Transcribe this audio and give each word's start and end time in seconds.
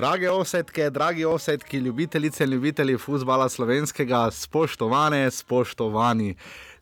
Drage 0.00 0.30
osetke, 0.30 0.90
dragi 0.90 1.24
osetki, 1.24 1.76
ljubitelice 1.76 2.44
in 2.44 2.50
ljubitelji 2.50 2.98
futbola 2.98 3.48
slovenskega, 3.48 4.30
spoštovane, 4.30 5.30
spoštovani. 5.30 6.34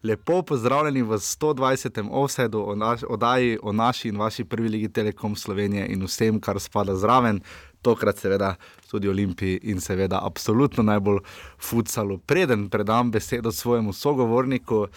Lepo 0.02 0.42
pozdravljeni 0.42 1.02
v 1.02 1.18
120. 1.18 2.08
offsetu 2.10 2.76
oddaji 3.08 3.58
o 3.62 3.72
naši 3.72 4.08
in 4.08 4.16
vaši 4.16 4.44
prvi 4.44 4.68
ligi 4.68 4.88
Telekom 4.88 5.36
Slovenije 5.36 5.86
in 5.86 6.04
vsem, 6.04 6.40
kar 6.40 6.60
spada 6.60 6.94
zraven 6.94 7.40
tokrat 7.82 8.18
seveda 8.18 8.54
tudi 8.90 9.08
Olimpiji 9.08 9.58
in 9.62 9.80
seveda 9.80 10.20
absolutno 10.22 10.82
najbolj 10.82 11.18
futsalu. 11.58 12.18
Preden 12.18 12.68
predam 12.68 13.10
besedo 13.10 13.52
svojemu 13.52 13.92
sogovorniku, 13.92 14.76
uh, 14.76 14.88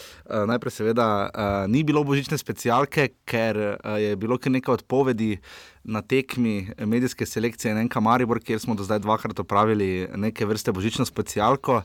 najprej 0.48 0.72
seveda 0.72 1.08
uh, 1.34 1.72
ni 1.72 1.84
bilo 1.84 2.04
božične 2.04 2.38
specialke, 2.38 3.10
ker 3.26 3.58
uh, 3.58 3.98
je 4.02 4.16
bilo 4.16 4.38
kar 4.38 4.54
nekaj 4.54 4.74
odpovedi 4.74 5.38
na 5.84 6.02
tekmi 6.02 6.70
medijske 6.80 7.26
selekcije 7.26 7.76
Nenka 7.76 8.00
Maribor, 8.00 8.40
kjer 8.40 8.60
smo 8.60 8.76
do 8.76 8.84
zdaj 8.84 9.00
dvakrat 9.00 9.40
opravili 9.40 10.08
neke 10.16 10.46
vrste 10.46 10.72
božično 10.72 11.06
specialko. 11.06 11.82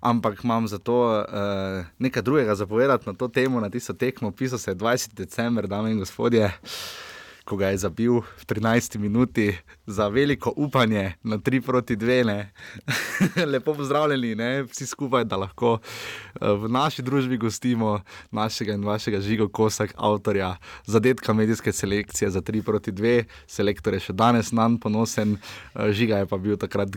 Ampak 0.00 0.44
imam 0.44 0.68
za 0.68 0.78
to 0.78 1.18
uh, 1.20 1.86
nekaj 1.98 2.22
drugega 2.22 2.54
zapovedati 2.54 3.08
na 3.08 3.14
to 3.14 3.28
temo, 3.28 3.60
na 3.60 3.70
tisto 3.70 3.92
tekmo. 3.92 4.30
Pisal 4.30 4.58
se 4.58 4.70
je 4.70 4.74
20. 4.76 5.14
december, 5.14 5.66
dame 5.66 5.90
in 5.90 5.98
gospodje. 5.98 6.44
Uh, 6.44 7.07
ko 7.48 7.56
ga 7.56 7.72
je 7.72 7.80
zabil 7.80 8.20
v 8.20 8.42
13 8.44 9.00
minuti 9.00 9.56
za 9.88 10.08
veliko 10.12 10.52
upanje 10.52 11.16
na 11.24 11.38
3 11.40 11.64
proti 11.64 11.96
2. 11.96 12.44
Lepo 13.52 13.72
pozdravljeni, 13.74 14.34
ne? 14.34 14.62
vsi 14.68 14.86
skupaj, 14.86 15.24
da 15.24 15.40
lahko 15.40 15.78
eh, 15.80 16.52
v 16.52 16.68
naši 16.68 17.02
družbi 17.02 17.40
gostimo 17.40 18.02
našega 18.30 18.76
in 18.76 18.84
vašega 18.84 19.20
žigo 19.24 19.48
kosak, 19.48 19.94
avtorja 19.96 20.56
zadetka 20.84 21.32
medijske 21.32 21.72
selekcije 21.72 22.30
za 22.30 22.44
3 22.44 22.62
proti 22.62 22.92
2. 22.92 23.24
Selektor 23.48 23.96
je 23.96 24.04
še 24.10 24.12
danes 24.12 24.52
nam 24.52 24.76
ponosen, 24.76 25.38
eh, 25.38 25.92
žiga 25.96 26.20
je 26.20 26.28
pa 26.28 26.36
bil 26.36 26.60
takrat 26.60 26.92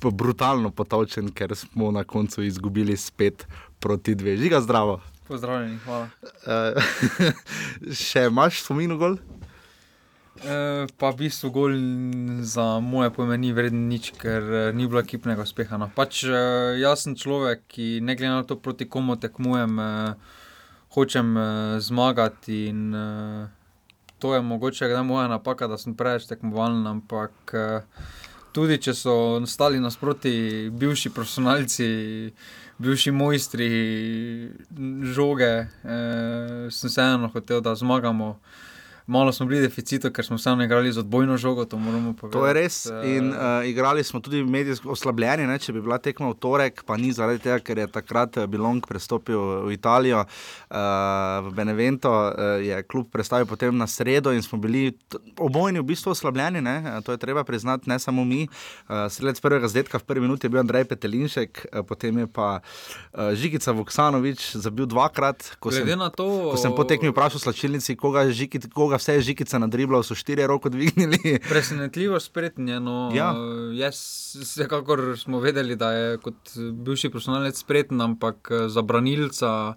brutalno 0.00 0.72
potovčen, 0.72 1.28
ker 1.28 1.52
smo 1.56 1.92
na 1.92 2.04
koncu 2.04 2.42
izgubili 2.42 2.96
spet 2.96 3.44
proti 3.76 4.16
2. 4.16 4.40
Žiga 4.40 4.64
zdravo. 4.64 5.02
Pozdravljeni, 5.28 5.78
hvala. 5.84 6.08
Uh, 6.44 6.80
še 8.08 8.26
imaš 8.30 8.64
spomin, 8.64 8.96
gol? 8.98 9.20
Eh, 10.40 10.86
pa 10.96 11.12
v 11.12 11.28
bistvu 11.28 11.52
gol 11.52 11.72
za 12.40 12.80
moje 12.80 13.12
pojme 13.12 13.36
ni 13.36 13.52
vreden 13.52 13.84
nič, 13.92 14.16
ker 14.16 14.40
eh, 14.40 14.72
ni 14.72 14.88
bilo 14.88 15.04
ekipnega 15.04 15.44
uspeha. 15.44 15.76
No. 15.76 15.92
Pač, 15.92 16.24
uh, 16.24 16.72
jaz 16.80 17.04
sem 17.04 17.12
človek, 17.12 17.68
ki 17.68 18.00
ne 18.00 18.16
glede 18.16 18.40
na 18.40 18.46
to, 18.48 18.56
proti 18.56 18.88
komu 18.88 19.20
tekmujem, 19.20 19.76
uh, 19.76 20.16
hočem 20.96 21.36
uh, 21.36 21.76
zmagati. 21.84 22.72
In, 22.72 22.96
uh, 22.96 23.52
to 24.24 24.32
je 24.32 24.40
mogoče, 24.40 24.88
je 24.88 25.04
moja 25.04 25.28
napaka, 25.28 25.68
da 25.68 25.76
sem 25.76 25.92
preveč 25.92 26.24
tekmovalen, 26.24 26.80
ampak 26.88 27.52
uh, 27.52 27.84
tudi 28.56 28.80
če 28.80 28.96
so 28.96 29.14
nastali 29.36 29.84
nasproti 29.84 30.72
bivši 30.72 31.12
profesionalci. 31.12 31.88
Bivši 32.82 33.12
mojstri 33.14 33.68
žoge, 35.14 35.68
eh, 35.68 36.66
sem 36.72 36.90
vseeno 36.90 37.28
hotel, 37.30 37.60
da 37.62 37.76
zmagamo. 37.78 38.40
Eh, 38.40 38.71
malo 39.12 39.32
smo 39.32 39.46
bili 39.46 39.60
deficiti, 39.60 40.10
ker 40.12 40.24
smo 40.24 40.36
vseeno 40.36 40.64
igrali 40.64 40.92
z 40.92 40.98
odbojno 40.98 41.36
žogo. 41.36 41.64
To, 41.64 41.78
to 42.32 42.46
je 42.46 42.52
res. 42.56 42.86
In 43.04 43.28
uh, 43.28 43.68
igrali 43.68 44.04
smo 44.04 44.20
tudi 44.20 44.44
medijsko 44.44 44.90
oslabljeni. 44.90 45.46
Ne? 45.46 45.58
Če 45.58 45.74
bi 45.76 45.82
bila 45.84 45.98
tekma 46.00 46.30
v 46.32 46.38
torek, 46.40 46.82
pa 46.88 46.96
ni 46.96 47.12
zaradi 47.12 47.42
tega, 47.44 47.58
ker 47.60 47.82
je 47.82 47.86
takrat 47.92 48.40
eh, 48.40 48.48
Bilong 48.48 48.80
prestopil 48.88 49.68
v 49.68 49.74
Italijo, 49.76 50.24
uh, 50.24 50.78
v 51.46 51.52
Benevento, 51.56 52.10
uh, 52.10 52.56
je 52.64 52.80
klub 52.88 53.10
predstavil 53.12 53.46
potem 53.46 53.76
na 53.76 53.86
sredo 53.86 54.32
in 54.32 54.42
smo 54.42 54.58
bili 54.58 54.90
obojni 55.36 55.82
v 55.82 55.88
bistvu 55.92 56.14
oslabljeni. 56.16 56.64
Ne? 56.64 56.76
To 57.04 57.12
je 57.12 57.20
treba 57.20 57.44
priznati, 57.44 57.90
ne 57.92 57.98
samo 57.98 58.24
mi. 58.24 58.48
Uh, 58.88 59.06
Sredec 59.12 59.40
prvega 59.44 59.68
zdetka 59.68 60.00
v 60.00 60.08
prvi 60.08 60.24
minuti 60.24 60.48
je 60.48 60.54
bil 60.54 60.62
Andrej 60.64 60.88
Petelinšek, 60.88 61.66
uh, 61.68 61.84
potem 61.86 62.24
je 62.24 62.26
pa 62.26 62.48
uh, 62.62 63.36
Žigica 63.36 63.76
Vuksanovič 63.76 64.56
zabil 64.56 64.88
dvakrat. 64.88 65.52
Ko 65.60 65.68
sem, 65.68 65.86
to... 66.16 66.28
ko 66.54 66.56
sem 66.56 66.72
potekal 66.72 67.12
vprašal 67.12 67.44
slačilnici, 67.44 67.98
koga 68.00 68.24
Žigica 68.32 68.72
koga 68.72 69.01
vse 69.02 69.18
je 69.18 69.26
žikica 69.32 69.58
nadribla, 69.58 70.02
so 70.06 70.14
štiri 70.14 70.46
roke 70.46 70.70
dvignili. 70.70 71.38
Presenetljivo 71.52 72.20
spretnje. 72.22 72.78
No, 72.80 73.10
ja. 73.14 73.34
Jaz, 73.74 73.98
vsekakor 74.38 75.18
smo 75.18 75.42
vedeli, 75.42 75.76
da 75.76 75.90
je 75.92 76.16
kot 76.22 76.54
bivši 76.56 77.10
profesionalec 77.10 77.58
spreten, 77.58 78.00
ampak 78.00 78.54
za 78.68 78.82
branilca. 78.82 79.74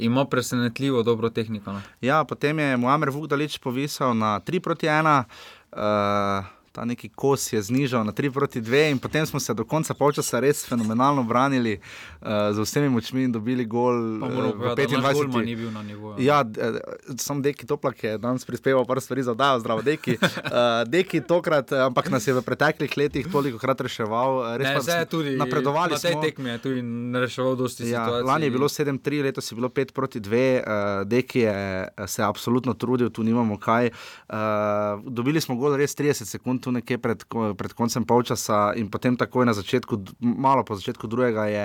Ima 0.00 0.24
presenetljivo 0.24 1.02
dobro 1.02 1.28
tehniko. 1.28 1.72
Ne? 1.72 1.82
Ja, 2.00 2.24
potem 2.24 2.58
je 2.58 2.76
Muamer 2.76 3.10
Vukdalič 3.12 3.58
povisal 3.60 4.14
na 4.16 4.38
3 4.40 4.60
proti 4.64 4.88
1. 4.88 5.24
Uh, 5.72 6.46
ta 6.72 6.84
neki 6.84 7.08
kos 7.08 7.52
je 7.52 7.62
znižal 7.62 8.04
na 8.04 8.12
3 8.12 8.30
proti 8.30 8.60
2, 8.60 8.90
in 8.90 8.98
potem 8.98 9.26
smo 9.26 9.40
se 9.40 9.54
do 9.54 9.64
konca 9.64 9.94
polčasa 9.94 10.38
res 10.40 10.62
fenomenalno 10.66 11.22
branili 11.22 11.80
uh, 12.20 12.28
z 12.54 12.62
vsemi 12.62 12.88
močmi 12.88 13.24
in 13.26 13.32
dobili 13.32 13.64
gol. 13.66 14.22
Uh, 14.22 14.54
v 14.54 14.74
25. 14.78 15.44
ni 15.44 15.56
bil 15.56 15.72
na 15.74 15.82
nivoju. 15.82 16.22
Ja, 16.22 16.44
uh, 16.46 16.78
sem 17.18 17.42
deki 17.42 17.66
toplak, 17.66 18.04
je 18.04 18.18
danes 18.18 18.46
prispeval 18.46 18.86
par 18.86 19.00
stvari 19.02 19.22
za 19.26 19.34
oddajo, 19.34 19.58
zdravo 19.60 19.82
deki. 19.82 20.14
Uh, 20.22 20.86
deki 20.94 21.20
tokrat, 21.26 21.72
ampak 21.72 22.10
nas 22.10 22.26
je 22.26 22.34
v 22.38 22.42
preteklih 22.46 22.96
letih 22.96 23.26
toliko 23.32 23.58
krat 23.58 23.80
reševal. 23.80 24.54
Res 24.62 24.86
pa 24.86 24.98
je 25.02 25.10
tudi 25.10 25.34
napredovali. 25.40 25.98
Na 25.98 25.98
tej 25.98 26.20
tekmi 26.22 26.54
je 26.54 26.58
tudi 26.62 26.86
reševal 27.18 27.58
dosti 27.58 27.90
ja, 27.90 28.06
situacij. 28.06 28.26
Lani 28.30 28.46
je 28.46 28.54
bilo 28.54 28.70
7-3, 28.70 29.22
letos 29.26 29.50
je 29.50 29.58
bilo 29.58 29.68
5 29.68 29.90
proti 29.92 30.22
2, 30.22 30.62
uh, 30.62 31.02
deki 31.02 31.42
je 31.42 31.58
se 32.06 32.22
absolutno 32.22 32.78
trudil, 32.78 33.10
tu 33.10 33.26
nimamo 33.26 33.58
kaj. 33.58 33.90
Uh, 33.90 35.02
dobili 35.10 35.42
smo 35.42 35.58
gol 35.58 35.74
res 35.74 35.98
30 35.98 36.30
sekund 36.30 36.59
tu 36.60 36.72
nekje 36.72 36.98
pred, 37.00 37.24
pred 37.56 37.72
koncem 37.72 38.04
polčasa, 38.04 38.76
in 38.76 38.92
potem 38.92 39.16
takoj 39.16 39.48
na 39.48 39.56
začetku, 39.56 40.20
malo 40.20 40.62
po 40.62 40.76
začetku 40.76 41.08
drugega, 41.08 41.48
je 41.48 41.64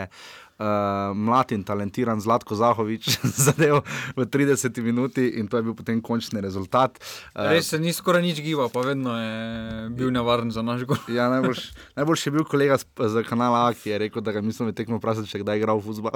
uh, 0.59 1.15
mlad 1.15 1.51
in 1.51 1.63
talentiran 1.63 2.21
Zlatko 2.21 2.55
Zahovič 2.55 3.19
zadev 3.47 3.81
v 4.15 4.25
30 4.25 4.81
minuti 4.81 5.27
in 5.39 5.47
to 5.47 5.57
je 5.57 5.63
bil 5.63 5.75
potem 5.75 6.01
končni 6.01 6.41
rezultat. 6.41 6.99
Uh, 7.35 7.51
Res 7.51 7.69
se 7.69 7.79
ni 7.79 7.93
skoraj 7.93 8.23
nič 8.23 8.41
gibal, 8.41 8.69
pa 8.71 8.85
vedno 8.85 9.15
je 9.17 9.89
bil 9.95 10.11
nevaren 10.11 10.51
za 10.51 10.61
naš 10.61 10.85
gol. 10.87 10.99
ja, 11.11 11.29
najboljši 11.29 11.73
najbolj 11.97 12.23
je 12.25 12.31
bil 12.31 12.47
kolega 12.47 12.77
z, 12.77 12.85
z 12.85 13.25
kanala 13.27 13.67
A, 13.67 13.73
ki 13.73 13.89
je 13.89 13.99
rekel, 14.07 14.21
da 14.21 14.35
ga 14.35 14.41
nismo 14.41 14.69
tekmo 14.71 14.99
vprašali, 14.99 15.27
če 15.27 15.41
kdaj 15.43 15.57
je 15.57 15.63
igral 15.63 15.79
v 15.79 15.85
futbol. 15.89 16.15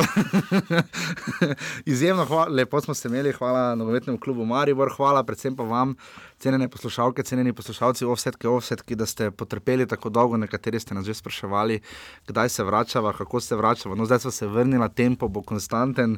Izjemno 1.91 2.25
hvala, 2.29 2.49
lepo 2.61 2.81
smo 2.81 2.93
se 2.93 3.07
imeli, 3.07 3.33
hvala 3.35 3.75
nogometnemu 3.79 4.19
klubu 4.19 4.45
Maribor, 4.45 4.91
hvala 4.95 5.23
predvsem 5.23 5.55
pa 5.55 5.63
vam 5.67 5.95
cenjene 6.39 6.69
poslušalke, 6.69 7.23
cenjeni 7.23 7.53
poslušalci, 7.53 8.05
offsetke, 8.05 8.47
offsetke, 8.47 8.95
da 8.95 9.05
ste 9.05 9.31
potrpeli 9.31 9.87
tako 9.87 10.09
dolgo, 10.09 10.37
nekateri 10.37 10.79
ste 10.79 10.95
nas 10.95 11.05
že 11.05 11.13
spraševali, 11.13 11.79
kdaj 12.27 12.49
se 12.49 12.63
vračava, 12.63 13.13
kako 13.13 13.39
se 13.39 13.55
vračava. 13.55 13.95
No, 13.95 14.05
zdaj 14.05 14.19
so 14.31 14.37
se 14.37 14.47
vrnili, 14.47 14.89
tempo 14.93 15.27
bo 15.27 15.41
konstanten. 15.41 16.11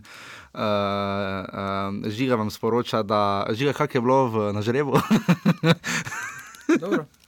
Uh, 0.54 0.60
uh, 0.60 2.10
žiga 2.12 2.36
vam 2.36 2.52
sporoča, 2.52 3.04
da 3.04 3.46
žiga, 3.52 3.74
kak 3.74 3.96
je 3.96 4.02
bilo 4.02 4.28
v 4.28 4.52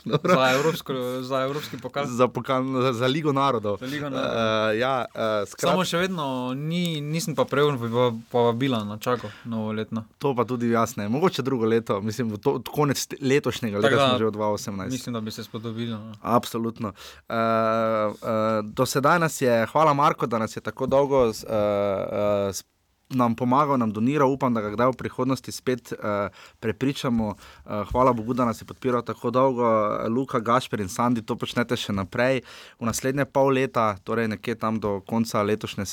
nažrebu. 0.06 0.40
Za, 0.40 0.52
evropsko, 0.52 0.94
za 1.22 1.41
evropski 1.44 1.78
pokal. 1.78 2.06
Za, 2.06 2.28
pokal, 2.28 2.64
za, 2.81 2.94
za 2.94 3.08
Ligo 3.08 3.34
narodov. 3.34 3.78
Za 3.80 3.86
Ligo 3.86 4.09
narodov. 4.09 4.36
Uh, 4.36 4.80
ja, 4.80 5.06
uh, 5.16 5.50
skrat... 5.50 5.72
Samo 5.72 5.86
še 5.86 5.97
vedno 5.97 6.53
ni, 6.58 7.02
nisem 7.02 7.36
pa 7.36 7.46
prejel, 7.46 7.78
pa, 7.80 8.09
pa 8.31 8.52
bila 8.52 8.84
na 8.84 8.97
čako 8.97 9.31
novo 9.46 9.72
leto. 9.72 10.03
To 10.18 10.34
pa 10.36 10.46
tudi 10.46 10.69
jasne. 10.72 11.09
Mogoče 11.09 11.41
drugo 11.41 11.66
leto, 11.66 12.02
mislim, 12.02 12.36
to, 12.38 12.59
konec 12.72 13.08
letošnjega 13.22 13.79
leta, 13.79 13.96
da, 13.96 14.17
že 14.17 14.28
od 14.32 14.35
2018. 14.35 14.91
Mislim, 14.91 15.14
da 15.14 15.22
bi 15.22 15.32
se 15.32 15.44
spodobilo. 15.44 15.97
No. 15.97 16.14
Absolutno. 16.22 16.94
Uh, 17.29 17.35
uh, 17.35 18.61
do 18.64 18.85
sedaj 18.85 19.20
nas 19.20 19.41
je, 19.41 19.66
hvala 19.72 19.94
Marko, 19.94 20.28
da 20.28 20.40
nas 20.40 20.56
je 20.58 20.61
tako 20.61 20.85
dolgo. 20.85 21.26
Uh, 21.28 21.34
uh, 21.49 22.64
nam 23.09 23.35
pomagal, 23.35 23.78
nam 23.78 23.91
doniral, 23.91 24.32
upam, 24.32 24.53
da 24.53 24.61
ga 24.61 24.72
kdaj 24.73 24.91
v 24.94 24.97
prihodnosti 24.97 25.52
spet 25.52 25.94
uh, 25.94 26.32
prepričamo. 26.59 27.28
Uh, 27.34 27.84
hvala 27.91 28.14
Bogu, 28.14 28.34
da 28.34 28.46
nas 28.46 28.61
je 28.61 28.66
podpiral 28.66 29.02
tako 29.02 29.32
dolgo, 29.32 29.67
Luka, 30.09 30.40
Gašper 30.40 30.82
in 30.82 30.90
Sandi, 30.90 31.22
to 31.22 31.35
počnete 31.35 31.78
še 31.78 31.94
naprej. 31.94 32.41
V 32.79 32.88
naslednje 32.88 33.26
pol 33.26 33.53
leta, 33.53 33.96
torej 34.03 34.28
nekje 34.34 34.55
tam 34.55 34.79
do 34.79 35.00
konca 35.08 35.44
letošnje 35.44 35.85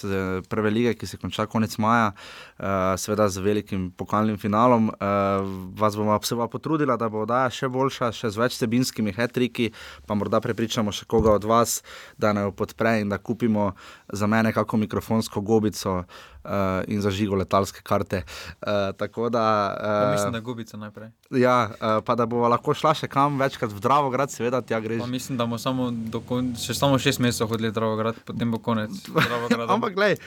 prve 0.48 0.70
lige, 0.70 0.94
ki 0.94 1.06
se 1.06 1.20
konča 1.20 1.46
konec 1.46 1.76
maja, 1.78 2.12
uh, 2.12 2.94
seveda 2.96 3.28
z 3.28 3.44
velikim 3.44 3.90
pokalnim 3.96 4.38
finalom, 4.38 4.90
uh, 4.90 5.44
vas 5.76 5.96
bomo 5.96 6.18
se 6.22 6.36
pa 6.36 6.48
potrudila, 6.48 6.96
da 6.96 7.08
bo 7.08 7.24
oddaja 7.26 7.50
še 7.50 7.68
boljša, 7.68 8.12
še 8.12 8.30
z 8.30 8.40
več 8.40 8.56
sebinskimi 8.56 9.12
hetriki, 9.16 9.70
pa 10.06 10.14
morda 10.14 10.40
prepričamo 10.40 10.92
še 10.92 11.06
koga 11.10 11.36
od 11.36 11.44
vas, 11.44 11.80
da 12.18 12.32
naj 12.32 12.48
jo 12.48 12.56
podpre 12.56 13.00
in 13.00 13.08
da 13.12 13.18
kupimo 13.18 13.72
za 14.12 14.26
mene 14.26 14.52
kako 14.52 14.76
mikrofonsko 14.76 15.40
gobico 15.40 15.96
uh, 15.96 16.50
in 16.86 17.00
zažigo 17.00 17.36
letalske 17.36 17.80
karte. 17.82 18.22
Uh, 18.60 18.96
tako 18.96 19.28
da. 19.28 19.76
Uh, 20.06 20.12
mislim, 20.12 20.32
da 20.32 20.38
je 20.38 20.42
gubica 20.42 20.76
najprej. 20.76 21.10
Ja, 21.30 21.70
uh, 21.70 22.04
pa 22.04 22.14
da 22.14 22.26
bo 22.26 22.48
lahko 22.48 22.74
šla 22.74 22.94
še 22.94 23.08
kam 23.08 23.38
večkrat 23.40 23.72
v 23.72 23.80
Dravograd, 23.80 24.30
seveda, 24.30 24.62
tja 24.62 24.80
greš. 24.80 25.06
Mislim, 25.06 25.38
da 25.38 25.46
bomo 25.46 25.58
samo, 25.58 25.90
še 26.58 26.74
samo 26.74 26.98
šest 26.98 27.20
mesecev 27.20 27.48
hodili 27.50 27.70
v 27.70 27.78
Dravograd, 27.78 28.18
potem 28.24 28.50
bo 28.50 28.58
konec. 28.58 28.90
Ampak, 29.68 29.94
gledaj 29.94 30.18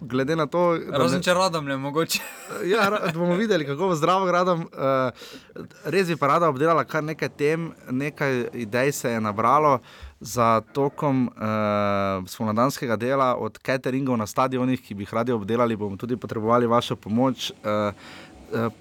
glede 0.00 0.36
na 0.36 0.46
to. 0.46 0.76
Razen 0.90 1.22
če 1.24 1.34
radom, 1.34 1.66
ne 1.66 1.76
mogoče. 1.80 2.20
ja, 2.72 2.88
bomo 3.14 3.36
videli, 3.36 3.66
kako 3.66 3.92
bo 3.92 3.98
zdravo 3.98 4.26
gradom. 4.28 4.66
Uh, 4.70 5.64
res 5.84 6.08
bi 6.10 6.18
pa 6.20 6.34
rada 6.34 6.50
obdelala 6.52 6.84
kar 6.84 7.04
nekaj 7.04 7.32
tem, 7.38 7.70
nekaj 7.90 8.46
idej 8.66 8.92
se 8.92 9.16
je 9.16 9.20
nabralo. 9.20 9.78
Za 10.20 10.60
tokom 10.72 11.26
uh, 11.28 12.24
spomladanskega 12.24 12.96
dela, 12.96 13.34
od 13.36 13.58
cateringov 13.60 14.16
na 14.16 14.26
stadionih, 14.26 14.80
ki 14.80 14.94
bi 14.94 15.04
jih 15.04 15.12
radi 15.12 15.32
obdelali, 15.32 15.76
bomo 15.76 15.96
tudi 15.96 16.16
potrebovali 16.16 16.66
vašo 16.66 16.96
pomoč. 16.96 17.50
Uh, 17.50 17.92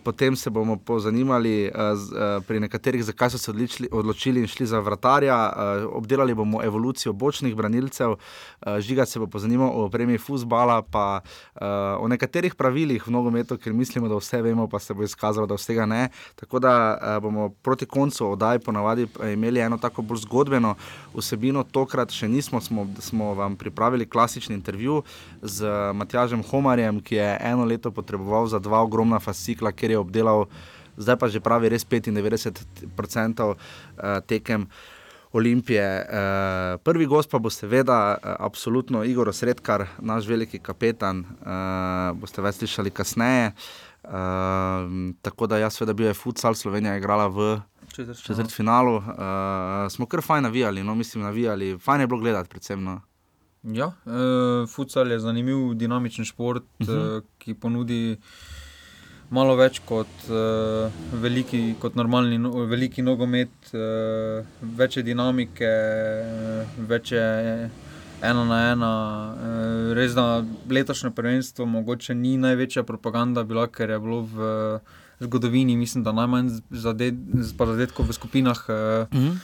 potem 0.03 0.35
se 0.35 0.49
bomo 0.49 0.75
pozanimali 0.77 1.71
z, 1.71 2.11
uh, 2.11 2.43
pri 2.47 2.59
nekaterih, 2.59 3.03
zakaj 3.03 3.29
so 3.29 3.37
se 3.37 3.51
odličili, 3.51 3.89
odločili 3.91 4.41
in 4.41 4.47
šli 4.47 4.65
za 4.65 4.79
vratarja. 4.79 5.37
Obdelali 5.91 6.33
bomo 6.33 6.63
evolucijo 6.63 7.13
bočnih 7.13 7.55
branilcev, 7.55 8.15
žiga 8.79 9.05
se 9.05 9.19
bo 9.19 9.27
pozanimal 9.27 9.69
o 9.69 9.85
opremi 9.85 10.17
fusbala, 10.17 10.81
pa 10.81 11.21
o 11.99 12.07
nekaterih 12.07 12.55
pravilih 12.55 13.07
v 13.07 13.11
nogometu, 13.11 13.57
ker 13.57 13.73
mislimo, 13.73 14.07
da 14.07 14.19
vse 14.19 14.41
vemo, 14.41 14.67
pa 14.67 14.79
se 14.79 14.93
bo 14.93 15.03
izkazalo, 15.03 15.47
da 15.47 15.55
vsega 15.55 15.85
ne. 15.85 16.09
Tako 16.35 16.59
da 16.59 17.19
bomo 17.21 17.49
proti 17.49 17.85
koncu 17.85 18.31
oddaj 18.31 18.59
ponavadi 18.59 19.07
imeli 19.33 19.59
eno 19.59 19.77
tako 19.77 20.01
bolj 20.01 20.25
zgodbeno 20.25 20.75
vsebino. 21.15 21.63
Tokrat 21.63 22.11
še 22.11 22.27
nismo, 22.27 22.61
smo, 22.61 22.87
smo 22.99 23.33
vam 23.33 23.55
pripravili 23.55 24.09
klasični 24.09 24.55
intervju 24.55 25.03
z 25.41 25.65
Matjažem 25.93 26.43
Homarjem, 26.43 27.01
ki 27.01 27.15
je 27.15 27.37
eno 27.41 27.65
leto 27.65 27.91
potreboval 27.91 28.47
za 28.47 28.59
dva 28.59 28.83
ogromna 28.83 29.19
fasika 29.19 29.54
cikla, 29.55 29.71
ker 29.71 29.95
je 29.95 29.97
obdelal, 29.97 30.45
zdaj 30.99 31.17
pa 31.17 31.31
že 31.31 31.39
pravi 31.39 31.71
res 31.71 31.87
95% 31.87 33.55
eh, 33.55 34.21
tekem. 34.27 34.67
Olimpije. 35.35 35.83
Uh, 35.83 36.79
prvi 36.79 37.03
gost 37.11 37.27
pa 37.27 37.41
bo 37.43 37.49
seveda 37.51 38.15
uh, 38.15 38.35
absolutno 38.39 39.03
Igor 39.03 39.33
Sredkar, 39.35 39.83
naš 39.99 40.29
veliki 40.31 40.61
kapetan. 40.63 41.25
Uh, 41.43 42.15
boste 42.15 42.39
več 42.39 42.61
slišali 42.61 42.93
kasneje. 42.95 43.49
Uh, 44.07 45.11
tako 45.19 45.49
da 45.51 45.59
jaz, 45.59 45.75
seveda, 45.75 45.91
bil 45.97 46.07
je 46.07 46.15
futsal, 46.15 46.55
Slovenija 46.55 46.93
je 46.95 47.03
igrala 47.03 47.27
v 47.27 47.49
četrtfinalu. 48.23 48.95
Uh, 48.95 49.91
smo 49.91 50.07
kar 50.07 50.23
fajn 50.23 50.47
navijali, 50.47 50.87
no, 50.87 50.95
mislim, 50.95 51.27
navijali. 51.27 51.73
Fajn 51.83 52.05
je 52.05 52.07
bilo 52.07 52.23
gledati, 52.23 52.49
predvsem. 52.49 52.83
No. 52.83 53.01
Ja, 53.75 53.91
uh, 54.05 54.69
futsal 54.71 55.11
je 55.11 55.19
zanimiv, 55.19 55.73
dinamičen 55.73 56.25
šport, 56.25 56.63
uh 56.79 56.87
-huh. 56.87 57.17
uh, 57.17 57.23
ki 57.37 57.53
ponudi 57.53 58.17
malo 59.33 59.55
več 59.57 59.79
kot, 59.85 60.11
uh, 60.29 60.91
veliki, 61.21 61.75
kot 61.81 61.95
normalni 61.97 62.37
no, 62.41 62.51
veliki 62.69 63.03
nogomet, 63.05 63.71
uh, 63.73 64.45
več 64.77 64.99
je 64.99 65.05
dinamike, 65.07 65.69
uh, 65.69 66.75
več 66.89 67.13
je 67.15 67.25
ena 68.25 68.45
na 68.45 68.59
ena. 68.73 68.91
Uh, 69.33 69.93
res 69.97 70.13
da 70.17 70.43
letošnje 70.69 71.13
prvenstvo 71.15 71.65
mogoče 71.69 72.15
ni 72.15 72.35
največja 72.41 72.85
propaganda 72.87 73.43
bila, 73.43 73.67
ker 73.67 73.95
je 73.95 73.99
bilo 73.99 74.21
v 74.29 74.53
zgodovini, 75.23 75.77
mislim, 75.79 76.03
da 76.03 76.13
najmanj 76.15 76.59
zadetkov 76.69 78.09
v 78.09 78.13
skupinah. 78.13 78.65
Uh, 78.69 79.09
mm 79.09 79.19
-hmm. 79.19 79.35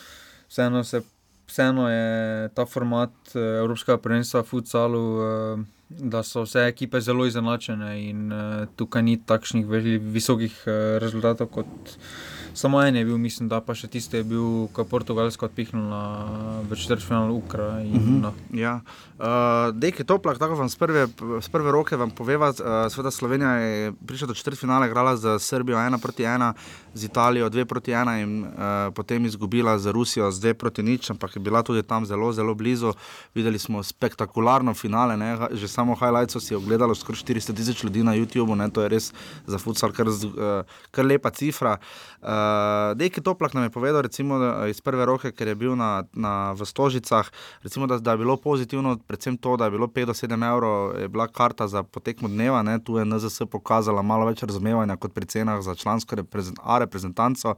vseeno, 0.49 0.83
se, 0.83 1.01
vseeno 1.47 1.89
je 1.89 2.49
ta 2.53 2.65
format 2.65 3.35
Evropskega 3.35 3.97
prvenstva 3.97 4.41
v 4.41 4.45
futsalu. 4.45 5.05
Uh, 5.17 5.80
da 5.99 6.23
so 6.23 6.45
vse 6.45 6.67
ekipe 6.67 7.01
zelo 7.01 7.25
izenačene 7.25 7.91
in 8.09 8.31
uh, 8.31 8.67
tukaj 8.75 9.03
ni 9.03 9.17
takšnih 9.17 9.65
visokih 9.99 10.63
uh, 10.65 10.73
rezultatov 11.03 11.51
kot. 11.51 11.97
Samo 12.53 12.81
en 12.83 12.95
je 12.95 13.05
bil, 13.05 13.17
mislim, 13.17 13.47
da 13.49 13.61
pa 13.63 13.71
še 13.75 13.87
tisti 13.87 14.19
je 14.19 14.25
bil, 14.27 14.67
ko 14.75 14.83
je 14.83 14.89
Portugalska 14.91 15.47
odpihnila 15.47 16.01
v 16.67 16.75
četrtfinalu 16.75 17.35
Ukrajine. 17.35 17.97
Uh 17.97 18.03
-huh. 18.03 18.21
no. 18.21 18.33
Ja, 18.53 18.81
uh, 19.19 19.71
dej 19.75 19.93
je 19.99 20.03
toplak, 20.03 20.39
tako 20.39 20.55
vam 20.55 20.69
z 20.69 20.75
prve, 20.75 21.07
z 21.41 21.49
prve 21.49 21.71
roke 21.71 21.95
vam 21.95 22.11
poveva. 22.11 22.49
Uh, 22.49 22.91
Sveda 22.91 23.11
Slovenija 23.11 23.51
je 23.51 23.93
prišla 24.07 24.27
do 24.27 24.33
četrtfinala, 24.33 24.87
igrala 24.87 25.15
z 25.17 25.39
Srbijo 25.39 25.77
1 25.77 26.01
proti 26.01 26.23
1, 26.23 26.53
z 26.93 27.03
Italijo 27.03 27.49
2 27.49 27.65
proti 27.65 27.91
1 27.91 28.23
in 28.23 28.43
uh, 28.43 28.49
potem 28.95 29.25
izgubila 29.25 29.79
z 29.79 29.91
Rusijo 29.91 30.31
z 30.31 30.39
2 30.39 30.53
proti 30.53 30.83
0, 30.83 31.11
ampak 31.11 31.35
je 31.35 31.39
bila 31.39 31.63
tudi 31.63 31.83
tam 31.83 32.05
zelo, 32.05 32.33
zelo 32.33 32.55
blizu. 32.55 32.93
Videli 33.35 33.59
smo 33.59 33.83
spektakularno 33.83 34.73
finale, 34.73 35.17
ne? 35.17 35.37
že 35.51 35.67
samo 35.67 35.95
highlights 35.95 36.43
si 36.43 36.55
ogledalo 36.55 36.95
skoraj 36.95 37.21
400 37.21 37.55
tisoč 37.55 37.83
ljudi 37.83 38.03
na 38.03 38.15
YouTubu, 38.15 38.55
ne? 38.55 38.69
to 38.69 38.81
je 38.81 38.89
res 38.89 39.13
za 39.47 39.57
futsal 39.57 39.91
kar, 39.91 40.07
kar 40.91 41.05
lepa 41.05 41.29
cifra. 41.29 41.71
Uh, 41.71 42.10
Uh, 42.21 42.93
Dejki 42.97 43.21
Toplak 43.21 43.53
nam 43.53 43.63
je 43.63 43.69
povedal, 43.73 44.01
recimo, 44.01 44.37
iz 44.69 44.81
prve 44.81 45.05
roke, 45.05 45.31
ker 45.33 45.47
je 45.47 45.55
bil 45.55 45.73
na, 45.75 46.03
na, 46.13 46.53
v 46.53 46.65
Stožicah, 46.65 47.25
recimo, 47.63 47.87
da, 47.89 47.97
da 47.97 48.13
je 48.13 48.21
bilo 48.21 48.37
pozitivno, 48.37 48.97
predvsem 49.07 49.37
to, 49.37 49.57
da 49.57 49.65
je 49.65 49.71
bilo 49.71 49.87
5 49.87 50.05
do 50.05 50.13
7 50.13 50.45
evrov, 50.53 50.99
je 51.01 51.09
bila 51.09 51.27
karta 51.27 51.67
za 51.67 51.83
potekmo 51.83 52.29
dneva. 52.29 52.61
Ne? 52.61 52.77
Tu 52.79 52.97
je 52.97 53.05
NZS 53.05 53.49
pokazala 53.49 54.01
malo 54.01 54.25
več 54.29 54.43
razumevanja 54.43 54.97
kot 55.01 55.13
pri 55.13 55.25
cenah 55.25 55.61
za 55.65 55.75
člansko 55.75 56.15
reprezent, 56.21 56.59
reprezentanco, 56.61 57.55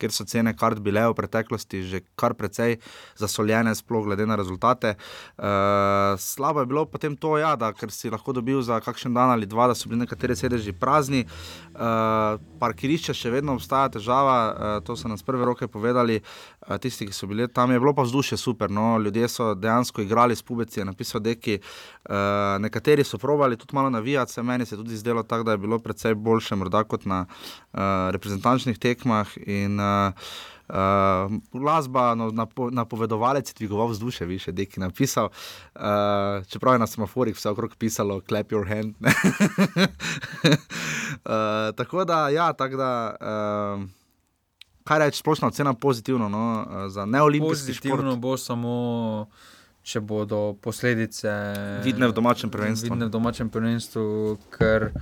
ker 0.00 0.12
so 0.12 0.24
cene 0.24 0.56
kart 0.56 0.80
bile 0.80 1.04
v 1.10 1.16
preteklosti 1.16 1.82
že 1.84 2.00
kar 2.16 2.34
precej 2.34 2.78
zasoljene, 3.20 3.74
sploh 3.76 4.04
glede 4.08 4.26
na 4.26 4.36
rezultate. 4.36 4.94
Uh, 5.36 6.16
slabo 6.18 6.64
je 6.64 6.72
bilo 6.72 6.86
potem 6.88 7.16
to, 7.16 7.36
ja, 7.38 7.52
da 7.56 7.72
si 7.88 8.10
lahko 8.10 8.32
dobil 8.32 8.62
za 8.62 8.80
kakšen 8.80 9.14
dan 9.14 9.30
ali 9.30 9.46
dva, 9.46 9.68
da 9.68 9.74
so 9.74 9.88
bili 9.88 10.06
nekateri 10.06 10.36
sedeži 10.36 10.72
prazni. 10.72 11.26
Uh, 11.76 12.40
parkirišče 12.60 13.14
še 13.14 13.30
vedno 13.30 13.56
obstaja 13.60 13.92
država, 14.06 14.54
eh, 14.54 14.84
to 14.86 14.96
so 14.96 15.08
nas 15.08 15.22
prve 15.22 15.44
roke 15.44 15.68
povedali, 15.68 16.20
eh, 16.20 16.78
tisti, 16.78 17.06
ki 17.06 17.12
so 17.12 17.26
bili 17.26 17.48
tam, 17.48 17.70
je 17.70 17.80
bilo 17.80 17.94
pa 17.94 18.02
vzdušje 18.02 18.38
super. 18.38 18.70
No? 18.70 18.98
Ljudje 18.98 19.28
so 19.28 19.54
dejansko 19.54 20.02
igrali 20.02 20.36
s 20.36 20.42
pubeci, 20.42 20.84
napisal 20.84 21.20
deki. 21.20 21.58
Eh, 21.58 22.12
nekateri 22.58 23.04
so 23.04 23.18
provali 23.18 23.56
tudi 23.56 23.74
malo 23.74 23.90
navijati, 23.90 24.32
se 24.32 24.42
meni 24.42 24.66
se 24.66 24.74
je 24.74 24.78
tudi 24.78 24.96
zdelo 24.96 25.22
tako, 25.22 25.42
da 25.42 25.50
je 25.52 25.58
bilo 25.58 25.78
precej 25.78 26.14
boljše, 26.14 26.56
morda 26.56 26.84
kot 26.84 27.04
na 27.04 27.26
reprezentančnih 28.10 28.78
tekmah. 28.78 29.28
In, 29.46 29.80
Uh, 29.80 30.12
glasba, 31.52 32.14
no, 32.14 32.30
napo, 32.30 32.70
napovedovalec 32.70 33.50
je 33.50 33.54
dvigoval 33.56 33.88
vzdušje, 33.88 34.26
više, 34.26 34.52
deki 34.52 34.80
napisal. 34.80 35.28
Uh, 35.74 35.80
čeprav 36.48 36.74
je 36.74 36.78
na 36.78 36.86
semaforih 36.86 37.36
vse 37.36 37.50
okrog 37.50 37.76
pisalo, 37.76 38.20
clap 38.20 38.52
your 38.52 38.68
hand. 38.68 38.94
uh, 39.00 39.08
tako 41.78 42.04
da, 42.04 42.28
ja, 42.28 42.52
tako 42.52 42.76
da. 42.76 43.16
Uh, 43.20 43.26
kaj 44.86 44.98
reči, 44.98 45.18
splošna 45.18 45.48
ocena 45.48 45.74
pozitivno 45.74 46.28
no, 46.28 46.66
za 46.88 47.04
neolimpijske 47.04 47.72
športe? 47.72 47.88
Pozitivno 47.88 48.16
bo 48.16 48.36
samo, 48.36 48.72
če 49.82 50.00
bodo 50.00 50.54
posledice 50.62 51.30
vidne 51.84 52.08
v 52.08 52.14
domačem 52.14 52.50
prvenstvu. 52.50 52.94
Vidne 52.94 53.10
v 53.10 53.14
domačem 53.14 53.50
prvenstvu, 53.50 54.04
ker 54.54 54.92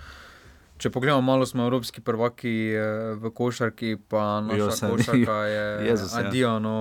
Če 0.75 0.91
pogledamo, 0.91 1.23
malo 1.23 1.47
smo 1.47 1.63
evropski 1.63 2.01
prvaki 2.03 2.51
eh, 2.75 3.13
v 3.23 3.31
košarki, 3.31 3.93
pa 4.11 4.41
naša 4.43 4.71
se, 4.71 4.89
košarka 4.91 5.37
je 5.47 5.67
Jezus, 5.89 6.13
ja. 6.13 6.25
adijo. 6.27 6.55
No, 6.59 6.75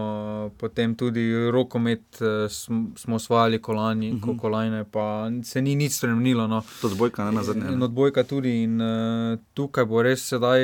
potem 0.58 0.96
tudi 0.98 1.28
rokomet 1.54 2.22
eh, 2.22 2.50
smo 2.50 3.16
osvajali 3.16 3.62
kolani, 3.62 4.12
uh 4.12 4.18
mhm. 4.18 4.30
-huh. 4.30 4.40
kolajne, 4.40 4.84
pa 4.84 5.30
se 5.44 5.62
ni 5.62 5.76
nič 5.76 5.94
spremenilo. 5.94 6.48
No. 6.48 6.64
To 6.82 6.88
odbojka, 6.88 7.26
ne 7.26 7.32
na 7.32 7.44
zadnje. 7.44 7.74
In 7.74 7.84
odbojka 7.84 8.24
tudi. 8.24 8.64
In, 8.64 8.82
uh, 8.82 9.40
tukaj 9.54 9.86
bo 9.86 10.02
res 10.02 10.28
sedaj 10.28 10.60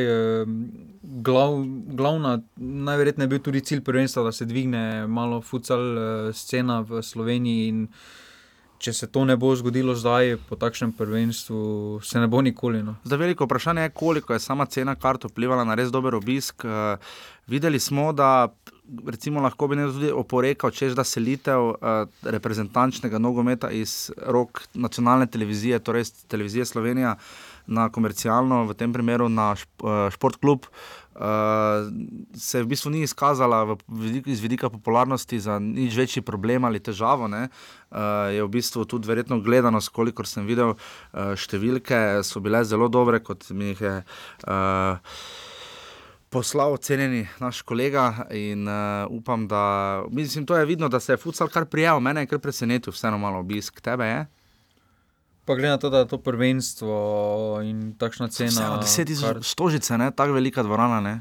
glav, 1.04 1.66
glavna, 1.86 2.42
najverjetneje 2.56 3.28
bil 3.28 3.40
tudi 3.40 3.62
cilj 3.62 3.82
prvenstva, 3.82 4.24
da 4.24 4.32
se 4.32 4.46
dvigne 4.46 5.08
malo 5.08 5.42
futsal 5.42 5.80
scena 6.34 6.82
v 6.82 7.02
Sloveniji. 7.02 7.68
In, 7.68 7.88
če 8.80 8.94
se 8.96 9.08
to 9.12 9.26
ne 9.28 9.36
bo 9.40 9.52
zgodilo 9.60 9.94
zdaj, 9.96 10.38
po 10.48 10.56
takšnem 10.60 10.94
prvenstvu, 10.96 12.00
se 12.04 12.22
ne 12.22 12.30
bo 12.32 12.42
nikoli. 12.46 12.82
No. 12.84 12.96
Zdaj, 13.04 13.20
veliko 13.20 13.48
vprašanje 13.48 13.88
je, 13.88 13.96
koliko 14.02 14.34
je 14.34 14.44
sama 14.44 14.66
cena 14.72 14.96
kart 14.96 15.28
vplivala 15.28 15.66
na 15.68 15.76
res 15.76 15.92
dober 15.92 16.16
obisk. 16.16 16.64
Uh, 16.64 16.96
videli 17.52 17.80
smo, 17.80 18.10
da 18.16 18.48
recimo, 19.08 19.44
lahko 19.44 19.68
bi 19.68 19.78
nekdo 19.80 19.98
tudi 19.98 20.14
oporekal, 20.16 20.72
češ, 20.72 20.96
da 20.98 21.04
selitev 21.04 21.66
uh, 21.74 22.00
reprezentančnega 22.24 23.20
nogometa 23.22 23.70
iz 23.76 24.14
rok 24.18 24.64
nacionalne 24.74 25.28
televizije, 25.28 25.82
torej 25.84 26.08
televizije 26.32 26.66
Slovenija, 26.66 27.18
na 27.70 27.90
komercialno, 27.94 28.64
v 28.66 28.74
tem 28.80 28.96
primeru 28.96 29.28
na 29.30 29.52
šp, 29.60 29.84
uh, 29.84 30.08
športklub. 30.16 30.72
Uh, 30.72 30.99
se 32.34 32.62
v 32.64 32.68
bistvu 32.68 32.92
ni 32.92 33.02
izkazala 33.04 33.64
v, 33.64 33.76
iz 34.26 34.40
vidika 34.40 34.70
popularnosti 34.70 35.40
za 35.40 35.60
nič 35.60 35.96
večji 35.96 36.22
problem 36.24 36.64
ali 36.66 36.80
težavo. 36.80 37.28
Uh, 37.28 38.32
je 38.32 38.44
v 38.44 38.50
bistvu 38.50 38.86
tudi 38.86 39.08
verjetno 39.08 39.42
gledanost, 39.44 39.92
kolikor 39.92 40.28
sem 40.28 40.48
videl, 40.48 40.76
uh, 40.78 41.36
številke 41.36 42.24
so 42.24 42.40
bile 42.40 42.64
zelo 42.64 42.88
dobre, 42.88 43.20
kot 43.20 43.52
mi 43.52 43.74
jih 43.74 43.82
je. 43.82 43.96
Uh, 44.48 44.98
Poslal 46.30 46.76
ocenjeni 46.78 47.24
naš 47.42 47.64
kolega 47.66 48.28
in 48.38 48.68
uh, 48.70 49.10
upam, 49.10 49.48
da 49.50 50.04
mislim, 50.14 50.46
to 50.46 50.54
je 50.54 50.68
vidno, 50.70 50.86
da 50.86 51.00
se 51.02 51.16
je 51.16 51.18
futsal 51.18 51.50
kar 51.50 51.66
prijel, 51.66 51.98
mene 52.00 52.22
je 52.22 52.30
kar 52.30 52.40
presenetil, 52.40 52.94
vseeno 52.94 53.18
malo 53.18 53.42
obisk 53.42 53.82
tebe. 53.82 54.06
Je? 54.06 54.28
Pa 55.50 55.56
glede 55.56 55.70
na 55.70 55.78
to, 55.82 55.90
da 55.90 56.04
je 56.06 56.08
to 56.14 56.18
prvenstvo 56.22 56.94
in 57.66 57.96
takšna 57.98 58.28
cena. 58.30 58.54
Vseeno, 58.54 58.76
deset 58.78 59.08
tisoč 59.10 59.26
kar... 59.26 59.40
stožice, 59.42 59.98
ne? 59.98 60.12
tako 60.14 60.36
velika 60.38 60.62
dvorana. 60.62 61.00
Ne? 61.02 61.14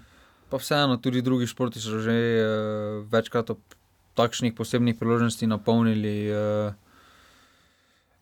Pa 0.52 0.60
vseeno, 0.60 0.98
tudi 1.00 1.22
drugi 1.24 1.48
športi 1.48 1.80
so 1.80 1.96
že 2.04 2.12
uh, 2.12 3.06
večkrat 3.08 3.54
ob 3.56 3.62
takšnih 4.20 4.52
posebnih 4.52 4.98
priložnostih 5.00 5.48
napolnili. 5.48 6.28
Uh, 6.28 6.76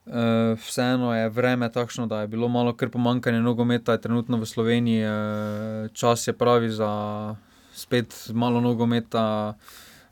Uh, 0.06 0.54
vseeno 0.62 1.10
je 1.10 1.26
vreme 1.34 1.66
takšno, 1.66 2.06
da 2.06 2.20
je 2.20 2.28
bilo 2.30 2.46
malo 2.48 2.70
kar 2.78 2.92
pomankanje 2.94 3.40
nogometa, 3.42 3.96
je 3.96 4.04
trenutno 4.06 4.38
v 4.38 4.46
Sloveniji, 4.46 5.02
uh, 5.02 5.90
čas 5.90 6.28
je 6.28 6.32
pravi 6.32 6.70
za 6.70 7.34
spet 7.74 8.30
malo 8.30 8.60
nogometa. 8.60 9.58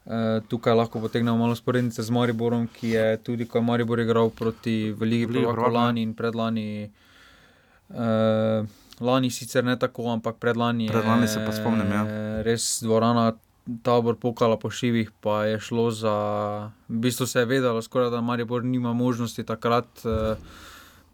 Uh, 0.04 0.42
tukaj 0.48 0.74
lahko 0.76 1.00
potegnemo 1.00 1.38
malo 1.40 1.54
sporednice 1.56 2.02
z 2.02 2.12
Mariborom, 2.12 2.66
ki 2.68 2.90
je 2.92 3.04
tudi, 3.24 3.46
ko 3.48 3.58
je 3.58 3.64
Maribor 3.64 4.00
igral 4.00 4.28
proti 4.30 4.92
Veliki 4.92 5.26
Britaniji, 5.26 5.72
lani 5.72 6.02
in 6.02 6.12
predlani. 6.14 6.90
Uh, 7.88 8.68
lani 9.00 9.30
sicer 9.30 9.64
ne 9.64 9.78
tako, 9.78 10.10
ampak 10.12 10.36
predlani. 10.36 10.90
Predlani 10.92 11.28
se 11.28 11.40
pa 11.46 11.56
spomnim. 11.56 11.88
Ja. 11.88 12.04
Res 12.44 12.82
dvorana 12.84 13.32
tabor 13.82 14.16
pokala 14.20 14.56
po 14.60 14.70
šivih, 14.70 15.10
pa 15.20 15.44
je 15.44 15.60
šlo 15.60 15.90
za. 15.90 16.16
V 16.88 17.00
bistvu 17.08 17.26
se 17.26 17.40
je 17.40 17.48
vedelo, 17.48 17.82
skoraj, 17.82 18.10
da 18.10 18.20
Maribor 18.20 18.64
nima 18.64 18.92
možnosti 18.92 19.44
takrat. 19.44 19.88
Eh, 20.04 20.36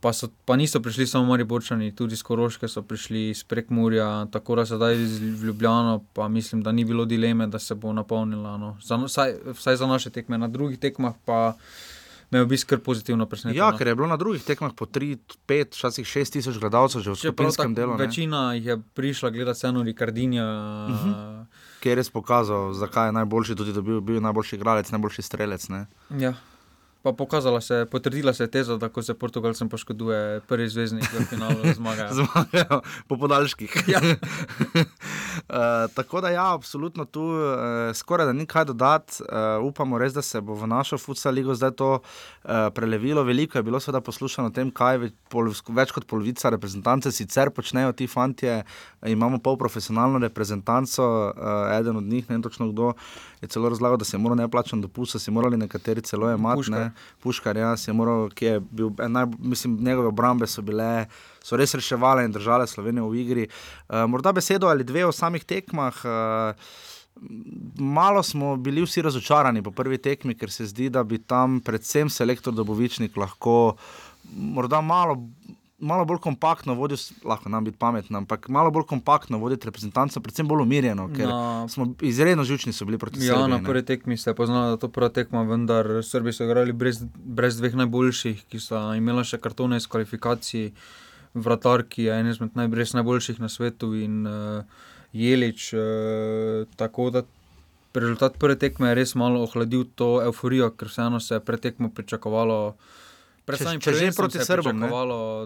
pa, 0.01 0.13
so, 0.13 0.29
pa 0.45 0.57
niso 0.57 0.81
prišli 0.81 1.07
samo 1.07 1.25
Mariborčani, 1.25 1.93
tudi 1.97 2.15
iz 2.15 2.23
Koroške 2.23 2.69
so 2.69 2.83
prišli 2.83 3.29
iz 3.31 3.45
Prekmurja, 3.45 4.27
tako 4.33 4.57
da 4.57 4.67
se 4.67 4.77
zdaj 4.77 4.95
v 4.95 5.45
Ljubljano, 5.45 6.05
pa 6.13 6.29
mislim, 6.29 6.63
da 6.63 6.73
ni 6.73 6.85
bilo 6.85 7.05
dileme, 7.05 7.47
da 7.47 7.59
se 7.59 7.75
bo 7.75 7.93
napolnila. 7.93 8.57
No. 8.57 8.77
Za, 8.83 8.97
vsaj, 8.97 9.35
vsaj 9.55 9.77
za 9.77 9.87
naše 9.87 10.11
tekme, 10.11 10.39
na 10.39 10.49
drugih 10.49 10.79
tekmah 10.79 11.15
pa 11.25 11.55
me 12.31 12.39
je 12.39 12.43
obisk 12.43 12.69
kar 12.69 12.79
pozitivno 12.79 13.27
presenetil. 13.27 13.59
Ja, 13.59 13.71
no. 13.71 13.79
ker 13.79 13.87
je 13.87 13.95
bilo 13.95 14.07
na 14.07 14.17
drugih 14.17 14.45
tekmah 14.45 14.73
po 14.77 14.87
3, 14.87 15.19
5, 15.49 15.75
včasih 15.75 16.07
6 16.07 16.33
tisoč 16.33 16.59
gledalcev 16.63 17.03
že 17.03 17.11
v 17.11 17.19
skupinskem 17.19 17.75
delu. 17.75 17.97
Večina 17.99 18.55
jih 18.55 18.67
je 18.67 18.77
prišla 18.95 19.31
gledati 19.31 19.59
sceno 19.59 19.83
Ricardinja. 19.83 20.47
Uh 20.89 20.95
mhm. 20.95 21.11
-huh. 21.11 21.45
Ki 21.81 21.89
je 21.89 21.95
res 21.95 22.11
pokazal, 22.11 22.73
zakaj 22.73 23.09
je 23.09 23.13
najboljši, 23.13 23.57
tudi 23.57 23.73
da 23.73 23.81
bi 23.81 23.91
bil, 23.91 24.01
bil 24.01 24.23
najboljši 24.23 24.57
igralec, 24.57 24.91
najboljši 24.91 25.23
strelec. 25.23 25.69
Ne? 25.69 25.87
Ja, 26.11 26.35
Pa 27.03 27.13
pokazala 27.13 27.61
se, 27.61 27.87
potrdila 27.91 28.33
se 28.35 28.45
je 28.45 28.51
teza, 28.51 28.77
da 28.77 28.89
ko 28.89 29.03
se 29.03 29.15
Portugalcem 29.15 29.69
poškoduje, 29.69 30.41
prvi 30.49 30.69
zvezdnik 30.69 31.09
v 31.13 31.25
finalu 31.25 31.73
zmaga. 31.79 32.11
Zmagajo 32.13 32.81
po 33.09 33.17
podaljških. 33.17 33.73
Ja. 33.89 34.01
uh, 34.05 35.89
tako 35.97 36.21
da, 36.21 36.29
ja, 36.29 36.53
absolutno 36.55 37.05
tu 37.05 37.23
uh, 37.23 37.95
skoraj 37.95 38.27
da 38.27 38.33
ni 38.33 38.47
kaj 38.47 38.65
dodati. 38.65 39.23
Uh, 39.23 39.65
upamo 39.65 39.99
res, 39.99 40.13
da 40.13 40.23
se 40.23 40.41
bo 40.41 40.55
v 40.55 40.69
našo 40.69 40.99
futsal 40.99 41.33
ligo 41.33 41.55
zdaj 41.55 41.73
to 41.81 41.89
uh, 41.95 42.51
prelevilo. 42.75 43.25
Veliko 43.25 43.59
je 43.59 43.63
bilo 43.63 43.81
seveda 43.81 44.05
poslušano 44.05 44.53
o 44.53 44.53
tem, 44.53 44.69
kaj 44.71 45.09
pol, 45.33 45.49
več 45.73 45.97
kot 45.97 46.05
polovica 46.05 46.53
reprezentance 46.53 47.13
sicer 47.17 47.49
počnejo 47.51 47.97
ti 47.97 48.11
fanti. 48.13 48.53
Imamo 49.09 49.41
pol 49.41 49.57
profesionalno 49.57 50.21
reprezentanco, 50.21 51.09
uh, 51.33 51.73
eden 51.79 51.97
od 51.97 52.05
njih, 52.05 52.29
ne 52.29 52.37
vem 52.37 52.43
točno 52.45 52.69
kdo 52.69 52.93
je 53.41 53.49
celo 53.49 53.73
razlagal, 53.73 53.97
da 53.97 54.05
se 54.05 54.17
je 54.17 54.21
moral 54.21 54.37
neplačen 54.37 54.85
dopust, 54.85 55.17
si 55.17 55.31
morali 55.31 55.57
nekateri 55.57 56.05
celo 56.05 56.29
imeti. 56.29 56.90
Puškar, 57.23 57.41
Puškar 57.41 57.57
ja, 57.57 57.75
je 57.87 57.93
moral, 57.93 58.29
ki 58.35 58.45
je 58.45 58.61
bil, 58.61 58.91
naj, 59.09 59.27
mislim, 59.39 59.79
njegove 59.81 60.09
obrambe 60.09 60.47
so 60.47 60.63
bile. 60.63 61.07
So 61.43 61.57
res 61.57 61.75
reševali 61.75 62.25
in 62.25 62.33
držali 62.33 62.67
Slovenijo 62.69 63.09
v 63.09 63.21
igri. 63.23 63.47
Uh, 63.89 64.05
morda 64.09 64.33
besedo 64.33 64.69
ali 64.69 64.85
dve 64.85 65.07
o 65.07 65.13
samih 65.13 65.45
tekmah. 65.45 65.95
Uh, 66.05 66.55
malo 67.79 68.23
smo 68.23 68.57
bili 68.57 68.83
vsi 68.83 69.03
razočarani 69.03 69.63
po 69.63 69.71
prvi 69.71 69.99
tekmi, 69.99 70.35
ker 70.35 70.51
se 70.51 70.67
zdi, 70.67 70.91
da 70.91 71.03
bi 71.05 71.19
tam, 71.19 71.61
predvsem 71.61 72.11
selektor 72.11 72.55
Dobovičnik, 72.55 73.17
lahko 73.17 73.77
morda 74.37 74.81
malo 74.81 75.17
malo 75.81 76.05
bolj 76.05 76.19
kompaktno 76.19 76.75
vodil, 76.75 76.99
lahko 77.25 77.49
nam 77.49 77.65
biti 77.65 77.79
pametno, 77.79 78.19
ampak 78.19 78.49
malo 78.49 78.71
bolj 78.71 78.85
kompaktno 78.89 79.39
voditi 79.39 79.67
reprezentanco, 79.67 80.21
predvsem 80.21 80.49
bolj 80.49 80.63
umirjeno, 80.63 81.09
ker 81.17 81.29
no. 81.29 81.69
smo 81.69 81.87
izredno 82.01 82.45
žučni 82.45 82.73
bili 82.87 82.99
proti 82.99 83.21
Srbiji. 83.21 83.41
Ja, 83.41 83.47
na 83.47 83.63
prvi 83.63 83.85
tekmi 83.85 84.17
se 84.17 84.31
je 84.31 84.35
poznalo, 84.35 84.71
da 84.71 84.77
to 84.77 84.89
prva 84.89 85.09
tekma, 85.09 85.43
vendar 85.43 85.89
Srbi 86.03 86.33
so 86.33 86.45
igrali 86.45 86.73
brez, 86.73 87.03
brez 87.15 87.57
dveh 87.57 87.75
najboljših, 87.75 88.45
ki 88.49 88.61
so 88.61 88.81
imeli 88.95 89.25
še 89.25 89.41
kartone 89.41 89.81
iz 89.81 89.89
kvalifikacij, 89.91 90.71
vratar, 91.35 91.85
ki 91.89 92.09
je 92.09 92.21
en 92.21 92.31
izmed 92.31 92.57
najboljših 92.57 93.41
na 93.41 93.49
svetu 93.49 93.95
in 93.95 94.25
uh, 94.27 94.87
Jelič. 95.13 95.73
Uh, 95.75 96.67
tako 96.77 97.11
da 97.11 97.25
rezultat 97.95 98.39
prve 98.39 98.59
tekme 98.59 98.91
je 98.91 98.99
res 99.01 99.15
malo 99.15 99.43
ohladil 99.43 99.87
to 99.95 100.19
euforijo, 100.23 100.71
ker 100.71 100.89
vseeno 100.89 101.21
se 101.21 101.35
je 101.35 101.45
pretekmo 101.45 101.91
pričakovalo. 101.95 102.75
Če, 103.47 103.79
če 103.81 103.95
že 103.95 104.11
proti 104.17 104.43
Srbom. 104.45 104.85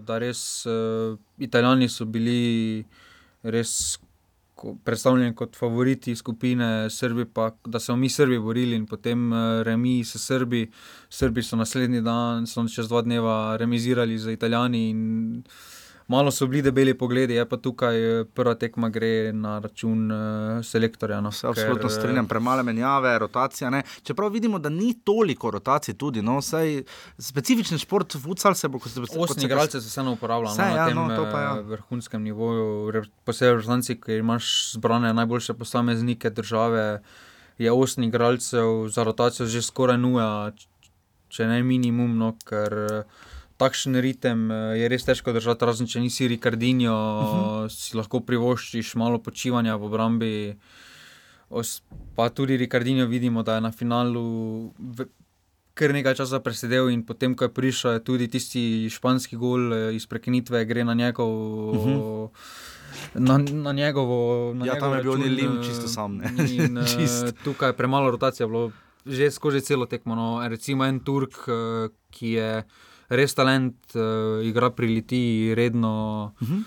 Da 0.04 0.18
res 0.18 0.64
uh, 0.66 1.16
Italijani 1.38 1.88
so 1.88 2.04
bili 2.04 2.84
res 3.44 3.98
predstavljeni 4.84 5.34
kot 5.34 5.56
favoriti 5.56 6.14
skupine, 6.16 6.90
Srbi 6.90 7.24
pa 7.24 7.50
da 7.66 7.80
so 7.80 7.96
mi 7.96 8.08
Srbi 8.08 8.38
borili 8.38 8.76
in 8.76 8.86
potem 8.86 9.32
uh, 9.32 9.62
remi 9.66 10.00
s 10.04 10.20
Srbi. 10.20 10.66
Srbi 11.10 11.42
so 11.42 11.56
naslednji 11.56 12.00
dan, 12.04 12.46
so 12.46 12.64
čez 12.68 12.88
dva 12.88 13.02
dneva 13.02 13.56
remizirali 13.60 14.18
z 14.18 14.36
Italijani. 14.38 14.88
In, 14.90 15.00
malo 16.08 16.30
so 16.30 16.46
bili 16.46 16.62
debeli 16.62 16.94
pogledi, 16.98 17.34
je 17.34 17.48
pa 17.48 17.56
tukaj 17.56 18.20
eh, 18.20 18.24
prva 18.24 18.54
tekma 18.54 18.88
gre 18.88 19.32
na 19.32 19.58
račun 19.58 20.12
uh, 20.12 20.64
selektorja. 20.64 21.20
No, 21.20 21.32
se 21.32 21.46
absolutno 21.48 21.88
ker, 21.88 21.96
strinjam, 21.96 22.28
premale 22.28 22.62
menjave, 22.62 23.18
rotacija. 23.18 23.70
Ne. 23.70 23.82
Čeprav 24.02 24.32
vidimo, 24.32 24.58
da 24.58 24.68
ni 24.68 24.92
toliko 25.04 25.50
rotacij, 25.50 25.96
tudi 25.98 26.22
no, 26.22 26.38
vsaj 26.38 26.82
specifičen 27.18 27.78
šport, 27.78 28.16
futsal 28.22 28.54
se 28.54 28.68
bo 28.68 28.78
kot 28.78 28.92
se 28.92 29.00
bo. 29.00 29.06
Osem 29.24 29.44
igralcev 29.44 29.80
se 29.80 29.88
vseeno 29.88 30.12
uporablja 30.12 30.50
no, 30.50 30.56
na 30.56 30.76
ja, 30.76 30.86
tem 30.88 30.96
no, 30.96 31.28
pa, 31.32 31.40
ja. 31.40 31.52
vrhunskem 31.74 32.22
nivoju, 32.22 33.04
posebej 33.24 33.62
v 33.62 33.68
Franci, 33.68 33.98
ker 34.00 34.20
imaš 34.20 34.74
zbrane 34.74 35.14
najboljše 35.14 35.54
posameznike 35.54 36.30
države. 36.30 37.02
Je 37.58 37.72
osem 37.72 38.04
igralcev 38.04 38.88
za 38.90 39.04
rotacijo 39.04 39.46
že 39.46 39.62
skoraj 39.62 39.98
nuja, 39.98 40.52
če 41.28 41.46
ne 41.46 41.62
minimum, 41.62 42.18
no, 42.18 42.34
ker 42.44 42.74
uh, 42.74 43.30
takšen 43.56 43.96
ritem 44.00 44.50
eh, 44.50 44.78
je 44.78 44.88
res 44.88 45.04
težko 45.04 45.32
držati, 45.32 45.64
razen 45.64 45.90
če 45.90 46.00
nisi 46.00 46.28
Ricardinho, 46.28 46.94
uh 46.94 47.24
mhm. 47.24 47.42
-huh. 47.44 47.68
si 47.70 47.96
lahko 47.96 48.20
privoščiš 48.20 48.94
malo 48.94 49.18
počivanja 49.18 49.76
v 49.76 49.84
obrambi. 49.84 50.56
Pa 52.16 52.28
tudi 52.30 52.56
Ricardinho 52.56 53.06
vidimo, 53.06 53.42
da 53.42 53.54
je 53.54 53.60
na 53.60 53.70
finalu 53.72 54.72
kar 55.74 55.90
nekaj 55.94 56.14
časa 56.14 56.38
presedel 56.40 56.88
in 56.90 57.02
potem, 57.02 57.34
ko 57.34 57.44
je 57.44 57.54
prišel, 57.54 57.98
je 57.98 58.04
tudi 58.06 58.28
tisti 58.30 58.62
španski 58.90 59.36
gol 59.36 59.74
eh, 59.74 59.94
iz 59.94 60.06
prekinitve, 60.06 60.64
gre 60.64 60.84
na 60.84 60.94
njegov. 60.94 61.30
Uh 61.30 61.74
mhm. 61.74 61.98
-huh. 61.98 62.28
Na, 63.14 63.38
na 63.38 63.72
njegovo. 63.72 64.54
Na 64.54 64.66
ja, 64.66 64.78
tam 64.78 64.94
je 64.94 65.02
bil 65.02 65.12
lim, 65.12 65.62
čisto 65.62 65.88
sam. 65.88 66.22
In, 66.22 66.78
Čist. 66.90 67.34
Tukaj 67.44 67.68
je 67.68 67.76
premalo 67.76 68.10
rotacije, 68.10 68.46
bilo 68.46 68.70
že 69.06 69.30
skozi 69.30 69.60
celo 69.60 69.86
tekmo. 69.86 70.14
No. 70.14 70.48
Recimo 70.48 70.84
en 70.84 71.00
Turk, 71.00 71.34
ki 72.10 72.28
je 72.28 72.62
res 73.08 73.34
talent, 73.34 73.76
uh, 73.94 74.40
igra 74.46 74.70
pri 74.70 74.86
Litiji, 74.86 75.54
redno. 75.54 76.32
Uh 76.40 76.48
mhm. 76.48 76.58
-huh. 76.58 76.62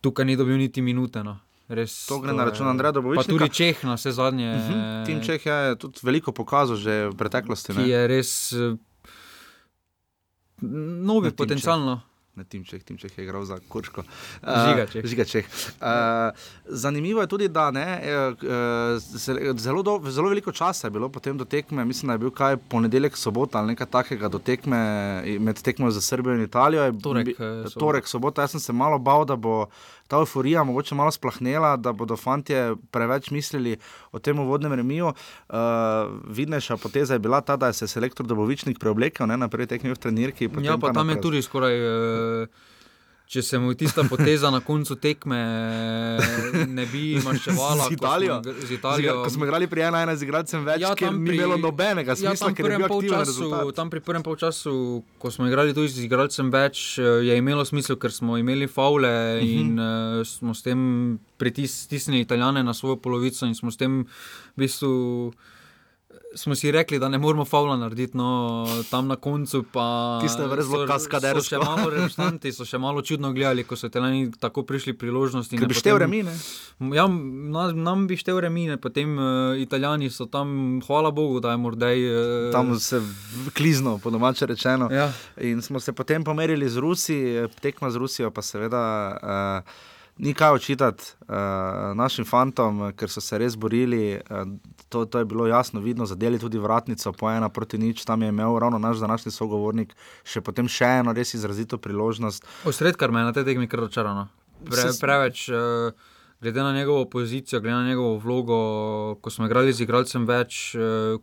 Tukaj 0.00 0.24
ni 0.24 0.36
dobil 0.36 0.56
niti 0.56 0.82
minute. 0.82 1.22
No. 1.22 1.38
Res, 1.68 2.06
to 2.06 2.18
gre 2.20 2.30
to 2.30 2.36
na 2.36 2.44
račun 2.44 2.68
Andreja 2.68 2.92
Doboviča. 2.92 3.22
Pa 3.22 3.28
tudi 3.28 3.48
Čeh, 3.48 3.84
na 3.84 3.94
vse 3.94 4.12
zadnje. 4.12 4.50
Uh 4.50 4.56
mhm. 4.56 4.72
-huh. 4.72 5.06
Tim 5.06 5.22
Čeh 5.22 5.46
je 5.46 5.76
tudi 5.76 5.98
veliko 6.02 6.32
pokazal 6.32 6.76
že 6.76 7.08
v 7.08 7.16
preteklosti. 7.16 7.72
Ki 7.72 7.88
je 7.90 8.06
res 8.06 8.52
uh, 8.52 8.76
novi 10.60 11.30
potencialno. 11.30 11.96
Čeh 11.96 12.13
na 12.36 12.44
Timčeh, 12.44 12.82
Timčeh 12.82 13.18
je 13.18 13.24
igral 13.24 13.44
za 13.44 13.58
Kurško. 13.68 14.02
Uh, 14.42 14.48
Žigačeh. 15.04 15.46
Uh, 15.46 15.86
zanimivo 16.66 17.20
je 17.20 17.26
tudi, 17.26 17.48
da 17.48 17.70
ne, 17.70 18.02
uh, 18.02 19.58
zelo, 19.58 19.82
do, 19.82 20.00
zelo 20.10 20.28
veliko 20.28 20.52
časa 20.52 20.86
je 20.86 20.90
bilo 20.90 21.08
potem 21.08 21.38
do 21.38 21.44
tekme, 21.44 21.84
mislim, 21.84 22.08
da 22.08 22.14
je 22.14 22.18
bil 22.18 22.30
kaj 22.30 22.56
ponedeljek, 22.56 23.16
sobota 23.16 23.58
ali 23.58 23.66
nekaj 23.74 23.86
takega 23.86 24.28
do 24.28 24.38
tekme 24.38 24.78
med 25.38 25.62
tekmo 25.62 25.90
za 25.90 26.00
Srbijo 26.00 26.34
in 26.34 26.42
Italijo. 26.42 26.92
Torek, 27.02 27.36
torek 27.78 28.08
sobota. 28.08 28.42
Jaz 28.42 28.50
sem 28.50 28.60
se 28.60 28.72
malo 28.72 28.98
bal, 28.98 29.24
da 29.24 29.36
bo 29.36 29.66
ta 30.08 30.16
euforija 30.16 30.64
mogoče 30.64 30.94
malo 30.94 31.10
splahnela, 31.10 31.76
da 31.76 31.92
bodo 31.92 32.16
fanti 32.16 32.54
preveč 32.90 33.30
mislili 33.30 33.76
o 34.12 34.18
tem 34.18 34.38
vodnem 34.38 34.72
remiju. 34.72 35.06
Uh, 35.48 35.56
vidnejša 36.28 36.76
poteza 36.76 37.14
je 37.14 37.18
bila 37.18 37.40
ta, 37.40 37.56
da 37.56 37.66
je 37.66 37.72
se 37.72 37.88
selektor 37.88 38.26
Dobovičnik 38.26 38.78
preoblekel 38.78 39.26
ne, 39.26 39.36
na 39.36 39.48
prvi 39.48 39.66
tekmi 39.66 39.90
v 39.90 39.96
trenirki. 39.98 40.50
Ja, 40.62 40.78
pa 40.78 40.92
tam 40.92 41.10
je 41.10 41.20
tudi 41.20 41.42
skoraj. 41.42 41.80
Uh, 41.80 42.48
Če 43.34 43.42
se 43.42 43.58
mu 43.58 43.72
tista 43.74 44.04
poteza 44.06 44.46
na 44.54 44.60
koncu 44.62 44.94
tekme 45.02 45.38
ne 46.70 46.84
bi 46.86 47.16
maščevala 47.18 47.88
z 47.88 47.96
Italijo. 47.96 48.36
Smo, 48.44 48.52
z 48.68 48.74
Italijo. 48.76 49.14
Ko 49.24 49.32
smo 49.34 49.48
igrali 49.48 49.66
pri 49.66 49.82
1-1 49.88 50.14
z 50.20 50.26
igralcem 50.28 50.66
več, 50.68 50.84
ja, 50.84 50.92
tam 51.00 51.18
ni 51.18 51.34
bilo 51.34 51.56
nobenega 51.58 52.14
ja, 52.14 52.16
smisla, 52.20 52.52
ja, 52.52 52.54
ker 52.54 52.68
je 52.70 52.78
bil 52.84 53.08
času, 53.10 53.48
tam 53.74 53.90
pri 53.90 54.04
prvem 54.06 54.22
polčasu, 54.22 54.74
ko 55.18 55.32
smo 55.34 55.48
igrali 55.50 55.74
tudi 55.74 55.90
z 55.96 56.04
igralcem 56.06 56.52
več, 56.54 56.84
je 57.02 57.40
imelo 57.40 57.66
smisel, 57.66 57.98
ker 57.98 58.14
smo 58.14 58.38
imeli 58.38 58.70
faule 58.70 59.10
uh 59.10 59.42
-huh. 59.42 59.50
in 59.50 59.82
uh, 59.82 60.22
smo 60.22 60.54
s 60.54 60.62
tem 60.62 61.18
pritisnili 61.34 62.22
Italijane 62.22 62.62
na 62.62 62.74
svojo 62.74 63.02
polovico 63.02 63.50
in 63.50 63.58
smo 63.58 63.74
s 63.74 63.76
tem 63.76 64.06
v 64.54 64.62
bistvu 64.62 65.34
smo 66.34 66.54
si 66.54 66.70
rekli, 66.70 66.98
da 66.98 67.08
ne 67.08 67.18
moramo 67.18 67.44
faula 67.44 67.76
narediti, 67.76 68.16
no 68.16 68.66
tam 68.90 69.06
na 69.08 69.16
koncu 69.16 69.64
pa. 69.72 70.18
Tiste 70.22 70.46
vrste 70.46 70.70
zelo 70.70 70.86
kaskadersko. 70.86 71.42
So 71.42 71.48
še 71.54 71.60
malo 71.62 71.90
reprezentanti, 71.90 72.52
so 72.52 72.66
še 72.68 72.78
malo 72.78 73.02
čudno 73.02 73.32
gledali, 73.32 73.64
ko 73.64 73.76
so 73.76 73.88
te 73.88 74.02
lani 74.02 74.28
tako 74.40 74.64
prišli 74.66 74.96
priložnosti. 74.98 75.58
Bi 75.58 75.78
štel 75.78 75.98
remine. 76.02 76.34
Ja, 76.94 77.06
na, 77.08 77.68
nam 77.72 78.06
bi 78.10 78.18
štel 78.20 78.40
remine, 78.44 78.76
potem 78.80 79.16
uh, 79.18 79.54
italijani 79.60 80.10
so 80.10 80.26
tam, 80.30 80.78
hvala 80.86 81.14
Bogu, 81.14 81.40
da 81.44 81.54
je 81.54 81.62
mordej. 81.62 82.06
Uh, 82.10 82.52
tam 82.54 82.74
se 82.80 83.02
klizno, 83.54 83.98
po 84.02 84.10
domače 84.14 84.50
rečeno. 84.50 84.90
Ja. 84.92 85.10
In 85.40 85.62
smo 85.62 85.80
se 85.80 85.92
potem 85.92 86.24
pomerili 86.24 86.68
z 86.68 86.82
Rusi, 86.82 87.18
tekma 87.60 87.90
z 87.90 88.02
Rusijo 88.02 88.30
pa 88.34 88.42
seveda. 88.42 88.84
Uh, 89.22 89.90
ni 90.18 90.34
kaj 90.34 90.50
očitati 90.50 91.04
uh, 91.20 91.34
našim 91.94 92.24
fantom, 92.24 92.92
ker 92.96 93.10
so 93.10 93.20
se 93.20 93.38
res 93.38 93.56
borili. 93.56 94.20
Uh, 94.30 94.54
to, 94.88 95.04
to 95.04 95.18
je 95.18 95.24
bilo 95.24 95.46
jasno, 95.46 95.80
vidno, 95.80 96.06
zadeli 96.06 96.38
tudi 96.38 96.58
vratnico, 96.58 97.12
po 97.12 97.30
ena 97.30 97.48
proti 97.48 97.78
nič, 97.78 98.04
tam 98.04 98.22
je 98.22 98.28
imel 98.28 98.58
ravno 98.58 98.78
naš 98.78 99.02
današnji 99.02 99.32
sogovornik, 99.32 99.94
še 100.24 100.40
potem 100.40 100.68
še 100.70 101.00
eno 101.00 101.12
res 101.12 101.34
izrazito 101.34 101.78
priložnost. 101.78 102.46
Osred, 102.64 102.96
kar 102.96 103.12
me 103.12 103.24
je 103.24 103.30
na 103.30 103.36
tej 103.36 103.48
tekmi 103.50 103.68
kar 103.68 103.86
očarano. 103.88 104.28
Pre, 104.64 104.90
preveč. 105.00 105.48
Uh... 105.48 106.10
Glede 106.44 106.60
na 106.60 106.74
njegovo 106.76 107.06
pozicijo, 107.08 107.60
glede 107.62 107.76
na 107.76 107.86
njegovo 107.88 108.18
vlogo, 108.20 108.56
ko 109.22 109.30
smo 109.30 109.46
igrali 109.46 109.72
z 109.72 109.86
igralcem 109.86 110.26
več, 110.28 110.74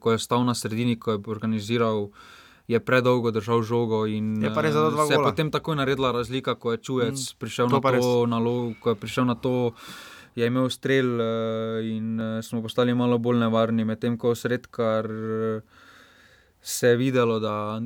ko 0.01 0.15
je 0.15 0.21
stal 0.23 0.41
na 0.47 0.55
sredini, 0.57 0.95
ko 0.97 1.13
je 1.13 1.19
organiziral 1.29 2.07
uh, 2.07 2.23
je 2.67 2.79
predolgo 2.79 3.31
držal 3.31 3.61
žogo. 3.61 4.05
In, 4.05 4.41
je 4.43 4.53
pa 4.53 4.61
res 4.61 4.73
zelo 4.73 4.91
dolgo. 4.91 5.07
Se 5.07 5.13
je 5.13 5.23
potem 5.23 5.51
takoj 5.51 5.75
naredila 5.75 6.11
razlika, 6.11 6.55
ko 6.55 6.75
je 6.75 6.77
čujec 6.77 7.17
mm, 7.17 7.37
prišel, 7.39 7.69
na 7.69 7.79
to, 7.81 8.25
na 8.27 8.39
lo, 8.39 8.73
je 8.85 8.95
prišel 8.95 9.25
na 9.25 9.35
to. 9.35 9.73
Je 10.35 10.47
imel 10.47 10.69
strel 10.71 11.19
uh, 11.19 11.83
in 11.83 12.15
uh, 12.15 12.39
smo 12.39 12.61
postali 12.63 12.93
malo 12.95 13.17
bolj 13.19 13.41
nevarni, 13.43 13.83
medtem 13.83 14.15
ko 14.17 14.31
sredkar 14.35 15.09
se 16.61 16.87
je 16.87 16.95
videlo, 16.95 17.39
da 17.39 17.81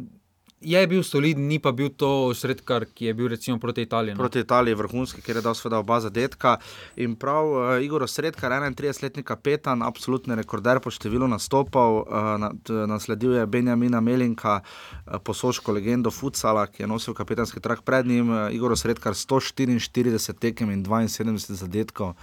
je 0.66 0.88
bil 0.88 1.04
soliden, 1.04 1.48
ni 1.48 1.60
pa 1.60 1.72
bil 1.72 1.92
to 1.94 2.34
sredkar, 2.34 2.86
ki 2.90 3.10
je 3.10 3.14
bil 3.14 3.30
recimo 3.30 3.60
proti 3.60 3.86
Italiji. 3.86 4.16
No. 4.16 4.24
Proti 4.24 4.42
Italiji 4.42 4.76
vrhunski, 4.76 5.22
ker 5.22 5.38
je 5.38 5.44
dal 5.46 5.56
sveda 5.56 5.80
oba 5.80 6.00
zadetka. 6.02 6.58
In 6.98 7.16
prav 7.16 7.52
uh, 7.52 7.84
Igor 7.86 8.08
Sredkar, 8.10 8.52
31-letni 8.52 9.24
kapetan, 9.24 9.84
absolutni 9.86 10.36
rekorder 10.36 10.82
po 10.82 10.94
številu 10.94 11.30
nastopov, 11.30 12.02
uh, 12.06 12.50
nasledil 12.90 13.38
je 13.40 13.46
Benjamina 13.46 14.02
Melinka, 14.02 14.58
uh, 14.62 15.20
posoško 15.22 15.78
legendo 15.78 16.12
Futsala, 16.12 16.66
ki 16.68 16.84
je 16.84 16.90
nosil 16.90 17.18
kapetanski 17.18 17.62
trak 17.62 17.86
pred 17.86 18.10
njim. 18.10 18.34
Uh, 18.34 18.50
Igor 18.56 18.76
Sredkar 18.80 19.14
144 19.14 20.34
tekem 20.40 20.74
in 20.74 20.84
72 20.86 21.62
zadetkov 21.62 22.16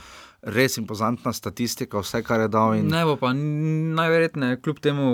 res 0.43 0.77
impozantna 0.79 1.33
statistika, 1.33 2.01
vse, 2.03 2.23
kar 2.27 2.43
je 2.43 2.49
dal. 2.51 2.75
In... 2.75 2.89
Ne 2.91 3.05
bo 3.07 3.15
pa 3.21 3.31
najverjetneje, 3.35 4.59
kljub 4.65 4.81
temu, 4.83 5.07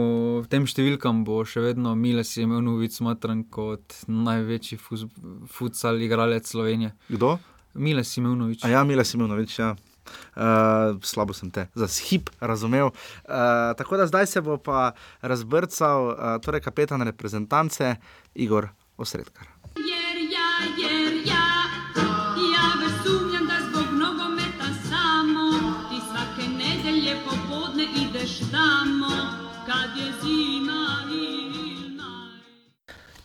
tem 0.49 0.65
številkam 0.69 1.21
bo 1.27 1.43
še 1.49 1.63
vedno 1.65 1.93
Miles 1.99 2.33
imel 2.41 2.63
novic 2.65 2.97
smatran 2.97 3.45
kot 3.53 4.01
največji 4.09 4.81
futsal 4.81 6.01
igralec 6.05 6.49
Slovenije. 6.49 6.95
Kdo? 7.13 7.37
Miles 7.79 8.15
imel 8.17 8.39
novic. 8.41 8.65
Ja, 8.65 8.83
Miles 8.89 9.13
imel 9.15 9.29
novic, 9.31 9.53
ja. 9.61 9.75
Uh, 10.33 10.97
slabo 11.05 11.37
sem 11.37 11.51
te 11.53 11.67
za 11.77 11.85
hip 12.09 12.31
razumel. 12.41 12.89
Uh, 13.29 13.77
tako 13.77 14.01
da 14.01 14.09
zdaj 14.09 14.27
se 14.33 14.41
bo 14.41 14.57
pa 14.57 14.95
razbrcal, 15.21 16.09
uh, 16.15 16.31
torej 16.41 16.65
kapetan 16.65 17.05
reprezentance 17.05 17.99
Igor 18.33 18.71
Osredkar. 18.97 19.58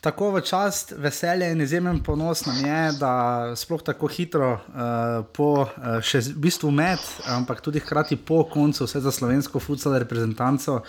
Tako 0.03 0.33
v 0.35 0.41
čast, 0.43 0.91
veselje 0.99 1.47
in 1.51 1.61
izjemen 1.63 2.01
ponos 2.03 2.41
nam 2.45 2.57
je, 2.65 2.91
da 2.99 3.11
sploh 3.55 3.79
tako 3.83 4.09
hitro, 4.11 4.49
uh, 4.51 5.23
po 5.31 5.63
uh, 5.63 6.01
še 6.03 6.19
v 6.25 6.41
bistvu 6.43 6.73
med, 6.75 6.99
ampak 7.31 7.61
tudi 7.63 7.79
hkrati 7.79 8.17
po 8.19 8.41
koncu, 8.51 8.83
vse 8.83 8.99
za 8.99 9.15
slovensko 9.15 9.63
futsal 9.63 9.95
reprezentanco, 10.03 10.81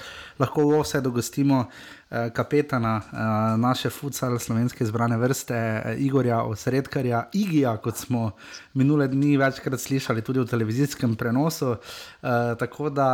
lahko 0.43 0.67
vse 0.81 0.99
dogostimo 0.99 1.63
uh, 1.63 2.27
kapetana 2.35 2.97
uh, 2.99 3.23
naše 3.63 3.95
futsal 3.95 4.35
slovenske 4.43 4.83
izbrane 4.83 5.15
vrste, 5.23 5.63
uh, 5.63 5.95
Igorja 5.95 6.43
Osredkarja, 6.43 7.29
Igija, 7.39 7.79
kot 7.79 8.03
smo 8.03 8.33
minule 8.75 9.07
dni 9.15 9.37
večkrat 9.39 9.79
slišali 9.79 10.27
tudi 10.27 10.43
v 10.43 10.51
televizijskem 10.51 11.15
prenosu. 11.15 11.77
Uh, 11.79 12.59
tako 12.59 12.91
da. 12.91 13.13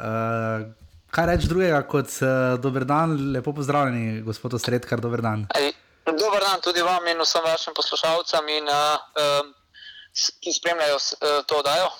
Uh, 0.00 0.81
kaj 1.12 1.26
reči 1.28 1.48
drugega 1.48 1.82
kot 1.88 2.08
uh, 2.24 2.28
dober 2.60 2.86
dan, 2.88 3.16
lepo 3.34 3.52
pozdravljeni, 3.52 4.22
gospod 4.24 4.56
Sredkar, 4.60 5.00
dober 5.00 5.20
dan. 5.20 5.44
Ej, 5.58 5.72
dober 6.08 6.40
dan 6.40 6.62
tudi 6.64 6.84
vam 6.84 7.06
in 7.12 7.20
vsem 7.20 7.44
vašim 7.44 7.76
poslušalcem, 7.76 8.48
in, 8.56 8.70
uh, 8.72 8.96
um, 9.20 9.52
ki 10.40 10.54
spremljajo 10.56 10.96
uh, 10.96 11.42
to 11.46 11.60
oddajo. 11.60 11.90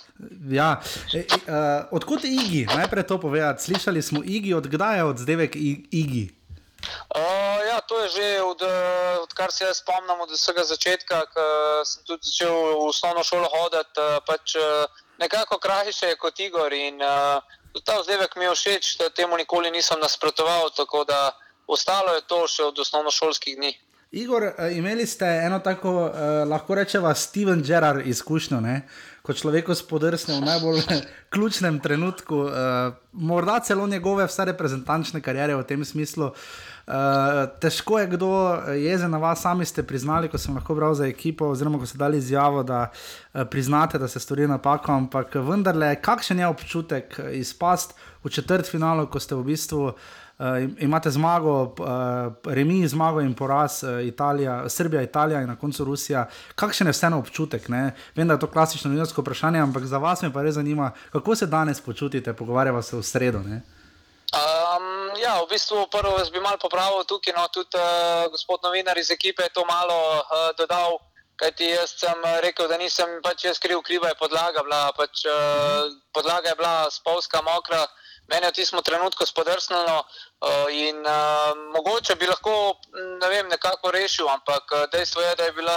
Ja, 0.48 0.77
e, 1.12 1.18
e, 1.18 1.40
uh, 1.44 1.92
odkud 1.98 2.25
je 2.25 2.33
Igi? 2.33 2.66
Najprej 2.72 3.07
to 3.09 3.20
povedati. 3.20 3.62
Slišali 3.62 4.03
smo 4.03 4.22
Igi, 4.25 4.55
odkdaj 4.55 4.96
je 4.96 5.05
odzdevek 5.05 5.57
Igi? 5.57 6.27
Uh, 7.14 7.61
ja, 7.68 7.81
to 7.87 8.01
je 8.03 8.09
že 8.09 8.29
od, 8.42 8.62
odkar 9.22 9.53
se 9.53 9.68
spomnim 9.75 10.20
od 10.20 10.31
vsega 10.33 10.64
začetka, 10.64 11.27
ko 11.35 11.44
sem 11.85 12.05
tudi 12.09 12.27
začel 12.27 12.53
v 12.53 12.88
osnovno 12.88 13.22
šolo 13.25 13.48
hoditi. 13.53 14.07
Pač, 14.27 14.57
nekako 15.20 15.59
krajše 15.59 16.16
kot 16.16 16.40
Igor. 16.40 16.72
In, 16.72 17.03
uh, 17.03 17.61
ta 17.81 18.01
vzdevek 18.01 18.37
mi 18.37 18.45
je 18.45 18.55
všeč, 18.55 18.97
da 18.99 19.09
temu 19.09 19.37
nikoli 19.37 19.71
nisem 19.71 20.01
nasprotoval, 20.01 20.71
tako 20.77 21.05
da 21.05 21.33
ostalo 21.67 22.15
je 22.15 22.27
to 22.27 22.47
še 22.49 22.69
od 22.69 22.79
osnovnošolskih 22.79 23.57
dni. 23.57 23.73
Igor, 24.13 24.45
eh, 24.45 24.77
imeli 24.77 25.07
ste 25.07 25.25
eno 25.47 25.59
tako, 25.59 26.11
eh, 26.13 26.45
lahko 26.45 26.75
rečemo, 26.75 27.15
Steven 27.15 27.63
Gerrard 27.63 28.07
izkušnjo, 28.07 28.61
ne? 28.61 28.83
kot 29.23 29.39
človek 29.39 29.71
spodrsne 29.75 30.41
v 30.41 30.45
najbolj 30.45 30.83
ključnem 31.33 31.81
trenutku, 31.81 32.49
eh, 32.49 32.91
morda 33.13 33.61
celo 33.61 33.87
njegove 33.87 34.27
vse 34.27 34.45
reprezentančne 34.45 35.23
karijere 35.23 35.57
v 35.57 35.65
tem 35.65 35.85
smislu. 35.85 36.27
Eh, 36.27 36.72
Uh, 36.87 36.95
težko 37.61 37.99
je 37.99 38.07
kdo 38.07 38.29
jezen 38.75 39.11
na 39.11 39.18
vas, 39.18 39.40
sami 39.40 39.64
ste 39.64 39.83
priznali, 39.87 40.29
ko 40.29 40.38
sem 40.38 40.55
lahko 40.55 40.75
bral 40.75 40.95
za 40.99 41.07
ekipo, 41.07 41.47
oziroma 41.47 41.79
ko 41.79 41.87
ste 41.87 41.99
dali 41.99 42.18
izjavo, 42.18 42.62
da 42.62 42.88
uh, 42.90 43.45
priznate, 43.51 43.99
da 43.99 44.09
ste 44.09 44.18
storili 44.18 44.49
napako. 44.49 44.92
Ampak 44.92 45.35
vendarle, 45.35 45.95
kakšen 46.03 46.42
je 46.42 46.47
občutek 46.47 47.21
izpast 47.33 47.95
v 48.25 48.31
četrt 48.31 48.66
finalu, 48.66 49.07
ko 49.07 49.21
ste 49.23 49.38
v 49.38 49.47
bistvu. 49.47 49.92
Uh, 50.42 50.66
imate 50.83 51.11
zmago, 51.11 51.75
uh, 51.79 52.35
remi, 52.51 52.81
zmago 52.88 53.21
in 53.23 53.35
poraz, 53.35 53.85
uh, 53.85 54.03
Italija, 54.03 54.68
Srbija, 54.68 55.03
Italija 55.03 55.42
in 55.42 55.49
na 55.49 55.57
koncu 55.57 55.85
Rusija. 55.85 56.25
Kakšen 56.55 56.90
je 56.90 56.97
vseeno 56.97 57.18
občutek? 57.23 57.68
Ne? 57.68 57.92
Vem, 58.16 58.27
da 58.27 58.35
je 58.35 58.42
to 58.42 58.51
klasično 58.51 58.90
novinarsko 58.90 59.23
vprašanje, 59.23 59.61
ampak 59.62 59.87
za 59.87 60.03
vas 60.03 60.23
me 60.23 60.33
pa 60.33 60.42
res 60.42 60.59
zanima, 60.59 60.90
kako 61.12 61.35
se 61.38 61.47
danes 61.47 61.81
počutite, 61.81 62.33
pogovarjava 62.33 62.83
se 62.83 62.97
v 62.97 63.03
sredo. 63.07 63.42
Ne? 63.47 63.62
Um, 64.33 65.12
ja, 65.21 65.45
v 65.45 65.53
bistvu 65.53 65.92
prvo 65.92 66.16
bi 66.33 66.40
mal 66.40 66.57
popravil 66.57 67.05
tukaj, 67.05 67.37
no 67.37 67.45
tudi 67.53 67.77
uh, 67.77 68.33
gospod 68.33 68.64
novinar 68.64 68.97
iz 68.97 69.12
ekipe 69.12 69.45
je 69.45 69.53
to 69.53 69.64
malo 69.68 70.25
uh, 70.25 70.57
dodal, 70.57 70.97
kajti 71.37 71.77
jaz 71.77 71.92
sem 72.01 72.16
rekel, 72.40 72.64
da 72.64 72.81
nisem 72.81 73.21
pač 73.21 73.45
jaz 73.45 73.61
kriv, 73.61 73.85
kriva 73.85 74.09
je 74.09 74.16
podlaga 74.16 74.64
bila, 74.64 74.88
pač 74.97 75.29
uh, 75.29 75.92
podlaga 76.16 76.49
je 76.49 76.57
bila 76.57 76.88
spolska, 76.88 77.45
mokra, 77.45 77.85
meni 78.33 78.49
je 78.49 78.53
v 78.53 78.57
tistem 78.57 78.81
trenutku 78.81 79.29
spodrsnilo 79.29 80.01
uh, 80.01 80.64
in 80.73 81.05
uh, 81.05 81.53
mogoče 81.77 82.16
bi 82.16 82.25
lahko, 82.25 82.81
ne 83.21 83.29
vem, 83.29 83.53
nekako 83.53 83.92
rešil, 83.92 84.33
ampak 84.33 84.64
dejstvo 84.97 85.21
je, 85.21 85.37
da 85.37 85.45
je 85.45 85.53
bila 85.61 85.77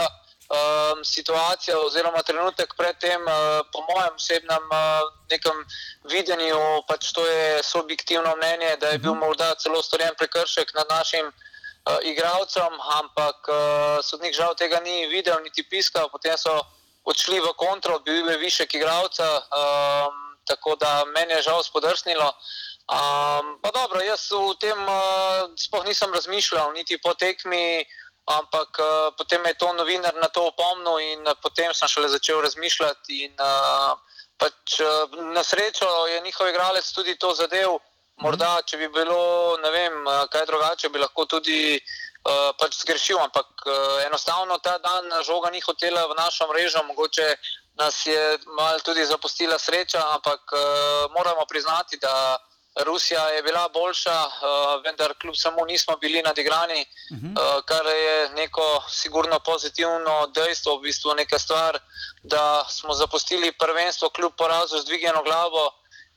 um, 0.50 1.04
situacija 1.04 1.80
oziroma 1.80 2.22
trenutek 2.24 2.74
predtem, 2.78 3.22
uh, 3.22 3.66
po 3.74 3.82
mojem 3.90 4.16
osebnem 4.16 4.66
uh, 4.72 5.10
nekem 5.32 5.66
videnju, 6.12 6.62
pač 6.88 7.12
to 7.14 7.26
je 7.26 7.64
subjektivno 7.64 8.36
mnenje, 8.36 8.78
da 8.78 8.88
je 8.88 8.98
bil 8.98 9.16
mhm. 9.16 9.20
morda 9.26 9.56
celo 9.56 9.82
storjen 9.82 10.14
prekršek 10.18 10.74
nad 10.74 10.86
našim 10.90 11.26
uh, 11.28 11.98
igralcem, 12.04 12.74
ampak 13.02 13.50
uh, 13.50 13.58
sodnik 14.04 14.36
žal 14.36 14.56
tega 14.56 14.80
ni 14.80 15.08
videl, 15.08 15.42
niti 15.44 15.64
piskal, 15.64 16.10
potem 16.10 16.38
so 16.38 16.62
odšli 17.06 17.40
v 17.40 17.54
kontrol, 17.58 18.00
bil 18.02 18.30
je 18.30 18.38
višek 18.38 18.74
igralca, 18.76 19.26
um, 19.54 20.38
tako 20.46 20.76
da 20.76 21.06
meni 21.06 21.34
je 21.34 21.42
žal 21.42 21.64
spodrsnilo. 21.64 22.34
Um, 22.86 23.58
pa 23.62 23.74
dobro, 23.74 23.98
jaz 24.02 24.30
v 24.30 24.54
tem 24.62 24.78
uh, 24.78 25.50
sploh 25.58 25.86
nisem 25.86 26.14
razmišljal, 26.14 26.74
niti 26.74 27.02
po 27.02 27.14
tekmi 27.18 27.82
ampak 28.26 28.70
uh, 28.80 29.14
potem 29.18 29.46
je 29.46 29.54
to 29.54 29.74
novinar 29.74 30.14
na 30.18 30.28
to 30.28 30.50
opomnil 30.50 30.98
in 30.98 31.22
uh, 31.28 31.38
potem 31.42 31.74
sem 31.74 31.88
šele 31.88 32.10
začel 32.10 32.42
razmišljati. 32.42 33.26
In, 33.26 33.34
uh, 33.38 33.94
pač, 34.38 34.80
uh, 34.82 35.06
na 35.34 35.44
srečo 35.44 35.86
je 36.08 36.22
njihov 36.22 36.50
igralec 36.50 36.92
tudi 36.92 37.16
to 37.16 37.34
zadev. 37.34 37.78
Morda, 38.16 38.62
če 38.64 38.78
bi 38.80 38.88
bilo 38.88 39.60
vem, 39.60 39.96
kaj 40.32 40.46
drugače, 40.48 40.88
bi 40.88 41.02
lahko 41.04 41.26
tudi 41.28 41.76
uh, 41.76 42.56
pač 42.56 42.80
zgrešil, 42.80 43.20
ampak 43.20 43.66
uh, 43.68 44.00
enostavno 44.08 44.56
ta 44.64 44.78
dan 44.80 45.12
žoga 45.20 45.52
ni 45.52 45.60
hotela 45.60 46.08
v 46.08 46.16
našo 46.16 46.48
mrežo, 46.48 46.84
mogoče 46.88 47.36
nas 47.76 48.06
je 48.08 48.40
malo 48.56 48.80
tudi 48.80 49.04
zapustila 49.06 49.60
sreča, 49.60 50.00
ampak 50.16 50.42
uh, 50.56 51.12
moramo 51.12 51.44
priznati, 51.46 52.00
da 52.00 52.40
Rusija 52.84 53.30
je 53.30 53.44
bila 53.44 53.70
boljša, 53.70 54.26
uh, 54.26 54.84
vendar 54.84 55.14
kljub 55.22 55.36
samo 55.38 55.66
nismo 55.66 55.96
bili 55.98 56.22
nadigrani, 56.22 56.86
uh 57.12 57.18
-huh. 57.18 57.32
uh, 57.32 57.64
kar 57.66 57.86
je 57.86 58.30
neko 58.30 58.84
sigurno 58.90 59.40
pozitivno 59.40 60.28
dejstvo, 60.28 60.78
v 60.78 60.82
bistvu 60.82 61.14
neka 61.14 61.40
stvar, 61.40 61.80
da 62.24 62.66
smo 62.70 62.94
zapustili 62.94 63.52
prvenstvo 63.52 64.10
kljub 64.10 64.34
porazu 64.38 64.78
z 64.78 64.86
dvigeno 64.86 65.24
glavo. 65.24 65.72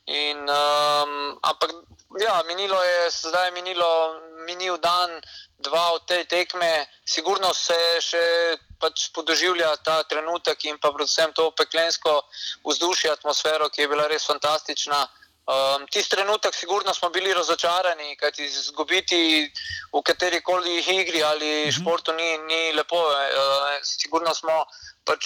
In, 0.07 0.39
um, 0.39 1.39
ampak 1.43 1.71
ja, 2.21 2.43
minilo 2.47 2.83
je, 2.83 3.11
zdaj 3.11 3.47
je 3.47 3.53
minilo, 3.53 4.21
minil 4.47 4.77
dan, 4.79 5.21
dva 5.59 5.93
od 5.93 6.07
te 6.07 6.25
tekme, 6.25 6.87
sigurno 7.05 7.51
se 7.55 7.77
še 8.01 8.25
pač 8.81 9.09
podoživlja 9.15 9.77
ta 9.85 10.03
trenutek 10.03 10.65
in 10.65 10.79
pa 10.79 10.93
predvsem 10.95 11.33
to 11.35 11.51
peklensko 11.51 12.23
vzdušje, 12.65 13.11
atmosfero, 13.11 13.69
ki 13.69 13.83
je 13.83 13.89
bila 13.89 14.07
res 14.07 14.27
fantastična. 14.27 15.07
Um, 15.49 15.87
Tisti 15.89 16.13
trenutek, 16.13 16.55
sigurno 16.55 16.93
smo 16.95 17.09
bili 17.09 17.33
razočarani, 17.35 18.17
kajti 18.21 18.45
izgubiti 18.45 19.49
v 19.93 20.03
kateri 20.05 20.43
koli 20.45 20.75
igri 20.79 21.23
ali 21.25 21.47
mhm. 21.47 21.69
-huh. 21.69 21.81
športu 21.81 22.13
ni, 22.13 22.39
ni 22.39 22.73
lepo. 22.77 22.97
Uh, 22.97 23.81
sigurno 23.83 24.35
smo 24.35 24.67
pač 25.05 25.25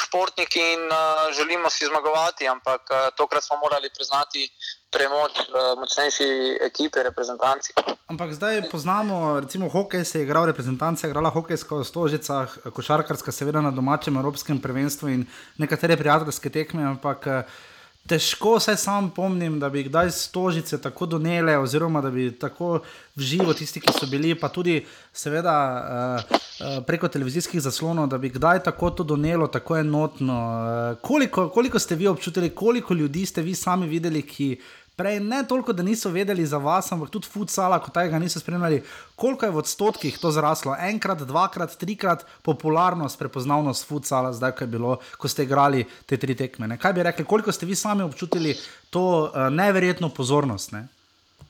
športniki 0.00 0.60
in 0.74 0.82
uh, 0.92 1.32
želimo 1.36 1.70
si 1.70 1.86
zmagovati, 1.86 2.48
ampak 2.48 2.82
uh, 2.90 2.98
tokrat 3.16 3.44
smo 3.44 3.56
morali 3.56 3.88
priznati 3.96 4.50
premoč 4.90 5.32
uh, 5.38 5.80
močnejši 5.80 6.58
ekipe, 6.60 7.02
reprezentanci. 7.02 7.72
Ampak 8.06 8.32
zdaj 8.32 8.68
poznamo, 8.70 9.40
recimo, 9.40 9.68
hokej 9.68 10.04
se 10.04 10.18
je 10.18 10.22
igral, 10.22 10.46
reprezentanca 10.46 11.06
je 11.06 11.10
igrala 11.10 11.30
hokejsko 11.30 11.78
v 11.78 11.84
Stožicah, 11.84 12.58
košarkarska, 12.72 13.32
seveda 13.32 13.60
na 13.60 13.70
domačem 13.70 14.16
evropskem 14.16 14.60
prvenstvu 14.60 15.08
in 15.08 15.26
nekatere 15.56 15.96
prijateljske 15.96 16.50
tekme. 16.50 16.84
Ampak, 16.84 17.26
uh, 17.26 17.67
težko 18.08 18.60
se 18.60 18.76
sam 18.76 19.10
pomnim, 19.10 19.58
da 19.60 19.68
bi 19.70 19.84
kdaj 19.84 20.10
stožice 20.10 20.80
tako 20.80 21.06
donele, 21.06 21.58
oziroma 21.58 22.00
da 22.00 22.10
bi 22.10 22.30
tako 22.38 22.80
v 23.16 23.22
živo 23.22 23.54
tisti, 23.54 23.80
ki 23.80 23.92
so 23.92 24.06
bili, 24.06 24.34
pa 24.38 24.48
tudi, 24.48 24.80
seveda, 25.12 25.54
uh, 25.76 26.36
uh, 26.38 26.78
preko 26.86 27.08
televizijskih 27.08 27.60
zaslonov, 27.60 28.08
da 28.08 28.18
bi 28.18 28.30
kdaj 28.32 28.62
tako 28.64 28.90
to 28.90 29.04
donelo, 29.04 29.46
tako 29.46 29.76
enotno. 29.76 30.38
Uh, 30.38 30.98
koliko, 31.02 31.48
koliko 31.48 31.78
ste 31.78 31.96
vi 31.96 32.06
občutili, 32.06 32.50
koliko 32.50 32.94
ljudi 32.94 33.26
ste 33.26 33.42
vi 33.42 33.54
sami 33.54 33.88
videli, 33.88 34.22
ki 34.22 34.56
prej 34.98 35.20
ne 35.20 35.44
toliko, 35.48 35.72
da 35.72 35.82
niso 35.82 36.10
vedeli 36.10 36.46
za 36.46 36.58
vas, 36.58 36.90
ampak 36.92 37.12
tudi 37.14 37.30
futsala, 37.30 37.78
kot 37.78 37.94
tega 37.94 38.18
niso 38.18 38.40
spremljali, 38.42 38.82
koliko 39.16 39.46
je 39.46 39.54
v 39.54 39.60
odstotkih 39.62 40.18
to 40.18 40.32
zraslo, 40.34 40.74
enkrat, 40.90 41.22
dvakrat, 41.22 41.76
trikrat 41.78 42.24
popularnost, 42.42 43.18
prepoznavnost 43.18 43.86
futsala, 43.86 44.32
zdaj, 44.34 44.56
ko 44.58 44.66
bilo, 44.66 44.96
ko 45.18 45.30
ste 45.30 45.46
igrali 45.46 45.84
te 46.06 46.18
tri 46.18 46.34
tekme. 46.34 46.66
Ne? 46.66 46.78
Kaj 46.82 46.96
bi 46.98 47.06
rekli, 47.06 47.24
koliko 47.24 47.54
ste 47.54 47.66
vi 47.66 47.78
sami 47.78 48.02
občutili 48.02 48.56
to 48.90 49.04
uh, 49.30 49.46
neverjetno 49.54 50.10
pozornost? 50.10 50.74
Ne? 50.74 50.88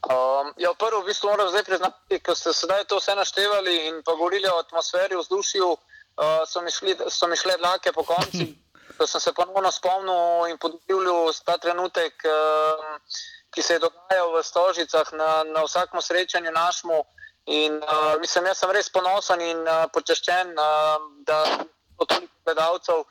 Um, 0.04 0.52
ja, 0.60 0.74
prvo, 0.78 1.00
v 1.02 1.08
bistvu 1.08 1.32
moram 1.32 1.48
zdaj 1.48 1.64
priznati, 1.64 2.20
ker 2.20 2.36
ste 2.36 2.52
sedaj 2.52 2.84
to 2.84 3.00
vse 3.00 3.16
naštevali 3.16 3.78
in 3.88 4.02
pa 4.04 4.12
govorili 4.12 4.46
o 4.52 4.60
atmosferi, 4.60 5.16
vzdušju, 5.16 5.72
uh, 5.72 6.44
so, 6.46 6.60
mi 6.60 6.70
šli, 6.70 6.98
so 7.08 7.26
mi 7.32 7.36
šle 7.36 7.56
dlake 7.56 7.96
po 7.96 8.04
konci. 8.04 8.52
Ko 8.98 9.06
sem 9.06 9.20
se 9.22 9.30
ponovno 9.30 9.70
spomnil 9.70 10.48
in 10.50 10.56
podivil 10.58 11.30
ta 11.46 11.54
trenutek, 11.62 12.24
uh, 12.26 13.18
ki 13.54 13.62
se 13.62 13.74
je 13.74 13.78
dogajal 13.78 14.32
v 14.34 14.42
Stožicah 14.42 15.12
na, 15.12 15.44
na 15.44 15.64
vsakem 15.64 16.00
srečanju 16.00 16.52
našemu. 16.52 17.04
In, 17.48 17.80
uh, 17.80 18.20
mislim, 18.20 18.44
jaz 18.44 18.60
sem 18.60 18.70
res 18.76 18.90
ponosen 18.92 19.40
in 19.40 19.62
uh, 19.64 19.88
počaščen, 19.92 20.52
uh, 20.52 21.00
da 21.24 21.38
imamo 21.48 22.04
toliko 22.04 22.34
gledalcev. 22.44 23.04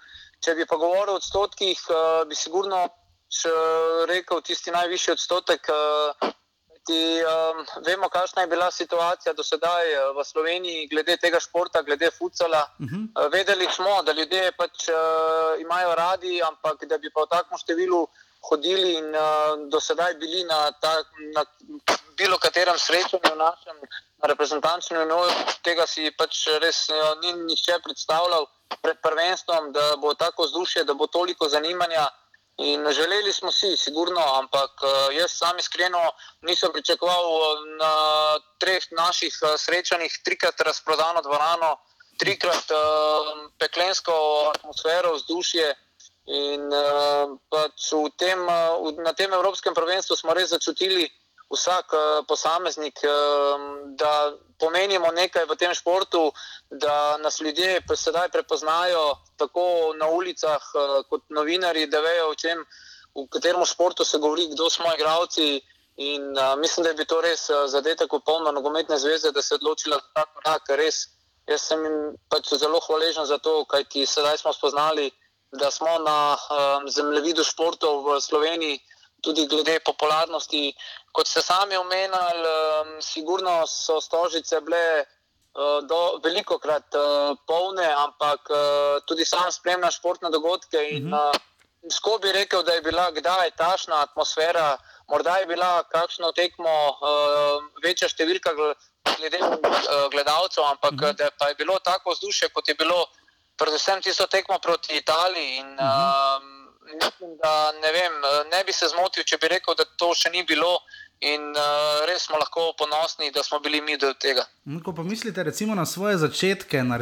Če 0.46 0.54
bi 0.54 0.68
pa 0.70 0.78
govoril 0.78 1.16
o 1.16 1.18
odstotkih, 1.18 1.80
uh, 1.90 2.24
bi 2.30 2.36
sigurno 2.38 2.86
rekel 4.08 4.42
tisti 4.42 4.72
najvišji 4.72 5.12
odstotek. 5.18 5.68
Uh, 5.74 6.30
ti, 6.88 7.20
um, 7.20 7.66
vemo, 7.84 8.08
kakšna 8.10 8.46
je 8.46 8.48
bila 8.48 8.70
situacija 8.72 9.34
do 9.34 9.44
sedaj 9.44 9.90
v 10.16 10.24
Sloveniji 10.24 10.88
glede 10.88 11.18
tega 11.20 11.40
športa, 11.44 11.82
glede 11.82 12.12
futsala. 12.12 12.62
Uh 12.80 12.86
-huh. 12.86 13.04
uh, 13.04 13.34
vedeli 13.34 13.68
smo, 13.76 14.04
da 14.04 14.12
ljudje 14.12 14.52
pač 14.58 14.88
uh, 14.90 14.96
imajo 15.62 15.96
radi, 15.96 16.42
ampak 16.44 16.86
da 16.86 16.98
bi 16.98 17.12
pa 17.12 17.22
v 17.22 17.28
takem 17.28 17.58
številu 17.58 18.08
hodili 18.42 18.94
in 18.98 19.16
uh, 19.16 19.70
do 19.70 19.80
sedaj 19.80 20.14
bili 20.14 20.44
na, 20.44 20.72
ta, 20.82 21.04
na 21.36 21.44
bilo 22.18 22.38
katerem 22.38 22.78
srečanju 22.80 23.36
našem, 23.36 23.78
na 24.18 24.28
reprezentančnem 24.28 25.08
nivoju, 25.08 25.34
tega 25.64 25.88
si 25.88 26.12
pač 26.18 26.48
res 26.62 26.88
uh, 26.90 27.18
ni 27.22 27.34
nihče 27.34 27.80
predstavljal 27.84 28.48
pred 28.82 29.02
prvenstvom, 29.02 29.72
da 29.72 29.96
bo 30.02 30.14
tako 30.14 30.48
vzdušje, 30.48 30.84
da 30.84 30.94
bo 30.94 31.08
toliko 31.08 31.50
zanimanja. 31.50 32.08
In 32.58 32.82
želeli 32.90 33.34
smo 33.34 33.52
si, 33.52 33.78
sigurno, 33.78 34.22
ampak 34.40 34.72
uh, 34.82 34.90
jaz 35.14 35.32
sam 35.32 35.58
iskreno 35.58 36.02
nisem 36.42 36.72
pričakoval 36.74 37.26
na 37.78 37.92
treh 38.58 38.84
naših 38.92 39.36
srečanjih 39.58 40.22
trikrat 40.26 40.62
razprodano 40.62 41.22
dvorano, 41.22 41.78
trikrat 42.18 42.72
uh, 42.74 43.46
peklensko 43.60 44.14
atmosfero, 44.56 45.14
vzdušje. 45.14 45.76
In 46.28 46.68
uh, 46.68 47.38
pač 47.48 47.88
tem, 48.20 48.40
uh, 48.44 48.92
na 49.00 49.14
tem 49.16 49.32
Evropskem 49.32 49.74
prvenstvu 49.74 50.16
smo 50.20 50.34
res 50.36 50.52
začutili, 50.52 51.08
vsak 51.48 51.94
uh, 51.96 52.26
posameznik, 52.28 53.00
uh, 53.08 53.96
da 53.96 54.36
pomenimo 54.60 55.08
nekaj 55.16 55.48
v 55.48 55.56
tem 55.56 55.72
športu, 55.72 56.32
da 56.68 57.16
nas 57.24 57.40
ljudje 57.40 57.80
sedaj 57.96 58.28
prepoznajo 58.30 59.16
tako 59.40 59.96
na 59.96 60.10
ulicah, 60.12 60.60
uh, 60.76 61.00
kot 61.08 61.24
novinari, 61.30 61.88
da 61.88 62.04
vejo, 62.04 62.36
čem, 62.36 62.60
v 63.16 63.24
katerem 63.32 63.64
športu 63.64 64.04
se 64.04 64.20
govori, 64.20 64.50
kdo 64.52 64.70
smo 64.70 64.92
igravci. 64.94 65.62
In 65.98 66.36
uh, 66.36 66.60
mislim, 66.60 66.84
da 66.84 66.90
je 66.90 66.96
bil 67.00 67.08
to 67.08 67.22
res 67.22 67.50
uh, 67.50 67.72
zadetek 67.72 68.12
popolno 68.12 68.52
nogometne 68.52 69.00
zveze, 69.00 69.32
da 69.32 69.42
se 69.42 69.56
je 69.56 69.60
odločila 69.64 69.96
za 69.96 70.12
ta 70.14 70.26
korak. 70.28 70.68
Jaz 71.48 71.62
sem 71.64 71.80
jim 71.80 72.18
pač 72.28 72.52
zelo 72.60 72.84
hvaležen 72.84 73.26
za 73.26 73.38
to, 73.40 73.64
kajti 73.66 74.04
sedaj 74.06 74.44
smo 74.44 74.52
spoznali 74.54 75.08
da 75.52 75.72
smo 75.72 75.98
na 76.00 76.36
um, 76.36 76.90
zemljevidu 76.90 77.44
športov 77.44 78.04
v 78.04 78.22
Sloveniji, 78.22 78.80
tudi 79.22 79.48
glede 79.48 79.80
popularnosti. 79.80 80.74
Kot 81.12 81.28
ste 81.28 81.42
sami 81.42 81.78
omenili, 81.78 82.44
um, 82.44 83.02
sigurno 83.02 83.66
so 83.68 84.02
stožice 84.02 84.62
bile 84.62 85.04
uh, 85.04 85.80
do, 85.88 86.20
veliko 86.24 86.60
krat 86.60 86.96
uh, 86.96 87.38
polne, 87.48 87.88
ampak 87.88 88.50
uh, 88.50 88.60
tudi 89.08 89.26
sam 89.26 89.52
spremljam 89.52 89.92
športne 89.92 90.30
dogodke. 90.30 90.84
In, 90.92 91.14
uh, 91.14 91.32
Sko 91.88 92.18
bi 92.20 92.32
rekel, 92.32 92.64
da 92.64 92.74
je 92.74 92.82
bila 92.82 93.12
kdaj 93.12 93.52
tašna 93.56 94.02
atmosfera, 94.02 94.78
morda 95.08 95.38
je 95.38 95.46
bila 95.46 95.84
kakšno 95.84 96.32
tekmo 96.36 96.74
uh, 96.90 97.64
večja 97.84 98.10
številka 98.12 98.52
glede 98.58 99.40
uh, 99.40 100.10
gledalcev, 100.12 100.66
ampak 100.66 100.92
uh 100.92 101.00
-huh. 101.00 101.14
da 101.16 101.30
pa 101.40 101.48
je 101.48 101.56
bilo 101.56 101.80
tako 101.80 102.12
vzdušje, 102.12 102.50
kot 102.50 102.68
je 102.68 102.76
bilo 102.76 103.06
predvsem 103.58 104.02
tisto 104.02 104.28
tekmo 104.28 104.60
proti 104.60 104.98
Italiji. 104.98 105.58
In, 105.58 105.74
uh 105.74 105.80
-huh. 105.80 106.38
um, 106.38 106.68
mislim, 106.94 107.38
da 107.44 107.72
ne, 107.72 107.92
vem, 107.92 108.14
ne 108.52 108.64
bi 108.64 108.74
se 108.74 108.88
zmotil, 108.88 109.24
če 109.24 109.38
bi 109.38 109.48
rekel, 109.48 109.76
da 109.76 109.86
to 109.86 110.14
še 110.14 110.30
ni 110.30 110.44
bilo. 110.44 110.80
In 111.18 111.42
uh, 111.58 112.06
res 112.06 112.28
smo 112.28 112.38
lahko 112.38 112.76
ponosni, 112.78 113.32
da 113.34 113.42
smo 113.42 113.58
bili 113.60 113.80
mi 113.82 113.96
del 113.98 114.14
tega. 114.22 114.44
Ko 114.86 114.94
pomislite 114.94 115.42
na 115.76 115.86
svoje 115.86 116.18
začetke, 116.18 116.84
na 116.84 117.00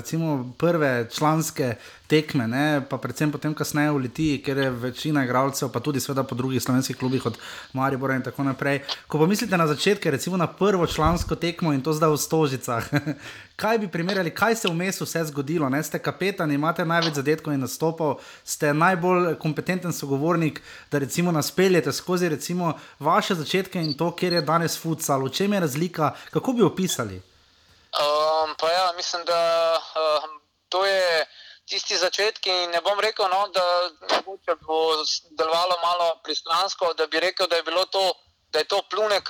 prve 0.58 1.10
članske 1.12 1.76
tekme, 2.08 2.48
ne, 2.48 2.82
pa 2.90 2.98
predvsem 2.98 3.32
potem, 3.32 3.54
kasneje 3.54 3.92
v 3.92 3.98
Litiji, 3.98 4.42
ker 4.46 4.58
je 4.58 4.70
večina 4.70 5.26
igralcev, 5.26 5.68
pa 5.74 5.80
tudi 5.80 6.00
seveda 6.00 6.24
po 6.24 6.36
drugih 6.36 6.64
slovenskih 6.64 6.96
klubih, 6.96 7.26
od 7.26 7.38
Maribora 7.74 8.16
in 8.16 8.24
tako 8.24 8.44
naprej. 8.44 8.86
Ko 9.08 9.20
pomislite 9.20 9.58
na 9.58 9.68
začetke, 9.68 10.12
recimo 10.12 10.38
na 10.38 10.48
prvo 10.48 10.88
člansko 10.88 11.36
tekmo 11.36 11.74
in 11.74 11.84
to 11.84 11.92
zdaj 11.94 12.16
v 12.16 12.18
Stožicah, 12.18 12.88
kaj 13.56 13.78
bi 13.78 13.92
primerjali, 13.92 14.36
kaj 14.36 14.56
se 14.56 14.68
je 14.68 14.72
vmes 14.72 15.02
vse 15.02 15.24
zgodilo? 15.24 15.70
Ne? 15.70 15.84
Ste 15.84 16.00
kapetan, 16.00 16.52
imate 16.52 16.86
največ 16.86 17.14
zadetkov 17.20 17.54
in 17.54 17.64
nastopov, 17.64 18.20
ste 18.44 18.74
najbolj 18.74 19.36
kompetenten 19.40 19.94
sogovornik, 19.94 20.62
da 20.92 21.00
recimo 21.00 21.32
nas 21.32 21.52
peljete 21.52 21.94
skozi 21.94 22.30
recimo 22.30 22.74
vaše 23.00 23.36
začetke 23.36 23.80
in 23.80 23.94
to, 23.98 24.12
kjer 24.16 24.34
je 24.34 24.42
danes 24.42 24.78
futsal. 24.82 25.24
V 25.26 25.32
čem 25.32 25.54
je 25.54 25.60
razlika, 25.60 26.12
kako 26.32 26.54
bi 26.54 26.64
opisali? 26.64 27.22
Um, 27.96 28.56
pa 28.60 28.72
ja, 28.72 28.94
mislim, 28.98 29.26
da 29.26 29.42
um, 29.80 30.42
to 30.70 30.86
je 30.86 31.26
tisti 31.70 31.98
začetki. 31.98 32.52
Ne 32.52 32.82
bom 32.82 33.00
rekel, 33.00 33.30
no, 33.30 33.48
da 33.48 33.64
bo 34.26 34.38
delovalo 35.38 35.76
malo 35.84 36.20
pristransko, 36.24 36.94
da 36.94 37.08
bi 37.08 37.20
rekel, 37.20 37.48
da 37.48 37.56
je 37.56 37.64
bilo 37.64 37.86
to. 37.86 38.14
Da 38.56 38.60
je 38.60 38.68
to 38.72 38.80
plunek, 38.90 39.30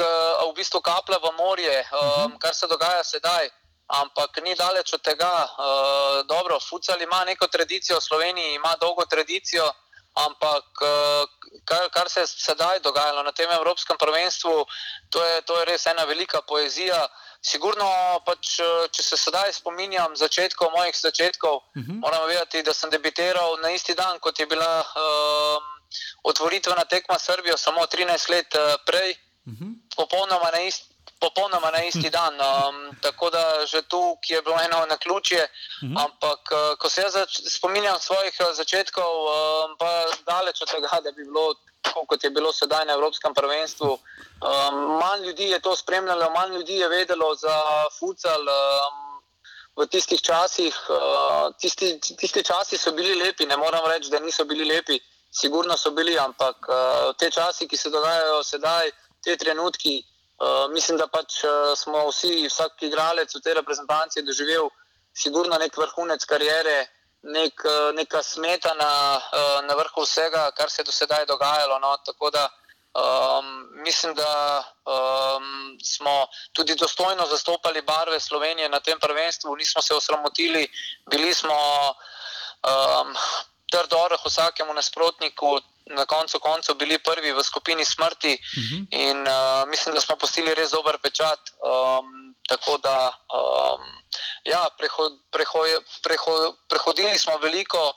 v 0.49 0.53
bistvu 0.53 0.81
kaplja 0.85 1.17
v 1.17 1.31
morje, 1.37 1.79
um, 1.81 2.35
kar 2.37 2.53
se 2.53 2.67
dogaja 2.67 3.03
sedaj 3.03 3.49
ampak 3.87 4.41
ni 4.41 4.55
daleč 4.55 4.93
od 4.93 5.01
tega. 5.01 5.45
Uh, 5.45 6.25
dobro, 6.27 6.59
Futsal 6.59 7.01
ima 7.01 7.23
neko 7.25 7.47
tradicijo, 7.47 8.01
Slovenija 8.01 8.55
ima 8.55 8.75
dolgo 8.81 9.05
tradicijo, 9.05 9.71
ampak 10.13 10.65
uh, 10.81 11.29
kar, 11.65 11.89
kar 11.89 12.09
se 12.09 12.19
je 12.19 12.27
sedaj 12.27 12.79
dogajalo 12.79 13.23
na 13.23 13.31
tem 13.31 13.51
Evropskem 13.51 13.97
prvenstvu, 13.97 14.65
to 15.09 15.23
je, 15.25 15.41
to 15.41 15.59
je 15.59 15.65
res 15.65 15.85
ena 15.85 16.03
velika 16.03 16.41
poezija. 16.41 17.07
Sigurno, 17.45 17.85
pač, 18.25 18.57
če 18.91 19.03
se 19.03 19.17
sedaj 19.21 19.53
spominjam 19.53 20.15
začetkov, 20.17 20.71
mojih 20.73 20.95
začetkov, 20.97 21.55
uh 21.55 21.77
mhm. 21.77 21.91
-huh. 21.91 21.99
moram 22.01 22.27
vedeti, 22.27 22.63
da 22.63 22.73
sem 22.73 22.89
debitiral 22.89 23.59
na 23.61 23.69
isti 23.69 23.93
dan, 23.93 24.19
kot 24.19 24.39
je 24.39 24.45
bila 24.45 24.81
uh, 24.81 25.61
otvoritvena 26.23 26.85
tekma 26.85 27.19
Srbijo, 27.19 27.57
samo 27.57 27.85
13 27.85 28.29
let 28.29 28.55
uh, 28.55 28.81
prej. 28.85 29.15
Uh 29.45 29.53
-huh. 29.53 29.73
popolnoma 29.95 30.51
na 30.51 30.61
isti. 30.61 30.94
Popolnoma 31.19 31.71
na 31.71 31.83
isti 31.83 32.09
dan. 32.09 32.33
Um, 32.33 32.97
tako 33.01 33.29
da 33.29 33.65
že 33.65 33.81
tu 33.81 34.17
je 34.27 34.41
bilo 34.41 34.57
eno 34.63 34.85
na 34.85 34.97
ključje. 34.97 35.47
-huh. 35.47 36.03
Ampak, 36.05 36.39
uh, 36.51 36.77
ko 36.77 36.89
se 36.89 37.01
jaz 37.01 37.13
spominjam 37.57 37.99
svojih 37.99 38.35
uh, 38.39 38.55
začetkov, 38.55 39.11
um, 39.25 39.77
pa 39.77 40.05
daleč 40.25 40.61
od 40.61 40.71
tega, 40.71 40.99
da 41.03 41.11
bi 41.11 41.23
bilo 41.23 41.55
tako, 41.81 42.05
kot 42.05 42.23
je 42.23 42.29
bilo 42.29 42.53
sedaj 42.53 42.85
na 42.85 42.93
Evropskem 42.93 43.33
prvenstvu. 43.33 43.91
Um, 43.91 44.75
manj 45.01 45.25
ljudi 45.25 45.49
je 45.49 45.59
to 45.59 45.75
spremljalo, 45.75 46.29
manj 46.29 46.55
ljudi 46.55 46.75
je 46.75 46.87
vedelo 46.87 47.35
za 47.35 47.55
futsal. 47.99 48.41
Um, 48.41 49.05
v 49.75 49.85
tistih 49.91 50.21
časih, 50.21 50.75
uh, 50.89 51.51
tisti, 51.59 51.99
tisti 51.99 52.43
časi 52.43 52.77
so 52.77 52.91
bili 52.95 53.15
lepi, 53.19 53.45
ne 53.45 53.57
moram 53.57 53.83
reči, 53.91 54.09
da 54.09 54.19
niso 54.19 54.45
bili 54.45 54.65
lepi, 54.65 54.99
sigurno 55.31 55.77
so 55.77 55.91
bili, 55.91 56.15
ampak 56.19 56.55
uh, 56.69 57.11
te 57.19 57.31
časi, 57.31 57.67
ki 57.67 57.77
se 57.77 57.91
dogajajo 57.91 58.43
sedaj, 58.43 58.91
te 59.23 59.35
trenutki, 59.37 59.99
uh, 60.37 60.71
mislim, 60.71 60.97
da 60.97 61.07
pač 61.07 61.43
uh, 61.43 61.73
smo 61.77 62.07
vsi, 62.09 62.47
vsak 62.47 62.83
igralec 62.83 63.35
v 63.35 63.41
tej 63.41 63.53
reprezentanci 63.61 64.25
doživel 64.25 64.69
sigurno 65.15 65.57
nek 65.57 65.77
vrhunec 65.77 66.25
karijere 66.25 66.87
nek, 67.25 67.61
eh, 67.65 67.91
neka 67.93 68.23
smetana 68.23 69.17
uh, 69.17 69.65
na 69.65 69.73
vrhu 69.75 70.03
vsega, 70.03 70.51
kar 70.51 70.69
se 70.69 70.81
je 70.81 70.85
do 70.85 70.91
sedaj 70.91 71.25
dogajalo. 71.25 71.79
No? 71.79 71.97
Tako 72.05 72.29
da 72.29 72.49
um, 72.93 73.69
mislim, 73.83 74.13
da 74.15 74.63
um, 74.85 75.77
smo 75.83 76.27
tudi 76.53 76.75
dostojno 76.75 77.25
zastopali 77.25 77.81
barve 77.81 78.19
Slovenije 78.19 78.69
na 78.69 78.79
tem 78.79 78.99
prvenstvu, 78.99 79.55
nismo 79.55 79.81
se 79.81 79.95
osramotili, 79.95 80.67
bili 81.11 81.33
smo 81.33 81.55
um, 81.89 83.15
trdo 83.71 83.97
oreh 83.97 84.19
vsakemu 84.25 84.73
nasprotniku. 84.73 85.59
Na 85.85 86.05
koncu 86.05 86.39
koncev 86.39 86.75
bili 86.75 86.97
prvi 86.97 87.31
v 87.31 87.43
skupini 87.43 87.85
smrti, 87.85 88.33
uh 88.33 88.63
mhm. 88.63 88.75
-huh. 88.75 88.87
in 88.91 89.17
uh, 89.21 89.69
mislim, 89.69 89.95
da 89.95 90.01
smo 90.01 90.15
postili 90.15 90.55
res 90.55 90.71
dober 90.71 90.97
pečat. 90.97 91.39
Um, 91.61 92.35
tako 92.47 92.77
da 92.77 93.11
um, 93.33 93.81
ja, 94.43 94.67
prehod, 94.77 95.13
prehod, 95.31 95.83
prehod, 96.03 96.55
prehodili 96.69 97.17
smo 97.17 97.37
veliko, 97.37 97.93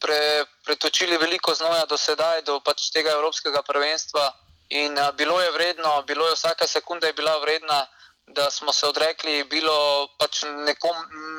pre, 0.00 0.44
pretočili 0.64 1.16
veliko 1.16 1.54
znoja 1.54 1.84
do 1.86 1.96
sedaj, 1.96 2.42
do 2.42 2.60
pač 2.60 2.90
tega 2.90 3.12
Evropskega 3.12 3.62
prvenstva. 3.62 4.32
In 4.70 4.98
a, 4.98 5.10
bilo 5.12 5.40
je 5.40 5.50
vredno, 5.50 6.02
bilo 6.02 6.26
je 6.28 6.34
vsaka 6.34 6.66
sekunda 6.66 7.06
je 7.06 7.12
bila 7.12 7.38
vredna, 7.38 7.86
da 8.26 8.50
smo 8.50 8.72
se 8.72 8.86
odrekli 8.86 9.44
bilo 9.44 10.08
pač 10.18 10.44
nekom, 10.66 10.96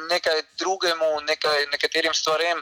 nekaj 0.09 0.41
drugemu, 0.59 1.21
nekaj, 1.21 1.65
nekaterim 1.71 2.13
stvarem, 2.13 2.61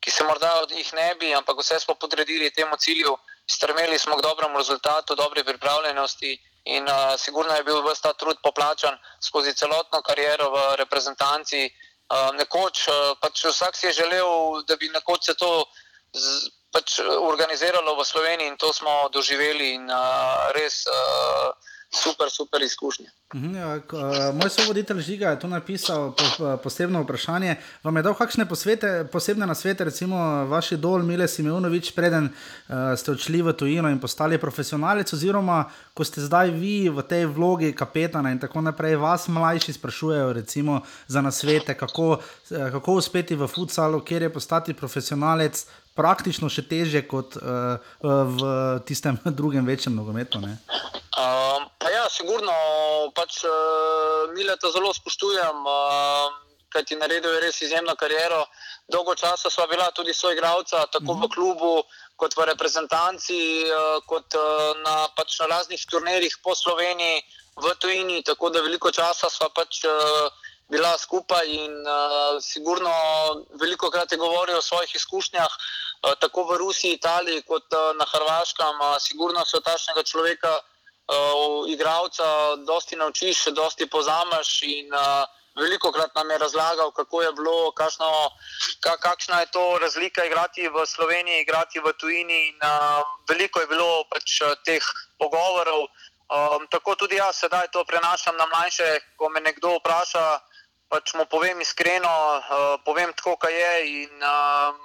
ki 0.00 0.10
se 0.10 0.24
morda 0.24 0.60
od 0.62 0.70
njih 0.70 0.94
ne 0.94 1.14
bi, 1.14 1.34
ampak 1.34 1.58
vse 1.58 1.80
smo 1.80 1.94
podredili 1.94 2.50
temu 2.50 2.76
cilju, 2.76 3.16
strmeli 3.50 3.98
smo 3.98 4.16
k 4.16 4.22
dobremu 4.22 4.58
rezultatu, 4.58 5.14
dobri 5.14 5.44
pripravljenosti 5.44 6.38
in 6.64 6.84
uh, 6.84 7.16
sigurno 7.16 7.54
je 7.54 7.64
bil 7.64 7.82
vse 7.82 8.02
ta 8.02 8.12
trud 8.12 8.36
poplačan 8.42 8.98
skozi 9.20 9.54
celotno 9.54 10.02
kariero 10.02 10.50
v 10.50 10.76
reprezentanci. 10.76 11.70
Uh, 12.08 12.32
nekoč, 12.36 12.88
uh, 12.88 13.16
pač 13.20 13.44
vsak 13.44 13.76
si 13.76 13.86
je 13.86 13.92
želel, 13.92 14.62
da 14.68 14.76
bi 14.76 14.88
nekoč 14.88 15.24
se 15.24 15.34
to 15.34 15.64
z, 16.12 16.50
pač 16.72 17.00
organiziralo 17.04 17.96
v 17.96 18.04
Sloveniji 18.04 18.48
in 18.48 18.56
to 18.56 18.72
smo 18.72 19.08
doživeli 19.12 19.74
in 19.74 19.90
uh, 19.90 20.52
res. 20.56 20.86
Uh, 20.86 21.52
super, 21.90 22.30
super 22.30 22.62
izkušnja. 22.62 23.10
Mhm, 23.34 23.56
ja, 23.56 23.76
eh, 23.76 23.80
moj 24.34 24.50
sovoditelj 24.50 25.00
Žiga 25.00 25.30
je 25.30 25.40
tu 25.40 25.48
napisal 25.48 26.12
posebno 26.62 27.02
vprašanje. 27.02 27.56
Vam 27.82 27.96
je 27.96 28.02
dal 28.02 28.14
kakšne 28.14 28.48
posvete, 28.48 29.08
posebne 29.12 29.46
nasvete, 29.46 29.84
recimo 29.84 30.16
vaši 30.44 30.76
dol, 30.76 31.02
Mile 31.02 31.28
Simeonovič, 31.28 31.92
preden 31.92 32.28
uh, 32.28 32.74
ste 32.96 33.12
odšli 33.12 33.42
v 33.42 33.52
tujino 33.52 33.90
in 33.90 34.00
postali 34.00 34.38
profesionalec, 34.38 35.12
oziroma 35.12 35.64
ko 35.94 36.04
ste 36.04 36.20
zdaj 36.20 36.50
vi 36.50 36.88
v 36.88 37.02
tej 37.02 37.26
vlogi 37.26 37.72
kapetana 37.72 38.32
in 38.32 38.38
tako 38.38 38.60
naprej, 38.60 38.96
vas 38.96 39.28
mlajši 39.28 39.72
sprašujejo 39.72 40.32
recimo, 40.32 40.80
za 41.06 41.20
nasvete, 41.20 41.74
kako, 41.74 42.08
uh, 42.16 42.70
kako 42.72 42.92
uspeti 42.92 43.36
v 43.36 43.48
futsalu, 43.48 44.00
kjer 44.00 44.22
je 44.22 44.32
postati 44.32 44.74
profesionalec. 44.74 45.66
Praktično 45.94 46.46
še 46.48 46.62
teže 46.62 47.02
kot 47.02 47.36
uh, 47.36 47.76
v 48.00 48.40
tistem 48.86 49.18
drugem 49.38 49.66
večjem 49.66 49.94
nogometu. 49.94 50.38
Um, 50.38 50.54
ja, 51.18 51.77
sigurno, 52.08 52.52
pač 53.14 53.42
uh, 53.44 54.28
Mileta 54.34 54.70
zelo 54.74 54.92
spoštujem, 54.94 55.64
uh, 55.66 56.32
kaj 56.72 56.84
ti 56.88 56.96
naredil 56.96 57.36
je 57.36 57.40
res 57.44 57.60
izjemno 57.64 57.94
kariero. 57.96 58.42
Dolgo 58.88 59.14
časa 59.14 59.50
sva 59.50 59.66
bila 59.70 59.90
tudi 59.96 60.14
soigravca, 60.14 60.86
tako 60.92 61.12
uh 61.12 61.16
-huh. 61.16 61.22
v 61.22 61.28
mhm. 61.28 61.32
klubu, 61.34 61.82
kot 62.16 62.36
v 62.36 62.44
reprezentanci, 62.52 63.64
uh, 63.70 64.02
kot 64.06 64.34
uh, 64.34 64.76
na, 64.84 65.08
pač 65.16 65.38
na 65.40 65.46
raznih 65.46 65.86
turnirjih 65.90 66.38
po 66.42 66.54
Sloveniji, 66.54 67.22
v 67.56 67.74
tujini. 67.80 68.22
Tako 68.22 68.50
da 68.50 68.60
veliko 68.60 68.90
časa 68.90 69.30
sva 69.30 69.48
pač. 69.48 69.84
Uh, 69.84 70.30
Bila 70.68 70.98
skupaj 70.98 71.48
in 71.48 71.72
uh, 71.80 72.36
sigurno 72.44 72.92
veliko 73.60 73.90
krat 73.90 74.12
je 74.12 74.18
govoril 74.18 74.58
o 74.58 74.62
svojih 74.62 74.94
izkušnjah, 74.94 75.48
uh, 75.48 76.12
tako 76.20 76.44
v 76.44 76.56
Rusiji, 76.56 76.92
Italiji, 76.92 77.42
kot 77.42 77.72
uh, 77.72 77.96
na 77.96 78.04
Hrvaškem. 78.04 78.76
Uh, 78.80 78.98
sigurno 79.00 79.44
so 79.48 79.60
tašnega 79.60 80.02
človeka 80.02 80.52
uh, 80.52 80.77
uh, 81.08 81.70
igralca, 81.70 82.56
dosti 82.66 82.96
naučiš, 82.96 83.44
dosti 83.56 83.86
pozameš. 83.86 84.62
In 84.62 84.94
uh, 84.94 85.24
veliko 85.56 85.92
krat 85.92 86.14
nam 86.14 86.30
je 86.30 86.38
razlagal, 86.38 86.90
kako 86.90 87.22
je 87.22 87.32
bilo, 87.32 87.72
kakšno, 87.72 88.30
kakšna 88.80 89.40
je 89.40 89.50
to 89.50 89.78
razlika 89.78 90.24
igrati 90.24 90.68
v 90.68 90.86
Sloveniji, 90.86 91.40
igrati 91.40 91.80
v 91.80 91.92
tujini. 92.00 92.48
In, 92.48 92.56
uh, 92.62 93.02
veliko 93.28 93.60
je 93.60 93.66
bilo 93.66 94.04
pač 94.10 94.40
teh 94.64 94.84
pogovorov. 95.18 95.88
Um, 96.28 96.68
tako 96.68 96.94
tudi 96.94 97.16
jaz 97.16 97.40
sedaj 97.40 97.72
to 97.72 97.84
prenašam 97.84 98.36
na 98.36 98.46
mlajše, 98.46 99.16
ko 99.16 99.28
me 99.28 99.40
nekdo 99.40 99.78
vpraša. 99.80 100.40
Pač 100.88 101.12
mu 101.14 101.24
povem 101.24 101.60
iskreno, 101.60 102.08
uh, 102.08 102.76
povem 102.84 103.12
tako, 103.16 103.36
kaj 103.36 103.52
je. 103.52 103.72
In, 104.04 104.12
uh, 104.20 104.76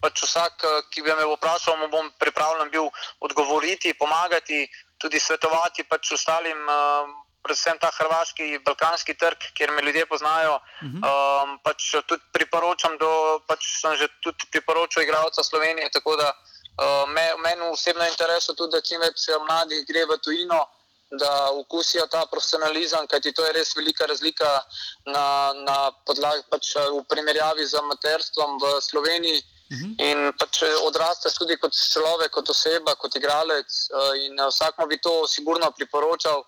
pač 0.00 0.22
vsak, 0.22 0.64
ki 0.92 1.02
bi 1.02 1.12
me 1.16 1.24
vprašal, 1.24 1.76
mu 1.80 1.88
bom 1.88 2.10
pripravljen 2.20 2.70
bil 2.70 2.88
odgovoriti, 3.20 3.96
pomagati 3.96 4.68
tudi 4.98 5.20
svetovati 5.20 5.84
pač 5.84 6.12
ostalim, 6.16 6.58
uh, 6.68 7.08
predvsem 7.46 7.78
ta 7.78 7.90
hrvaški, 7.94 8.58
balkanski 8.66 9.14
trg, 9.14 9.48
kjer 9.56 9.72
me 9.72 9.82
ljudje 9.86 10.06
poznajo. 10.10 10.54
Uh 10.56 10.88
-huh. 10.88 11.00
um, 11.08 11.58
pač 11.62 11.90
tudi 12.06 12.22
priporočam, 12.32 12.98
da 12.98 13.10
pač 13.46 13.66
sem 13.80 13.96
že 13.96 14.08
tudi 14.22 14.50
priporočil 14.50 15.02
igralca 15.02 15.42
Slovenije. 15.42 15.90
Tako 15.90 16.16
da 16.16 16.28
uh, 16.32 17.08
me, 17.08 17.26
meni 17.44 17.62
osebno 17.72 18.04
je 18.04 18.10
interes 18.10 18.46
tudi, 18.46 18.72
da 18.72 18.80
čim 18.80 19.00
več 19.00 19.28
mladih 19.48 19.86
gre 19.88 20.06
v 20.06 20.18
tujino. 20.18 20.66
Da 21.10 21.50
okusijo 21.50 22.06
ta 22.06 22.26
profesionalizem, 22.26 23.06
kajti 23.06 23.32
to 23.32 23.44
je 23.46 23.52
res 23.52 23.76
velika 23.76 24.06
razlika 24.06 24.62
na, 25.06 25.52
na 25.54 25.76
podlagi, 26.06 26.42
pač 26.50 26.74
v 26.74 27.04
primerjavi 27.08 27.66
z 27.66 27.78
amaterstvom 27.78 28.58
v 28.62 28.80
Sloveniji. 28.82 29.42
-hmm. 29.70 29.92
In 29.98 30.32
pač 30.38 30.62
odrasteš 30.62 31.38
tudi 31.38 31.56
kot 31.58 31.74
človek, 31.74 32.30
kot 32.30 32.48
oseba, 32.48 32.94
kot 32.94 33.16
igralec. 33.16 33.66
Eh, 33.66 34.26
in 34.26 34.38
eh, 34.38 34.46
vsakmo 34.46 34.86
bi 34.86 34.98
to 34.98 35.26
sigurno 35.26 35.70
priporočal, 35.70 36.44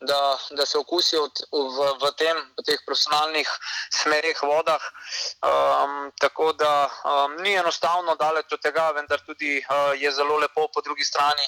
da, 0.00 0.38
da 0.50 0.66
se 0.66 0.78
okusi 0.78 1.16
v, 1.16 1.28
v, 2.02 2.10
tem, 2.16 2.36
v 2.58 2.62
teh 2.66 2.80
profesionalnih 2.86 3.48
smerih, 3.90 4.42
vodah. 4.42 4.82
Um, 5.40 6.12
tako 6.20 6.52
da 6.52 6.90
um, 7.04 7.42
ni 7.42 7.54
enostavno 7.56 8.14
daleč 8.16 8.52
od 8.52 8.60
tega, 8.60 8.90
vendar 8.92 9.20
tudi 9.24 9.56
uh, 9.58 9.96
je 9.96 10.12
zelo 10.12 10.36
lepo 10.36 10.68
po 10.68 10.80
drugi 10.80 11.04
strani. 11.04 11.46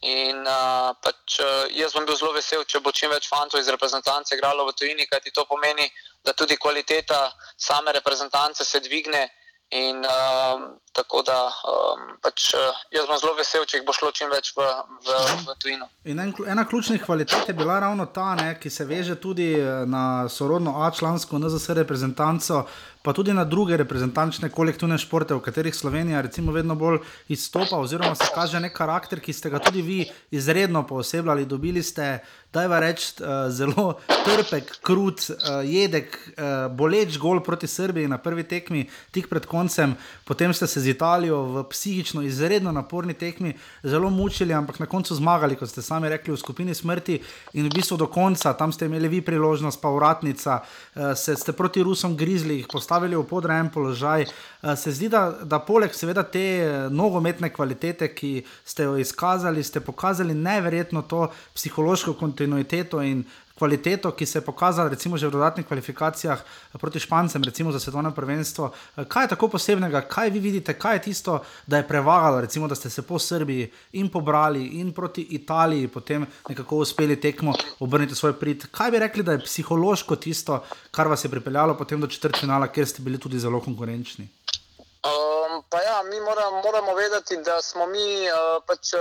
In 0.00 0.46
uh, 0.46 0.94
pač, 1.02 1.40
uh, 1.42 1.66
jaz 1.74 1.92
bom 1.92 2.06
bil 2.06 2.16
zelo 2.16 2.30
vesel, 2.32 2.62
če 2.64 2.78
bo 2.80 2.92
čim 2.94 3.10
več 3.10 3.26
fantov 3.26 3.58
iz 3.58 3.68
reprezentance 3.68 4.36
igralo 4.36 4.68
v 4.68 4.76
tujini, 4.78 5.08
kajti 5.10 5.34
to 5.34 5.44
pomeni, 5.44 5.90
da 6.22 6.32
tudi 6.32 6.56
kvaliteta 6.56 7.32
same 7.56 7.92
reprezentance 7.92 8.64
se 8.64 8.80
dvigne. 8.80 9.26
In 9.70 9.96
um, 9.96 10.78
tako 10.92 11.20
da 11.22 11.36
um, 11.44 12.04
pač, 12.24 12.54
uh, 12.56 12.76
jaz 12.88 13.04
bom 13.04 13.18
zelo 13.20 13.34
vesel, 13.36 13.66
če 13.68 13.76
jih 13.78 13.84
bo 13.84 13.92
šlo 13.92 14.08
čim 14.16 14.30
več 14.32 14.54
v, 14.56 14.64
v, 15.04 15.16
v 15.44 15.56
tujino. 15.60 15.88
In 16.08 16.22
en, 16.24 16.32
ena 16.48 16.64
ključnih 16.64 17.02
kvalitet 17.04 17.50
je 17.52 17.54
bila 17.54 17.76
ravno 17.84 18.06
ta, 18.08 18.30
ne, 18.38 18.54
ki 18.56 18.72
se 18.72 18.86
veže 18.88 19.18
tudi 19.20 19.50
eh, 19.60 19.84
na 19.84 20.24
sorodno 20.32 20.78
A-člansko 20.86 21.36
NZS 21.36 21.76
reprezentanco, 21.82 22.62
pa 23.04 23.12
tudi 23.12 23.36
na 23.36 23.44
druge 23.44 23.76
reprezentančne 23.76 24.48
kolektivne 24.48 24.96
športe, 24.98 25.36
v 25.36 25.44
katerih 25.44 25.76
Slovenija 25.76 26.24
recimo 26.24 26.52
vedno 26.56 26.74
bolj 26.74 27.02
izstopa, 27.28 27.76
oziroma 27.76 28.16
se 28.16 28.32
kaže 28.34 28.64
nek 28.64 28.72
karakter, 28.72 29.20
ki 29.20 29.36
ste 29.36 29.52
ga 29.52 29.60
tudi 29.60 29.84
vi 29.84 30.00
izredno 30.32 30.86
poosebljali. 30.88 31.44
Dobili 31.44 31.84
ste 31.84 32.18
da 32.52 32.62
je 32.62 32.80
reči, 32.80 33.12
uh, 33.20 33.28
zelo 33.52 33.98
trpek, 34.08 34.78
krut, 34.82 35.30
uh, 35.30 35.60
jedek, 35.64 36.16
uh, 36.16 36.72
boleč 36.72 37.18
gol 37.18 37.42
proti 37.44 37.66
Srbiji 37.66 38.08
na 38.08 38.18
prvi 38.18 38.42
tekmi, 38.48 38.86
tik 39.12 39.28
pred 39.28 39.46
koncem, 39.46 39.94
potem 40.28 40.52
ste 40.52 40.66
se 40.66 40.80
z 40.80 40.92
Italijo 40.92 41.40
v 41.42 41.64
psihično 41.64 42.22
izredno 42.22 42.72
naporni 42.72 43.14
tekmi 43.14 43.54
zelo 43.82 44.10
mučili, 44.10 44.52
ampak 44.52 44.76
na 44.78 44.86
koncu 44.86 45.14
zmagali, 45.16 45.56
kot 45.56 45.72
ste 45.72 45.82
sami 45.82 46.08
rekli, 46.08 46.34
v 46.34 46.36
skupini 46.36 46.74
smrti 46.74 47.16
in 47.56 47.64
v 47.64 47.72
bistvu 47.72 47.96
do 47.96 48.06
konca, 48.12 48.52
tam 48.52 48.72
ste 48.72 48.86
imeli 48.92 49.08
vi 49.08 49.22
priložnost, 49.24 49.80
pa 49.80 49.88
uratnica, 49.88 50.60
uh, 50.60 51.16
se 51.16 51.36
ste 51.36 51.52
proti 51.56 51.82
Rusom 51.82 52.16
grizli, 52.16 52.60
jih 52.60 52.68
postavili 52.68 53.16
v 53.16 53.24
podrejen 53.24 53.72
položaj. 53.72 54.28
Uh, 54.28 54.76
se 54.76 54.92
zdi, 54.92 55.08
da, 55.08 55.32
da 55.48 55.62
poleg 55.64 55.96
seveda 55.96 56.22
te 56.28 56.44
nogometne 56.92 57.48
kvalitete, 57.48 58.12
ki 58.12 58.44
ste 58.64 58.84
jo 58.84 58.98
izkazali, 59.00 59.64
ste 59.64 59.80
pokazali 59.80 60.36
neverjetno 60.36 61.02
to 61.08 61.30
psihološko 61.56 62.18
kontinuiteto 62.20 63.00
in 63.00 63.24
kvaliteto, 63.58 64.12
ki 64.12 64.26
se 64.26 64.38
je 64.38 64.44
pokazala 64.44 64.88
recimo 64.88 65.18
že 65.18 65.26
v 65.26 65.30
dodatnih 65.30 65.66
kvalifikacijah 65.66 66.42
proti 66.78 67.00
Špancem, 67.00 67.42
recimo 67.44 67.72
za 67.72 67.80
svetovno 67.80 68.10
prvenstvo. 68.14 68.70
Kaj 69.08 69.24
je 69.24 69.28
tako 69.28 69.48
posebnega, 69.48 70.00
kaj 70.00 70.30
vi 70.30 70.40
vidite, 70.40 70.78
kaj 70.78 70.96
je 70.96 71.02
tisto, 71.02 71.40
da 71.66 71.76
je 71.76 71.88
prevagalo, 71.88 72.40
recimo, 72.40 72.68
da 72.68 72.74
ste 72.74 72.90
se 72.90 73.02
po 73.02 73.18
Srbiji 73.18 73.70
in 73.92 74.08
pobrali 74.08 74.80
in 74.80 74.92
proti 74.92 75.22
Italiji, 75.22 75.88
potem 75.88 76.26
nekako 76.48 76.76
uspeli 76.76 77.20
tekmo 77.20 77.54
obrniti 77.80 78.14
svoj 78.14 78.32
prid. 78.38 78.66
Kaj 78.70 78.90
bi 78.90 78.98
rekli, 78.98 79.22
da 79.22 79.32
je 79.32 79.44
psihološko 79.44 80.16
tisto, 80.16 80.62
kar 80.90 81.08
vas 81.08 81.24
je 81.24 81.30
pripeljalo 81.30 81.76
potem 81.76 82.00
do 82.00 82.06
četrtfinala, 82.06 82.72
kjer 82.72 82.86
ste 82.86 83.02
bili 83.02 83.18
tudi 83.18 83.38
zelo 83.38 83.60
konkurenčni? 83.60 84.28
Um, 85.08 85.62
pa 85.70 85.78
ja, 85.82 86.02
mi 86.10 86.20
moram, 86.20 86.54
moramo 86.64 86.94
vedeti, 86.94 87.36
da 87.44 87.62
smo 87.62 87.86
mi 87.86 88.26
uh, 88.26 88.62
pač 88.66 88.94
uh, 88.94 89.00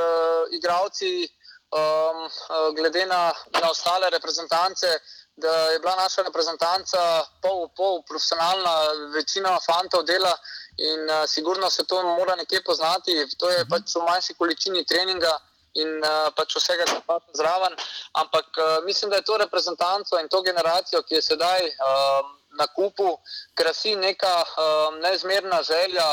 igravci 0.54 1.28
um, 1.72 2.30
glede 2.76 3.06
na, 3.06 3.34
na 3.62 3.70
ostale 3.70 4.10
reprezentance, 4.10 4.88
da 5.36 5.72
je 5.72 5.80
bila 5.80 5.96
naša 5.96 6.22
reprezentanca 6.22 7.24
pol, 7.42 7.70
pol 7.78 8.02
profesionalna, 8.08 8.74
večina 9.14 9.58
fantov 9.66 10.04
dela 10.04 10.34
in 10.78 11.10
uh, 11.10 11.26
sigurno 11.28 11.70
se 11.70 11.84
to 11.86 12.04
mora 12.04 12.36
nekje 12.36 12.64
poznati. 12.64 13.14
To 13.38 13.50
je 13.50 13.66
pač 13.70 13.96
v 13.96 14.06
manjši 14.06 14.34
količini 14.34 14.86
treninga. 14.86 15.38
In 15.78 16.02
uh, 16.02 16.34
pač 16.34 16.56
vsega, 16.58 16.86
kar 16.90 17.22
je 17.22 17.38
zraven. 17.38 17.76
Ampak 18.18 18.48
uh, 18.58 18.86
mislim, 18.86 19.12
da 19.12 19.16
je 19.16 19.28
to 19.30 19.38
reprezentanco 19.38 20.18
in 20.20 20.28
to 20.28 20.42
generacijo, 20.42 21.04
ki 21.06 21.16
je 21.16 21.22
sedaj 21.22 21.68
uh, 21.70 22.26
na 22.58 22.66
kupu, 22.74 23.12
krasi 23.54 23.94
neka 23.96 24.36
uh, 24.42 24.98
neizmerna 25.04 25.62
želja, 25.62 26.08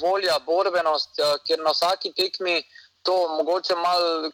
volja, 0.00 0.38
borbenost, 0.46 1.20
uh, 1.20 1.36
ker 1.44 1.60
na 1.60 1.74
vsaki 1.76 2.14
tekmi 2.16 2.56
uh, 2.56 2.89
to 3.02 3.28
mogoče 3.28 3.74
malo 3.74 4.30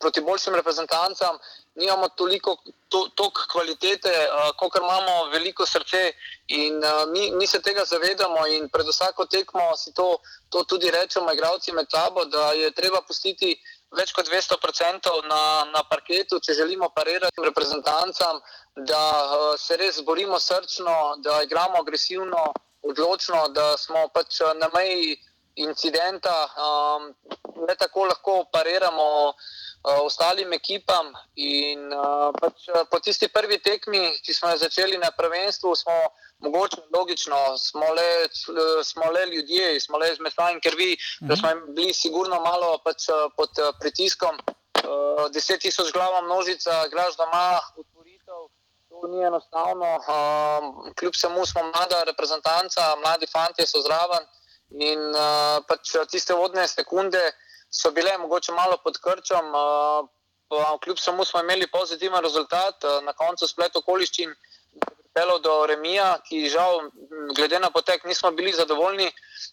proti 0.00 0.20
boljšim 0.20 0.54
reprezentancam, 0.54 1.38
nimamo 1.74 2.08
toliko 2.08 2.56
to, 2.88 3.08
tok 3.14 3.38
kvalitete, 3.52 4.12
uh, 4.28 4.56
kot 4.56 4.76
imamo 4.76 5.24
veliko 5.32 5.66
srce 5.66 6.12
in 6.46 6.76
uh, 6.84 7.08
mi, 7.12 7.30
mi 7.30 7.46
se 7.46 7.62
tega 7.62 7.84
zavedamo 7.84 8.46
in 8.46 8.68
pred 8.68 8.86
vsako 8.86 9.26
tekmo 9.26 9.76
si 9.76 9.92
to, 9.94 10.18
to 10.48 10.64
tudi 10.64 10.90
rečemo, 10.90 11.32
igravci 11.32 11.72
med 11.72 11.86
sabo, 11.90 12.24
da 12.24 12.52
je 12.52 12.70
treba 12.70 13.02
pustiti 13.02 13.54
več 13.96 14.12
kot 14.12 14.28
200% 14.28 15.12
na, 15.28 15.42
na 15.72 15.82
parketu, 15.90 16.40
če 16.40 16.54
želimo 16.54 16.90
parirati 16.94 17.44
reprezentancam, 17.44 18.40
da 18.76 19.04
uh, 19.22 19.54
se 19.60 19.76
res 19.76 20.02
borimo 20.02 20.40
srčno, 20.40 21.16
da 21.24 21.42
igramo 21.42 21.78
agresivno, 21.78 22.52
odločno, 22.82 23.48
da 23.48 23.76
smo 23.76 24.08
pač 24.14 24.40
na 24.56 24.70
meji 24.74 25.18
incidenta, 25.58 26.34
um, 26.56 27.14
ne 27.66 27.74
tako 27.74 28.04
lahko 28.04 28.44
pariramo 28.52 29.08
uh, 29.28 30.00
ostalim 30.04 30.52
ekipam. 30.52 31.12
In, 31.34 31.88
uh, 31.92 32.30
pač, 32.38 32.68
uh, 32.70 32.84
po 32.90 33.00
tisti 33.00 33.28
prvi 33.28 33.58
tekmi, 33.62 34.00
ki 34.24 34.34
smo 34.34 34.52
jo 34.52 34.60
začeli 34.64 34.98
na 34.98 35.10
prvenstvu, 35.16 35.74
smo 35.76 35.96
mogoče 36.46 36.82
logično, 36.94 37.58
smo 37.58 37.86
le, 37.98 38.10
smo 38.84 39.10
le 39.10 39.26
ljudje, 39.26 39.80
smo 39.80 39.98
le 39.98 40.12
iz 40.12 40.20
mesta 40.20 40.50
in 40.54 40.60
krvi, 40.60 40.92
mhm. 40.94 41.28
da 41.28 41.36
smo 41.36 41.54
bili 41.74 41.94
sigurno 41.94 42.40
malo 42.40 42.78
pač, 42.84 43.08
uh, 43.10 43.28
pod 43.36 43.50
uh, 43.58 43.74
pritiskom. 43.80 44.38
Uh, 44.78 45.26
deset 45.34 45.60
tisoč 45.60 45.90
glava 45.92 46.22
množica, 46.22 46.86
graž 46.92 47.16
doma, 47.18 47.58
utvoritev. 47.76 48.46
To 48.88 49.08
ni 49.10 49.20
enostavno, 49.20 49.88
um, 49.98 50.94
kljub 50.96 51.12
vsemu 51.14 51.46
smo 51.46 51.62
mlada 51.62 52.04
reprezentanca, 52.06 52.94
mladi 53.02 53.26
fanti 53.26 53.66
so 53.66 53.82
zraven. 53.84 54.24
In 54.70 55.00
uh, 55.16 55.64
pač 55.64 55.94
tiste 56.12 56.34
vodne 56.36 56.66
sekunde 56.68 57.20
so 57.70 57.90
bile 57.90 58.18
mogoče 58.18 58.52
malo 58.52 58.76
pod 58.84 58.98
krčom, 59.00 59.48
uh, 59.54 60.76
kljub 60.84 60.98
samo 61.00 61.24
smo 61.24 61.40
imeli 61.40 61.66
pozitiven 61.66 62.20
rezultat, 62.22 62.84
uh, 62.84 63.00
na 63.04 63.12
koncu 63.12 63.48
splet 63.48 63.76
okoliščin 63.76 64.28
je 64.28 64.80
pripeljal 64.84 65.40
do 65.40 65.66
Remija, 65.66 66.18
ki 66.28 66.48
žal, 66.52 66.90
glede 67.36 67.58
na 67.58 67.70
potek, 67.70 68.04
nismo 68.04 68.30
bili 68.30 68.52
zadovoljni, 68.52 69.08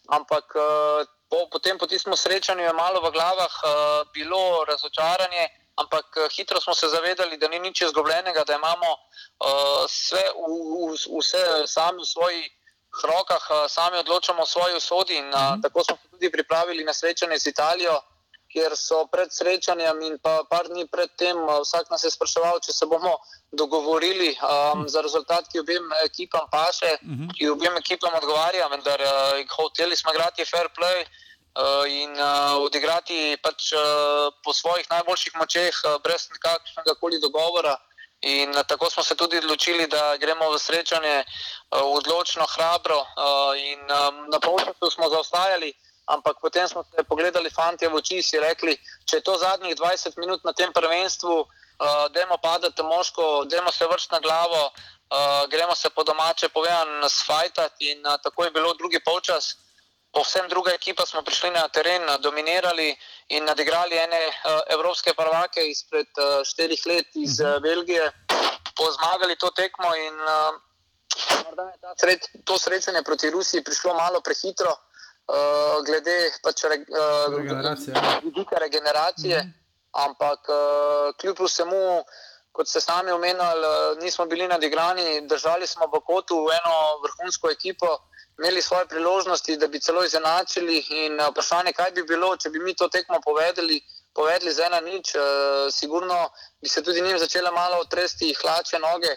ampak 0.07 0.55
uh, 0.55 1.07
po, 1.29 1.47
potem 1.49 1.77
po 1.77 1.87
tistem 1.87 2.15
srečanju 2.15 2.63
je 2.63 2.73
malo 2.73 3.01
v 3.01 3.11
glavah 3.11 3.55
uh, 3.63 4.11
bilo 4.13 4.65
razočaranje. 4.67 5.47
Ampak 5.75 6.31
hitro 6.31 6.61
smo 6.61 6.73
se 6.73 6.87
zavedali, 6.87 7.37
da 7.37 7.47
ni 7.47 7.59
nič 7.59 7.81
izgubljenega, 7.81 8.43
da 8.47 8.55
imamo 8.55 8.91
uh, 8.91 9.83
vse, 9.83 10.21
v, 10.35 10.51
v, 10.87 11.19
vse 11.19 11.67
sami 11.67 11.99
v 11.99 12.07
svoji 12.07 12.43
rokah, 13.03 13.43
eh, 13.49 13.69
sami 13.69 13.97
odločamo 13.97 14.41
o 14.41 14.45
svoji 14.45 14.75
usodi. 14.75 15.15
In, 15.17 15.27
mm 15.27 15.33
-hmm. 15.33 15.61
Tako 15.61 15.83
smo 15.83 15.95
se 15.95 16.07
tudi 16.11 16.31
pripravili 16.31 16.83
na 16.83 16.93
srečanje 16.93 17.39
z 17.39 17.47
Italijo, 17.47 18.01
kjer 18.51 18.71
so 18.75 19.07
pred 19.11 19.29
srečanjem 19.33 20.01
in 20.01 20.15
pa 20.23 20.43
par 20.49 20.67
dni 20.67 20.87
predtem 20.87 21.37
eh, 21.37 21.59
vsak 21.61 21.89
nas 21.89 22.03
je 22.03 22.11
spraševal, 22.11 22.59
če 22.59 22.71
se 22.71 22.85
bomo 22.85 23.17
dogovorili 23.51 24.29
um, 24.29 24.39
mm 24.39 24.83
-hmm. 24.83 24.87
za 24.87 25.01
rezultat, 25.01 25.47
ki 25.51 25.59
objem 25.59 25.85
ekipam 26.05 26.45
paše, 26.51 26.97
mm 27.01 27.15
-hmm. 27.15 27.37
ki 27.37 27.49
objem 27.49 27.77
ekipam 27.77 28.13
odgovarja, 28.13 28.67
vendar 28.67 28.99
uh, 29.01 29.55
hoteli 29.57 29.95
smo 29.95 30.11
igrati 30.11 30.45
fair 30.45 30.67
play. 30.77 31.05
Uh, 31.55 31.87
in 31.87 32.11
uh, 32.11 32.63
odigrati 32.67 33.37
pač, 33.43 33.71
uh, 33.71 33.79
po 34.43 34.53
svojih 34.53 34.85
najboljših 34.89 35.35
močeh, 35.35 35.75
uh, 35.83 36.01
brez 36.03 36.27
kakršnega 36.39 36.93
koli 36.99 37.19
dogovora. 37.19 37.71
Uh, 37.71 37.94
In 38.25 38.53
tako 38.67 38.89
smo 38.89 39.03
se 39.03 39.15
tudi 39.15 39.37
odločili, 39.37 39.87
da 39.87 40.17
gremo 40.17 40.49
v 40.49 40.59
srečanje 40.59 41.23
uh, 41.23 41.81
odločno, 41.83 42.45
hrabro. 42.45 42.97
Uh, 42.97 43.53
in 43.53 43.79
um, 43.85 44.25
na 44.33 44.39
polčasu 44.39 44.89
smo 44.89 45.09
zaostajali, 45.09 45.73
ampak 46.05 46.41
potem 46.41 46.67
smo 46.67 46.83
se 46.83 47.03
pogledali 47.03 47.49
fanti 47.49 47.87
v 47.87 47.93
oči 47.95 48.17
in 48.17 48.23
si 48.23 48.39
rekli, 48.39 48.73
če 49.05 49.17
je 49.17 49.25
to 49.25 49.37
zadnjih 49.37 49.75
20 49.77 50.17
minut 50.17 50.41
na 50.43 50.53
tem 50.53 50.73
prvenstvu, 50.73 51.45
dajmo 52.13 52.37
padati 52.37 52.83
moško, 52.83 53.45
dajmo 53.45 53.71
se 53.71 53.87
vršiti 53.87 54.13
na 54.13 54.19
glavo, 54.19 54.71
gremo 55.49 55.75
se 55.75 55.89
po 55.89 56.03
domače 56.03 56.49
povedan 56.49 57.09
sfajtati. 57.09 57.91
In 57.91 58.03
tako 58.23 58.45
je 58.45 58.51
bilo 58.51 58.73
drugi 58.73 58.99
polčas 59.05 59.57
povsem 60.15 60.47
druga 60.49 60.71
ekipa 60.71 61.05
smo 61.05 61.21
prišli 61.21 61.51
na 61.51 61.67
teren, 61.67 62.07
dominirali 62.23 62.95
in 63.35 63.43
nadigrali 63.43 63.97
ene 63.97 64.21
uh, 64.27 64.61
evropske 64.75 65.13
prvake 65.13 65.67
izpred 65.67 66.07
uh, 66.17 66.39
štirih 66.47 66.85
let 66.85 67.07
iz 67.15 67.39
uh, 67.43 67.59
Belgije, 67.61 68.11
pozmagali 68.79 69.35
to 69.35 69.51
tekmo 69.51 69.91
in 69.95 70.15
uh, 70.15 70.55
morda 71.43 71.63
je 71.63 71.95
sred, 71.99 72.19
to 72.45 72.59
srečanje 72.59 73.03
proti 73.03 73.29
Rusiji 73.29 73.63
prišlo 73.63 73.93
malo 73.93 74.21
prehitro, 74.21 74.71
uh, 74.71 75.83
glede 75.85 76.17
pač 76.43 76.63
re, 76.63 76.79
uh, 76.79 77.35
regeneracije. 77.37 77.93
regeneracije 78.59 79.37
mm 79.43 79.47
-hmm. 79.47 79.63
Ampak 79.95 80.39
uh, 80.49 81.15
kljub 81.19 81.37
vsemu, 81.39 82.03
kot 82.51 82.67
ste 82.67 82.81
sami 82.81 83.11
omenjali, 83.11 83.67
nismo 84.01 84.25
bili 84.25 84.47
nadigrani, 84.47 85.27
držali 85.27 85.67
smo 85.67 85.85
v 85.87 85.99
kotu 85.99 86.35
eno 86.35 86.75
vrhunsko 87.03 87.49
ekipo 87.49 87.87
imeli 88.39 88.61
svoje 88.61 88.85
priložnosti, 88.85 89.57
da 89.57 89.67
bi 89.67 89.79
celo 89.79 90.03
izenačili. 90.03 90.85
In 90.89 91.19
eh, 91.19 91.27
vprašanje, 91.29 91.73
kaj 91.73 91.91
bi 91.91 92.03
bilo, 92.03 92.37
če 92.37 92.49
bi 92.49 92.59
mi 92.59 92.75
to 92.75 92.87
tekmo 92.87 93.19
povedali, 93.23 93.81
povedali 94.13 94.53
za 94.53 94.65
ena 94.65 94.79
nič, 94.79 95.15
uh, 95.15 95.21
sigurno 95.71 96.29
bi 96.61 96.69
se 96.69 96.83
tudi 96.83 97.01
njim 97.01 97.17
začele 97.19 97.51
malo 97.51 97.81
otresti 97.83 98.33
hlače 98.41 98.79
noge. 98.79 99.11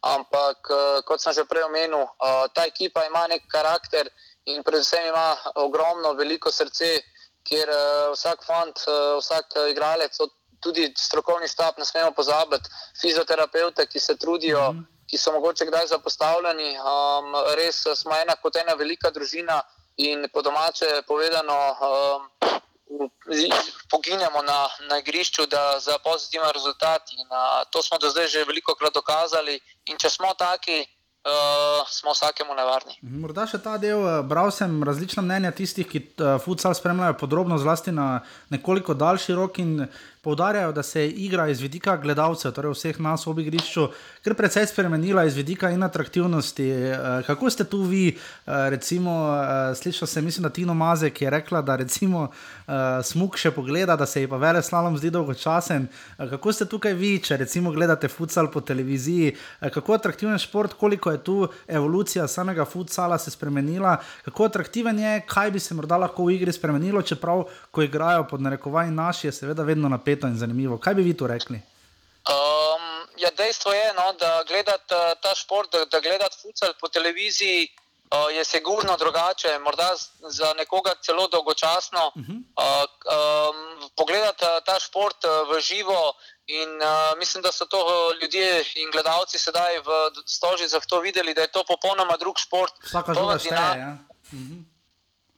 Ampak, 0.00 0.58
uh, 0.70 1.00
kot 1.08 1.20
sem 1.20 1.32
že 1.32 1.44
prej 1.48 1.64
omenil, 1.64 2.04
uh, 2.04 2.44
ta 2.54 2.66
ekipa 2.68 3.06
ima 3.06 3.26
nek 3.32 3.48
karakter 3.48 4.10
in 4.44 4.62
predvsem 4.62 5.08
ima 5.08 5.36
ogromno, 5.54 6.12
veliko 6.12 6.52
srce, 6.52 7.00
kjer 7.48 7.68
uh, 7.72 8.12
vsak 8.12 8.44
fant, 8.44 8.84
uh, 8.92 9.16
vsak 9.24 9.56
igralec, 9.72 10.20
tudi 10.60 10.92
strokovni 10.98 11.48
štab, 11.48 11.78
ne 11.78 11.84
smemo 11.84 12.12
pozabiti, 12.12 12.68
fizioterapeute, 13.00 13.86
ki 13.86 14.00
se 14.00 14.16
trudijo. 14.16 14.72
Mm 14.72 14.78
-hmm 14.78 14.91
ki 15.12 15.18
so 15.18 15.32
mogoče 15.32 15.66
kdaj 15.68 15.86
zapostavljeni. 15.86 16.70
Um, 16.80 17.34
res 17.58 17.82
smo 18.00 18.16
ena 18.16 18.32
kot 18.40 18.56
ena 18.56 18.72
velika 18.80 19.10
družina 19.12 19.58
in 20.00 20.24
po 20.32 20.42
domače 20.42 21.02
povedano. 21.06 21.58
Um, 21.88 22.30
Poginjamo 23.90 24.42
na, 24.44 24.68
na 24.88 24.98
igrišču 25.00 25.42
za 25.80 25.94
pozitiven 26.04 26.50
rezultat, 26.52 27.08
in 27.16 27.24
uh, 27.24 27.62
to 27.72 27.80
smo 27.82 27.96
do 27.98 28.10
zdaj 28.10 28.26
že 28.28 28.44
veliko 28.44 28.74
krat 28.74 28.92
dokazali. 28.92 29.60
In 29.88 29.96
če 29.96 30.10
smo 30.12 30.34
taki, 30.36 30.82
uh, 31.24 31.88
smo 31.88 32.12
vsakemu 32.12 32.52
nevarni. 32.54 32.98
Morda 33.00 33.46
še 33.48 33.62
ta 33.64 33.78
del, 33.80 33.96
uh, 34.04 34.20
bral 34.28 34.52
sem 34.52 34.76
različna 34.84 35.24
mnenja 35.24 35.54
tistih, 35.56 35.88
ki 35.88 36.02
uh, 36.04 36.36
futsal 36.44 36.76
spremljajo 36.76 37.16
podrobno, 37.22 37.56
zlasti 37.58 37.96
na 37.96 38.20
nekoliko 38.52 38.94
daljši 38.94 39.40
rok. 39.40 39.60
poudarjajo, 40.22 40.72
da 40.72 40.82
se 40.82 41.08
igra 41.08 41.48
iz 41.48 41.60
vidika 41.60 41.96
gledalcev, 41.96 42.52
torej 42.54 42.76
vseh 42.76 42.98
nas 43.00 43.26
v 43.26 43.40
igrišču, 43.42 43.88
kar 44.22 44.34
precej 44.34 44.66
spremenila 44.66 45.24
iz 45.24 45.34
vidika 45.34 45.70
in 45.70 45.82
atraktivnosti. 45.82 46.70
Uh, 46.70 47.26
kako 47.26 47.50
ste 47.50 47.64
tu 47.64 47.82
vi, 47.82 48.16
uh, 48.16 48.52
recimo, 48.70 49.10
uh, 49.10 49.76
slišal 49.76 50.08
sem, 50.08 50.24
mislim, 50.24 50.42
da 50.42 50.50
Tino 50.50 50.74
Mazek 50.74 51.22
je 51.22 51.30
rekla, 51.30 51.62
da 51.62 51.76
recimo 51.76 52.28
smuk 53.04 53.36
še 53.36 53.50
pogleda, 53.52 53.96
da 53.98 54.06
se 54.06 54.22
ji 54.22 54.28
pa 54.30 54.38
vele 54.40 54.62
slalom 54.62 54.94
zdi 54.96 55.10
dolgočasen. 55.12 55.86
Kako 56.16 56.52
ste 56.52 56.66
tukaj 56.70 56.94
vi, 56.96 57.10
če 57.20 57.36
recimo 57.42 57.72
gledate 57.74 58.08
futsal 58.08 58.48
po 58.52 58.62
televiziji, 58.64 59.34
kako 59.74 59.96
atraktiven 59.98 60.38
šport, 60.40 60.76
koliko 60.80 61.12
je 61.12 61.20
tu 61.24 61.36
evolucija 61.68 62.28
samega 62.28 62.64
futsala 62.64 63.18
se 63.18 63.30
spremenila, 63.34 63.98
kako 64.24 64.48
atraktiven 64.48 64.98
je, 64.98 65.12
kaj 65.28 65.50
bi 65.50 65.60
se 65.60 65.74
morda 65.74 65.98
lahko 66.00 66.24
v 66.24 66.38
igri 66.38 66.52
spremenilo, 66.52 67.02
čeprav 67.02 67.44
ko 67.70 67.82
igrajo 67.82 68.24
pod 68.30 68.40
narekovanji 68.40 68.94
naši, 68.96 69.26
je 69.28 69.36
seveda 69.42 69.66
vedno 69.68 69.88
napeto 69.88 70.30
in 70.30 70.38
zanimivo. 70.38 70.78
Kaj 70.78 70.94
bi 70.94 71.02
vi 71.10 71.14
tu 71.18 71.26
rekli? 71.26 71.60
Um, 72.30 72.81
ja, 73.16 73.30
dejstvo 73.30 73.72
je, 73.72 73.94
no, 73.94 74.12
da 74.12 74.42
gledati 74.48 74.94
uh, 74.94 75.12
ta 75.22 75.34
šport, 75.34 75.72
da, 75.72 75.84
da 75.84 76.00
gledati 76.00 76.36
futsal 76.42 76.74
po 76.80 76.88
televiziji. 76.88 77.68
Uh, 78.12 78.28
je 78.34 78.44
sigurno 78.44 78.96
drugače, 78.96 79.58
morda 79.58 79.94
za 80.28 80.54
nekoga 80.54 80.92
celo 81.04 81.28
dolgočasno. 81.28 82.12
Uh 82.14 82.22
-huh. 82.22 82.38
uh, 82.60 82.84
um, 83.16 83.90
pogledati 83.96 84.44
uh, 84.44 84.64
ta 84.66 84.80
šport 84.80 85.24
uh, 85.24 85.48
v 85.48 85.60
živo, 85.60 86.14
in 86.46 86.70
uh, 86.82 87.18
mislim, 87.18 87.42
da 87.42 87.52
so 87.52 87.64
to 87.64 88.12
ljudje 88.20 88.64
in 88.74 88.90
gledalci 88.90 89.38
sedaj 89.38 89.78
v 89.78 89.90
stoži 90.26 90.68
za 90.68 90.80
to 90.80 91.00
videli, 91.00 91.34
da 91.34 91.40
je 91.40 91.52
to 91.52 91.64
popolnoma 91.64 92.16
drug 92.16 92.38
šport. 92.38 92.72
Vsaka 92.84 93.14
živa 93.14 93.38
šteje. 93.38 93.78
Ja. 93.78 93.96
Uh 94.32 94.38
-huh 94.38 94.72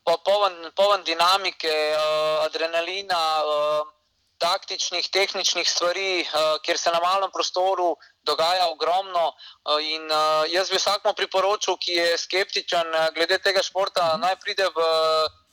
poln, 0.05 0.71
poln 0.77 1.03
dinamike, 1.05 1.73
uh, 1.97 2.45
adrenalina, 2.45 3.43
uh, 3.45 3.89
taktičnih, 4.39 5.09
tehničnih 5.09 5.69
stvari, 5.69 6.23
uh, 6.23 6.59
kjer 6.63 6.79
se 6.79 6.91
na 6.91 7.01
malem 7.01 7.31
prostoru 7.31 7.97
dogaja 8.23 8.69
ogromno. 8.71 9.27
Uh, 9.29 9.81
in, 9.81 10.05
uh, 10.11 10.45
jaz 10.51 10.71
bi 10.71 10.81
vsakmu 10.81 11.15
priporočil, 11.15 11.77
ki 11.77 11.93
je 12.01 12.19
skeptičen 12.19 12.93
glede 13.15 13.39
tega 13.39 13.63
športa, 13.63 14.03
-hmm. 14.03 14.21
naj 14.21 14.37
pride 14.37 14.67
v, 14.77 14.81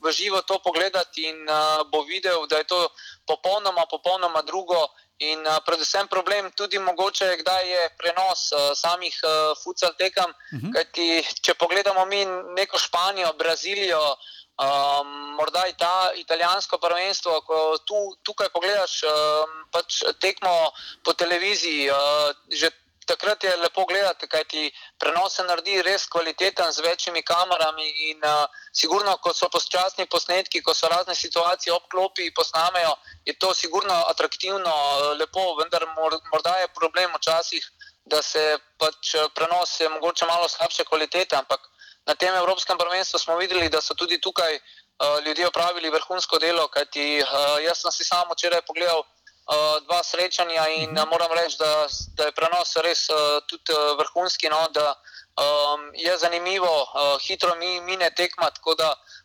v 0.03 0.11
živo 0.11 0.41
to 0.41 0.59
pogledati 0.59 1.29
in 1.29 1.45
bo 1.91 2.01
videl, 2.03 2.47
da 2.47 2.57
je 2.57 2.63
to 2.63 2.89
popolnoma, 3.27 3.85
popolnoma 3.89 4.41
drugo. 4.41 4.87
In 5.21 5.39
uh, 5.45 5.61
predvsem 5.65 6.07
problem 6.07 6.51
tudi 6.51 6.79
mogoče, 6.79 7.37
kdaj 7.37 7.69
je 7.69 7.89
prenos 7.97 8.51
uh, 8.51 8.73
samih 8.73 9.13
uh, 9.23 9.53
futsal 9.63 9.93
tekem. 9.93 10.29
Uh 10.29 10.59
-huh. 10.59 10.73
Kajti, 10.73 11.27
če 11.41 11.53
pogledamo 11.53 12.05
mi 12.05 12.25
neko 12.57 12.77
Španijo, 12.77 13.33
Brazilijo, 13.33 14.01
uh, 14.01 14.17
Um, 14.61 15.33
morda 15.35 15.65
je 15.65 15.73
ta 15.73 16.11
italijansko 16.15 16.77
prvenstvo, 16.77 17.41
ko 17.41 17.77
tu, 17.85 17.97
tukaj 18.21 18.49
pogledaš 18.53 18.99
um, 19.09 19.55
pač 19.73 20.03
tekmo 20.21 20.53
po 21.01 21.15
televiziji, 21.17 21.89
uh, 21.89 22.29
že 22.45 22.69
takrat 23.09 23.43
je 23.43 23.55
lepo 23.57 23.85
gledati, 23.89 24.29
kaj 24.29 24.43
ti 24.53 24.67
prenos 25.01 25.33
se 25.35 25.43
naredi 25.49 25.81
res 25.81 26.05
kvaliteten 26.05 26.69
z 26.71 26.85
večjimi 26.85 27.23
kamerami 27.25 27.87
in 28.11 28.21
uh, 28.21 28.45
sigurno, 28.69 29.17
ko 29.17 29.33
so 29.33 29.49
počasni 29.49 30.05
posnetki, 30.05 30.61
ko 30.61 30.77
so 30.77 30.87
razne 30.93 31.15
situacije 31.15 31.73
obklopi 31.73 32.29
in 32.29 32.37
posnamejo, 32.37 32.93
je 33.25 33.33
to 33.33 33.53
sigurno 33.57 33.97
atraktivno, 34.13 34.69
uh, 34.69 35.17
lepo, 35.17 35.55
vendar 35.63 35.87
mor, 35.97 36.19
morda 36.29 36.53
je 36.61 36.73
problem 36.77 37.17
včasih, 37.17 37.65
da 38.05 38.21
se 38.21 38.59
pač 38.77 39.15
prenos 39.33 39.79
je 39.79 39.89
mogoče 39.89 40.25
malo 40.25 40.47
slabše 40.49 40.85
kvalitete, 40.85 41.35
ampak 41.35 41.65
na 42.07 42.15
tem 42.15 42.33
Evropskem 42.35 42.77
prvenstvu 42.77 43.19
smo 43.19 43.37
videli, 43.37 43.69
da 43.69 43.81
so 43.81 43.93
tudi 43.93 44.21
tukaj 44.21 44.55
uh, 44.55 45.25
ljudje 45.25 45.47
opravili 45.47 45.89
vrhunsko 45.89 46.39
delo. 46.39 46.67
Kajti, 46.67 47.21
uh, 47.21 47.63
jaz 47.63 47.81
sem 47.81 47.91
si 47.91 48.03
samo 48.03 48.33
včeraj 48.33 48.61
pogledal 48.61 48.99
uh, 48.99 49.77
dva 49.85 50.03
srečanja 50.03 50.67
in 50.67 50.97
uh, 50.97 51.05
moram 51.09 51.31
reči, 51.31 51.57
da, 51.59 51.87
da 52.17 52.25
je 52.25 52.31
prenos 52.31 52.75
res 52.75 53.09
uh, 53.09 53.39
tudi 53.47 53.73
uh, 53.73 53.97
vrhunski. 53.99 54.49
No, 54.49 54.67
da, 54.73 54.95
um, 55.37 55.91
je 55.93 56.17
zanimivo, 56.17 56.73
uh, 56.81 57.21
hitro 57.21 57.55
mi 57.55 57.81
mine 57.81 58.09
tekma. 58.15 58.51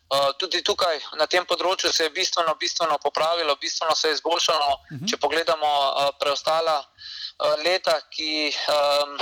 Uh, 0.07 0.31
tudi 0.39 0.61
tukaj 0.63 1.01
na 1.19 1.25
tem 1.27 1.43
področju 1.45 1.91
se 1.91 2.05
je 2.05 2.09
bistveno, 2.15 2.53
bistveno 2.55 2.97
popravilo, 3.03 3.55
bistveno 3.55 3.95
se 3.95 4.07
je 4.07 4.13
izboljšalo. 4.13 4.69
Uh 4.71 4.97
-huh. 4.97 5.09
Če 5.09 5.17
pogledamo 5.17 5.67
uh, 5.67 6.09
preostala 6.19 6.77
uh, 6.79 7.55
leta, 7.65 7.99
ki 8.09 8.53
um, 8.71 9.17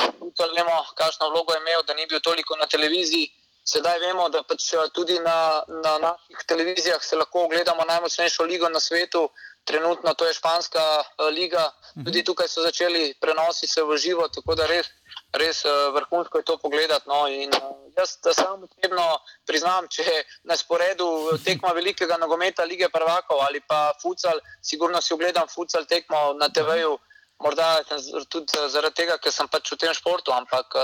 vemo, 0.56 0.86
kakšno 0.95 1.30
vlogo 1.30 1.53
je 1.53 1.60
imel, 1.60 1.84
da 1.84 1.93
ni 1.93 2.06
bil 2.06 2.20
toliko 2.20 2.56
na 2.56 2.66
televiziji. 2.66 3.32
Sedaj 3.66 3.97
vemo, 3.99 4.28
da 4.30 4.43
pač 4.45 4.68
eh, 4.74 4.89
tudi 4.93 5.18
na, 5.26 5.63
na 5.82 5.97
naših 5.97 6.45
televizijah 6.47 7.01
se 7.03 7.18
lahko 7.18 7.47
ogledamo 7.47 7.86
najmočnejšo 7.89 8.43
ligo 8.45 8.70
na 8.70 8.80
svetu, 8.80 9.30
trenutno 9.66 10.13
to 10.13 10.26
je 10.26 10.34
Španska 10.34 10.84
uh, 10.99 11.30
liga. 11.34 11.72
Mhm. 11.97 12.05
Tudi 12.05 12.24
tukaj 12.24 12.47
so 12.47 12.61
začeli 12.61 13.16
prenosi 13.22 13.68
se 13.68 13.84
v 13.84 13.97
živo, 13.97 14.28
tako 14.30 14.55
da 14.55 14.68
res, 14.70 14.91
res 15.34 15.63
uh, 15.66 15.89
vrhunsko 15.95 16.38
je 16.38 16.45
to 16.45 16.57
pogledati. 16.57 17.09
No. 17.09 17.26
In, 17.28 17.49
jaz 17.97 18.18
sam 18.38 18.68
osebno 18.70 19.07
priznam, 19.47 19.89
če 19.89 20.05
na 20.43 20.57
sporedu 20.57 21.09
tekma 21.47 21.74
velikega 21.74 22.22
nogometa 22.22 22.63
lige 22.63 22.89
prvakov 22.93 23.41
ali 23.47 23.66
pa 23.66 23.93
futsal, 24.01 24.39
sigurno 24.61 25.01
si 25.01 25.13
ogledam 25.13 25.49
futsal 25.49 25.89
tekmo 25.89 26.34
na 26.38 26.49
TV-ju, 26.53 26.97
morda 27.41 27.82
tudi 28.30 28.68
zaradi 28.70 29.01
tega, 29.01 29.18
ker 29.18 29.34
sem 29.34 29.49
pač 29.49 29.74
v 29.74 29.82
tem 29.82 29.93
športu, 29.93 30.32
ampak. 30.38 30.78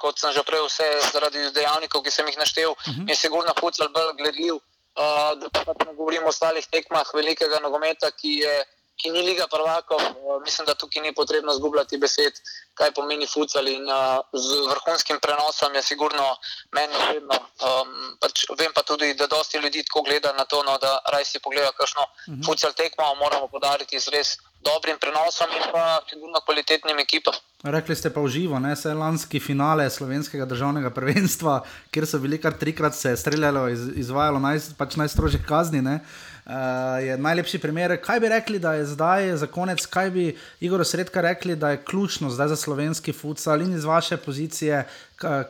Kot 0.00 0.18
sem 0.18 0.32
že 0.32 0.42
prej, 0.48 0.64
vse 0.64 0.86
zaradi 1.12 1.50
dejavnikov, 1.52 2.02
ki 2.04 2.10
sem 2.10 2.26
jih 2.28 2.38
naštel, 2.40 2.72
uh 2.72 2.76
-huh. 2.80 3.08
in 3.10 3.16
sigurno 3.16 3.52
futsal 3.60 3.88
bolj 3.88 4.16
gledljiv. 4.16 4.56
Uh, 5.00 5.38
da 5.38 5.48
pa 5.52 5.72
ne 5.86 5.94
govorimo 5.94 6.26
o 6.26 6.28
ostalih 6.28 6.66
tekmah 6.66 7.06
velikega 7.14 7.60
nogometa, 7.62 8.10
ki, 8.10 8.32
je, 8.42 8.54
ki 8.98 9.10
ni 9.10 9.22
liga 9.22 9.46
prvakov. 9.46 10.00
Uh, 10.02 10.42
mislim, 10.42 10.66
da 10.66 10.74
tukaj 10.74 11.02
ni 11.02 11.14
potrebno 11.14 11.54
zgubljati 11.54 11.96
besed, 11.96 12.40
kaj 12.74 12.90
pomeni 12.92 13.26
futsal. 13.26 13.68
In 13.68 13.86
uh, 13.86 14.18
z 14.32 14.48
vrhunskim 14.72 15.20
prenosom 15.20 15.74
je 15.74 15.82
sigurno 15.82 16.36
meni 16.72 16.94
vredno. 17.06 17.38
Um, 17.68 18.16
pač 18.20 18.44
vem 18.58 18.72
pa 18.74 18.82
tudi, 18.82 19.14
da 19.14 19.26
dosti 19.26 19.58
ljudi 19.58 19.84
tako 19.86 20.02
gleda 20.02 20.32
na 20.32 20.44
to, 20.44 20.62
no, 20.62 20.78
da 20.78 20.98
raj 21.12 21.24
si 21.24 21.38
pogleda, 21.38 21.72
kakšno 21.72 22.02
uh 22.02 22.34
-huh. 22.34 22.46
futsal 22.46 22.72
tekmo 22.72 23.14
moramo 23.14 23.48
podariti 23.48 24.00
z 24.00 24.08
res 24.08 24.38
dobrim 24.64 24.96
prenosom 25.00 25.48
in 25.56 25.64
pa 25.72 26.00
sigurno 26.10 26.40
kvalitetnim 26.44 26.98
ekipam. 26.98 27.34
Rekli 27.62 27.96
ste 27.96 28.08
pa 28.08 28.20
v 28.24 28.28
živo, 28.32 28.58
ne 28.58 28.72
se 28.76 28.94
lanski 28.94 29.40
finale 29.40 29.84
slovenskega 29.90 30.46
državnega 30.48 30.90
prvenstva, 30.90 31.60
kjer 31.92 32.06
so 32.08 32.18
bili 32.18 32.38
kar 32.40 32.56
trikrat 32.56 32.96
se 32.96 33.12
streljalo, 33.16 33.68
iz, 33.68 33.84
izvajalo 34.00 34.40
naj, 34.40 34.62
pač 34.78 34.96
najstrožje 34.96 35.42
kazni. 35.48 35.82
Ne? 35.84 35.98
Uh, 36.46 36.96
je 37.04 37.18
najlepši 37.20 37.60
primer. 37.60 37.94
Kaj 38.00 38.20
bi 38.20 38.30
rekli, 38.32 38.58
da 38.58 38.72
je 38.74 38.86
zdaj 38.94 39.36
za 39.36 39.46
konec, 39.46 39.84
kaj 39.86 40.10
bi 40.10 40.24
Igor 40.60 40.84
Sredka 40.88 41.20
rekli, 41.20 41.56
da 41.56 41.70
je 41.70 41.82
ključno 41.84 42.30
zdaj 42.30 42.48
za 42.48 42.56
slovenski 42.56 43.12
futsal 43.12 43.60
in 43.62 43.76
iz 43.76 43.84
vaše 43.84 44.16
pozicije 44.16 44.86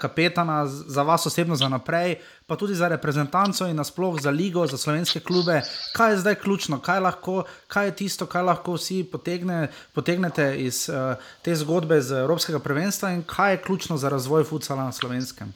kapetana, 0.00 0.66
za 0.66 1.02
vas 1.02 1.26
osebno 1.26 1.56
za 1.56 1.68
naprej, 1.68 2.16
pa 2.46 2.56
tudi 2.56 2.74
za 2.74 2.88
reprezentanco 2.88 3.66
in 3.66 3.76
nasploh 3.76 4.20
za 4.20 4.30
ligo, 4.30 4.66
za 4.66 4.78
slovenske 4.78 5.20
klube. 5.20 5.62
Kaj 5.92 6.12
je 6.12 6.18
zdaj 6.18 6.34
ključno, 6.34 6.80
kaj, 6.80 7.00
lahko, 7.00 7.44
kaj 7.68 7.86
je 7.86 7.96
tisto, 7.96 8.26
kar 8.26 8.44
lahko 8.44 8.74
vsi 8.74 9.04
potegne, 9.12 9.68
potegnete 9.94 10.54
iz 10.58 10.88
uh, 10.88 11.14
te 11.42 11.54
zgodbe 11.54 12.00
z 12.00 12.22
Evropskega 12.24 12.58
prvenstva 12.58 13.10
in 13.10 13.24
kaj 13.24 13.52
je 13.52 13.62
ključno 13.62 13.96
za 13.96 14.08
razvoj 14.08 14.44
futsala 14.44 14.84
na 14.84 14.92
slovenskem? 14.92 15.54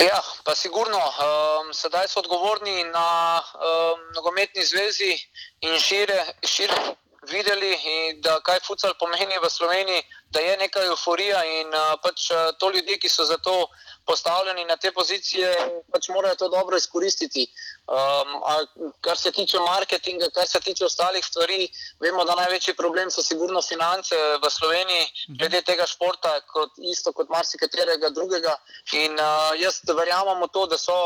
Ja, 0.00 0.20
pa 0.44 0.54
sigurno. 0.54 0.98
Um, 0.98 1.74
sedaj 1.74 2.08
so 2.08 2.20
odgovorni 2.20 2.84
na 2.84 3.40
um, 3.40 4.00
nogometni 4.14 4.64
zvezi 4.64 5.12
in 5.60 5.78
šire, 5.78 6.24
šire 6.42 6.96
videli, 7.30 7.76
da 8.24 8.40
kaj 8.40 8.60
futsal 8.66 8.94
pomeni 8.98 9.38
v 9.42 9.50
Sloveniji, 9.50 10.02
da 10.32 10.40
je 10.40 10.56
neka 10.56 10.82
euforija 10.90 11.42
in 11.44 11.68
uh, 11.68 11.94
pač 12.02 12.30
uh, 12.30 12.50
to 12.58 12.70
ljudje, 12.70 12.98
ki 12.98 13.08
so 13.08 13.24
za 13.24 13.36
to 13.38 13.68
postavljeni 14.06 14.64
na 14.64 14.76
te 14.76 14.92
pozicije, 14.92 15.50
pač 15.92 16.08
morajo 16.08 16.36
to 16.36 16.48
dobro 16.48 16.76
izkoristiti. 16.76 17.46
Um, 17.86 18.92
kar 19.00 19.18
se 19.18 19.32
tiče 19.32 19.60
marketinga, 19.60 20.30
kar 20.34 20.48
se 20.48 20.60
tiče 20.60 20.84
ostalih 20.84 21.24
stvari, 21.24 21.68
vemo, 22.00 22.24
da 22.24 22.34
največji 22.34 22.74
problem 22.74 23.10
so 23.10 23.22
sigurno 23.22 23.62
finance 23.62 24.16
v 24.42 24.50
Sloveniji, 24.50 25.04
mhm. 25.28 25.38
glede 25.38 25.62
tega 25.62 25.86
športa, 25.86 26.40
kot, 26.52 26.78
isto 26.78 27.12
kot 27.12 27.28
marsikaterega 27.28 28.10
drugega. 28.10 28.56
In 28.92 29.18
uh, 29.20 29.52
jaz 29.60 29.82
verjamem 29.86 30.42
v 30.42 30.50
to, 30.52 30.66
da 30.66 30.78
so 30.78 30.98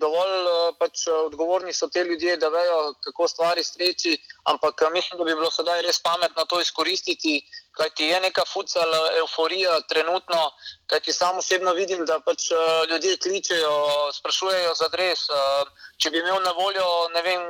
dovolj 0.00 0.48
pač, 0.80 1.04
odgovorni 1.26 1.72
so 1.76 1.88
te 1.92 2.04
ljudje, 2.04 2.36
da 2.40 2.48
vejo, 2.48 2.78
kako 3.04 3.28
stvari 3.28 3.64
streči, 3.64 4.16
ampak 4.44 4.82
mislim, 4.92 5.18
da 5.18 5.24
bi 5.24 5.34
bilo 5.34 5.50
sedaj 5.50 5.82
res 5.82 6.00
pametno 6.02 6.44
to 6.44 6.60
izkoristiti 6.60 7.40
kajti 7.72 8.04
je 8.04 8.20
neka 8.20 8.42
futsal 8.52 8.90
euforija 9.18 9.80
trenutno, 9.88 10.50
kajti 10.86 11.12
sam 11.12 11.38
osebno 11.38 11.72
vidim, 11.72 12.04
da 12.06 12.18
pač 12.20 12.50
uh, 12.50 12.58
ljudje 12.90 13.16
kličejo, 13.16 13.72
sprašujejo 14.18 14.74
za 14.74 14.88
adres. 14.90 15.28
Uh, 15.28 15.68
če 16.00 16.10
bi 16.10 16.18
imel 16.18 16.42
na 16.42 16.52
voljo, 16.56 16.86
ne 17.14 17.22
vem, 17.22 17.46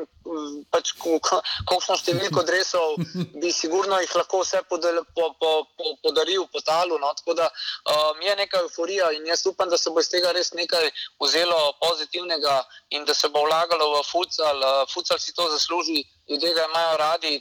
pač, 0.75 0.93
koliko 1.01 1.97
številko 2.03 2.43
adresov, 2.43 2.97
bi 3.43 3.53
sigurno 3.55 4.01
jih 4.03 4.15
lahko 4.21 4.43
vse 4.45 4.63
podel, 4.69 5.01
po, 5.17 5.31
po, 5.41 5.53
po, 5.79 5.95
podaril 6.05 6.47
po 6.53 6.63
talu. 6.67 6.99
No? 7.01 7.13
Tako 7.17 7.39
da 7.41 7.49
um, 7.49 8.21
je 8.23 8.37
neka 8.43 8.65
euforija 8.67 9.13
in 9.17 9.27
jaz 9.31 9.47
upam, 9.49 9.71
da 9.73 9.79
se 9.79 9.91
bo 9.91 10.05
iz 10.05 10.11
tega 10.13 10.35
res 10.37 10.53
nekaj 10.59 10.91
vzelo 11.23 11.61
pozitivnega 11.81 12.61
in 12.91 13.07
da 13.09 13.15
se 13.15 13.33
bo 13.33 13.47
vlagalo 13.47 13.93
v 13.97 14.05
futsal. 14.11 14.61
Uh, 14.61 14.83
futsal 14.93 15.23
si 15.23 15.35
to 15.35 15.49
zasluži 15.55 16.05
ljudje 16.31 16.55
ga 16.55 16.65
imajo 16.65 16.97
radi. 16.97 17.41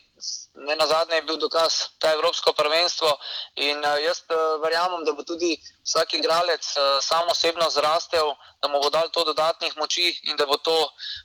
Ne 0.53 0.75
na 0.75 0.87
zadnje 0.87 1.15
je 1.15 1.21
bil 1.21 1.37
dokaz 1.37 1.73
ta 1.99 2.11
Evropsko 2.13 2.53
prvenstvo 2.53 3.09
in 3.55 3.77
uh, 3.85 3.95
jaz 4.03 4.21
uh, 4.27 4.61
verjamem, 4.63 5.05
da 5.05 5.13
bo 5.13 5.23
tudi 5.23 5.51
vsak 5.85 6.13
igralec 6.13 6.65
uh, 6.75 6.97
sam 7.01 7.29
osebno 7.31 7.69
zrastel, 7.69 8.33
da 8.61 8.67
mu 8.67 8.81
bo 8.81 8.89
dal 8.89 9.09
to 9.09 9.23
dodatnih 9.23 9.77
moči 9.77 10.09
in 10.23 10.35
da 10.35 10.45
bo 10.45 10.57
to 10.57 10.77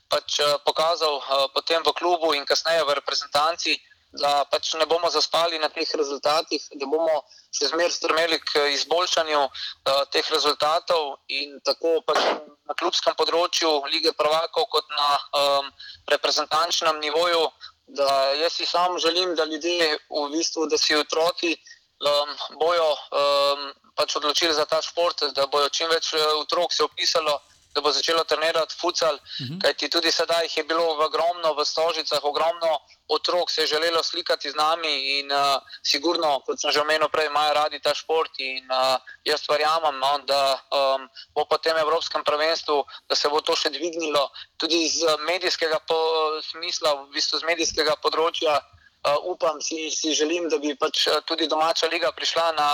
pač 0.08 0.38
pokazal 0.64 1.20
potem 1.54 1.82
v 1.82 1.92
klubu 1.98 2.34
in 2.34 2.46
kasneje 2.46 2.84
v 2.84 2.94
reprezentanci, 3.00 3.80
da 4.20 4.44
pač 4.50 4.74
ne 4.78 4.86
bomo 4.86 5.10
zaspali 5.10 5.58
na 5.58 5.68
teh 5.68 5.88
rezultatih, 5.94 6.62
da 6.78 6.86
bomo 6.86 7.22
še 7.54 7.70
zmeraj 7.72 7.94
strmeli 7.96 8.38
k 8.40 8.66
izboljšanju 8.74 9.42
uh, 9.42 10.02
teh 10.14 10.26
rezultatov 10.30 11.18
in 11.28 11.58
tako 11.66 12.00
pač 12.06 12.20
na 12.64 12.74
klubskem 12.78 13.16
področju 13.18 13.70
lige 13.92 14.14
prvakov 14.16 14.68
kot 14.70 14.90
na 14.96 15.08
um, 15.40 15.70
reprezentančnem 16.10 17.00
nivoju. 17.02 17.46
Da 17.84 18.08
jaz 18.40 18.54
si 18.56 18.66
sam 18.66 18.96
želim, 18.98 19.34
da 19.36 19.44
ljudje, 19.44 19.98
v 20.08 20.28
bistvu, 20.32 20.64
da 20.72 20.78
si 20.80 20.96
otroci 20.96 21.52
um, 21.52 22.30
bojo 22.60 22.86
um, 22.94 23.66
pač 23.98 24.16
odločili 24.16 24.54
za 24.54 24.64
ta 24.64 24.80
šport, 24.82 25.26
da 25.36 25.46
bojo 25.52 25.68
čim 25.68 25.90
več 25.92 26.14
otrok 26.16 26.72
se 26.72 26.84
opisalo 26.86 27.36
da 27.74 27.80
bo 27.80 27.92
začelo 27.92 28.24
trenirati 28.24 28.74
futsal. 28.80 29.14
Uh 29.14 29.46
-huh. 29.46 29.60
Kajti 29.62 29.90
tudi 29.90 30.12
sedaj 30.12 30.48
je 30.56 30.64
bilo 30.64 30.94
v 30.94 31.00
ogromno, 31.00 31.54
v 31.54 31.64
stožicah, 31.64 32.24
ogromno 32.24 32.78
otrok 33.08 33.50
se 33.50 33.62
je 33.62 33.66
želelo 33.66 34.02
slikati 34.02 34.50
z 34.50 34.54
nami 34.54 35.18
in 35.18 35.32
uh, 35.32 35.62
sigurno, 35.82 36.40
kot 36.46 36.60
sem 36.60 36.70
že 36.72 36.80
omenil 36.80 37.08
prej, 37.08 37.26
imajo 37.26 37.54
radi 37.54 37.80
ta 37.80 37.94
šport 37.94 38.30
in 38.38 38.64
uh, 38.70 38.96
jaz 39.24 39.48
verjamem, 39.48 39.98
no, 39.98 40.18
da 40.24 40.60
um, 40.70 41.08
bo 41.34 41.44
po 41.44 41.58
tem 41.58 41.76
Evropskem 41.76 42.24
prvenstvu, 42.24 42.84
da 43.08 43.14
se 43.14 43.28
bo 43.28 43.40
to 43.40 43.56
še 43.56 43.70
dvignilo 43.70 44.30
tudi 44.56 44.84
iz 44.84 45.02
medijskega 45.26 45.78
po, 45.88 45.98
smisla, 46.50 46.94
v 46.94 47.10
bistvu 47.10 47.38
z 47.38 47.44
medijskega 47.44 47.96
področja. 47.96 48.60
Uh, 49.04 49.20
upam 49.24 49.60
si, 49.60 49.90
si 49.90 50.14
želim, 50.14 50.48
da 50.48 50.58
bi 50.58 50.74
pač 50.74 51.08
tudi 51.26 51.46
domača 51.46 51.86
liga 51.86 52.12
prišla 52.12 52.52
na 52.52 52.68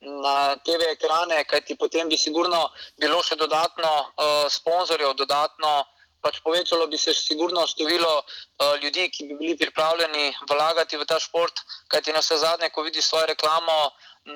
na 0.00 0.56
TV 0.56 0.92
ekrane, 0.92 1.44
kajti 1.44 1.76
potem 1.76 2.08
bi 2.08 2.16
sigurno 2.16 2.68
bilo 3.00 3.22
še 3.24 3.36
dodatno 3.36 3.92
uh, 4.00 4.48
sponzorjev, 4.52 5.14
dodatno 5.16 5.84
pač 6.20 6.40
povečalo 6.42 6.86
bi 6.90 6.98
se 6.98 7.14
sigurno 7.14 7.66
število 7.66 8.12
uh, 8.18 8.76
ljudi, 8.82 9.08
ki 9.10 9.28
bi 9.28 9.38
bili 9.40 9.56
pripravljeni 9.56 10.34
vlagati 10.50 10.96
v 10.96 11.06
ta 11.06 11.20
šport, 11.22 11.62
kajti 11.88 12.12
na 12.12 12.20
vse 12.20 12.38
zadnje, 12.42 12.70
ko 12.74 12.82
vidiš 12.82 13.08
svojo 13.08 13.26
reklamo 13.32 13.76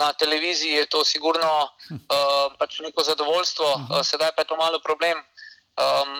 na 0.00 0.12
televiziji, 0.12 0.80
je 0.80 0.86
to 0.86 1.04
sigurno 1.04 1.50
uh, 1.66 2.54
pač 2.58 2.80
neko 2.80 3.04
zadovoljstvo, 3.04 3.70
uh, 3.74 4.00
sedaj 4.06 4.32
pa 4.36 4.46
je 4.46 4.52
to 4.52 4.56
malo 4.56 4.80
problem. 4.80 5.18
Um, 5.80 6.16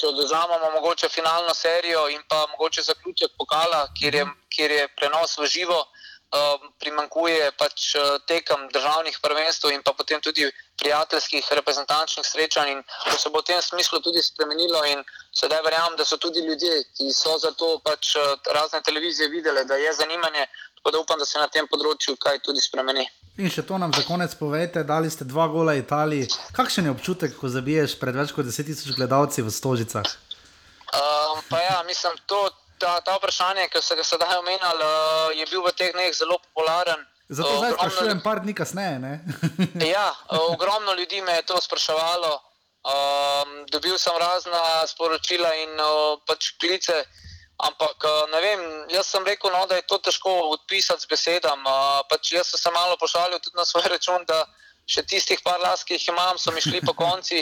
če 0.00 0.06
odvzamemo 0.08 0.70
mogoče 0.78 1.10
finalno 1.12 1.52
serijo 1.54 2.06
in 2.08 2.22
pa 2.28 2.46
mogoče 2.54 2.82
zaključek 2.82 3.34
pokala, 3.38 3.88
kjer 3.98 4.14
je, 4.14 4.26
kjer 4.54 4.70
je 4.70 4.84
prenos 4.96 5.36
v 5.38 5.48
živo, 5.50 5.76
Um, 5.76 5.93
primankuje 6.82 7.50
pač 7.58 7.94
uh, 7.94 8.18
tekem 8.28 8.68
državnih 8.74 9.18
prvenstv 9.22 9.70
in 9.74 9.82
pa 9.82 9.92
potem 9.92 10.20
tudi 10.20 10.46
prijateljskih 10.80 11.46
reprezentančnih 11.58 12.26
srečanj. 12.26 12.70
In 12.72 12.82
to 13.10 13.18
se 13.18 13.30
bo 13.30 13.42
v 13.42 13.48
tem 13.50 13.62
smislu 13.62 14.00
tudi 14.00 14.22
spremenilo. 14.22 14.84
In 14.90 15.04
sedaj 15.32 15.62
verjamem, 15.62 15.96
da 15.96 16.04
so 16.04 16.16
tudi 16.16 16.42
ljudje, 16.46 16.84
ki 16.96 17.12
so 17.14 17.38
za 17.38 17.52
to 17.58 17.78
pač 17.84 18.16
uh, 18.16 18.34
razne 18.52 18.82
televizije 18.82 19.28
videli, 19.28 19.64
da 19.64 19.74
je 19.76 19.92
zanimanje. 19.92 20.46
Tako 20.78 20.90
da 20.90 20.98
upam, 20.98 21.18
da 21.18 21.24
se 21.24 21.38
na 21.38 21.48
tem 21.48 21.66
področju 21.70 22.16
kaj 22.20 22.42
tudi 22.44 22.60
spremeni. 22.60 23.06
In 23.38 23.50
še 23.50 23.64
to 23.66 23.78
nam 23.78 23.90
za 23.94 24.04
konec 24.06 24.34
povete, 24.38 24.84
dali 24.86 25.10
ste 25.10 25.24
dva 25.26 25.48
gola 25.50 25.74
Italiji. 25.74 26.28
Kakšen 26.54 26.86
je 26.86 26.92
občutek, 26.94 27.32
ko 27.38 27.48
zabiješ 27.50 27.96
pred 27.98 28.14
več 28.14 28.34
kot 28.36 28.46
10.000 28.46 28.94
gledalci 28.94 29.42
v 29.42 29.50
Stožicah? 29.50 30.06
Um, 30.94 31.40
pa 31.48 31.58
ja, 31.58 31.80
mislim, 31.88 32.14
to 32.30 32.38
ta, 32.84 33.00
ta 33.00 33.16
vprašanje, 33.16 33.68
ki 33.72 33.80
ste 33.80 33.96
ga 33.96 34.04
sedaj 34.04 34.38
omenjali, 34.42 34.84
uh, 34.84 35.32
je 35.32 35.44
bil 35.48 35.64
v 35.64 35.72
teh 35.72 35.92
dneh 35.96 36.12
zelo 36.12 36.36
popularen. 36.50 37.00
Zato 37.32 37.48
uh, 37.48 37.60
zdaj 37.62 37.72
sprašujem, 37.80 38.20
par 38.20 38.44
dni 38.44 38.52
kasneje. 38.52 39.14
ja, 39.96 40.08
uh, 40.12 40.52
ogromno 40.52 40.92
ljudi 40.98 41.22
me 41.24 41.40
je 41.40 41.46
to 41.48 41.60
spraševalo. 41.60 42.32
Um, 42.84 43.64
dobil 43.72 43.96
sem 43.96 44.12
razna 44.20 44.84
sporočila 44.84 45.54
in 45.64 45.72
uh, 45.80 46.20
pač 46.28 46.50
klice, 46.60 46.92
ampak 47.64 48.04
uh, 48.04 48.26
ne 48.28 48.40
vem, 48.44 48.60
jaz 48.92 49.08
sem 49.08 49.24
rekel, 49.24 49.48
no, 49.56 49.64
da 49.64 49.80
je 49.80 49.88
to 49.88 49.96
težko 50.04 50.34
odpisati 50.52 51.00
z 51.00 51.08
besedami. 51.08 51.64
Uh, 51.64 52.04
pač 52.12 52.34
jaz 52.36 52.52
sem 52.52 52.60
se 52.60 52.74
malo 52.76 53.00
pošalil 53.00 53.40
tudi 53.40 53.56
na 53.56 53.64
svoj 53.64 53.88
račun, 53.94 54.28
da 54.28 54.44
še 54.84 55.06
tistih 55.08 55.40
par 55.40 55.56
las, 55.64 55.80
ki 55.88 55.96
jih 55.96 56.12
imam, 56.12 56.36
so 56.36 56.52
mi 56.52 56.60
šli 56.60 56.84
po 56.84 56.92
konci. 56.92 57.40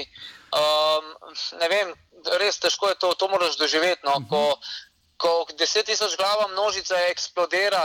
Um, 0.55 1.11
ne 1.65 1.67
vem, 1.75 1.91
res 2.39 2.63
težko 2.63 2.95
je 2.95 3.01
to, 3.03 3.11
to 3.19 3.27
moraš 3.27 3.59
doživeti. 3.59 4.07
No, 4.07 4.21
ko, 4.31 4.45
ko 5.23 5.47
deset 5.59 5.87
tisoč 5.87 6.17
glava 6.19 6.49
množica 6.51 6.99
eksplodira. 7.11 7.83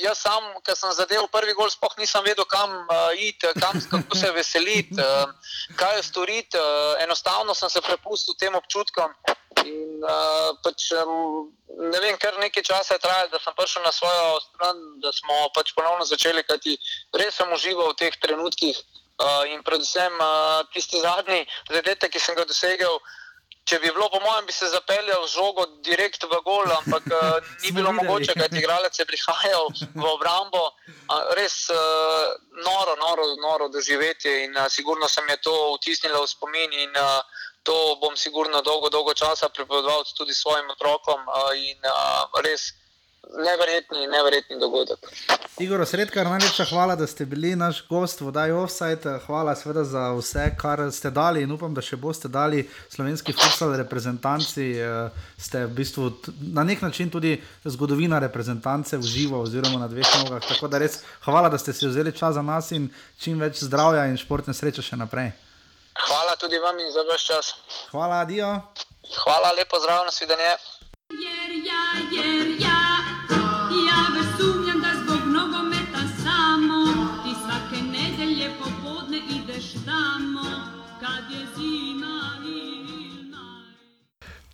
Jaz 0.00 0.22
sam, 0.24 0.46
ki 0.64 0.76
sem 0.78 0.92
zadeval 0.96 1.28
prvi 1.32 1.54
gol, 1.56 1.70
sploh 1.72 1.92
nisem 2.00 2.24
vedel, 2.24 2.46
kam 2.48 2.72
uh, 2.72 3.12
iti, 3.16 3.50
kam, 3.60 3.76
kako 3.92 4.18
se 4.18 4.30
veseliti, 4.36 4.96
uh, 4.96 5.56
kaj 5.80 6.02
storiti. 6.08 6.58
Uh, 6.58 6.96
enostavno 7.04 7.54
sem 7.54 7.70
se 7.70 7.84
prepustil 7.84 8.38
tem 8.40 8.56
občutkom. 8.56 9.12
In, 9.64 10.00
uh, 10.02 10.50
pač, 10.64 10.90
um, 10.98 11.52
ne 11.92 12.00
vem, 12.00 12.16
kar 12.20 12.38
nekaj 12.40 12.64
časa 12.66 12.96
je 12.96 13.04
trajalo, 13.04 13.32
da 13.32 13.40
sem 13.44 13.56
prišel 13.56 13.84
na 13.84 13.92
svojo 13.92 14.40
stran, 14.48 14.82
da 15.04 15.12
smo 15.12 15.48
pač 15.56 15.72
ponovno 15.76 16.08
začeli, 16.08 16.44
kajti 16.48 16.78
res 17.20 17.36
sem 17.40 17.52
užival 17.52 17.92
v 17.92 18.00
teh 18.00 18.20
trenutkih. 18.24 18.80
Uh, 19.14 19.44
in 19.46 19.60
predvsem 19.62 20.16
uh, 20.18 20.64
tisti 20.74 20.98
zadnji 20.98 21.44
zadetek, 21.70 22.10
ki 22.10 22.18
sem 22.18 22.34
ga 22.34 22.42
dosegel, 22.50 22.98
uh, 22.98 23.23
Če 23.64 23.78
bi 23.80 23.88
bilo, 23.88 24.10
po 24.12 24.20
mojem, 24.20 24.44
bi 24.44 24.52
se 24.52 24.68
zapeljal 24.68 25.22
žogo 25.26 25.64
direkt 25.86 26.26
v 26.28 26.40
gol, 26.44 26.68
ampak 26.68 27.06
uh, 27.08 27.38
ni 27.64 27.72
bilo 27.72 27.94
mogoče, 27.96 28.36
ker 28.36 28.52
je 28.52 28.60
igralec 28.60 29.00
prihajal 29.08 29.70
v 29.94 30.04
obrambo. 30.04 30.66
Uh, 31.08 31.32
res 31.38 31.70
uh, 31.72 32.36
noro, 32.60 32.96
noro, 33.00 33.24
noro 33.40 33.70
doživeti 33.72 34.44
in 34.44 34.56
uh, 34.56 34.68
sigurno 34.68 35.08
se 35.08 35.24
mi 35.24 35.32
je 35.32 35.40
to 35.48 35.56
vtisnilo 35.78 36.20
v 36.24 36.28
spomin 36.28 36.76
in 36.76 36.92
uh, 36.92 37.24
to 37.64 37.96
bom 38.00 38.16
sigurno 38.16 38.60
dolgo, 38.60 38.92
dolgo 38.92 39.14
časa 39.16 39.48
pripovedoval 39.48 40.04
tudi 40.12 40.36
svojim 40.36 40.68
otrokom 40.76 41.24
uh, 41.24 41.56
in 41.56 41.80
uh, 41.88 42.28
res 42.44 42.68
neverjetni, 43.38 44.06
neverjetni 44.06 44.58
dogodek. 44.60 44.98
Igor, 45.58 45.86
sredka, 45.86 46.24
najlepša 46.24 46.64
hvala, 46.64 46.96
da 46.96 47.06
ste 47.06 47.24
bili 47.24 47.56
naš 47.56 47.84
gost 47.88 48.20
v 48.20 48.32
Daj 48.32 48.52
Offside. 48.52 49.18
Hvala 49.26 49.54
seveda 49.56 49.84
za 49.84 50.12
vse, 50.12 50.50
kar 50.60 50.82
ste 50.92 51.10
dali 51.10 51.42
in 51.42 51.52
upam, 51.52 51.74
da 51.74 51.82
še 51.82 51.96
boste 51.96 52.28
dali 52.28 52.64
slovenski 52.90 53.32
futsal 53.32 53.76
reprezentanci. 53.78 54.66
Eh, 54.78 55.10
ste 55.38 55.66
v 55.66 55.74
bistvu 55.78 56.10
na 56.52 56.64
nek 56.64 56.82
način 56.82 57.10
tudi 57.10 57.36
zgodovina 57.64 58.18
reprezentance 58.18 58.96
v 58.96 59.02
živo 59.02 59.40
oziroma 59.40 59.78
na 59.78 59.88
dveh 59.88 60.10
nogah. 60.18 60.42
Tako 60.42 60.68
da 60.68 60.78
res 60.78 61.00
hvala, 61.24 61.48
da 61.48 61.58
ste 61.58 61.72
si 61.72 61.86
vzeli 61.86 62.12
čas 62.12 62.34
za 62.34 62.42
nas 62.42 62.70
in 62.72 62.90
čim 63.20 63.40
več 63.40 63.62
zdravja 63.62 64.06
in 64.10 64.18
športne 64.18 64.54
sreče 64.54 64.82
še 64.82 64.98
naprej. 64.98 65.32
Hvala 65.94 66.36
tudi 66.36 66.58
vam 66.58 66.78
in 66.78 66.90
za 66.90 67.06
vaš 67.06 67.26
čas. 67.26 67.54
Hvala, 67.92 68.24
Dio. 68.24 68.50
Hvala, 69.22 69.52
lepo 69.54 69.78
zdrav, 69.78 70.04
nasvidenje. 70.04 70.56
Jer 71.14 71.50
ja, 71.62 71.82
jer 72.10 72.46
ja. 72.58 72.68
Ja 72.68 72.73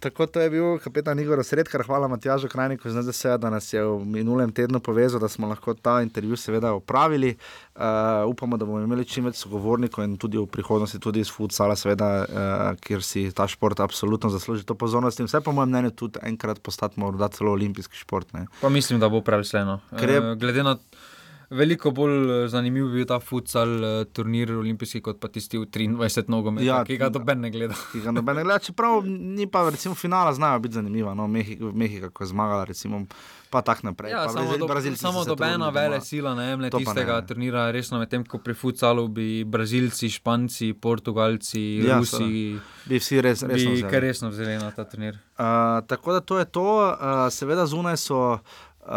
Tako 0.01 0.27
to 0.27 0.41
je 0.41 0.51
bil 0.51 0.79
kapetan 0.81 1.19
Igor 1.21 1.45
Sredkar, 1.45 1.83
hvala 1.85 2.09
Matjažu 2.09 2.49
Krajniku 2.49 2.91
z 2.91 3.03
NDS, 3.03 3.25
da 3.39 3.51
nas 3.51 3.73
je 3.73 3.83
v 3.85 4.05
minulem 4.05 4.53
tednu 4.53 4.81
povezal, 4.81 5.21
da 5.21 5.29
smo 5.29 5.49
lahko 5.49 5.75
ta 5.75 5.99
intervju 6.03 6.37
seveda 6.37 6.73
opravili. 6.73 7.35
Uh, 7.77 7.83
upamo, 8.27 8.57
da 8.57 8.65
bomo 8.65 8.81
imeli 8.81 9.05
čim 9.05 9.29
več 9.29 9.43
sogovornikov 9.43 10.05
in 10.05 10.17
tudi 10.17 10.41
v 10.41 10.47
prihodnosti 10.49 10.99
tudi 10.99 11.21
iz 11.21 11.29
futsala, 11.29 11.77
seveda, 11.77 12.09
uh, 12.25 12.81
kjer 12.81 13.05
si 13.05 13.27
ta 13.37 13.45
šport 13.49 13.81
absolutno 13.81 14.33
zasluži 14.33 14.65
to 14.65 14.75
pozornost 14.75 15.21
in 15.21 15.29
vse 15.29 15.43
po 15.45 15.53
mojem 15.53 15.69
mnenju 15.69 15.93
tudi 15.93 16.25
enkrat 16.25 16.65
postati 16.65 17.01
morda 17.01 17.29
celo 17.29 17.53
olimpijski 17.53 18.01
šport. 18.01 18.33
Ne. 18.33 18.47
Pa 18.61 18.69
mislim, 18.69 19.01
da 19.01 19.09
bo 19.09 19.21
prav 19.21 19.45
vseeno. 19.45 19.81
Uh, 19.93 20.33
glede 20.41 20.65
na 20.65 20.79
to, 20.81 21.05
veliko 21.51 21.91
bolj 21.91 22.45
eh, 22.45 22.49
zanimiv 22.49 22.93
bil 22.95 23.07
ta 23.07 23.19
futsal 23.21 23.73
uh, 23.83 24.05
turnir 24.15 24.53
olimpijski, 24.55 25.03
kot 25.03 25.19
pa 25.21 25.29
tisti 25.33 25.59
v 25.59 25.67
23 25.67 26.31
nogomet, 26.31 26.65
ja, 26.65 26.81
ki 26.87 26.99
ga 27.01 27.11
doben 27.13 27.43
ne 27.43 27.51
gleda. 27.51 27.77
Ki 27.93 28.03
ga 28.05 28.15
doben 28.15 28.39
ne 28.39 28.47
gleda, 28.47 28.61
čeprav 28.63 29.03
ni 29.07 29.49
pa, 29.51 29.67
recimo, 29.71 29.99
finala 29.99 30.33
znajo 30.37 30.63
biti 30.63 30.79
zanimiva, 30.79 31.15
no, 31.19 31.27
Mehika, 31.27 32.11
ko 32.15 32.25
je 32.25 32.31
zmagala, 32.31 32.65
recimo 32.71 33.05
pa 33.51 33.63
tako 33.67 33.91
naprej. 33.91 34.13
Ja, 34.15 34.29
samo 34.29 34.57
do, 34.57 34.97
samo 34.97 35.25
dobena 35.25 35.69
vele 35.75 36.01
sila, 36.01 36.35
ne 36.39 36.47
vem, 36.57 36.71
tistega 36.71 37.19
ne. 37.19 37.27
turnira, 37.27 37.67
resno 37.75 37.99
medtem, 37.99 38.23
ko 38.25 38.39
pri 38.39 38.55
futsalu 38.55 39.09
bi 39.09 39.29
Brazilci, 39.45 40.11
Španci, 40.11 40.73
Portugalci, 40.73 41.65
ja, 41.83 41.99
Rusi. 41.99 42.61
Bi 42.87 43.03
vsi 43.03 43.21
res, 43.21 43.43
resno, 43.43 43.75
bi 43.75 44.01
resno 44.07 44.31
vzeli 44.31 44.55
na 44.63 44.71
ta 44.71 44.87
turnir. 44.87 45.19
Uh, 45.35 45.83
tako 45.91 46.13
da 46.13 46.21
to 46.21 46.39
je 46.39 46.45
to, 46.47 46.69
uh, 46.79 47.27
seveda 47.35 47.67
zunaj 47.67 47.99
so. 48.07 48.39
Uh, 48.91 48.97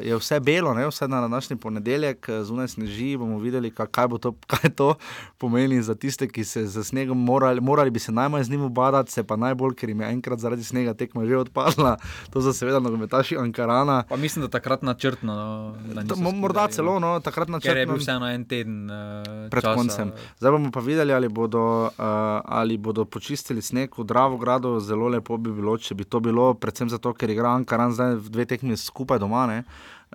je 0.00 0.14
vse 0.14 0.40
belo, 0.40 0.70
ne? 0.72 0.86
vse 0.86 1.08
na 1.08 1.20
današnji 1.20 1.56
ponedeljek, 1.56 2.28
eh, 2.28 2.44
zunaj 2.44 2.68
sneži, 2.68 3.16
bomo 3.16 3.38
videli, 3.38 3.70
ka- 3.70 3.86
kaj, 3.86 4.08
bo 4.08 4.18
to, 4.18 4.32
kaj 4.52 4.70
to 4.70 4.94
pomeni 5.38 5.82
za 5.82 5.94
tiste, 5.94 6.28
ki 6.28 6.44
se 6.44 6.62
z 6.64 6.84
snegom 6.84 7.18
morali, 7.18 7.60
morali 7.60 7.90
bi 7.90 7.98
se 7.98 8.12
najmanj 8.12 8.42
z 8.42 8.50
njim 8.50 8.62
ubadati, 8.62 9.12
se 9.12 9.22
pa 9.22 9.36
najbolj, 9.36 9.74
ker 9.74 9.88
jim 9.88 10.00
je 10.00 10.08
enkrat 10.08 10.38
zaradi 10.38 10.62
snega 10.62 10.94
tekma 10.94 11.26
že 11.26 11.36
odpadla. 11.38 11.96
To 12.30 12.40
za 12.40 12.52
seveda 12.52 12.78
nogometaši 12.78 13.36
Ankarana. 13.36 14.04
Pa 14.08 14.16
mislim, 14.16 14.42
da 14.42 14.48
takrat 14.50 14.82
načrtno. 14.82 15.34
no, 15.34 15.74
Da 15.94 16.04
To, 16.04 16.16
morda 16.16 16.38
skidali, 16.60 16.72
celo, 16.72 16.98
no. 17.00 17.20
takrat 17.20 17.48
na 17.48 17.58
Ker 17.58 17.76
je 17.76 17.86
bil 17.86 17.96
vseeno 17.96 18.26
en 18.28 18.44
teden 18.44 18.86
uh, 18.86 18.96
Pred 19.50 19.62
časa. 19.62 19.74
koncem. 19.74 20.12
Zdaj 20.38 20.50
bomo 20.50 20.70
pa 20.70 20.80
videli, 20.80 21.12
ali 21.12 21.28
bodo, 21.28 21.62
uh, 21.84 21.90
ali 22.44 22.76
bodo 22.76 23.04
počistili 23.04 23.58
sneg 23.60 23.90
v 23.92 24.04
Dravogradu. 24.04 24.78
Zelo 24.80 25.08
lepo 25.08 25.36
bi 25.36 25.50
bilo, 25.50 25.74
če 25.76 25.94
bi 25.94 26.04
to 26.04 26.20
bilo, 26.20 26.54
predvsem 26.54 26.88
zato, 26.88 27.12
ker 27.12 27.26
igra 27.28 27.50
Ankaran 27.50 27.90
zdaj 27.90 28.16
dve 28.22 28.44
tekmi 28.46 28.76
skupaj 28.78 29.18
doma. 29.18 29.31
Ne? 29.46 29.64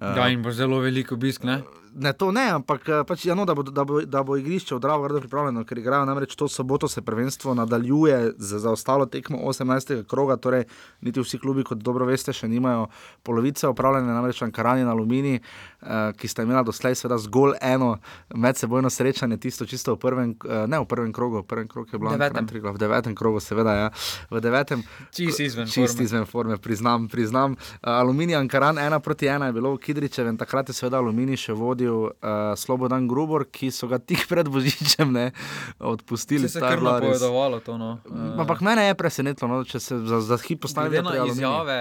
Uh, 0.01 0.13
Ja, 0.17 0.27
in 0.29 0.41
bo 0.45 0.51
zelo 0.51 0.79
veliko 0.83 1.15
obisk, 1.17 1.43
ne? 1.43 1.61
Ne, 1.97 2.13
to 2.13 2.29
ne, 2.31 2.45
ampak 2.53 2.89
eh, 2.89 3.01
pač, 3.09 3.25
ja, 3.25 3.33
no, 3.33 3.41
da, 3.45 3.55
bo, 3.57 3.63
da, 3.65 3.83
bo, 3.87 4.01
da 4.05 4.21
bo 4.23 4.35
igrišče 4.37 4.75
v 4.75 4.81
Dravogradu 4.83 5.21
pripravljeno, 5.23 5.63
ker 5.65 5.79
igrajo 5.81 6.05
namreč 6.05 6.35
to 6.37 6.45
soboto, 6.47 6.87
se 6.87 7.01
prvenstvo 7.01 7.55
nadaljuje 7.57 8.35
za, 8.37 8.59
za 8.59 8.71
ostalo 8.71 9.05
tekmo 9.09 9.39
18. 9.49 10.03
kroga, 10.05 10.37
torej 10.37 10.67
niti 11.01 11.21
vsi 11.21 11.39
klubi, 11.41 11.63
kot 11.65 11.81
dobro 11.81 12.05
veste, 12.05 12.33
še 12.33 12.47
nimajo 12.47 12.85
polovice 13.25 13.65
opravljene, 13.67 14.13
namreč 14.13 14.43
Ankaran 14.45 14.83
in 14.83 14.91
Alumini, 14.93 15.39
eh, 15.39 16.11
ki 16.13 16.29
sta 16.29 16.45
imela 16.45 16.61
doslej 16.63 16.99
seveda 16.99 17.17
zgolj 17.17 17.57
eno 17.65 17.95
medsebojno 18.35 18.93
srečanje, 18.93 19.39
tisto 19.41 19.65
čisto 19.65 19.97
v 19.97 20.01
prvem, 20.05 20.35
eh, 20.45 20.67
ne 20.69 20.83
v 20.83 20.85
prvem 20.85 21.09
krogu, 21.13 21.41
v 21.41 21.49
prvem 21.49 21.67
krogu 21.67 21.89
je 21.93 21.99
bilo 21.99 22.13
Devetem. 22.13 22.47
Triglav, 22.47 22.77
v 22.77 22.83
devetem 22.85 23.17
krogu, 23.17 23.41
seveda, 23.41 23.73
ja, 23.73 23.89
v 24.29 24.41
devetem. 24.41 24.85
Čisto 25.09 25.43
izven 25.43 25.65
Čist 25.65 25.97
forme. 25.97 26.05
izven 26.05 26.25
forme, 26.29 26.57
priznam. 26.61 27.09
priznam. 27.09 27.57
Uh, 27.81 27.97
Aluminij 27.97 28.37
Ankaran, 28.37 28.77
ena 28.77 28.99
proti 28.99 29.25
ena 29.25 29.49
je 29.49 29.57
bilo 29.57 29.73
v 29.73 29.81
Kidričevem, 29.81 30.37
takrat 30.37 30.69
je 30.69 30.77
seveda 30.77 31.01
Aluminij 31.01 31.41
še 31.47 31.53
vodil 31.57 31.86
uh, 31.89 32.11
Slobodan 32.55 33.07
Grubor, 33.07 33.45
ki 33.51 33.71
so 33.71 33.87
ga 33.87 33.99
tik 33.99 34.27
pred 34.29 34.49
Božičem 34.49 35.11
ne, 35.13 35.31
odpustili. 35.79 36.49
Se 36.49 36.59
je 36.59 36.65
kar 36.65 36.81
napovedovalo 36.81 37.59
to. 37.59 37.77
No. 37.77 37.99
M, 38.09 38.39
Ampak 38.39 38.61
mene 38.61 38.87
je 38.87 38.95
presenetilo, 38.95 39.49
no, 39.49 39.63
če 39.63 39.79
se 39.79 39.99
za, 39.99 40.21
za 40.21 40.37
hip 40.37 40.61
postavi 40.65 41.01
na 41.01 41.25
izjave 41.25 41.79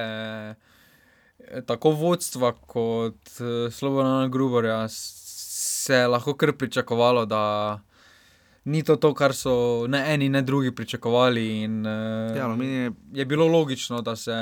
eh, 1.39 1.61
tako 1.67 1.91
vodstva 1.91 2.53
kot 2.67 3.41
eh, 3.41 3.71
Slobodana 3.71 4.29
Gruborja 4.29 4.89
se 4.89 5.95
je 5.95 6.09
lahko 6.09 6.35
kar 6.35 6.53
pričakovalo, 6.53 7.27
da 7.27 7.43
ni 8.65 8.83
to 8.83 8.97
to, 8.97 9.13
kar 9.15 9.35
so 9.35 9.87
ne 9.87 10.01
eni, 10.15 10.29
ne 10.29 10.43
drugi 10.43 10.75
pričakovali. 10.75 11.63
In, 11.63 11.87
eh, 11.87 12.37
Ja, 12.37 12.45
Aluminij 12.45 12.85
je 12.85 12.93
je 13.13 13.25
bilo 13.25 13.47
logično, 13.47 14.03
da 14.03 14.17
se 14.17 14.33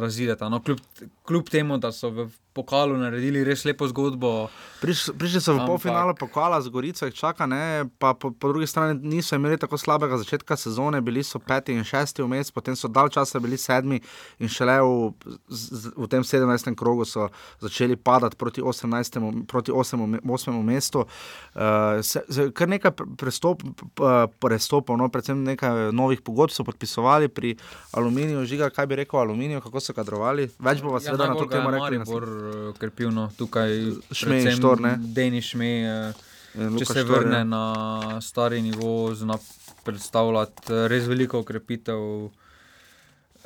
razideta. 0.00 0.48
No, 0.48 0.62
kljub, 0.62 0.78
kljub 1.26 1.48
temu, 1.48 1.78
da 1.78 1.92
so 1.92 2.10
v 2.10 2.28
pokalu 2.56 2.96
naredili 2.96 3.44
res 3.44 3.64
lepo 3.64 3.84
zgodbo. 3.86 4.48
Priš, 4.76 5.10
prišli 5.12 5.40
so 5.40 5.52
v 5.52 5.56
Ampak- 5.56 5.68
polfinale 5.68 6.12
pokala 6.14 6.60
z 6.60 6.68
Gorico, 6.68 7.04
jih 7.04 7.14
čaka, 7.14 7.44
ne, 7.44 7.60
pa 7.96 8.12
po, 8.12 8.30
po 8.30 8.48
drugi 8.48 8.66
strani 8.66 8.96
niso 9.02 9.34
imeli 9.34 9.56
tako 9.56 9.76
slabega 9.76 10.16
začetka 10.16 10.56
sezone, 10.56 11.00
bili 11.00 11.20
so 11.22 11.38
peti 11.38 11.72
in 11.72 11.82
šesti 11.82 12.20
vmes, 12.20 12.48
potem 12.50 12.72
so 12.72 12.88
dal 12.88 13.08
časa 13.08 13.36
bili 13.38 13.56
sedmi 13.56 14.00
in 14.38 14.48
šele 14.48 14.76
v, 14.78 15.12
z, 15.48 15.92
v 15.92 16.06
tem 16.06 16.22
17. 16.22 16.44
krogu 16.74 17.04
so 17.04 17.28
začeli 17.58 17.96
padati 17.96 18.36
proti 18.36 18.60
18. 18.62 19.20
proti 19.44 19.72
8. 19.72 20.20
8. 20.20 20.62
mestu. 20.62 21.04
Uh, 21.52 21.60
se, 22.00 22.22
se, 22.28 22.50
kar 22.52 22.68
nekaj 22.68 22.90
pre- 22.92 23.08
prestop, 23.16 23.64
p- 23.92 24.04
prestopov, 24.38 24.94
no, 24.94 25.08
predvsem 25.08 25.40
nekaj 25.42 25.90
novih 25.90 26.20
pogodb 26.20 26.52
so 26.52 26.62
podpisovali 26.62 27.28
pri 27.28 27.56
Aluminiju, 27.92 28.44
žiga, 28.44 28.70
kaj 28.70 28.86
bi 28.86 28.96
rekel 28.96 29.18
Aluminiju, 29.18 29.60
kako 29.60 29.80
so 29.80 29.92
kadrovali. 29.92 30.46
Več 30.58 30.80
bova 30.80 31.00
seveda 31.00 31.26
na 31.26 31.34
to 31.34 31.46
temo 31.46 31.70
rekli. 31.70 31.98
Maribor 31.98 32.22
eh, 32.22 32.45
krepil, 32.78 33.10
no, 33.10 33.28
tukaj 33.38 33.70
Šmej 34.12 34.50
Štor, 34.56 34.80
ne? 34.80 34.96
Deni 34.98 35.42
Šme, 35.42 35.72
eh, 35.84 36.24
In 36.56 36.72
če 36.78 36.86
Luka 36.86 36.92
se 36.94 37.04
Štor, 37.04 37.12
vrne 37.18 37.42
ja. 37.42 37.44
na 37.44 37.64
stari 38.24 38.62
nivo, 38.62 39.14
zna 39.14 39.38
predstavljati 39.84 40.72
eh, 40.72 40.88
res 40.92 41.06
veliko 41.06 41.44
ukrepitev. 41.44 42.02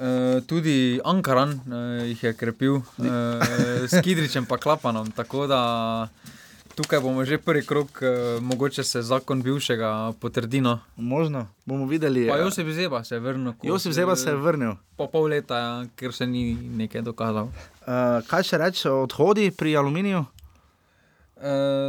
Uh, 0.01 0.41
tudi 0.49 0.97
Ankaran 1.05 1.51
uh, 1.69 2.07
jih 2.09 2.23
je 2.25 2.31
krepil, 2.33 2.79
uh, 2.81 3.03
s 3.85 4.01
Kidričem 4.01 4.47
pa 4.49 4.57
Klapanom. 4.57 5.11
Tako 5.13 5.45
da 5.45 5.61
tukaj 6.75 7.01
bomo 7.01 7.25
že 7.25 7.39
prvi 7.39 7.63
krok, 7.67 8.01
uh, 8.03 8.43
mogoče 8.43 8.85
se 8.85 9.03
zakon 9.03 9.43
bivšega 9.43 10.13
potrdi. 10.21 10.61
No. 10.61 10.79
Možno, 10.97 11.47
bomo 11.67 11.87
videli. 11.87 12.29
Pa 12.29 12.39
eh, 12.39 12.41
Josip 12.41 12.69
Zeba 12.69 13.05
se 13.05 13.15
je 13.15 13.21
vrnil. 13.21 13.53
Josip 13.63 13.93
Zeba 13.93 14.17
se 14.17 14.31
je 14.31 14.35
eh, 14.35 14.41
vrnil. 14.41 14.73
Po 14.97 15.07
pol 15.07 15.29
leta, 15.29 15.59
ja, 15.59 15.85
ker 15.97 16.13
se 16.13 16.27
ni 16.27 16.55
nekaj 16.55 17.03
dokazal. 17.03 17.49
Uh, 17.91 17.97
kaj 18.25 18.43
še 18.45 18.57
reči 18.57 18.87
o 18.87 19.03
odhodi 19.03 19.51
pri 19.51 19.75
aluminiju? 19.75 20.23
Uh, 21.37 21.43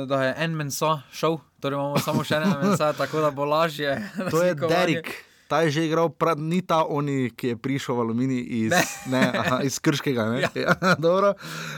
da 0.06 0.24
je 0.24 0.34
en 0.40 0.52
mensa 0.54 0.92
šel, 1.12 1.38
torej 1.60 1.76
imamo 1.76 2.00
samo 2.00 2.24
še 2.24 2.36
enega 2.36 2.58
mensa, 2.60 2.94
tako 2.98 3.20
da 3.20 3.30
bo 3.32 3.46
lažje. 3.46 3.92
To 4.26 4.42
je. 4.42 4.56
Derek. 4.56 5.12
Ta 5.46 5.62
je 5.62 5.70
že 5.70 5.82
igral, 5.84 6.08
prav, 6.10 6.40
ni 6.40 6.62
ta 6.64 6.86
oni, 6.88 7.28
ki 7.30 7.48
je 7.50 7.56
prišel 7.60 7.92
v 7.92 8.02
aluminij 8.02 8.40
iz, 8.40 8.72
Ne. 8.72 8.84
ne, 9.10 9.22
aha, 9.36 9.58
iz 9.62 9.78
Krškega. 9.78 10.24
Ne? 10.26 10.48
Ja. 10.56 10.74
dobro. 10.98 11.36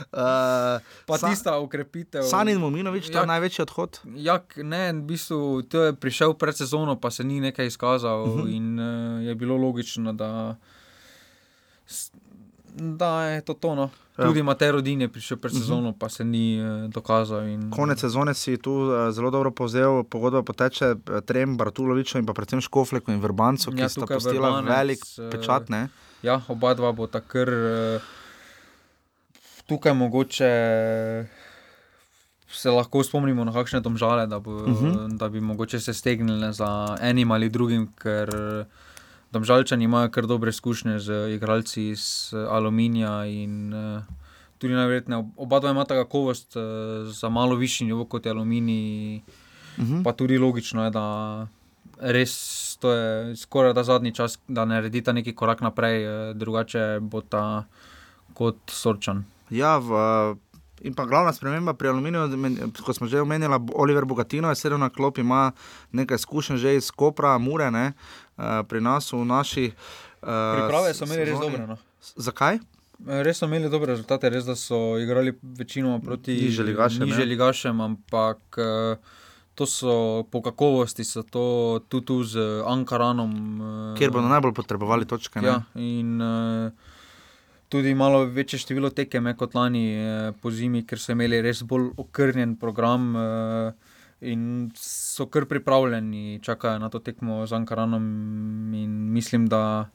Uh, 0.08 0.78
Pa 1.04 1.18
tista 1.20 1.58
ukrepitev. 1.58 2.22
Sanin 2.22 2.56
Mominovič, 2.56 3.10
to 3.10 3.18
je 3.18 3.18
Jak- 3.18 3.26
največji 3.28 3.60
odhod. 3.60 3.98
Jak, 4.14 4.56
ne, 4.58 4.94
v 4.94 5.02
bistvu 5.04 5.38
to 5.64 5.82
je 5.82 5.92
prišel 5.92 6.32
pred 6.34 6.54
sezono, 6.54 6.94
pa 6.94 7.10
se 7.10 7.24
ni 7.24 7.42
nekaj 7.42 7.66
izkazal 7.66 8.22
uh 8.22 8.28
Mhm. 8.30 8.38
-huh. 8.38 8.46
in 8.48 8.66
uh, 8.74 8.86
je 9.20 9.34
bilo 9.34 9.58
logično, 9.58 10.12
da, 10.14 10.54
da 12.74 13.22
je 13.24 13.40
to 13.40 13.54
tono. 13.54 13.90
Ja. 14.18 14.24
Tudi 14.24 14.42
Matej 14.42 14.70
Rodin 14.72 15.00
je 15.00 15.08
prišel 15.08 15.36
pred 15.36 15.52
sezono, 15.52 15.92
pa 15.92 16.08
se 16.08 16.24
ni 16.24 16.54
uh, 16.56 16.90
dokazal. 16.90 17.46
In, 17.48 17.70
Konec 17.70 17.98
sezone 17.98 18.34
si 18.34 18.56
tu 18.56 18.70
uh, 18.70 19.10
zelo 19.10 19.30
dobro 19.30 19.50
povzel, 19.50 20.04
pogodba 20.04 20.42
poteče 20.42 20.84
eh, 20.86 21.20
trem 21.20 21.56
Bartuloviču 21.56 22.18
in 22.18 22.26
pa 22.26 22.32
predvsem 22.32 22.60
Škofleku 22.60 23.10
in 23.10 23.20
Vrbancu, 23.20 23.72
ki 23.72 23.80
Ja, 23.80 23.88
sta 23.88 24.06
postila 24.06 24.50
Vrbanec, 24.50 24.70
velik 24.70 25.00
eh, 25.18 25.30
pečat. 25.30 25.68
Ne? 25.68 25.88
Ja, 26.22 26.40
oba 26.48 26.74
dva 26.74 26.92
bo 26.92 27.06
takr. 27.06 27.48
Uh, 27.48 28.02
tukaj 29.66 29.94
mogoče 29.94 30.52
se 32.48 32.70
lahko 32.70 33.02
spomnimo 33.02 33.44
na 33.44 33.52
kakšne 33.52 33.80
domžale, 33.80 34.26
da, 34.26 34.38
bo, 34.38 34.50
uh 34.52 34.68
Mhm. 34.68 34.86
-huh. 34.86 35.16
da 35.16 35.28
bi 35.28 35.40
mogoče 35.40 35.80
se 35.80 35.94
stegnili 35.94 36.52
za 36.52 36.96
enim 37.00 37.30
ali 37.30 37.48
drugim, 37.48 37.92
ker 37.94 38.30
domžalčani 39.34 39.84
imajo 39.84 40.10
kar 40.14 40.26
dobre 40.30 40.54
izkušnje 40.54 40.98
z 40.98 41.18
igralci 41.34 41.88
iz 41.94 42.04
eh, 42.32 42.46
Aluminija 42.50 43.24
in 43.26 43.74
uh, 43.74 44.02
tudi 44.58 44.74
najverjetneje 44.74 45.24
oba 45.36 45.60
dva 45.60 45.74
imata 45.74 45.98
kakovost 45.98 46.56
uh, 46.56 46.62
za 47.10 47.28
malo 47.28 47.58
višji 47.58 47.90
nivo 47.90 48.04
kot 48.04 48.26
je 48.26 48.32
Aluminij. 48.32 49.20
Uh 49.76 49.84
-huh. 49.84 50.04
Pa 50.04 50.12
tudi 50.12 50.38
logično 50.38 50.84
je, 50.84 50.90
da 50.90 51.04
res 52.00 52.76
to 52.80 52.92
je 52.92 53.36
skoraj 53.36 53.72
da 53.72 53.84
zadnji 53.84 54.14
čas, 54.14 54.38
da 54.48 54.64
naredita 54.64 55.12
neki 55.12 55.34
korak 55.34 55.60
naprej, 55.60 56.04
drugače 56.34 56.98
bo 57.00 57.20
ta 57.20 57.64
kot 58.34 58.56
sorčan. 58.66 59.24
Ja, 59.50 59.78
v, 59.78 59.90
in 60.84 60.94
pa 60.94 61.06
glavna 61.06 61.32
sprememba 61.32 61.74
pri 61.74 61.88
aluminiju, 61.88 62.28
kot 62.84 62.96
smo 62.96 63.06
že 63.06 63.20
omenili, 63.20 63.56
Oliver 63.74 64.04
Bogatino 64.04 64.48
je 64.48 64.58
sedel 64.58 64.78
na 64.78 64.90
klop, 64.90 65.18
ima 65.18 65.52
nekaj 65.92 66.20
izkušenj 66.20 66.56
že 66.56 66.76
iz 66.76 66.90
Kopra, 66.90 67.38
Mure, 67.38 67.70
ne, 67.70 67.92
pri 68.36 68.80
nas 68.80 69.12
v 69.12 69.24
naši. 69.24 69.64
eh, 69.66 70.56
Priprave 70.56 70.94
so 70.94 71.04
imeli 71.04 71.24
res 71.24 71.38
dobre. 71.38 71.66
No. 71.66 71.76
Zakaj? 72.16 72.54
Eh, 72.54 73.22
Res 73.22 73.38
so 73.38 73.46
imeli 73.46 73.68
dobre 73.68 73.92
rezultate, 73.92 74.30
res 74.30 74.44
so 74.58 74.98
igrali 74.98 75.32
večinoma 75.42 75.98
proti 76.00 76.32
Nižje 76.32 76.64
ligašem, 77.24 77.80
ampak 77.80 78.38
eh, 78.56 78.96
to 79.54 79.66
so 79.66 80.22
po 80.30 80.42
kakovosti, 80.42 81.04
so 81.04 81.22
to 81.22 81.44
tudi 81.88 82.06
tu 82.06 82.24
z 82.24 82.62
Ankaranom. 82.66 83.32
eh, 83.94 83.98
Kjer 83.98 84.10
bodo 84.10 84.28
najbolj 84.28 84.52
potrebovali 84.52 85.04
točke? 85.06 85.40
ne? 85.40 85.48
Ja, 85.48 85.62
in 85.74 86.18
tudi 87.68 87.94
malo 87.94 88.24
večje 88.24 88.58
število 88.58 88.90
tekem 88.90 89.34
kot 89.36 89.54
lani 89.54 89.98
po 90.40 90.50
zimi, 90.50 90.82
ker 90.82 90.98
so 90.98 91.12
imeli 91.12 91.42
res 91.42 91.62
bolj 91.62 91.90
okrnjen 91.96 92.56
program. 92.56 93.16
Uh, 93.16 93.93
In 94.24 94.70
so 94.76 95.26
kar 95.26 95.44
pripravljeni, 95.44 96.40
čakajo 96.42 96.78
na 96.78 96.88
to 96.88 96.98
tekmo 96.98 97.46
z 97.46 97.52
Ankaranom. 97.52 98.04
In 98.74 99.12
mislim, 99.12 99.46
da 99.46 99.88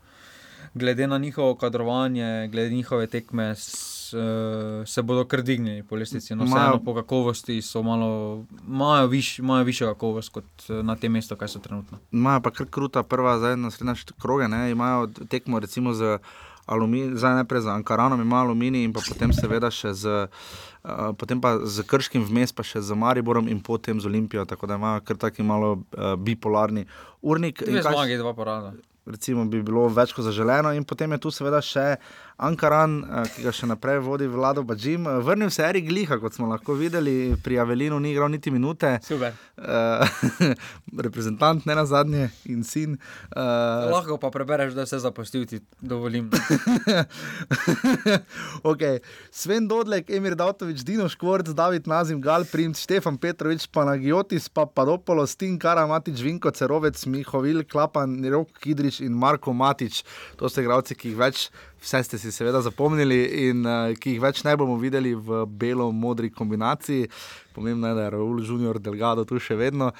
glede 0.74 1.08
na 1.08 1.18
njihovo 1.18 1.56
kadrovanje, 1.56 2.48
glede 2.52 2.76
njihove 2.76 3.08
tekme, 3.08 3.56
s, 3.56 4.14
uh, 4.14 4.88
se 4.88 5.02
bodo 5.02 5.26
kar 5.26 5.42
dignili 5.42 5.84
po 5.84 5.96
lestvici. 5.96 6.36
No, 6.36 6.46
vseeno 6.46 6.82
po 6.86 6.96
kakovosti 6.96 7.62
so 7.62 7.84
malo, 7.84 8.46
imajo, 8.68 9.08
viš, 9.08 9.40
imajo 9.40 9.64
višjo 9.64 9.88
kakovost 9.88 10.30
kot 10.30 10.46
eh, 10.70 10.84
na 10.84 10.96
tem 10.96 11.12
mestu, 11.12 11.36
kaj 11.36 11.48
so 11.48 11.60
trenutno. 11.60 11.98
Imajo 12.12 12.42
pa 12.42 12.52
kar 12.52 12.68
kruta 12.70 13.04
prva, 13.04 13.38
zdaj 13.38 13.58
naslednja 13.58 13.96
št- 13.96 14.14
kroge, 14.22 14.48
ne? 14.48 14.72
imajo 14.72 15.08
tekmo 15.30 15.60
recimo 15.60 15.94
z 15.94 16.18
aluminijem, 16.70 17.17
zdaj 17.17 17.41
najprej 17.41 17.65
z 17.65 17.74
Ankaranom, 17.74 18.22
ima 18.22 18.41
aluminij 18.45 18.86
in 18.86 18.93
pa 18.93 19.01
potem 19.05 19.34
seveda 19.34 19.72
še 19.74 19.93
z. 19.93 20.28
Uh, 20.80 21.11
potem 21.20 21.41
pa 21.43 21.57
z 21.67 21.84
Krškim 21.84 22.24
vmes, 22.24 22.53
pa 22.55 22.63
še 22.63 22.80
z 22.80 22.95
Mariborom 22.95 23.49
in 23.51 23.59
potem 23.59 23.99
z 23.99 24.07
Olimpijo, 24.07 24.45
tako 24.47 24.70
da 24.70 24.78
imajo 24.80 25.01
kar 25.03 25.17
taki 25.20 25.43
malo 25.43 25.74
uh, 25.76 26.13
bipolarni 26.15 26.86
urnik. 27.22 27.65
Dve 27.65 27.84
zmage, 27.84 28.15
dva 28.22 28.32
porada. 28.38 28.72
recimo, 29.09 29.45
bi 29.49 29.61
bilo 29.65 29.88
več 29.89 30.13
kot 30.13 30.26
zaželeno. 30.28 30.72
In 30.78 30.86
potem 30.88 31.11
je 31.15 31.22
tu 31.24 31.32
seveda 31.34 31.61
še 31.65 31.97
Ankaran, 32.40 33.02
uh, 33.04 33.26
ki 33.28 33.44
ga 33.44 33.52
še 33.52 33.68
naprej 33.68 34.00
vodi 34.06 34.28
Vlado 34.32 34.64
Bažim. 34.64 35.04
Uh, 35.04 35.20
vrnil 35.26 35.52
se 35.52 35.62
je 35.62 35.68
Erik 35.68 35.90
Gliha, 35.90 36.18
kot 36.22 36.38
smo 36.38 36.48
lahko 36.48 36.76
videli, 36.80 37.36
pri 37.44 37.60
Avelinu 37.60 38.00
ni 38.00 38.14
igral 38.14 38.32
niti 38.32 38.52
minute. 38.52 38.94
Super. 39.04 39.36
Uh, 39.60 40.08
reprezentant, 41.06 41.66
ne 41.68 41.76
na 41.76 41.84
zadnje, 41.90 42.30
in 42.48 42.64
sin. 42.64 42.96
Uh, 43.36 43.92
Lahko 43.92 44.16
pa 44.22 44.32
prebereš, 44.32 44.72
da 44.78 44.86
se 44.88 45.02
zapustil, 45.04 45.44
ti 45.50 45.60
dovolim. 45.82 46.30
okay. 48.72 49.04
Sven 49.36 49.68
Dodlek, 49.68 50.10
Emir 50.10 50.38
Davotovič, 50.40 50.86
Dino 50.88 51.10
Škvorc, 51.12 51.52
David 51.52 51.92
Nazim, 51.92 52.22
Gal 52.24 52.48
Princ, 52.48 52.80
Štefan 52.80 53.20
Petrovič, 53.20 53.68
Panagiotis, 53.68 54.48
Papadopolo, 54.48 55.28
Stin 55.28 55.60
Kara, 55.60 55.84
Matič, 55.88 56.24
Vinko, 56.24 56.52
Cerovec, 56.56 57.04
Mihovil, 57.06 57.66
Klapan, 57.68 58.16
Rok 58.32 58.56
Kidrič 58.64 59.02
in 59.04 59.12
Marko 59.12 59.52
Matič. 59.52 60.04
To 60.40 60.48
so 60.48 60.64
igralci, 60.64 60.96
ki 60.96 61.12
jih 61.12 61.20
več, 61.20 61.50
vse 61.82 62.04
ste 62.04 62.18
si 62.18 62.32
seveda 62.32 62.62
zapomnili 62.62 63.20
in 63.50 63.66
uh, 63.66 63.94
ki 63.96 64.16
jih 64.16 64.22
več 64.24 64.44
ne 64.44 64.56
bomo 64.58 64.78
videli 64.78 65.16
v 65.16 65.46
belo-modri 65.48 66.30
kombinaciji. 66.32 67.10
Pomembno 67.56 67.88
je, 67.88 67.96
da 67.96 68.08
je 68.08 68.10
Raul 68.16 68.44
Junior 68.44 68.80
Delgado 68.80 69.26
tu 69.26 69.40
še 69.40 69.56
vedno. 69.56 69.92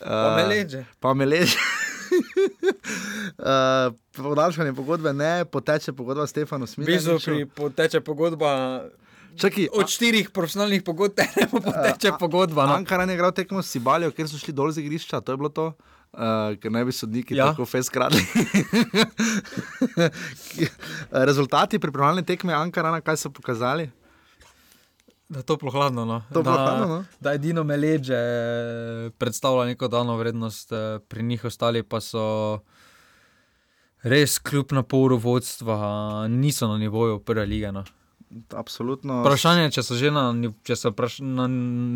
Uh, 0.00 0.06
Pa 0.06 0.36
me 0.36 0.44
leže. 0.50 0.84
Pa. 1.00 1.14
Uh, 2.12 3.94
Podaljšanje 4.16 4.72
pogodbe 4.72 5.12
ne, 5.12 5.44
poteče 5.44 5.92
pogodba 5.92 6.26
Stefanu 6.26 6.66
V 6.76 6.84
bistvu 6.84 7.16
Smithu. 7.18 7.24
pri 7.24 7.46
poteče 7.46 8.00
pogodba. 8.00 8.82
Čaki, 9.40 9.68
Od 9.72 9.88
štirih 9.88 10.30
profesionalnih 10.30 10.82
pogodb 10.84 11.16
ne 11.40 11.46
poteče 11.48 12.12
pogodba. 12.20 12.66
No. 12.66 12.74
Ankaran 12.74 13.08
je 13.08 13.14
igral 13.16 13.32
tekmo 13.32 13.62
s 13.62 13.72
Sibalijo, 13.72 14.12
ker 14.12 14.28
so 14.28 14.36
šli 14.36 14.52
dol 14.52 14.70
z 14.70 14.84
igrišča, 14.84 15.20
to 15.20 15.32
je 15.32 15.40
bilo 15.40 15.48
to. 15.48 15.72
Uh, 16.12 16.52
ker 16.60 16.68
ne 16.68 16.82
bi 16.84 16.92
sodniki 16.92 17.38
ja. 17.38 17.48
Tako 17.50 17.64
feskradli. 17.64 18.20
Rezultati 21.30 21.80
pripravljalne 21.80 22.24
tekme 22.28 22.52
Ankarana, 22.52 23.00
kaj 23.00 23.16
so 23.16 23.30
pokazali? 23.32 23.88
Da 25.32 25.40
je 25.40 25.46
toplo 25.48 25.72
hladno. 25.72 26.04
No. 26.04 26.20
Toplo 26.28 26.52
da, 26.52 26.58
hladno, 26.58 26.86
no. 26.86 27.04
Da 27.20 27.32
edino 27.32 27.64
meleže 27.64 28.20
predstavlja 29.18 29.64
neko 29.72 29.88
dano 29.88 30.16
vrednost, 30.16 30.72
eh, 30.72 30.98
pri 31.08 31.22
njih 31.22 31.44
ostali 31.48 31.82
pa 31.82 32.00
so 32.00 32.60
res 34.02 34.38
kljub 34.38 34.72
naporu 34.72 35.16
vodstva, 35.16 35.78
niso 36.28 36.68
na 36.68 36.76
nivoju 36.78 37.22
prve 37.24 37.46
lige. 37.46 37.72
No. 37.72 37.84
Absolutno. 38.52 39.20
Vprašanje 39.20 39.62
je, 39.62 39.70
če 39.70 39.82
so 39.82 39.94
že 39.94 40.10
na, 40.10 40.22
če 40.62 40.74
so 40.74 40.90
praš, 40.90 41.18
na, 41.20 41.44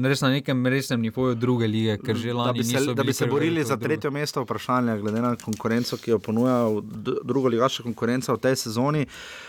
res 0.02 0.20
na 0.20 0.30
nekem 0.30 0.66
resnem 0.66 1.00
nivoju 1.00 1.34
druge 1.34 1.66
lige, 1.66 1.96
ker 1.98 2.14
že 2.14 2.28
da 2.28 2.36
lani 2.42 2.58
bi 2.58 2.64
se, 2.66 2.84
da 2.90 3.02
bi 3.02 3.12
se 3.14 3.26
borili 3.26 3.62
za 3.62 3.72
v 3.72 3.78
drugo. 3.78 3.84
tretje 3.86 4.10
mesto, 4.10 4.42
vprašanje, 4.42 4.98
glede 4.98 5.20
na 5.20 5.34
konkurenco, 5.36 5.96
ki 5.96 6.10
jo 6.10 6.18
ponuja 6.20 6.66
v 6.66 6.80
d- 6.82 7.18
drugo 7.22 7.48
ligaška 7.48 7.82
konkurenca 7.82 8.32
v 8.32 8.38
tej 8.38 8.56
sezoni. 8.58 9.06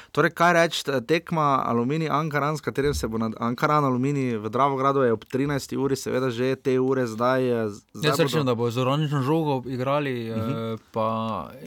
Torej, 0.10 0.32
kaj 0.32 0.54
reči, 0.54 0.80
tekma 1.04 1.48
Aluminij 1.62 2.08
Ankaran, 2.10 2.56
s 2.56 2.62
katerim 2.62 2.94
se 2.94 3.06
bo 3.06 3.20
Ankaran 3.38 3.84
Aluminij 3.84 4.38
v 4.38 4.48
Dravogradu 4.48 5.02
je 5.02 5.12
ob 5.12 5.26
13. 5.26 5.76
uri, 5.76 5.96
seveda 5.96 6.30
že 6.30 6.56
te 6.58 6.80
ure 6.80 7.04
zdaj. 7.06 7.42
eh, 7.44 7.68
zdaj 7.94 8.10
Jaz 8.10 8.20
rečem, 8.22 8.44
da 8.44 8.54
bo 8.54 8.68
z 8.68 8.78
oranžno 8.78 9.22
žogo 9.22 9.64
igrali, 9.68 10.16
uh 10.26 10.38
Mhm. 10.38 10.50
-huh. 10.50 10.78
pa 10.90 11.08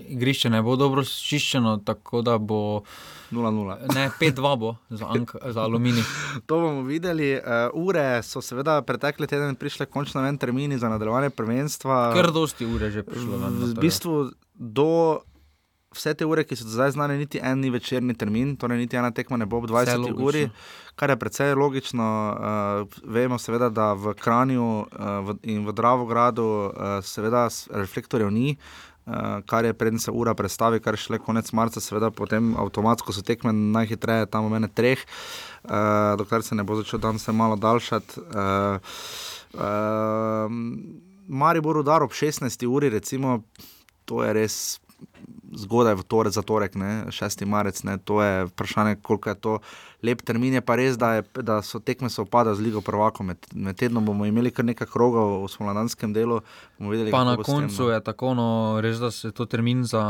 igrišče 0.09 0.51
ne 0.51 0.63
bo 0.63 0.77
dobro 0.77 1.05
čiščeno, 1.05 1.77
tako 1.79 2.23
da 2.23 2.39
bo 2.39 2.83
0-0. 3.31 3.95
ne 3.95 4.11
5-2 4.21 4.57
bo 4.59 4.75
za, 4.91 5.07
Ank, 5.07 5.35
za 5.47 5.61
aluminij. 5.61 6.03
To 6.47 6.61
bomo 6.61 6.83
videli. 6.83 7.35
Uh, 7.39 7.87
ure 7.87 8.23
so 8.23 8.43
seveda 8.43 8.83
pretekli 8.83 9.27
teden 9.27 9.55
prišle 9.57 9.87
končno 9.87 10.23
ven 10.23 10.39
termini 10.39 10.79
za 10.79 10.89
nadaljevanje 10.89 11.31
prvenstva. 11.31 12.13
Kar 12.15 12.33
dosti 12.33 12.67
ure 12.67 12.91
že 12.91 13.03
prišlo. 13.03 13.39
ven 13.39 13.59
V 13.65 13.75
bistvu 13.81 14.31
do 14.55 15.21
vse 15.95 16.15
te 16.15 16.27
ure, 16.27 16.45
ki 16.47 16.57
so 16.57 16.69
zdaj 16.71 16.95
znane, 16.95 17.17
niti 17.19 17.41
en 17.43 17.61
ni 17.61 17.71
večerni 17.71 18.15
termin, 18.15 18.55
torej 18.57 18.79
niti 18.79 18.97
ena 18.97 19.11
tekma 19.11 19.37
ne 19.37 19.47
bo 19.47 19.59
ob 19.59 19.67
20 19.71 19.99
logično. 19.99 20.27
uri, 20.27 20.45
kar 20.95 21.11
je 21.11 21.17
precej 21.19 21.55
logično. 21.55 22.07
Uh, 22.31 23.01
vemo 23.05 23.39
seveda, 23.39 23.69
da 23.69 23.93
v 23.93 24.15
Kranju 24.15 24.69
uh, 24.81 25.35
in 25.43 25.67
v 25.67 25.75
Dravogradu 25.75 26.47
uh, 26.47 26.73
seveda 27.03 27.49
reflektorjev 27.71 28.31
ni. 28.31 28.57
Uh, 29.07 29.41
kar 29.49 29.65
je 29.65 29.73
prednja 29.75 29.99
se 29.99 30.13
ura 30.15 30.35
predstavi, 30.35 30.81
kar 30.81 30.97
šele 31.01 31.19
konec 31.19 31.49
marca, 31.57 31.81
seveda 31.81 32.11
potem 32.15 32.53
avtomatsko 32.61 33.15
so 33.17 33.25
tekme 33.27 33.53
najhitreje, 33.53 34.29
tam 34.31 34.47
v 34.47 34.53
mene 34.55 34.69
treh, 34.69 35.01
uh, 35.65 36.19
dokler 36.21 36.45
se 36.47 36.55
ne 36.55 36.63
bo 36.69 36.77
začel 36.79 37.01
dan 37.01 37.19
se 37.19 37.33
malo 37.33 37.57
daljšati. 37.57 38.21
Uh, 38.21 39.01
uh, 39.57 40.53
Maribor 41.31 41.81
udar 41.81 42.03
ob 42.03 42.13
16. 42.13 42.67
uri, 42.67 42.91
recimo, 42.91 43.41
to 44.05 44.23
je 44.25 44.33
res 44.37 44.57
zgodaj 45.51 45.95
v 45.99 46.05
torek, 46.07 46.33
za 46.33 46.43
torek, 46.43 46.75
ne, 46.79 47.11
6. 47.11 47.45
marec. 47.47 47.83
Ne, 47.83 47.99
to 47.99 48.23
je 48.23 48.47
vprašanje, 48.47 48.97
koliko 49.03 49.29
je 49.31 49.35
to 49.35 49.53
lep 50.03 50.23
termin. 50.23 50.55
Je 50.55 50.63
pa 50.63 50.77
res, 50.79 50.97
da, 50.99 51.21
je, 51.21 51.25
da 51.43 51.61
so 51.63 51.81
tekme 51.83 52.11
se 52.11 52.23
opaдаjo 52.23 52.55
z 52.55 52.61
Ligo 52.61 52.81
Prvako. 52.81 53.27
Med, 53.27 53.39
med 53.55 53.77
tednom 53.77 54.07
bomo 54.07 54.27
imeli 54.27 54.51
kar 54.55 54.65
nekaj 54.65 54.87
krogov 54.87 55.45
v 55.45 55.51
spomladanskem 55.51 56.15
delu. 56.15 56.41
Videli, 56.79 57.11
Pa 57.11 57.25
na 57.25 57.35
s 57.35 57.43
tem, 57.43 57.45
koncu 57.45 57.83
no. 57.83 57.91
je 57.91 58.01
tako, 58.05 58.35
no, 58.35 58.49
res 58.81 59.03
da 59.03 59.11
se 59.11 59.33
to 59.35 59.47
termin 59.47 59.85
za, 59.85 60.03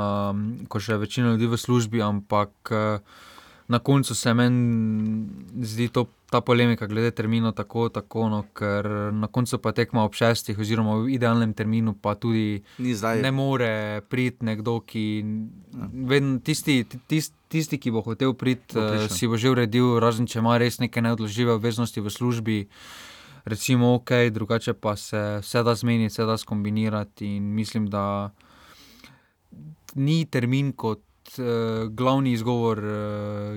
ko 0.68 0.80
še 0.80 0.96
je 0.96 1.02
večina 1.06 1.34
ljudi 1.34 1.48
v 1.48 1.60
službi, 1.60 2.04
ampak 2.04 2.52
eh, 2.70 3.00
na 3.70 3.78
koncu 3.78 4.14
se 4.14 4.32
meni 4.34 5.26
zdi 5.62 5.88
to, 5.88 6.08
ta 6.30 6.40
polemika 6.40 6.86
glede 6.90 7.10
termina 7.10 7.52
tako, 7.52 7.88
tako 7.88 8.28
no, 8.28 8.40
ker 8.54 8.86
na 9.14 9.28
koncu 9.30 9.58
pa 9.62 9.70
tekma 9.72 10.02
ob 10.02 10.14
šestih, 10.18 10.58
oziroma 10.58 10.96
v 10.98 11.12
idealnem 11.14 11.52
terminu, 11.54 11.94
pa 11.94 12.16
tudi 12.18 12.62
ne 13.22 13.30
more 13.30 14.00
priti 14.10 14.44
nekdo, 14.44 14.80
ki 14.82 15.04
vedno, 16.10 16.40
tisti, 16.42 16.82
tisti, 17.06 17.36
tisti, 17.48 17.78
ki 17.78 17.92
bo 17.94 18.02
hotel 18.02 18.34
priti, 18.34 18.74
Bo 18.74 18.88
prišel. 18.90 19.14
si 19.14 19.30
bo 19.30 19.38
že 19.38 19.50
uredil, 19.54 20.00
razen 20.02 20.26
če 20.26 20.42
ima 20.42 20.58
res 20.58 20.80
neke 20.82 20.98
neodložljive 21.02 21.54
obveznosti 21.54 22.02
v 22.02 22.10
službi. 22.10 22.58
Recimo, 23.44 23.94
ok, 23.94 24.10
drugače 24.34 24.74
pa 24.74 24.96
se 24.98 25.38
vse 25.46 25.62
da 25.62 25.74
zmeniti, 25.74 26.10
vse 26.10 26.26
da 26.26 26.34
skombinirati. 26.36 27.36
In 27.38 27.54
mislim, 27.54 27.86
da 27.86 28.30
ni 29.94 30.24
termin 30.26 30.72
kot 30.72 31.02
uh, 31.32 31.44
glavni 31.90 32.32
izgovor, 32.32 32.78
uh, 32.78 32.90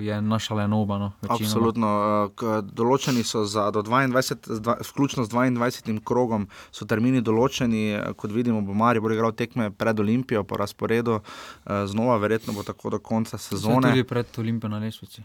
je 0.00 0.22
naša 0.22 0.54
Lenoba. 0.54 0.98
No, 0.98 1.12
večinoma. 1.16 1.34
Absolutno. 1.36 1.88
eh, 1.88 2.34
k- 2.34 2.44
Določeni 2.64 3.22
so 3.22 3.44
za 3.44 3.70
do 3.70 3.82
22, 3.82 4.22
z 4.46 4.60
dva- 4.60 4.76
vključno 4.82 5.24
z 5.24 5.28
22. 5.28 6.00
krogom, 6.00 6.44
so 6.70 6.84
termini 6.84 7.20
določeni. 7.20 7.90
eh, 7.90 8.12
Kot 8.14 8.30
vidimo, 8.32 8.60
bo 8.60 8.74
Maribor 8.74 9.12
igral 9.12 9.32
tekme 9.32 9.70
pred 9.72 9.96
Olimpijo 9.96 10.44
po 10.44 10.56
razporedu, 10.56 11.20
eh, 11.66 11.86
znova, 11.86 12.16
verjetno 12.18 12.52
bo 12.52 12.62
tako 12.62 12.90
do 12.90 12.98
konca 13.00 13.38
sezone. 13.38 13.88
Tudi 13.88 14.04
pred 14.04 14.26
Olimpijo 14.38 14.68
na 14.68 14.78
Lesvici. 14.78 15.22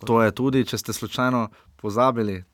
To 0.00 0.22
je 0.22 0.30
tudi, 0.32 0.64
če 0.64 0.78
ste 0.78 0.92
slučajno 0.92 1.48
pozabili. 1.76 2.44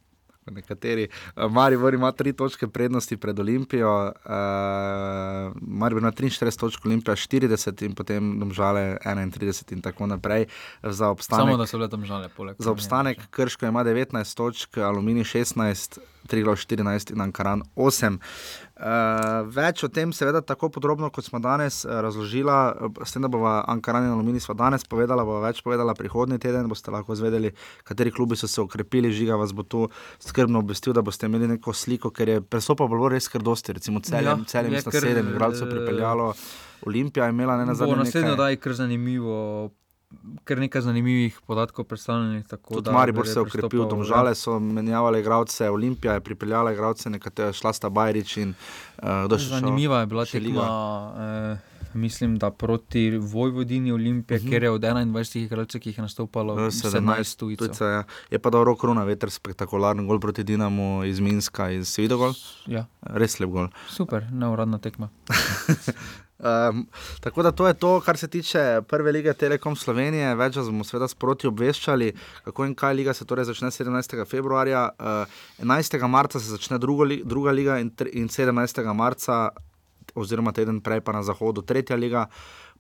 Nekateri. 0.51 1.09
Maribor 1.51 1.95
ima 1.95 2.13
tri 2.13 2.33
točke 2.33 2.69
prednosti 2.69 3.17
pred 3.17 3.39
Olimpijo, 3.39 4.05
uh, 4.05 4.13
Maribor 5.61 6.03
ima 6.03 6.13
43 6.13 6.61
točk, 6.61 6.87
Olimpija 6.87 7.17
40 7.17 7.85
in 7.85 7.95
potem 7.95 8.39
domžale 8.41 8.99
31 9.05 9.73
in 9.73 9.83
tako 9.83 10.07
naprej 10.07 10.47
za 10.83 11.09
obstanek. 11.09 11.47
Samo 11.47 11.57
da 11.57 11.67
so 11.67 11.79
bile 11.79 11.91
tam 11.91 12.05
žale. 12.05 12.29
Poleg 12.29 12.57
Za 12.59 12.71
obstanek 12.71 13.31
Krško 13.31 13.67
ima 13.67 13.85
19 13.85 14.37
točk, 14.37 14.79
Aluminij 14.79 15.25
16, 15.25 15.99
Triglav 16.27 16.59
14 16.61 17.13
in 17.15 17.23
Ankaran 17.25 17.63
8. 17.75 18.19
Uh, 18.77 19.47
več 19.49 19.81
o 19.87 19.89
tem, 19.89 20.11
seveda, 20.13 20.43
tako 20.45 20.69
podrobno, 20.75 21.09
kot 21.09 21.25
smo 21.25 21.41
danes 21.41 21.81
uh, 21.87 21.95
razložili, 22.05 22.53
s 23.07 23.15
tem, 23.15 23.25
da 23.25 23.31
bova 23.33 23.55
Ankaran 23.73 24.05
in 24.05 24.13
Aluminij 24.13 24.45
sva 24.45 24.57
danes 24.59 24.85
povedala, 24.85 25.25
bo 25.25 25.39
več 25.41 25.63
povedala 25.65 25.95
prihodnji 25.97 26.37
teden, 26.43 26.69
boste 26.69 26.93
lahko 26.93 27.17
izvedeli, 27.17 27.55
kateri 27.89 28.13
klubi 28.13 28.37
so 28.37 28.51
se 28.51 28.61
ukrepili, 28.61 29.15
žiga 29.17 29.39
vas 29.41 29.55
bo 29.57 29.65
tu 29.65 29.87
skrbno 30.21 30.61
obvestil, 30.61 30.93
da 30.93 31.05
boste 31.07 31.31
imeli 31.31 31.49
neko 31.55 31.73
sliko, 31.73 32.13
ker 32.13 32.35
je 32.35 32.45
presopa 32.45 32.85
bilo 32.91 33.09
res 33.09 33.31
kar 33.33 33.45
dosti, 33.45 33.79
recimo 33.81 34.05
celem, 34.05 34.27
Ja, 34.27 34.37
ja, 34.37 34.51
celem 34.53 34.77
je 34.77 34.85
sta 34.85 34.93
sedem 34.93 35.33
igralcev 35.33 35.69
eh, 35.69 35.73
pripeljalo, 35.73 36.31
Olimpija 36.87 37.25
je 37.31 37.33
imela 37.33 37.57
ne 37.57 37.65
na 37.67 37.73
Bo 37.73 37.81
zadnje 37.81 37.97
naslednjo 38.03 38.37
daj 38.37 38.57
kar 38.61 38.77
zanimivo. 38.77 39.71
Kar 40.45 40.59
nekaj 40.59 40.81
zanimivih 40.81 41.41
podatkov 41.47 41.85
predstavljenih. 41.85 42.47
Tudi 42.69 42.91
Maribor 42.91 43.27
se 43.27 43.39
je 43.39 43.43
ukrepil, 43.43 43.89
domžale 43.89 44.35
so 44.35 44.59
menjavale 44.61 45.21
igralce, 45.21 45.71
Olimpija 45.71 46.13
je 46.13 46.21
pripeljala 46.21 46.73
igralce, 46.73 47.11
nekatere 47.11 47.53
šla 47.53 47.73
sta 47.73 47.89
Bajrič 47.89 48.37
in 48.37 48.55
uh, 48.99 49.27
še 49.29 49.39
šel? 49.39 49.59
Zanimiva 49.61 50.01
je 50.01 50.07
bila 50.07 50.25
Še 50.25 50.41
tekma, 50.41 50.67
eh, 51.17 51.59
mislim, 51.95 52.37
da 52.37 52.51
proti 52.51 53.19
Vojvodini 53.19 53.93
Olimpije, 53.93 54.37
uh 54.37 54.45
-huh. 54.45 54.49
kjer 54.51 54.63
je 54.63 54.71
od 54.71 54.81
21 54.81 55.39
igralcev, 55.39 55.81
ki 55.81 55.89
jih 55.89 55.99
je 55.99 56.03
nastopalo, 56.03 56.59
Eh, 56.59 56.71
17 56.71 57.37
tujcev. 57.37 57.67
tujcev, 57.69 57.89
ja. 57.89 58.05
Je 58.31 58.39
pa 58.39 58.51
dobro, 58.51 58.77
korona 58.77 59.05
veter, 59.05 59.31
spektakularen 59.31 60.07
gol 60.07 60.21
proti 60.21 60.45
Dinamu 60.45 61.05
iz 61.05 61.21
Minska, 61.21 61.71
iz 61.71 61.99
Vidogol, 61.99 62.35
Ja, 62.67 62.87
res 63.03 63.41
lep 63.41 63.51
gol. 63.51 63.69
super, 63.89 64.27
neuradna 64.33 64.79
tekma. 64.79 65.09
Um, 66.39 66.87
tako 67.21 67.43
da 67.43 67.53
to 67.53 67.67
je 67.67 67.75
to, 67.75 68.01
kar 68.01 68.17
se 68.17 68.29
tiče 68.29 68.83
prve 68.89 69.13
lige 69.13 69.33
Telekom 69.35 69.77
Slovenije. 69.77 70.35
Več 70.37 70.57
vas 70.61 70.67
bomo 70.69 70.85
seveda 70.85 71.09
sproti 71.09 71.49
obveščali, 71.49 72.11
kako 72.45 72.67
in 72.69 72.75
kaj 72.77 72.95
liga 72.95 73.15
se 73.15 73.25
torej 73.25 73.49
začne 73.49 73.71
17. 73.73 74.19
februarja. 74.29 74.89
Uh, 74.99 75.39
11. 75.65 75.97
marca 76.09 76.41
se 76.41 76.51
začne 76.51 76.79
drugo, 76.79 77.09
druga 77.25 77.57
liga 77.57 77.79
in, 77.81 77.91
in 78.13 78.29
17. 78.29 78.85
marca, 78.95 79.49
oziroma 80.15 80.53
teden 80.53 80.81
prej 80.81 81.01
pa 81.01 81.17
na 81.17 81.25
zahodu 81.25 81.65
tretja 81.65 81.97
liga. 81.97 82.29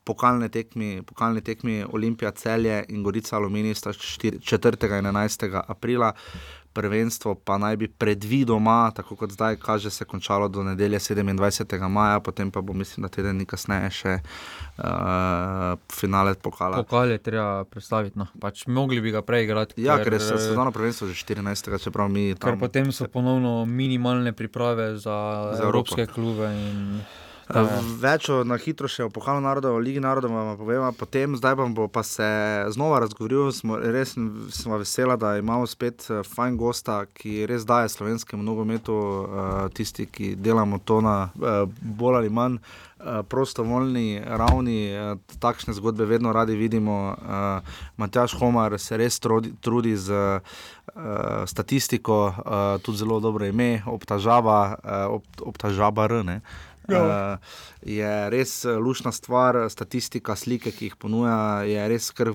pokalne 0.06 0.48
tekmi, 0.48 1.02
pokalne 1.02 1.40
tekmi 1.42 1.80
Olimpija, 1.92 2.30
Celje 2.30 2.84
in 2.88 3.02
Gorica 3.02 3.36
Aluminij 3.36 3.74
sta 3.74 3.92
4. 3.92 4.98
in 4.98 5.06
11. 5.06 5.62
aprila. 5.66 6.12
Prvenstvo 6.76 7.34
pa 7.34 7.56
naj 7.56 7.76
bi 7.76 7.88
predvidoma, 7.88 8.90
tako 8.92 9.16
kot 9.16 9.32
zdaj 9.32 9.56
kaže, 9.56 9.90
se 9.90 10.04
končalo 10.04 10.48
do 10.48 10.60
nedelje 10.62 10.98
27. 11.00 11.32
maja, 11.88 12.20
potem 12.20 12.50
pa 12.50 12.60
bo, 12.60 12.72
mislim, 12.72 13.02
da 13.02 13.08
teden 13.08 13.36
dni 13.36 13.46
kasneje 13.46 13.90
še 13.92 14.12
uh, 14.78 14.84
finale 15.90 16.34
pokala. 16.36 16.76
Pokal 16.76 17.10
je 17.10 17.18
treba 17.18 17.64
predstaviti. 17.64 18.18
No. 18.18 18.26
Pač 18.36 18.66
mogli 18.68 19.00
bi 19.00 19.10
ga 19.10 19.22
preigrati. 19.22 19.78
Ja, 19.78 19.96
ker 19.98 20.12
je 20.12 20.20
se 20.20 20.38
sezona 20.38 20.70
prvenstva 20.70 21.08
že 21.08 21.14
14. 21.16 21.42
čeprav 21.80 22.08
mi 22.08 22.34
Ker 22.34 22.50
tam. 22.50 22.58
potem 22.58 22.92
so 22.92 23.06
ponovno 23.06 23.64
minimalne 23.64 24.32
priprave 24.32 24.92
za, 24.92 25.00
Za 25.00 25.52
za 25.52 25.62
Evropo. 25.62 25.88
evropske 25.88 26.06
klube. 26.06 26.46
In, 26.46 27.00
Uh, 27.46 27.68
več 28.02 28.26
o 28.34 28.40
na 28.42 28.56
hitro 28.58 28.88
še 28.90 29.04
o 29.06 29.10
pokalu 29.14 29.38
narodov, 29.44 29.76
o 29.78 29.82
Ligi 29.82 30.00
narodov 30.02 30.32
vam 30.34 30.56
povem, 30.58 30.82
potem 30.98 31.36
zdaj 31.38 31.54
vam 31.54 31.76
bo 31.76 31.86
pa 31.86 32.02
se 32.02 32.26
znova 32.74 32.98
razgovoril. 33.04 33.52
Smo, 33.54 33.78
res 33.78 34.16
sem 34.16 34.74
vesela, 34.74 35.14
da 35.14 35.36
imamo 35.38 35.68
spet 35.70 36.08
uh, 36.10 36.24
fajn 36.26 36.58
gosta, 36.58 37.04
ki 37.14 37.46
res 37.46 37.62
daje 37.62 37.92
slovenskemu 37.94 38.42
nogometu, 38.42 38.98
uh, 38.98 39.54
tisti, 39.70 40.08
ki 40.10 40.34
delamo 40.34 40.82
to 40.82 40.98
na 41.06 41.30
uh, 41.38 41.70
bolj 41.70 42.18
ali 42.24 42.34
manj 42.34 42.58
uh, 42.58 43.22
prostovoljni 43.30 44.26
ravni. 44.26 44.80
Uh, 44.90 45.38
takšne 45.38 45.78
zgodbe 45.78 46.10
vedno 46.10 46.34
radi 46.34 46.58
vidimo. 46.58 47.14
Uh, 47.14 47.74
Matjaš 47.94 48.34
Homar 48.42 48.74
se 48.82 48.98
res 48.98 49.22
trudi, 49.22 49.54
trudi 49.62 49.94
z 49.94 50.10
uh, 50.18 50.62
statistiko, 51.46 52.24
uh, 52.26 52.70
tudi 52.82 53.06
zelo 53.06 53.22
dobro 53.22 53.46
ime, 53.46 53.84
obtažava, 53.86 54.62
uh, 54.74 55.20
ob, 55.20 55.44
obtažava 55.54 56.10
R. 56.10 56.24
Ne? 56.26 56.42
Uh, 56.42 56.65
No. 56.88 57.04
Uh, 57.10 57.36
je 57.86 58.30
res 58.30 58.64
eh, 58.64 58.76
lušna 58.76 59.12
stvar, 59.12 59.56
statistika, 59.70 60.36
slike, 60.36 60.72
ki 60.74 60.88
jih 60.90 60.96
ponuja, 60.98 61.62
je 61.66 61.84
res 61.88 62.10
kar, 62.10 62.32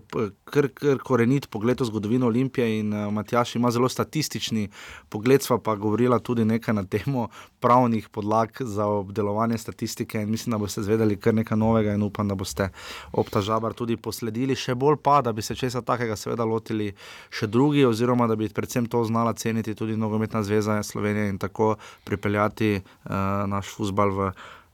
kar, 0.48 0.70
kar 0.72 1.02
korenit 1.04 1.50
pogled 1.52 1.82
v 1.82 1.88
zgodovino 1.90 2.30
Olimpije. 2.32 2.80
In 2.80 2.94
uh, 2.96 3.10
Matjaš 3.12 3.58
ima 3.60 3.72
zelo 3.72 3.90
statistični 3.92 4.70
pogled, 5.12 5.44
sva 5.44 5.60
pa 5.60 5.76
govorila 5.76 6.22
tudi 6.24 6.46
nekaj 6.48 6.76
na 6.78 6.86
temo 6.88 7.28
pravnih 7.60 8.08
podlag 8.10 8.56
za 8.60 8.88
obdelovanje 8.88 9.58
statistike. 9.58 10.22
In 10.22 10.32
mislim, 10.32 10.56
da 10.56 10.62
boste 10.62 10.84
zvedeli 10.88 11.20
kar 11.20 11.36
nekaj 11.36 11.60
novega 11.60 11.98
in 11.98 12.04
upam, 12.08 12.32
da 12.32 12.36
boste 12.36 12.70
obtažabar 13.12 13.76
tudi 13.76 14.00
posledili. 14.00 14.56
Še 14.56 14.76
bolj 14.76 15.02
pa, 15.04 15.20
da 15.22 15.36
bi 15.36 15.44
se 15.44 15.56
česa 15.56 15.84
takega 15.84 16.16
seveda 16.16 16.48
lotili 16.48 16.94
še 17.30 17.52
drugi, 17.52 17.84
oziroma 17.86 18.30
da 18.32 18.40
bi 18.40 18.50
predvsem 18.50 18.88
to 18.88 19.04
znala 19.04 19.34
ceniti 19.34 19.76
tudi 19.76 20.00
Nogometna 20.00 20.44
zveza 20.48 20.80
Slovenije 20.84 21.30
in 21.30 21.38
tako 21.38 21.76
pripeljati 22.08 22.78
uh, 22.80 23.12
naš 23.52 23.76
futbal 23.76 24.16
v. 24.16 24.32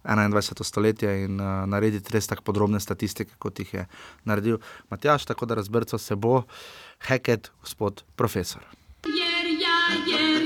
21. 0.07 0.63
stoletje 0.63 1.23
in 1.23 1.39
uh, 1.39 1.65
narediti 1.67 2.13
res 2.13 2.27
tako 2.27 2.47
podrobne 2.47 2.79
statistike, 2.79 3.35
kot 3.39 3.59
jih 3.59 3.73
je 3.73 3.85
naredil 4.23 4.57
Matjaš, 4.89 5.25
tako 5.25 5.45
da 5.45 5.59
razbrco 5.59 5.97
se 5.97 6.15
bo, 6.15 6.43
heket, 7.07 7.51
gospod 7.61 8.03
profesor. 8.15 8.63
Jer 9.05 9.45
ja, 9.61 9.77
jer 10.07 10.36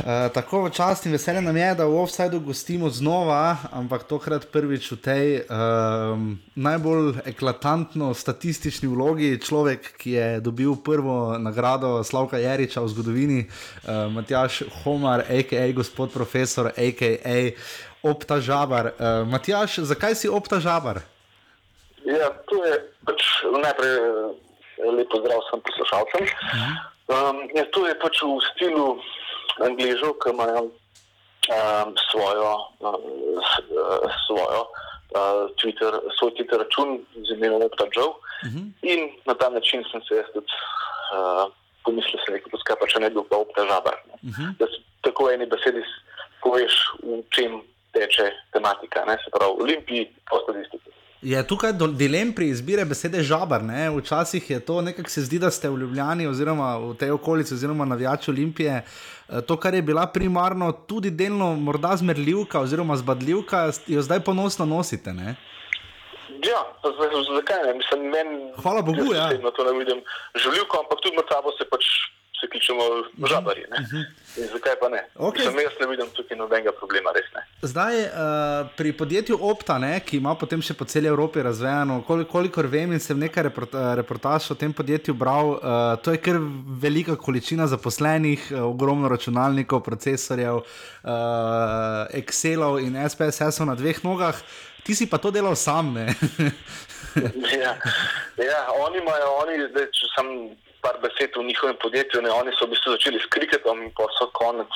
Uh, 0.00 0.32
tako 0.32 0.64
v 0.64 0.70
čast 0.72 1.04
in 1.04 1.12
veselje 1.12 1.42
nam 1.44 1.56
je, 1.56 1.74
da 1.74 1.84
v 1.84 2.00
offsajdu 2.00 2.40
gostimo 2.40 2.88
znova, 2.88 3.56
ampak 3.72 4.08
tokrat 4.08 4.46
prvič 4.48 4.88
v 4.92 4.96
tej 4.96 5.26
um, 5.44 6.40
najbolj 6.56 7.20
eklatantno 7.28 8.14
statistični 8.14 8.88
vlogi. 8.88 9.36
Človek, 9.36 9.92
ki 10.00 10.10
je 10.10 10.28
dobil 10.40 10.72
prvo 10.80 11.36
nagrado 11.36 12.00
Slavka 12.00 12.40
Jariča 12.40 12.80
v 12.80 12.88
zgodovini, 12.96 13.40
uh, 13.44 14.08
Matjaš 14.08 14.64
Homar, 14.80 15.28
a.k.a. 15.28 15.68
gospod 15.76 16.08
profesor, 16.16 16.72
a.k.a. 16.72 17.52
Optažabar. 18.00 18.96
Uh, 18.96 19.28
Matjaš, 19.28 19.84
zakaj 19.84 20.16
si 20.16 20.32
optažabar? 20.32 21.04
Ja, 22.08 22.32
to 22.48 22.56
je 22.64 22.74
pač 23.04 23.20
najprej 23.44 23.94
eh, 24.00 24.88
lepo 24.96 25.20
zdrav 25.20 25.44
vsem 25.44 25.60
poslušalcem. 25.60 26.24
Um, 27.10 27.36
ja, 27.52 27.64
to 27.74 27.84
je 27.84 27.94
pač 28.00 28.22
v 28.22 28.40
stilu 28.54 28.86
Angležov, 29.58 30.14
ki 30.14 30.30
imajo 30.30 30.60
um, 30.62 31.88
svojo, 32.06 32.50
um, 32.78 33.02
eh, 33.40 34.06
svojo 34.26 34.60
uh, 34.62 35.20
Twitter, 35.56 35.90
svoj 36.12 36.30
Twitter 36.32 36.58
račun 36.58 36.88
z 37.18 37.32
imenom 37.32 37.62
Optažov. 37.62 38.14
In 38.82 39.00
na 39.24 39.34
ta 39.34 39.48
način 39.48 39.84
sem 39.84 40.00
se 40.02 40.14
jaz 40.14 40.26
tudi 40.32 40.46
uh, 40.46 41.50
pomislil, 41.84 42.14
da 42.14 42.24
se 42.24 42.32
nekaj 42.32 42.50
poskapa, 42.50 42.86
če 42.86 43.00
ne 43.00 43.10
bi 43.10 43.20
pa 43.24 43.36
Optažabar. 43.38 43.96
ne. 44.06 44.16
Da 44.56 44.66
s- 44.66 44.80
tako 45.00 45.24
v 45.24 45.32
eni 45.32 45.46
besedi 45.46 45.82
poveš, 46.40 46.72
v 47.02 47.20
čem 47.30 47.60
teče 47.90 48.26
tematika, 48.50 49.04
ne? 49.04 49.16
se 49.16 49.30
pravi, 49.30 49.52
Olimpiji, 49.60 50.06
po 50.24 50.40
statistiki. 50.40 50.90
Je 51.22 51.46
tukaj 51.46 51.72
dilem 51.72 52.32
pri 52.32 52.48
izbiri 52.48 52.84
besede 52.84 53.22
žabar. 53.22 53.62
Ne? 53.62 53.90
Včasih 53.90 54.50
je 54.50 54.60
to 54.60 54.80
nekako 54.80 55.10
se 55.10 55.20
zdi, 55.22 55.38
da 55.38 55.50
ste 55.50 55.68
v 55.68 55.76
Ljubljani 55.76 56.26
oziroma 56.26 56.76
v 56.78 56.94
tej 56.96 57.10
okolici 57.10 57.54
oziroma 57.54 57.84
navijači 57.84 58.30
Olimpije. 58.30 58.82
eh, 59.28 59.40
To, 59.40 59.56
kar 59.56 59.74
je 59.74 59.82
bila 59.82 60.06
primarno 60.06 60.72
tudi 60.72 61.10
delno 61.10 61.54
morda 61.56 61.96
zmerljivka 61.96 62.60
oziroma 62.60 62.96
zbadljivka, 62.96 63.70
jo 63.86 64.02
zdaj 64.02 64.20
ponosno 64.20 64.66
nosite. 64.66 65.12
Ne? 65.12 65.36
Ja, 66.48 66.60
zakaj 67.36 67.66
ne? 67.66 67.74
Mislim, 67.74 68.00
meni. 68.10 68.52
Hvala 68.62 68.82
Bogu, 68.82 69.12
jaz 69.12 69.16
ja. 69.16 69.26
osebno 69.26 69.50
to 69.50 69.64
ne 69.64 69.78
vidim 69.78 70.00
življenko, 70.34 70.78
ampak 70.80 70.98
tudi 71.02 71.16
med 71.16 71.24
sabo 71.28 71.52
se 71.58 71.68
pač 71.68 71.84
se 72.40 72.48
kličemo 72.48 72.82
žabari. 73.28 73.64
Ne? 73.70 74.04
In 74.36 74.48
zakaj 74.52 74.76
pa 74.80 74.88
ne? 74.88 75.02
Mhm, 75.14 75.26
Okej. 75.26 75.46
Mislim, 75.46 75.64
jaz 75.64 75.72
ne 75.80 75.86
vidim 75.86 76.10
tukaj 76.16 76.38
nobenega 76.38 76.72
problema, 76.72 77.12
res 77.14 77.28
ne. 77.34 77.42
Zdaj 77.62 78.00
uh, 78.04 78.70
pri 78.76 78.92
podjetju 78.96 79.38
Opta, 79.40 79.78
ne, 79.78 79.92
ki 80.06 80.20
ima 80.20 80.34
potem 80.38 80.62
še 80.62 80.74
po 80.78 80.86
celi 80.88 81.10
Evropi 81.10 81.42
razvejano, 81.44 82.00
kol, 82.06 82.24
kolikor 82.30 82.68
vem 82.70 82.94
in 82.96 83.02
sem 83.02 83.18
nekaj 83.18 83.48
report, 83.50 83.76
reportaž 84.00 84.50
o 84.54 84.58
tem 84.58 84.72
podjetju 84.72 85.14
bral, 85.18 85.56
uh, 85.58 85.92
to 86.02 86.14
je 86.14 86.22
kar 86.22 86.40
velika 86.86 87.18
količina 87.20 87.66
zaposlenih, 87.70 88.48
uh, 88.54 88.64
ogromno 88.70 89.10
računalnikov, 89.10 89.84
procesorjev, 89.86 90.62
uh, 90.62 92.16
Excelov 92.16 92.80
in 92.84 92.96
SPSS-ov 93.02 93.68
na 93.68 93.78
dveh 93.78 94.02
nogah. 94.06 94.38
Ti 94.86 94.96
si 94.96 95.04
pa 95.10 95.18
to 95.20 95.34
delal 95.34 95.58
sam? 95.58 95.94
Ja, 97.10 97.74
ja 98.38 98.60
oni 98.86 99.00
imajo, 99.02 99.30
oni, 99.42 99.56
zdaj, 99.72 99.86
če 99.90 100.08
sem 100.14 100.28
par 100.82 100.98
besed 101.02 101.36
v 101.36 101.44
njihovem 101.44 101.76
podjetju, 101.82 102.22
ne, 102.22 102.30
oni 102.30 102.52
so 102.56 102.66
v 102.66 102.74
bistvu 102.74 102.94
začeli 102.96 103.20
s 103.20 103.28
kriketom, 103.32 103.90
pa 103.96 104.08
so 104.16 104.28
konec 104.36 104.72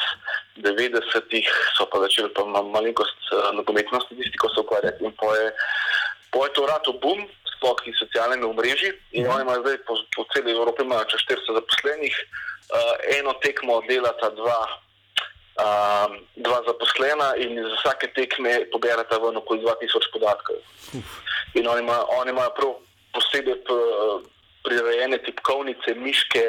90-ih, 0.61 1.49
so 1.77 1.87
pa 1.91 2.01
začeli 2.05 2.29
pa 2.37 2.45
ma- 2.45 2.63
malenkost 2.63 3.33
uh, 3.33 3.51
nogometno 3.57 4.01
statistiko 4.05 4.49
se 4.53 4.61
ukvarjati. 4.61 5.05
In 5.05 5.13
po 5.17 5.35
je, 5.35 5.53
po 6.33 6.45
je 6.47 6.53
to 6.53 6.67
rato 6.67 6.93
boom, 7.03 7.25
sploh 7.57 7.81
iz 7.89 7.97
socialnega 7.99 8.47
omrežja. 8.47 8.93
In 9.13 9.29
oni 9.29 9.43
imajo 9.43 9.65
zdaj 9.65 9.79
po, 9.89 9.99
po 10.17 10.25
celi 10.33 10.53
Evropi 10.53 10.83
imajo 10.85 11.09
čez 11.13 11.25
400 11.29 11.59
zaposlenih, 11.61 12.15
uh, 12.21 12.95
eno 13.19 13.33
tekmo 13.45 13.83
delata 13.89 14.31
dva. 14.37 14.63
Um, 15.55 16.17
dva 16.35 16.65
zaposlena 16.67 17.37
in 17.39 17.55
iz 17.63 17.69
vsake 17.79 18.09
tekme 18.11 18.67
poberata 18.73 19.21
ven 19.23 19.37
okoli 19.39 19.63
2000 19.63 20.11
podatkov. 20.11 20.59
In 21.55 21.69
oni 21.71 21.81
imajo, 21.87 22.09
oni 22.19 22.35
imajo 22.35 22.51
prav 22.57 22.73
posebej 23.15 23.63
prirejene 24.65 25.19
tipkovnice, 25.27 25.95
miške, 25.95 26.45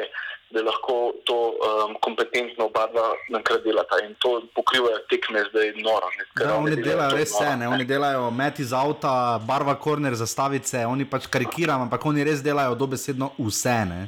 da 0.50 0.62
lahko 0.62 1.12
to 1.24 1.34
um, 1.34 1.96
kompetentno 2.00 2.68
oba 2.70 2.86
dva 2.92 3.06
nankrat 3.34 3.64
delata. 3.64 3.98
In 4.06 4.14
to 4.22 4.42
pokrivajo 4.54 4.98
tekme 5.10 5.42
zdaj 5.50 5.72
noro. 5.82 6.10
ne, 6.18 6.24
Da, 6.38 6.54
oni 6.54 6.76
delajo 6.76 7.16
res 7.16 7.32
vse, 7.34 7.56
ne? 7.56 7.68
oni 7.68 7.84
delajo 7.84 8.30
met 8.30 8.60
iz 8.62 8.72
avta, 8.72 9.40
barva 9.46 9.74
korner, 9.74 10.14
zastavice, 10.14 10.86
oni 10.86 11.04
pač 11.04 11.26
karikiram, 11.26 11.88
ampak 11.88 12.06
oni 12.06 12.24
res 12.24 12.44
delajo 12.46 12.78
dobesedno 12.78 13.32
vse. 13.38 13.76
Ne? 13.90 14.00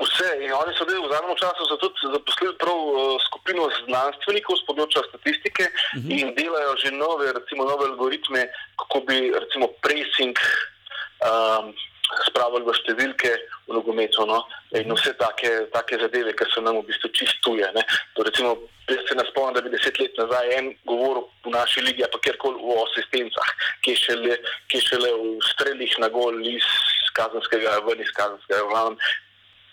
Vse. 0.00 0.30
In 0.46 0.54
oni 0.56 0.72
so 0.78 0.86
zdaj 0.86 1.02
v 1.02 1.10
zadnjem 1.10 1.36
času 1.42 1.76
tudi 1.82 2.14
zaposlili 2.14 2.54
prav 2.62 2.78
uh, 2.78 3.18
skupino 3.26 3.66
znanstvenikov 3.82 4.62
z 4.62 4.66
področja 4.70 5.02
statistike 5.10 5.66
uh 5.66 5.98
-huh. 5.98 6.16
in 6.16 6.34
delajo 6.38 6.76
že 6.76 6.94
nove, 6.94 7.32
recimo, 7.32 7.66
nove 7.66 7.90
algoritme, 7.90 8.46
kako 8.78 9.00
bi 9.10 9.34
recimo 9.34 9.66
pressing 9.82 10.38
um, 11.26 11.74
spravili 12.28 12.66
v 12.66 12.74
številke 12.80 13.30
v 13.68 13.76
nogometu. 13.76 14.26
No? 14.28 14.42
In 14.76 14.92
vse 14.94 15.14
take, 15.20 15.50
take 15.74 15.98
zadeve, 16.00 16.34
ki 16.36 16.48
so 16.50 16.62
nam 16.64 16.80
v 16.80 16.88
bistvu 16.90 17.10
čistuje. 17.16 17.66
To, 18.16 18.26
recimo, 18.26 18.56
jaz 18.90 19.02
se 19.08 19.16
ne 19.18 19.24
spomnim, 19.30 19.56
da 19.56 19.64
bi 19.64 19.72
deset 19.74 19.98
let 20.02 20.18
nazaj 20.18 20.54
en 20.58 20.70
govoril 20.88 21.26
v 21.46 21.54
naši 21.54 21.84
ligi, 21.86 22.06
pa 22.10 22.18
kjerkoli 22.22 22.60
o 22.60 22.78
asistencah, 22.84 23.50
ki 23.86 23.96
šele, 23.98 24.38
ki 24.70 24.82
šele 24.82 25.10
v 25.16 25.34
strelih 25.54 25.98
na 26.02 26.10
gol 26.12 26.38
iz 26.46 26.66
kazenskega, 27.18 27.80
ven 27.86 28.02
iz 28.02 28.14
kazenskega. 28.16 28.64
glavnem. 28.70 28.98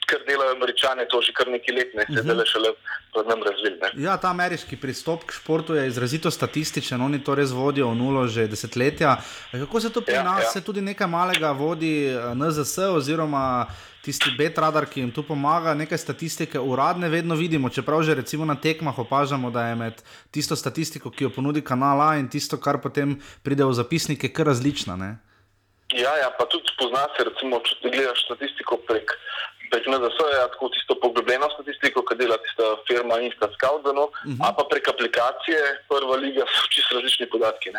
Kar 0.08 0.24
delajo 0.28 0.56
američane, 0.56 1.06
to 1.12 1.20
že 1.22 1.34
kar 1.36 1.50
nekaj 1.52 1.76
let, 1.76 1.96
ne 2.00 2.06
se 2.08 2.24
zdaj 2.24 2.46
šele 2.48 2.72
pred 3.14 3.28
nam 3.28 3.44
razvili. 3.44 4.04
Ja, 4.04 4.16
ta 4.18 4.32
ameriški 4.32 4.80
pristop 4.80 5.26
k 5.28 5.36
športu 5.36 5.76
je 5.76 5.88
izrazito 5.88 6.32
statističen, 6.32 7.02
oni 7.02 7.20
to 7.24 7.36
res 7.36 7.52
vodijo 7.52 7.92
v 7.92 8.00
nulo 8.00 8.28
že 8.28 8.48
desetletja. 8.48 9.18
Kako 9.52 9.80
se 9.80 9.92
to 9.94 10.02
pri 10.02 10.16
Ja, 10.16 10.24
nas, 10.24 10.44
ja. 10.44 10.52
se 10.52 10.64
tudi 10.64 10.82
nekaj 10.82 11.08
malega 11.08 11.52
vodi 11.52 12.08
eh, 12.08 12.34
NZS 12.36 12.78
oziroma 12.96 13.68
tisti 14.08 14.32
betradar, 14.38 14.86
ki 14.88 15.02
jim 15.02 15.12
tu 15.12 15.24
pomaga, 15.28 15.74
nekaj 15.76 16.00
statistike 16.00 16.60
uradne 16.60 17.10
vedno 17.12 17.36
vidimo, 17.36 17.70
čeprav 17.70 18.04
že 18.08 18.16
recimo 18.16 18.46
na 18.48 18.56
tekmah 18.56 19.00
opažamo, 19.00 19.52
da 19.52 19.68
je 19.68 19.76
med 19.76 20.02
tisto 20.32 20.56
statistiko, 20.56 21.12
ki 21.12 21.28
jo 21.28 21.30
ponudi 21.36 21.62
kanal 21.62 22.02
A 22.02 22.16
in 22.16 22.30
tisto, 22.32 22.58
kar 22.58 22.80
potem 22.80 23.18
pride 23.44 23.68
v 23.68 23.74
zapisnike, 23.74 24.32
kar 24.32 24.48
različna. 24.48 24.96
Ne? 24.96 25.18
Ja, 25.96 26.16
ja, 26.20 26.32
pa 26.40 26.46
tudi 26.52 26.68
spozna 26.72 27.04
se, 27.16 27.24
recimo, 27.28 27.60
če 27.64 27.76
ti 27.82 27.92
gledaš 27.92 28.24
statistiko 28.28 28.80
prek, 28.88 29.12
prek 29.72 29.84
NZS-ja, 29.88 30.48
tako 30.54 30.70
tisto 30.70 30.94
poglobljeno 31.02 31.48
statistiko, 31.54 32.00
ki 32.02 32.16
dela 32.16 32.38
tista 32.38 32.64
firma 32.88 33.16
Insta 33.20 33.48
Scout, 33.56 33.84
no, 33.94 34.04
uh 34.04 34.14
Mhm. 34.26 34.34
-huh. 34.34 34.48
a 34.48 34.54
pa 34.54 34.64
prek 34.70 34.88
aplikacije 34.88 35.60
Prva 35.90 36.16
liga 36.16 36.44
so 36.48 36.68
čisto 36.70 36.96
različni 36.96 37.26
podatki. 37.30 37.70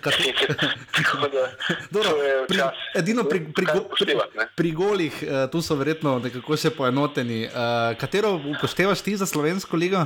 Tako 0.96 1.28
da 1.28 1.42
Dobro, 1.90 2.10
to 2.10 2.22
je 2.22 2.46
pri, 2.46 2.56
čas. 2.58 2.74
edino 2.94 3.24
pri, 3.24 3.40
pri, 3.54 3.66
pri, 3.98 4.14
pri 4.56 4.70
golih, 4.72 5.14
uh, 5.22 5.50
tu 5.50 5.62
so 5.62 5.74
verjetno 5.74 6.18
nekako 6.18 6.56
še 6.56 6.70
poenoteni. 6.70 7.46
Uh, 7.46 7.52
katero 7.98 8.30
upoštevaš 8.48 9.00
ti 9.00 9.16
za 9.16 9.26
slovensko 9.26 9.76
ligo? 9.76 9.96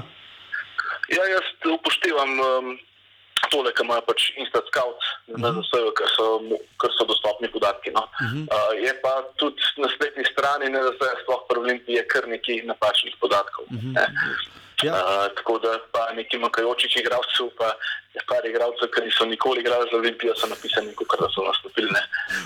Ja, 1.09 1.25
jaz 1.27 1.47
upoštevam 1.71 2.31
um, 2.41 2.79
tole, 3.53 3.73
kar 3.77 3.85
ima 3.87 4.01
pač 4.09 4.31
Instant 4.41 4.67
Scout, 4.71 4.97
uh 4.97 5.35
-huh. 5.35 5.41
na 5.43 5.49
vse, 5.57 5.79
kar, 5.99 6.09
so 6.17 6.27
kar 6.81 6.91
so 6.97 7.05
dostopni 7.11 7.49
podatki. 7.57 7.91
No. 7.99 8.03
Uh 8.09 8.33
-huh. 8.33 8.45
uh, 8.57 8.73
je 8.85 8.93
pa 9.03 9.13
tudi 9.37 9.63
na 9.83 9.89
spletni 9.95 10.25
strani, 10.33 10.71
ne 10.75 10.81
da 10.87 10.93
se 10.99 11.07
sploh 11.23 11.43
pri 11.49 11.59
Olimpiji 11.65 11.95
je 12.01 12.09
kar 12.13 12.25
nekaj 12.35 12.57
napačnih 12.71 13.15
podatkov. 13.21 13.65
Uh 13.65 13.83
-huh. 13.83 13.95
Ja. 14.83 14.93
Uh, 14.99 15.27
tako 15.37 15.59
da 15.59 15.79
pa 15.93 16.03
nekaj 16.19 16.41
manjkajočih 16.41 16.97
igralcev, 16.97 17.47
pa 17.59 17.69
je 18.15 18.21
par 18.29 18.45
igralcev, 18.45 18.91
ki 18.93 19.01
niso 19.07 19.25
nikoli 19.25 19.61
igrali 19.61 19.89
za 19.91 19.97
Olimpijo, 19.97 20.35
so 20.37 20.47
napisani, 20.47 20.93
kot 20.95 21.21
da 21.21 21.29
so 21.33 21.41
nastopili. 21.47 21.89
ne. 21.93 22.03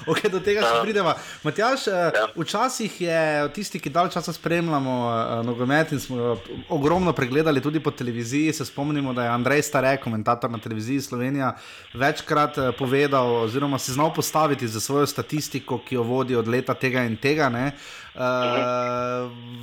Okay, 0.07 0.31
do 0.31 0.39
tega 0.41 0.62
še 0.62 0.75
Ja. 0.77 0.83
pridemo. 0.83 1.14
Matjaš, 1.43 1.87
ja. 1.87 2.11
Ja. 2.14 2.27
včasih 2.37 3.01
je 3.01 3.49
tisti, 3.55 3.81
ki 3.83 3.91
dalj 3.91 4.12
časa 4.14 4.33
spremljamo 4.33 4.95
uh, 5.07 5.47
nogomet 5.47 5.93
in 5.93 6.01
smo 6.01 6.17
ga 6.17 6.37
ogromno 6.69 7.12
pregledali 7.12 7.61
tudi 7.62 7.81
po 7.81 7.91
televiziji. 7.91 8.53
Se 8.53 8.64
spomnimo, 8.64 9.12
da 9.12 9.25
je 9.27 9.35
Andrej 9.35 9.62
Starek, 9.62 10.01
komentator 10.07 10.51
na 10.51 10.59
televiziji 10.59 11.01
Slovenija, 11.01 11.57
večkrat 11.95 12.59
uh, 12.59 12.71
povedal, 12.79 13.43
oziroma 13.43 13.79
se 13.79 13.93
znal 13.93 14.14
postaviti 14.14 14.69
za 14.69 14.81
svojo 14.81 15.07
statistiko, 15.07 15.81
ki 15.89 15.95
jo 15.95 16.03
vodi 16.03 16.37
od 16.37 16.49
leta 16.49 16.75
tega 16.75 17.03
in 17.03 17.17
tega. 17.17 17.49
Ne? 17.49 17.73
Uh, 18.14 18.23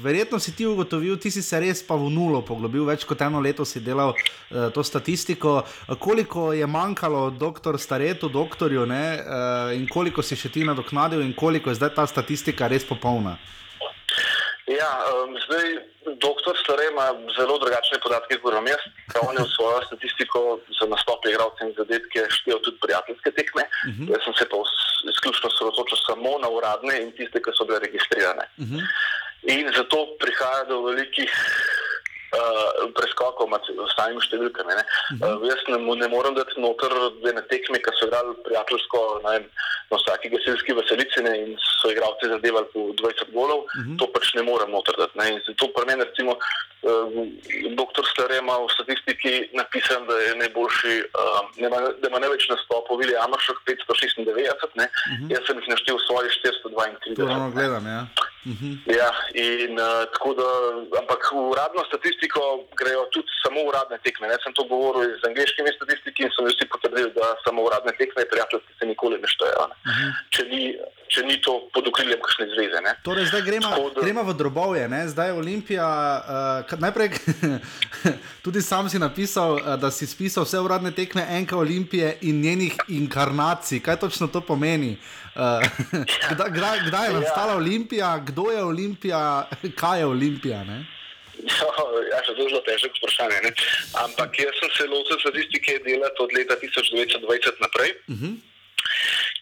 verjetno 0.04 0.40
si 0.40 0.56
ti 0.56 0.66
ugotovil, 0.66 1.18
ti 1.18 1.32
si 1.32 1.42
se 1.42 1.60
res 1.60 1.82
pa 1.88 1.96
v 1.96 2.12
nulo 2.14 2.44
poglobil, 2.46 2.84
več 2.86 3.02
kot 3.08 3.22
eno 3.26 3.40
leto 3.42 3.66
si 3.66 3.80
delal 3.80 4.14
uh, 4.14 4.70
to 4.70 4.84
statistiko. 4.84 5.64
Koliko 6.00 6.54
je 6.54 6.68
manjkalo 6.68 7.30
doktor 7.30 7.80
Staretu, 7.80 8.30
doktorju, 8.30 8.86
ne, 8.86 9.20
uh, 9.20 9.74
in 9.76 9.88
koliko 9.88 10.22
si 10.22 10.36
še 10.36 10.50
ti 10.50 10.64
nadoknadil, 10.64 11.22
in 11.22 11.34
koliko 11.34 11.70
je 11.70 11.76
zdaj 11.76 11.96
ta 11.96 12.08
statistika 12.08 12.68
res 12.68 12.86
popolna? 12.88 13.38
Ja, 14.68 14.92
um, 15.12 15.36
zdaj 15.44 15.66
doktor 16.24 16.56
Stare 16.64 16.86
ima 16.92 17.08
zelo 17.38 17.58
drugačne 17.60 18.00
podatke 18.04 18.38
kot 18.40 18.54
vam 18.54 18.68
jaz. 18.68 18.84
On 19.28 19.36
je 19.36 19.44
v 19.44 19.54
svojo 19.56 19.82
statistiko 19.88 20.60
za 20.80 20.88
nastope 20.88 21.32
igralcev 21.32 21.68
in 21.68 21.76
zadetke 21.78 22.26
štel 22.38 22.60
tudi 22.64 22.80
prijateljske 22.86 23.32
tekme. 23.32 23.64
Uh 23.64 23.94
-huh. 23.94 24.12
Jaz 24.14 24.22
sem 24.26 24.34
se 24.40 24.46
pa 24.50 24.58
izključno 25.12 25.48
osredotočil 25.52 25.98
samo 26.08 26.32
na 26.44 26.50
uradne 26.58 27.02
in 27.04 27.12
tiste, 27.18 27.42
ki 27.44 27.52
so 27.58 27.66
bile 27.68 27.80
registrirane. 27.80 28.46
Uh 28.58 28.66
-huh. 28.68 28.82
In 29.56 29.72
zato 29.78 29.98
prihaja 30.20 30.64
do 30.72 30.82
velikih 30.82 31.32
uh, 32.34 32.90
preskokov 32.98 33.50
med 33.52 33.68
samimi 33.96 34.24
številkami. 34.26 34.78
Ne. 34.78 34.86
Uh, 35.20 35.46
jaz 35.50 35.62
ne, 35.70 35.80
ne 35.80 36.10
morem 36.12 36.36
dati 36.38 36.60
noter 36.62 36.94
ene 37.30 37.44
tekme, 37.52 37.82
ki 37.84 37.94
so 37.98 38.10
igrali 38.10 38.36
prijateljsko 38.48 39.04
na 39.26 39.38
vsaki 39.94 40.32
gasilski 40.34 40.74
veselici 40.74 41.24
ne, 41.26 41.34
in 41.44 41.56
so 41.62 41.92
igralci 41.92 42.30
zadevali 42.32 42.68
po 42.74 42.90
20 43.02 43.34
golov, 43.34 43.66
uh 43.66 43.72
-huh. 43.78 43.98
to 44.00 44.08
pač 44.16 44.34
ne 44.34 44.44
morem 44.50 44.72
noter 44.72 44.96
dati. 44.98 45.18
Ne. 45.20 45.30
In 45.34 45.40
zato 45.48 45.70
pri 45.76 45.86
meni 45.88 46.04
recimo 46.04 46.32
uh, 46.34 47.08
doktor 47.78 48.06
Stare 48.12 48.38
ima 48.38 48.58
v 48.58 48.70
statistiki 48.76 49.34
napisan, 49.54 50.08
da 50.10 50.16
je 50.26 50.36
najboljši, 50.42 50.96
uh, 51.22 51.42
da 51.62 51.68
ima, 51.68 51.80
da 52.02 52.06
ima 52.10 52.20
največ 52.20 52.50
nastopov, 52.50 52.98
Vili 52.98 53.16
Amaršek 53.26 53.58
596, 53.68 54.80
ne. 54.82 54.86
Uh 54.86 55.14
-huh. 55.20 55.34
jaz 55.34 55.42
sem 55.48 55.58
jih 55.60 55.70
naštel 55.70 55.98
svoje 56.08 56.30
432. 56.30 57.16
To 57.16 57.26
ravno 57.26 57.52
gledam. 57.52 57.86
Ja. 57.86 58.06
Ja, 59.00 59.10
in 59.40 59.80
uh, 59.80 60.04
tako 60.14 60.34
da, 60.36 60.48
ampak 61.00 61.32
v 61.32 61.44
uradno 61.54 61.84
statistiko 61.88 62.42
grejo 62.76 63.06
tudi 63.16 63.32
samo 63.44 63.64
uradne 63.70 63.98
tekme. 64.04 64.28
Ne? 64.28 64.36
Sem 64.44 64.54
to 64.58 64.68
govoril 64.68 65.16
z 65.16 65.24
angliškimi 65.30 65.72
statistiki 65.78 66.28
in 66.28 66.34
so 66.36 66.44
mi 66.44 66.52
vsi 66.52 66.68
potrdili, 66.68 67.12
da 67.16 67.36
samo 67.46 67.64
uradne 67.64 67.96
tekme, 68.00 68.28
prijateljske 68.32 68.76
se 68.80 68.90
nikoli 68.92 69.22
ne 69.24 69.32
štejejo. 69.32 69.64
Uh 69.64 69.96
-huh. 69.96 70.12
če, 70.36 70.44
ni, 70.52 70.62
če 71.14 71.22
ni 71.22 71.38
to 71.38 71.70
pod 71.70 71.88
okriljem 71.88 72.18
kakšne 72.18 72.46
zveze. 72.48 72.82
Ne? 72.82 72.94
Torej, 73.04 73.26
zdaj 73.26 73.42
gremo, 73.42 73.70
da- 73.90 74.02
gremo 74.02 74.24
v 74.24 74.34
drobovje. 74.34 74.88
Ne? 74.88 75.08
Zdaj 75.08 75.28
je 75.28 75.34
Olimpija. 75.34 75.88
Uh, 76.66 76.80
najprej, 76.80 77.10
tudi 78.44 78.62
sam 78.62 78.90
si 78.90 78.98
napisal, 78.98 79.54
uh, 79.56 79.76
da 79.76 79.92
si 79.92 80.08
spisal 80.08 80.44
vse 80.44 80.60
uradne 80.60 80.92
tekme 80.92 81.22
enka 81.30 81.58
Olimpije 81.58 82.18
in 82.22 82.42
njenih 82.42 82.74
inkarnacij. 82.90 83.80
Kaj 83.80 83.96
točno 83.98 84.28
to 84.28 84.42
pomeni? 84.42 84.98
Uh, 85.36 85.62
kdaj, 86.32 86.50
kdaj, 86.50 86.78
kdaj 86.88 87.06
je 87.08 87.14
Ja. 87.14 87.20
nastala 87.20 87.56
Olimpija, 87.56 88.18
kdo 88.20 88.52
je 88.52 88.64
Olimpija, 88.64 89.22
kaj 89.82 90.00
je 90.00 90.06
Olimpija? 90.06 90.64
Ne? 90.64 90.86
Ja, 91.44 92.20
še 92.24 92.34
zelo 92.34 92.62
težko 92.62 92.90
vprašanje. 92.96 93.38
Ne? 93.44 93.52
Ampak 94.00 94.40
jaz 94.40 94.54
sem 94.56 94.70
se 94.72 94.84
lotil 94.88 95.20
statistike 95.20 95.80
delati 95.84 96.20
od 96.20 96.30
leta 96.32 96.56
1920 96.56 97.62
naprej. 97.62 97.92
Uh 98.08 98.16
-huh. 98.16 98.34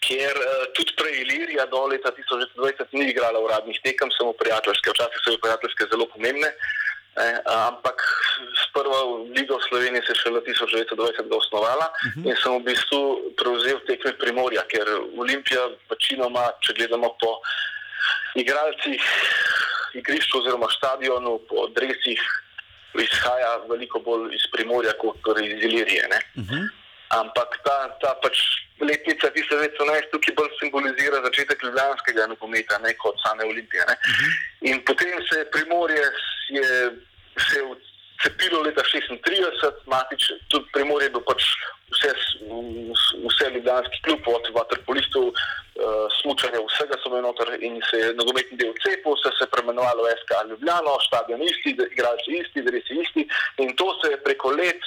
Ker 0.01 0.33
uh, 0.33 0.65
tudi 0.75 0.95
prej 0.97 1.19
Ilirija 1.21 1.65
do 1.69 1.85
leta 1.87 2.09
1920 2.09 2.95
ni 2.97 3.11
igrala 3.11 3.39
uradnih 3.39 3.77
tekem, 3.83 4.09
samo 4.17 4.33
prijateljske. 4.33 4.89
Včasih 4.89 5.19
so 5.21 5.29
bile 5.29 5.43
prijateljske 5.45 5.91
zelo 5.91 6.07
pomembne. 6.13 6.49
Eh, 7.11 7.39
ampak 7.43 7.99
sprva 8.55 9.27
Liga 9.35 9.59
v 9.59 9.65
Sloveniji 9.67 9.99
se 10.07 10.15
je 10.15 10.21
šele 10.23 10.39
1920 10.47 11.27
ga 11.27 11.35
osnovala 11.35 11.91
uh 11.91 12.07
-huh. 12.07 12.29
in 12.29 12.35
sem 12.39 12.55
v 12.55 12.63
bistvu 12.63 13.35
prevzel 13.35 13.79
tekme 13.83 14.15
Primorja, 14.15 14.63
ker 14.71 14.87
Olimpija 15.19 15.59
večinoma, 15.91 16.55
če 16.63 16.73
gledamo 16.73 17.09
po 17.19 17.41
igralcih, 18.35 19.03
igrišču 19.93 20.39
oziroma 20.39 20.71
stadionu, 20.71 21.39
po 21.49 21.67
dresih, 21.75 22.21
izhaja 22.95 23.59
veliko 23.69 23.99
bolj 23.99 24.35
iz 24.35 24.47
Primorja 24.51 24.93
kot 24.93 25.19
torej 25.23 25.51
iz 25.51 25.63
Ilirije. 25.67 26.07
ne. 26.07 26.19
Ampak 27.09 27.59
ta, 27.63 27.77
ta 28.01 28.15
pač 28.23 28.39
letnica 28.89 29.27
1911 29.35 30.11
tukaj 30.11 30.35
bolj 30.39 30.51
simbolizira 30.59 31.21
začetek 31.27 31.63
ljubljanskega 31.63 32.27
nogometa, 32.33 32.79
ne 32.85 32.93
kot 33.03 33.15
same 33.25 33.45
Olimpije. 33.45 33.85
Ne. 33.89 33.95
In 34.71 34.83
potem 34.85 35.17
se 35.29 35.39
je 35.39 35.51
Primorje 35.51 36.03
je, 36.57 36.69
se 37.47 37.59
je 37.59 37.65
vcepilo 38.21 38.61
leta 38.61 38.83
36, 38.85 39.85
matič, 39.85 40.29
tudi 40.47 40.69
Primorje 40.73 41.09
je 41.09 41.15
bil 41.15 41.23
pač 41.25 41.47
vse, 41.93 42.11
vse 43.27 43.49
ljubljanski 43.55 44.01
klub, 44.05 44.27
od 44.35 44.45
vaterpolistov, 44.55 45.31
uh, 45.31 46.05
smučanja, 46.21 46.61
vsega 46.67 46.99
so 47.01 47.09
bili 47.09 47.25
noter 47.25 47.55
in 47.59 47.79
se 47.89 47.97
je 48.03 48.13
nogometni 48.19 48.57
del 48.61 48.73
cepil, 48.83 49.17
se 49.21 49.33
je 49.41 49.51
premenovalo 49.55 50.09
SK 50.21 50.41
Ljubljano, 50.49 50.97
stadion 51.07 51.41
isti, 51.41 51.75
igralci 51.91 52.37
isti, 52.41 52.65
dresi 52.67 52.99
isti 53.03 53.27
in 53.63 53.75
to 53.75 53.87
se 54.01 54.13
je 54.13 54.23
preko 54.23 54.53
let 54.61 54.81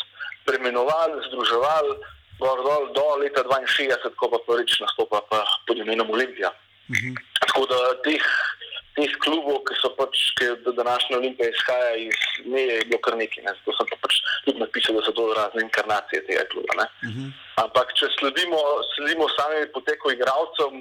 premenovali, 0.45 1.25
združevali, 1.29 1.97
gor 2.39 2.63
dol 2.63 2.93
do 2.93 3.07
leta 3.23 3.43
62, 3.45 4.15
ko 4.19 4.29
pa 4.29 4.39
prvič 4.47 4.81
nastopa 4.81 5.23
pa 5.31 5.45
pod 5.67 5.77
imenom 5.79 6.11
Olimpija. 6.11 6.51
Mhm. 6.91 7.15
Tako 7.41 7.67
da 7.67 7.79
teh, 8.05 8.25
teh 8.97 9.13
klubov, 9.25 9.65
ki 9.65 9.75
so 9.81 9.89
pač, 9.97 10.13
ki 10.37 10.51
do 10.65 10.73
današnje 10.73 11.17
Olimpije 11.17 11.49
izhaja 11.51 11.95
iz 11.97 12.21
meje, 12.45 12.75
je 12.77 12.85
bilo 12.85 13.01
kar 13.01 13.17
nekaj. 13.17 13.45
Ne? 13.45 13.53
Zato 13.57 13.77
sem 13.79 13.87
pa 13.93 13.97
pač 14.05 14.19
tudi 14.45 14.61
napisal, 14.61 14.99
da 14.99 15.05
so 15.07 15.13
to 15.17 15.25
razne 15.33 15.65
inkarnacije 15.65 16.27
tega 16.29 16.45
kluba. 16.53 16.73
Ne? 16.81 16.87
Mhm. 17.09 17.25
Ampak, 17.65 17.95
če 17.97 18.11
sledimo, 18.19 18.61
sledimo 18.95 19.29
samim 19.37 19.71
poteku 19.73 20.13
igralcev, 20.13 20.75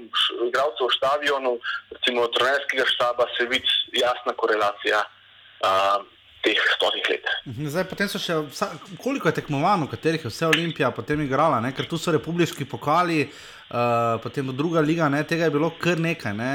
igralcev 0.50 0.90
v 0.90 0.98
stadionu, 0.98 1.54
recimo 1.94 2.28
trenerskega 2.36 2.86
štaba, 2.96 3.30
se 3.38 3.48
vidi 3.48 3.70
jasna 3.94 4.34
korelacija 4.36 5.00
uh, 5.04 6.02
teh 6.44 6.60
stotih 6.76 7.10
let. 7.10 7.26
Mhm, 7.48 7.72
Zdaj, 7.72 7.88
potem 7.88 8.10
so 8.12 8.20
še, 8.22 8.38
vsa, 8.52 8.70
koliko 9.02 9.32
je 9.32 9.40
tekmovanj, 9.40 9.86
v 9.86 9.92
katerih 9.96 10.26
je 10.26 10.32
vse 10.32 10.48
Olimpija 10.52 10.92
potem 10.96 11.24
igrala, 11.24 11.62
ne? 11.64 11.72
ker 11.76 11.88
tu 11.88 11.98
so 11.98 12.12
republiški 12.12 12.68
pokali, 12.70 13.24
uh, 13.28 14.20
potem 14.24 14.52
druga 14.56 14.84
liga, 14.84 15.10
ne? 15.10 15.24
tega 15.28 15.48
je 15.48 15.56
bilo 15.56 15.72
kar 15.80 16.00
nekaj. 16.04 16.36
Ne? 16.36 16.52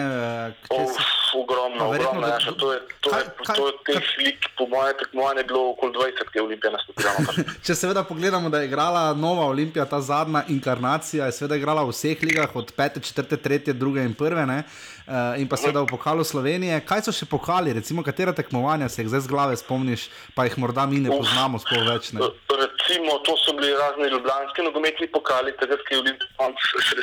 Uh, 0.68 0.93
ogromno, 1.34 1.78
Pa 1.78 1.84
ogromno. 1.84 2.20
da- 2.20 2.32
Jaša, 2.34 2.52
to 2.52 2.72
je, 2.72 2.78
to 3.00 3.10
je, 3.10 3.14
Kaj- 3.14 3.46
kaj- 3.46 3.56
to 3.56 3.66
je 3.66 3.72
teh 3.86 4.08
lik, 4.18 4.38
po 4.58 4.66
mojem 4.66 4.96
tekmovanju, 4.98 5.44
bilo 5.44 5.70
okoli 5.70 5.92
20, 5.92 6.30
ki 6.32 6.38
je 6.38 6.42
Olimpija 6.42 6.70
nastopila. 6.72 7.10
Če 7.66 7.74
seveda 7.74 8.04
pogledamo, 8.04 8.50
da 8.50 8.60
je 8.60 8.66
igrala 8.66 9.14
nova 9.14 9.46
Olimpija, 9.46 9.84
ta 9.84 10.00
zadnja 10.00 10.44
inkarnacija, 10.48 11.26
je 11.26 11.32
seveda 11.32 11.56
igrala 11.56 11.82
v 11.82 11.90
vseh 11.90 12.22
ligah, 12.22 12.56
od 12.56 12.72
5, 12.72 13.00
4, 13.02 13.36
3, 13.36 13.72
2 13.74 14.04
in 14.04 14.14
1, 14.14 14.46
ne? 14.46 14.62
Uh, 15.08 15.40
in 15.40 15.48
pa 15.48 15.56
seveda 15.56 15.80
v 15.80 15.88
pokalu 15.88 16.20
Slovenije. 16.20 16.84
Kaj 16.84 17.08
so 17.08 17.12
še 17.12 17.24
pokali, 17.24 17.72
recimo, 17.72 18.04
katera 18.04 18.32
tekmovanja 18.32 18.88
se 18.88 19.00
jih 19.00 19.08
zdaj 19.08 19.24
z 19.24 19.28
glave 19.28 19.56
spomniš, 19.56 20.10
pa 20.36 20.44
jih 20.44 20.58
morda 20.58 20.84
mi 20.84 21.00
ne 21.00 21.08
poznamo 21.08 21.56
sploh 21.56 21.80
več? 21.88 22.12
Ne? 22.12 22.20
Recimo, 22.52 23.16
to 23.24 23.32
so 23.40 23.56
bili 23.56 23.72
razni 23.72 24.08
ljubljanski 24.12 24.62
nogometni 24.62 25.08
pokali, 25.08 25.56
takrat, 25.56 25.80
ko 25.88 25.96
je 25.96 26.12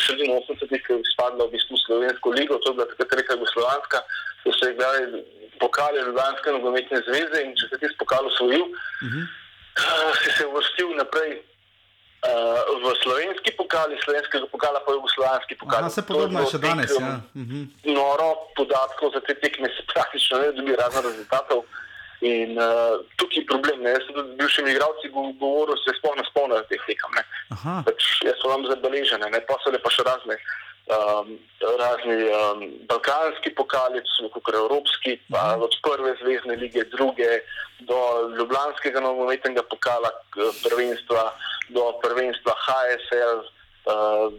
sredino 0.05 0.37
80-ih 0.37 0.81
ko 0.85 0.93
je 0.93 1.09
spadla 1.13 1.49
v 1.49 1.57
bistvu 1.57 1.77
slovensko 1.81 2.29
ligo, 2.29 2.61
to 2.61 2.69
je 2.69 2.77
bila 2.77 2.85
takrat 2.93 3.19
reka 3.19 3.33
Jugoslovanska, 3.33 3.97
so 4.43 4.53
se 4.59 4.71
igrali 4.71 5.23
pokali 5.59 5.99
Ljubljanske 5.99 6.51
nogometne 6.51 7.01
zveze 7.07 7.43
in 7.43 7.55
če 7.59 7.69
se 7.71 7.81
ti 7.81 7.87
s 7.91 7.97
pokalom 7.97 8.31
osvojil, 8.31 8.65
uh 8.65 9.09
-huh. 9.09 9.25
si 10.23 10.31
se 10.37 10.45
uvrstil 10.45 10.95
naprej. 10.95 11.43
Uh, 12.25 12.81
v 12.81 12.95
slovenski 13.03 13.51
pokal, 13.53 13.91
iz 13.93 14.01
slovenskega 14.01 14.47
pokala 14.49 14.79
pa 14.85 14.91
je 14.91 14.95
jugoslovanski 14.97 15.55
pokal. 15.55 15.79
Aha, 15.79 15.89
se 15.89 16.01
podobno 16.01 16.39
je 16.41 16.45
še 16.51 16.57
danes. 16.57 16.91
Ja. 16.99 17.21
Mhm. 17.35 17.59
noro 17.83 18.49
podatkov 18.57 19.13
za 19.13 19.21
te 19.27 19.33
tekme, 19.37 19.69
se 19.69 19.83
praktično 19.93 20.39
ne 20.41 20.51
dobi 20.51 20.75
razno 20.75 21.01
rezultatov. 21.01 21.59
In 22.21 22.57
uh, 22.57 23.05
tukaj 23.15 23.37
je 23.37 23.45
problem. 23.45 23.77
Ne? 23.83 23.89
Jaz 23.93 24.03
sem 24.07 24.15
tudi 24.15 24.31
z 24.33 24.37
bivšimi 24.39 24.71
igralci 24.71 25.09
go- 25.13 25.35
govoril, 25.39 25.77
se 25.77 25.93
sploh 25.99 26.15
ne 26.17 26.23
spomnijo 26.29 26.63
teh 26.71 26.81
tekem. 26.87 27.11
Pač 27.85 28.01
jaz 28.25 28.37
so 28.41 28.49
vam 28.49 28.65
zabeležene, 28.71 29.29
ne? 29.29 29.39
pa 29.45 29.59
so 29.61 29.69
le 29.69 29.79
pa 29.83 29.93
še 29.93 30.07
razne. 30.07 30.39
Um, 30.85 31.39
razni 31.81 32.29
um, 32.29 32.59
balkanski 32.85 33.49
pokali, 33.57 34.01
kot 34.33 34.53
je 34.53 34.59
evropski, 34.59 35.11
pa 35.31 35.57
od 35.57 35.73
prve 35.81 36.13
zvezdne 36.21 36.55
lige, 36.55 36.83
druge, 36.93 37.41
do 37.79 37.97
ljubljanskega 38.37 38.99
nogometnega 38.99 39.63
pokala, 39.69 40.11
prvenstva, 40.63 41.23
do 41.69 41.83
prvenstva 42.03 42.53
HSL. 42.65 43.39
Uh, 43.85 44.33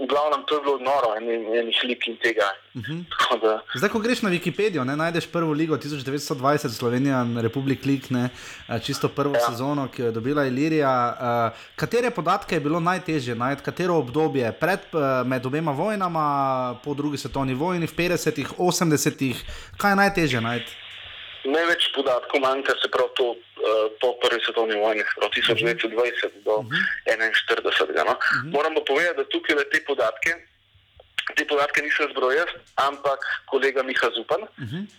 v 0.00 0.06
glavnem 0.08 0.42
to 0.46 0.54
je 0.54 0.60
bilo 0.60 0.78
noro, 0.78 1.14
en- 1.16 1.54
enih 1.58 1.78
lik 1.84 2.06
in 2.08 2.16
tega. 2.16 2.48
Uh 2.74 2.82
-huh. 2.82 3.04
da, 3.42 3.62
Zdaj, 3.74 3.90
ko 3.90 3.98
greš 3.98 4.22
na 4.22 4.30
Wikipedijo, 4.30 4.84
ne, 4.84 4.96
najdeš 4.96 5.26
prvo 5.26 5.52
ligo 5.52 5.76
1920, 5.76 6.68
Slovenija, 6.68 7.26
Republik 7.40 7.84
Lik, 7.84 8.10
ne, 8.10 8.28
eh, 8.68 8.80
čisto 8.80 9.08
prvo 9.08 9.34
ja. 9.34 9.40
Sezono, 9.40 9.88
ki 9.88 10.02
jo 10.02 10.06
je 10.06 10.12
dobila 10.12 10.46
Ilirija. 10.46 11.16
Uh, 11.52 11.58
katere 11.76 12.10
podatke 12.10 12.56
je 12.56 12.60
bilo 12.60 12.80
najtežje 12.80 13.34
najti, 13.34 13.62
katero 13.62 13.94
obdobje 13.94 14.52
pred, 14.52 14.80
eh, 14.80 15.24
med 15.24 15.46
obema 15.46 15.72
vojnama, 15.72 16.80
po 16.84 16.94
drugi 16.94 17.18
svetovni 17.18 17.54
vojni, 17.54 17.86
v 17.86 17.94
50-ih, 17.96 18.48
80-ih, 18.58 19.36
kaj 19.76 19.90
je 19.92 19.96
najtežje 19.96 20.40
najti? 20.40 20.72
Največ 21.44 21.90
podatkov 21.94 22.40
manjka 22.40 22.74
se 22.78 22.88
prav 22.90 23.08
to 23.18 23.34
uh, 23.34 23.38
po 24.00 24.14
prvi 24.22 24.40
svetovni 24.44 24.78
vojni, 24.78 25.02
od 25.22 25.30
1920 25.34 26.44
do 26.46 26.64
1941. 27.06 28.06
No? 28.06 28.14
Moramo 28.52 28.80
povedati, 28.86 29.16
da 29.16 29.24
tukaj 29.24 29.56
le 29.56 29.64
te 29.70 29.82
podatke, 29.86 30.36
te 31.36 31.44
podatke 31.46 31.82
nisem 31.82 32.10
zbrojil 32.10 32.38
jaz, 32.38 32.50
ampak 32.76 33.18
kolega 33.50 33.82
Miha 33.82 34.10
Zupan. 34.14 34.46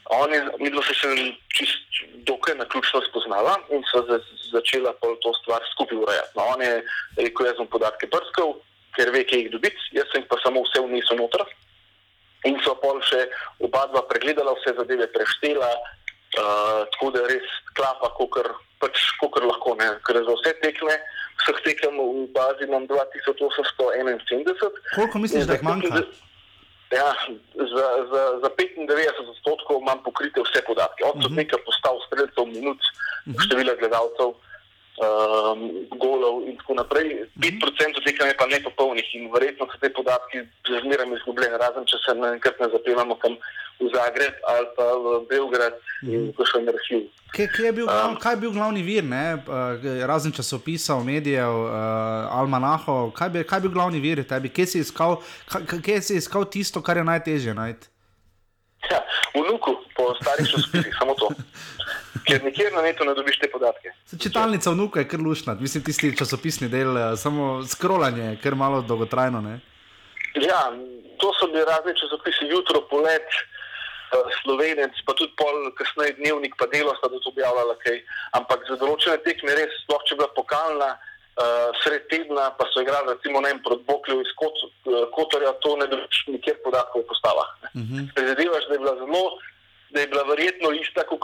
On 0.10 0.34
je, 0.34 0.42
mi 0.60 0.72
dva 0.72 0.84
se 0.88 0.96
še 0.96 1.10
čist 1.56 2.04
dokaj 2.28 2.56
na 2.60 2.66
ključno 2.66 3.02
spoznala 3.10 3.58
in 3.72 3.84
so 3.92 4.04
za, 4.08 4.20
začela 4.52 4.94
to 5.00 5.34
stvar 5.44 5.64
skupaj 5.74 5.98
urejati. 5.98 6.36
No, 6.36 6.48
on 6.56 6.62
je 6.62 6.74
rekel, 7.18 7.48
jaz 7.48 7.60
bom 7.60 7.68
podatke 7.68 8.08
brskal, 8.08 8.56
ker 8.96 9.12
ve, 9.12 9.24
kje 9.28 9.44
jih 9.44 9.52
dobiti, 9.52 9.90
jaz 9.98 10.08
sem 10.14 10.26
pa 10.30 10.40
samo 10.44 10.64
vse 10.68 10.84
vnesel 10.86 11.20
noter. 11.20 11.44
In 12.44 12.60
so 12.64 12.76
pol 12.76 13.00
še 13.08 13.28
oba 13.64 13.86
dva 13.92 14.04
pregledala, 14.10 14.56
vse 14.60 14.76
zadeve 14.76 15.08
preštela, 15.16 15.70
uh, 16.40 16.84
tako 16.94 17.12
da 17.12 17.22
res 17.28 17.48
klapa, 17.78 18.10
kot 18.18 18.34
pač, 18.80 18.96
kakor 19.22 19.44
lahko. 19.46 19.76
Ne. 19.80 19.90
Ker 20.06 20.16
za 20.22 20.34
vse 20.34 20.52
tekme, 20.62 20.96
vseh 21.42 21.58
tekem 21.66 21.96
v 21.98 22.28
bazi 22.36 22.64
imam 22.68 22.84
2871. 22.88 24.72
Koliko 24.96 25.20
misliš, 25.20 25.46
da 25.46 25.54
jih 25.54 25.64
manjka? 25.64 25.88
95 25.88 26.22
Ja, 26.94 27.10
za, 27.58 27.88
za, 28.12 28.22
za 28.44 28.50
95 28.54 29.30
odstotkov 29.30 29.82
imam 29.82 30.04
pokrite 30.06 30.42
vse 30.46 30.62
podatke, 30.62 31.02
od 31.06 31.16
Mhm. 31.18 31.24
sodnika 31.24 31.58
postav, 31.66 31.98
streljcev, 32.06 32.46
minut, 32.46 32.78
števila 33.46 33.74
gledalcev, 33.80 34.30
um, 34.96 35.60
golov 35.94 36.44
in 36.44 36.58
tako 36.58 36.74
naprej. 36.76 37.08
Mhm. 37.34 37.60
5% 37.60 38.04
tega 38.04 38.26
je 38.26 38.36
pa 38.36 38.46
nepopolnih 38.46 39.08
in 39.14 39.30
verjetno 39.30 39.66
so 39.66 39.78
te 39.78 39.90
podatki 39.90 40.38
zmeraj 40.64 41.08
izgubljeni, 41.12 41.58
razen 41.58 41.86
če 41.86 41.98
se 42.00 42.16
naenkrat 42.16 42.60
ne 42.60 42.68
zapeljamo 42.70 43.16
kam 43.16 43.36
v 43.80 43.90
Zagreb 43.90 44.34
ali 44.46 44.68
pa 44.76 44.86
v 44.96 45.06
Beograd 45.28 45.74
Mhm. 46.04 46.14
in 46.14 46.34
kakšen 46.34 46.68
arhiv. 46.68 47.02
Kje, 47.32 47.48
kje 47.50 47.66
je 47.66 47.72
bil, 47.74 47.88
um, 47.88 48.16
kaj 48.16 48.34
je 48.34 48.38
bil 48.38 48.52
glavni 48.52 48.84
vir, 48.84 49.04
ne? 49.06 49.42
razen 50.04 50.32
časopisov, 50.32 51.02
medijev, 51.02 51.50
uh, 51.64 51.74
almanahov, 52.32 53.12
kaj, 53.12 53.30
bi- 53.30 53.44
kaj 53.44 53.58
je 53.58 53.62
bil 53.62 53.72
glavni 53.72 54.00
vir 54.00 54.24
tebi, 54.24 54.50
kje 54.50 54.66
si 54.68 54.80
iskal, 54.80 55.18
kaj, 55.48 55.82
kje 55.82 56.02
si 56.02 56.14
iskal 56.16 56.46
tisto, 56.46 56.78
kar 56.80 56.98
je 56.98 57.04
najtežje 57.04 57.54
najti? 57.54 57.88
Ja, 58.86 59.00
v 59.34 59.42
Nuku, 59.42 59.72
po 59.96 60.14
starih 60.14 60.46
časopisih, 60.46 60.94
samo 60.94 61.16
to. 61.16 61.32
Ker 62.28 62.44
nikjer 62.46 62.74
na 62.74 62.82
netu 62.86 63.06
ne 63.06 63.14
dobiš 63.18 63.40
te 63.42 63.50
podatke. 63.52 63.94
Se 64.06 64.20
Čitalnica 64.20 64.72
vnuka 64.72 65.02
je 65.02 65.08
kar 65.08 65.20
lušna, 65.20 65.56
mislim, 65.60 65.84
tisti 65.84 66.12
časopisni 66.18 66.70
del, 66.70 66.98
eh, 66.98 67.16
samo 67.18 67.64
skrolanje 67.66 68.24
je 68.24 68.40
kar 68.44 68.56
malo 68.56 68.82
dolgotrajno. 68.82 69.42
Ne? 69.42 69.60
Ja, 70.36 70.62
to 71.22 71.34
so 71.40 71.48
bili 71.48 71.66
razni 71.66 71.94
časopisi, 72.02 72.50
jutro, 72.52 72.82
polet, 72.90 73.30
eh, 73.34 74.30
slovenec, 74.42 74.94
pa 75.06 75.14
tudi 75.14 75.34
pol, 75.38 75.72
kasneje 75.78 76.14
dnevnik, 76.20 76.54
pa 76.60 76.70
delo 76.70 76.94
sta 77.00 77.10
tudi 77.10 77.34
objavljala 77.34 77.76
kaj. 77.82 77.98
Ampak 78.40 78.70
za 78.70 78.78
določene 78.78 79.18
tekme 79.26 79.58
res, 79.58 79.74
sploh 79.86 80.06
če 80.06 80.16
bila 80.16 80.30
pokalna, 80.38 80.94
uh, 81.38 81.74
sred 81.82 82.06
tedna, 82.10 82.52
pa 82.58 82.66
so 82.70 82.82
igrali 82.82 83.14
recimo 83.14 83.42
ne 83.42 83.54
vem, 83.54 83.60
proti 83.66 83.84
Boklju 83.90 84.22
iz 84.22 84.32
Kot, 84.38 84.54
uh, 84.62 85.10
Kotorja, 85.16 85.54
to 85.66 85.76
ne 85.82 85.88
dobiš 85.90 86.20
nikjer 86.30 86.60
podatkov 86.66 87.02
o 87.02 87.08
postavah. 87.10 87.50
Uh 87.74 87.82
-huh. 87.82 88.06
Prezadevaš, 88.16 88.68
da 88.68 88.74
je 88.74 88.80
bila 88.80 88.96
zelo, 88.96 89.24
da 89.90 90.00
je 90.00 90.08
bila 90.08 90.24
verjetno 90.24 90.72
ista 90.72 91.04
kot 91.10 91.20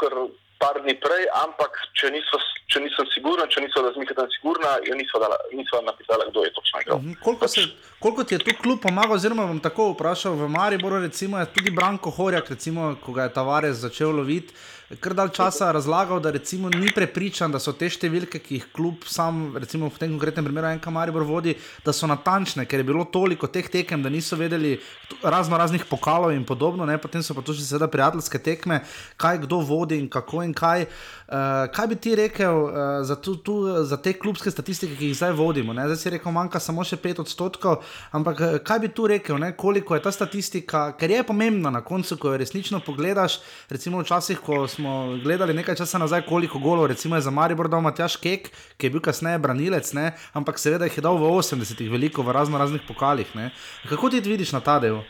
par 0.60 0.82
dni 0.84 0.96
prej, 1.00 1.26
ampak 1.44 1.78
če, 1.96 2.12
niso, 2.12 2.40
če 2.72 2.82
nisem 2.84 3.08
siguren, 3.14 3.48
če 3.52 3.64
niso 3.64 3.84
razmišljala 3.86 4.28
sigurna, 4.36 4.74
jo 4.88 4.98
niso, 5.00 5.22
dala, 5.24 5.38
niso 5.56 5.80
napisala, 5.86 6.28
kdo 6.30 6.44
je 6.44 6.52
točno 6.58 6.82
igral. 6.84 7.00
Mhm, 7.00 7.20
Koliko, 7.24 7.48
se, 7.48 7.64
koliko 8.00 8.24
ti 8.24 8.36
je 8.36 8.44
tu 8.44 8.56
klub 8.62 8.82
pomagal, 8.84 9.16
oziroma 9.16 9.48
bom 9.48 9.62
tako 9.64 9.94
vprašal, 9.94 10.36
v 10.36 10.50
Mariboru 10.52 11.00
recimo, 11.06 11.40
je 11.40 11.48
tudi 11.56 11.72
Branko 11.72 12.12
Horjak, 12.12 12.52
recimo, 12.56 12.96
ko 13.06 13.16
ga 13.16 13.30
je 13.30 13.34
Tavares 13.40 13.80
začel 13.86 14.12
loviti, 14.20 14.54
kar 14.98 15.14
dal 15.14 15.30
časa 15.30 15.72
razlagal, 15.72 16.20
da 16.20 16.32
recimo 16.32 16.70
ni 16.70 16.90
prepričan, 16.96 17.52
da 17.54 17.60
so 17.62 17.76
te 17.78 17.86
številke, 17.94 18.40
ki 18.42 18.56
jih 18.58 18.66
klub 18.74 19.06
sam, 19.06 19.52
recimo 19.62 19.86
v 19.86 20.02
tem 20.02 20.10
konkretnem 20.16 20.48
primeru 20.48 20.72
NK 20.80 20.90
Maribor 20.94 21.26
vodi, 21.30 21.54
da 21.86 21.94
so 21.94 22.10
natančne, 22.10 22.66
ker 22.66 22.82
je 22.82 22.88
bilo 22.88 23.06
toliko 23.06 23.46
teh 23.54 23.70
tekem, 23.70 24.02
da 24.02 24.10
niso 24.10 24.40
vedeli 24.40 24.80
razno 25.22 25.60
raznih 25.62 25.86
pokalov 25.86 26.34
in 26.34 26.42
podobno, 26.46 26.88
ne? 26.90 26.98
potem 26.98 27.22
so 27.22 27.36
pa 27.38 27.44
tu 27.46 27.54
še 27.54 27.68
seveda 27.68 27.90
prijateljske 27.92 28.42
tekme, 28.42 28.80
kaj 29.22 29.44
kdo 29.46 29.62
vodi 29.62 30.00
in 30.02 30.10
kako 30.10 30.42
in 30.48 30.56
kaj. 30.58 30.88
Uh, 31.30 31.70
kaj 31.70 31.88
bi 31.92 32.00
ti 32.02 32.16
rekel 32.18 32.64
uh, 32.64 32.74
za, 33.06 33.14
tu, 33.22 33.36
tu, 33.46 33.60
za 33.86 34.00
te 34.02 34.16
klubske 34.18 34.50
statistike, 34.50 34.98
ki 34.98 35.12
jih 35.12 35.20
zdaj 35.22 35.36
vodimo? 35.38 35.76
Ne? 35.78 35.86
Zdaj 35.92 36.02
si 36.02 36.14
rekel, 36.16 36.34
manjka 36.34 36.58
samo 36.58 36.82
še 36.82 36.98
5 36.98 37.22
odstotkov, 37.22 37.84
ampak 38.18 38.42
eh, 38.42 38.58
kaj 38.66 38.80
bi 38.82 38.90
tu 38.90 39.06
rekel, 39.12 39.38
ne? 39.38 39.52
koliko 39.54 39.94
je 39.94 40.02
ta 40.02 40.10
statistika, 40.16 40.88
ker 40.98 41.14
je 41.14 41.22
pomembna 41.28 41.70
na 41.70 41.84
koncu, 41.86 42.18
ko 42.18 42.34
jo 42.34 42.42
resnično 42.42 42.82
pogledaš. 42.82 43.38
Recimo 43.70 44.02
včasih, 44.02 44.42
ko 44.42 44.64
smo 44.66 44.79
gledali 45.24 45.54
nekaj 45.54 45.76
časa 45.76 45.98
nazaj, 45.98 46.22
koliko 46.30 46.60
golov, 46.60 46.88
recimo 46.88 47.16
je 47.16 47.22
za 47.22 47.32
Maribor 47.32 47.68
dal 47.68 47.82
Matjaš 47.82 48.16
Kek, 48.16 48.50
ki 48.78 48.88
je 48.88 48.90
bil 48.90 49.02
kasneje 49.02 49.40
branilec, 49.40 49.94
ne? 49.94 50.14
ampak 50.34 50.60
seveda 50.60 50.86
jih 50.86 50.98
je 50.98 51.04
dal 51.04 51.18
v 51.18 51.32
80-ih 51.40 51.92
veliko 51.92 52.24
v 52.24 52.36
razno 52.36 52.58
raznih 52.58 52.82
pokalih. 52.88 53.28
Ne? 53.36 53.52
Kako 53.90 54.10
ti 54.10 54.20
vidiš 54.20 54.52
na 54.52 54.62
ta 54.62 54.80
del? 54.80 55.02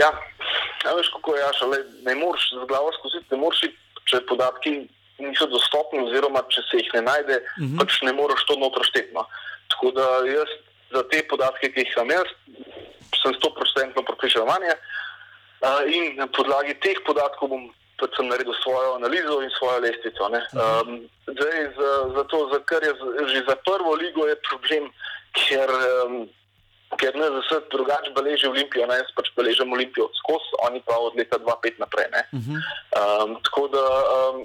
Ja, 0.00 0.10
ja 0.84 0.94
veš, 0.96 1.12
kako 1.14 1.36
je 1.36 1.42
jaša, 1.42 1.66
le, 1.66 1.78
ne 2.08 2.14
moreš 2.14 2.48
z 2.56 2.66
glavo 2.68 2.90
skozi, 2.98 3.22
ne 3.30 3.38
moreš, 3.38 3.66
če 4.10 4.24
podatki 4.26 4.88
niso 5.22 5.46
dostopni, 5.46 6.02
oziroma 6.02 6.42
če 6.50 6.64
se 6.66 6.80
jih 6.80 6.90
ne 6.98 7.02
najde, 7.06 7.36
uh 7.38 7.62
-huh. 7.62 7.78
pač 7.78 8.02
ne 8.02 8.12
moreš 8.12 8.44
to 8.48 8.56
notro 8.58 8.82
štetno. 8.84 9.26
Tako 9.70 9.90
da 9.90 10.06
jaz 10.26 10.50
za 10.92 11.02
te 11.08 11.22
podatke, 11.28 11.72
ki 11.72 11.80
jih 11.80 11.94
imam 11.96 12.10
jaz, 12.10 12.28
sem 13.22 13.32
100% 13.38 14.04
prepričan 14.06 14.48
vanje 14.48 14.74
uh, 14.74 15.82
in 15.86 16.16
na 16.16 16.26
podlagi 16.26 16.74
teh 16.74 16.98
podatkov 17.06 17.48
bom 17.48 17.70
pač 18.02 18.18
sem 18.18 18.26
naredil 18.26 18.54
svojo 18.60 18.98
analizo 18.98 19.38
in 19.46 19.50
svojo 19.54 19.78
lestvico. 19.86 20.28
ne. 20.34 20.42
Um, 20.58 20.88
zdaj, 21.30 21.58
za, 21.78 21.90
za 22.18 22.22
to, 22.30 22.38
za 22.52 22.58
kar 22.66 22.82
je 22.82 22.92
že 23.30 23.46
za 23.46 23.56
prvo 23.62 23.94
ligo, 23.94 24.26
je 24.26 24.36
problem, 24.48 24.90
ker, 25.38 25.70
um, 26.04 26.26
ker 27.00 27.16
NZS 27.16 27.68
drugače 27.72 28.12
beleži 28.16 28.48
Olimpijo, 28.48 28.86
ne, 28.90 28.98
jaz 29.00 29.12
pač 29.16 29.30
beležim 29.36 29.72
Olimpijo 29.72 30.08
skozi, 30.20 30.56
oni 30.68 30.82
pa 30.86 30.96
od 31.00 31.18
leta 31.18 31.38
2005 31.38 31.80
naprej. 31.84 32.08
Ne. 32.12 32.22
Mhm. 32.38 32.56
Um, 32.56 33.36
tako 33.46 33.68
da 33.74 33.84
um, 34.16 34.42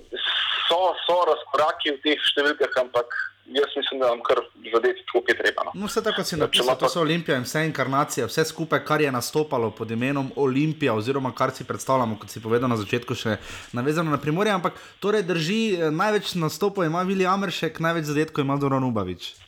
so, 0.67 0.79
so 1.05 1.17
razkoraki 1.31 1.97
v 1.97 2.03
teh 2.05 2.29
številkah, 2.31 2.77
ampak 2.83 3.17
jaz 3.47 3.71
mislim, 3.77 3.99
da 3.99 4.07
nam 4.07 4.21
kar 4.23 4.41
zadeti 4.73 5.03
tako, 5.05 5.21
kot 5.21 5.29
je 5.29 5.37
treba. 5.37 5.63
No. 5.65 5.71
No, 5.73 5.87
vse 5.87 6.03
tako 6.03 6.23
si 6.23 6.37
napisal, 6.37 6.75
to 6.79 6.89
so 6.89 7.01
Olimpija 7.01 7.37
in 7.37 7.47
vse 7.47 7.63
inkarnacije, 7.65 8.28
vse 8.28 8.45
skupaj, 8.45 8.83
kar 8.86 9.01
je 9.01 9.11
nastopalo 9.11 9.71
pod 9.71 9.91
imenom 9.91 10.32
Olimpija, 10.36 10.93
oziroma 10.93 11.32
kar 11.36 11.51
si 11.55 11.67
predstavljamo, 11.67 12.19
kot 12.19 12.29
si 12.29 12.43
povedal 12.43 12.69
na 12.69 12.78
začetku, 12.78 13.15
še 13.15 13.37
navezano 13.74 14.11
na 14.11 14.19
primorje. 14.21 14.51
Ampak 14.51 14.79
torej 14.99 15.24
drži, 15.24 15.61
eh, 15.74 15.91
največ 15.91 16.36
nastopov 16.36 16.86
ima 16.86 17.01
Vili 17.07 17.25
Ameršek, 17.25 17.79
največ 17.79 18.11
zadetkov 18.11 18.45
ima 18.45 18.59
Zoran 18.59 18.83
Ubavič. 18.83 19.46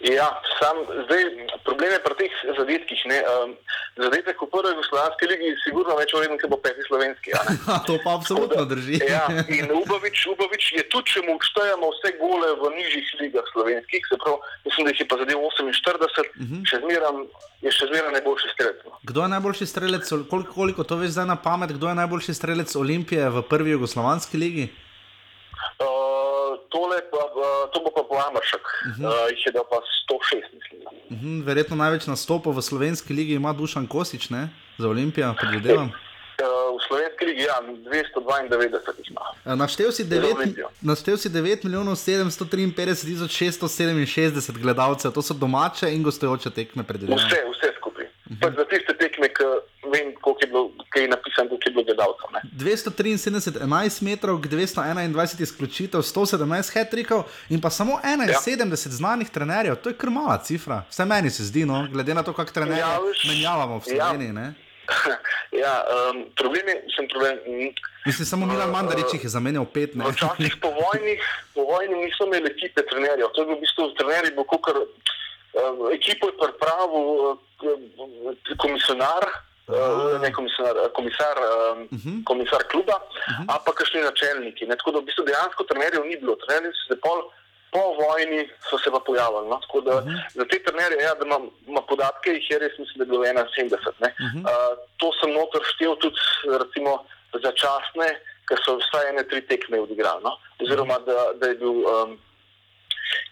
Ja, 0.00 0.40
sam, 0.58 0.76
zdaj, 1.04 1.22
problem 1.64 1.92
je 1.92 2.00
pri 2.00 2.14
teh 2.16 2.32
zadetkih. 2.56 3.00
Ne, 3.12 3.18
um, 3.20 3.50
zadetek 4.00 4.40
v 4.40 4.48
prvi 4.48 4.72
jugoslovanski 4.72 5.28
ligi 5.28 5.50
je 5.50 5.56
sigurno 5.60 5.92
več 5.98 6.14
vreden, 6.16 6.40
kot 6.40 6.48
bo 6.48 6.56
peti 6.56 6.80
slovenski. 6.88 7.34
to 7.88 7.98
pa 8.00 8.14
absolutno 8.16 8.64
drži. 8.64 8.96
Ja, 9.04 9.28
in 9.44 9.68
Ubavič, 9.68 10.24
Ubavič 10.32 10.72
je 10.78 10.84
tudi, 10.88 11.12
če 11.12 11.24
mu 11.28 11.36
štejemo 11.44 11.92
vse 11.92 12.14
gole 12.16 12.48
v 12.62 12.72
nižjih 12.78 13.12
ligah 13.20 13.52
slovenskih, 13.52 14.08
se 14.08 14.16
pravi, 14.24 14.40
mislim, 14.70 14.88
da 14.88 14.94
jih 14.94 15.04
je 15.04 15.08
pa 15.12 15.20
zadev 15.20 15.44
48, 15.44 15.68
uh 15.68 16.48
-huh. 16.48 16.62
še 16.70 16.80
zmeram, 16.80 17.16
je 17.60 17.70
še 17.72 17.92
zmeraj 17.92 18.12
najboljši 18.16 18.48
strelec. 18.54 18.78
no. 18.88 18.96
Kdo 19.04 19.22
je 19.22 19.28
najboljši 19.36 19.66
strelec, 19.66 20.04
koliko, 20.30 20.52
koliko 20.52 20.84
to 20.84 20.96
veš 20.96 21.12
zdaj 21.12 21.28
na 21.28 21.36
pamet, 21.36 21.76
kdo 21.76 21.92
je 21.92 22.00
najboljši 22.00 22.34
strelec 22.34 22.76
Olimpije 22.76 23.28
v 23.28 23.42
prvi 23.42 23.76
jugoslovanski 23.76 24.36
ligi? 24.40 24.72
Uh, 25.76 26.29
tole 26.68 26.98
pa, 27.10 27.16
uh, 27.16 27.72
to 27.72 27.80
bo 27.84 27.90
pa 27.96 28.02
po 28.08 28.14
Amršek, 28.28 28.64
uh 28.64 28.98
-huh. 28.98 29.06
uh, 29.06 29.30
jih 29.30 29.46
je 29.46 29.52
da 29.52 29.62
pa 29.70 29.76
106, 29.76 30.42
mislim. 30.56 30.80
da. 30.84 30.90
Mhm, 31.16 31.40
verjetno 31.48 31.76
največ 31.76 32.06
nastopov 32.06 32.52
v 32.56 32.62
slovenski 32.62 33.12
ligi 33.14 33.34
ima 33.34 33.52
Dušan 33.52 33.86
Kosič, 33.86 34.30
ne? 34.30 34.48
za 34.78 34.88
Olimpijo, 34.88 35.34
predvidevam. 35.40 35.86
Uh, 35.86 36.76
v 36.76 36.80
slovenski 36.88 37.24
ligi 37.24 37.42
ja, 37.42 37.56
292 37.60 38.98
jih 38.98 39.10
ima. 39.10 39.20
Eh, 39.46 39.56
Naštel 39.56 39.92
si, 39.92 40.04
Za 40.04 40.14
9, 40.16 40.36
Olimpijo. 40.36 40.68
naštel 40.80 41.16
si 41.16 41.28
9 41.28 41.64
milijonov 41.64 41.94
753 41.94 43.04
tisoč 43.04 43.30
667 43.42 44.58
gledalcev, 44.62 45.12
to 45.12 45.22
so 45.22 45.34
domače 45.34 45.94
in 45.94 46.02
gostujoče 46.02 46.50
tekme, 46.50 46.82
predvidevam. 46.82 47.26
Vse, 47.26 47.40
vse 47.52 47.79
-huh. 48.40 48.56
Za 48.56 48.64
tiste 48.64 48.92
tekme, 48.98 49.28
ki 49.28 49.44
vem, 49.92 50.14
koliko 50.20 50.40
je 50.42 50.46
bilo, 50.46 50.70
kaj 50.88 51.02
je 51.02 51.08
napisano, 51.08 51.48
koliko 51.48 51.68
je 51.68 51.72
bilo 51.72 51.84
gledalcev. 51.84 52.28
ne. 52.32 52.40
273, 52.52 53.58
11 53.60 54.02
metrov, 54.02 54.38
221 54.38 55.42
izključitev, 55.42 56.00
117 56.00 56.72
hetrikov 56.74 57.22
in 57.48 57.60
pa 57.60 57.70
samo 57.70 58.00
71 58.04 58.70
ja. 58.70 58.76
znanih 58.76 59.30
trenerjev. 59.30 59.76
To 59.76 59.88
je 59.88 59.94
kar 59.96 60.10
mala 60.10 60.38
cifra. 60.38 60.82
Vse 60.90 61.04
meni 61.04 61.30
se 61.30 61.44
zdi, 61.44 61.64
no, 61.64 61.88
glede 61.92 62.14
na 62.14 62.22
to, 62.22 62.32
kako 62.32 62.52
trenerje 62.52 62.80
Ja, 62.80 62.98
veš, 62.98 63.24
menjavamo 63.24 63.78
v 63.78 63.82
ja. 63.86 64.08
Sloveniji. 64.08 64.32
Ja. 64.90 65.16
ja, 65.58 65.74
um, 65.86 66.24
problem 66.34 66.66
je, 66.68 66.74
sem 66.96 67.06
problem. 67.08 67.38
Mislim, 68.06 68.26
samo 68.26 68.46
Milan 68.46 68.70
Mandarič 68.70 69.12
jih 69.12 69.24
je 69.24 69.30
zamenjal 69.30 69.64
pet. 69.64 69.90
Včasih 69.94 70.56
po 70.62 70.68
vojni, 70.68 71.14
po 71.54 71.62
vojni 71.62 71.94
niso 72.04 72.26
imeli 72.26 72.50
ekipe 72.50 72.82
trenerjev. 72.90 73.28
To 73.34 73.42
je 73.42 73.46
bil 73.46 73.56
v 73.56 73.60
bistvu 73.60 73.86
trenerji, 73.94 74.34
bo 74.34 74.44
kar 74.44 74.74
ekipo 75.92 76.26
je 76.26 76.38
pripravil 76.38 77.06
uh, 77.20 77.36
komisionar. 78.56 79.24
Uh, 79.70 80.18
ne 80.20 80.32
komisar, 80.32 80.74
eh, 80.76 80.88
komisar, 80.98 81.36
um, 81.38 81.82
uh 81.82 81.98
-huh. 81.98 82.24
komisar 82.24 82.62
kluba, 82.70 82.96
uh 82.96 83.34
-huh. 83.38 83.54
ampak 83.54 83.74
kakšni 83.74 84.00
načelniki. 84.02 84.66
Ne? 84.66 84.76
Tako 84.76 84.90
da 84.90 84.98
v 84.98 85.02
bistvu 85.02 85.24
dejansko 85.24 85.64
trenerjev 85.64 86.04
ni 86.04 86.16
bilo. 86.16 86.36
Trenerji 86.36 86.72
so 86.74 86.94
se 86.94 87.00
pol, 87.00 87.18
po 87.72 87.82
vojni 88.02 88.50
so 88.70 88.78
se 88.78 88.90
pa 88.90 89.00
pojavili. 89.06 89.48
No? 89.48 89.56
Tako 89.64 89.80
da 89.80 89.94
uh 89.96 90.04
-huh. 90.04 90.18
za 90.34 90.44
te 90.50 90.58
trenerje, 90.66 90.98
ja, 91.02 91.14
da 91.14 91.24
imam, 91.26 91.44
imam 91.66 91.84
podatke, 91.88 92.30
jih 92.30 92.50
je 92.50 92.58
res 92.58 92.74
mislim, 92.78 92.96
da 92.98 93.04
je 93.04 93.10
bilo 93.12 93.24
71. 93.24 93.46
Uh 93.46 94.30
-huh. 94.32 94.42
uh, 94.50 94.72
to 95.00 95.06
sem 95.20 95.30
noter 95.32 95.62
štel 95.72 95.94
tudi 96.02 96.20
recimo 96.62 96.92
začasne, 97.44 98.08
ker 98.48 98.58
so 98.64 98.70
vsaj 98.82 99.08
ene 99.10 99.22
tri 99.30 99.40
tekme 99.50 99.80
odigrali. 99.80 100.22
No? 100.26 100.32
Oziroma, 100.62 100.98
da, 100.98 101.18
da 101.40 101.46
je 101.46 101.54
bil. 101.54 101.76
Um, 101.94 102.18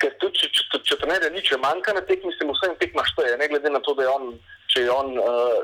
Ker 0.03 0.15
tudi, 0.23 0.39
če, 0.39 0.49
če, 0.55 0.81
če 0.91 1.01
trenerja 1.01 1.31
ni, 1.35 1.43
če 1.43 1.59
manjka 1.63 1.95
na 1.97 2.05
tekmi, 2.07 2.33
se 2.37 2.47
mu 2.47 2.55
vsem 2.57 2.77
tekma 2.81 3.05
šteje, 3.13 3.37
ne 3.41 3.49
glede 3.51 3.71
na 3.71 3.81
to, 3.85 3.95
da 3.99 4.07
je 4.07 4.15
on, 4.15 4.31
če 4.73 4.85
je 4.87 4.91
on, 4.95 5.13
uh, 5.19 5.59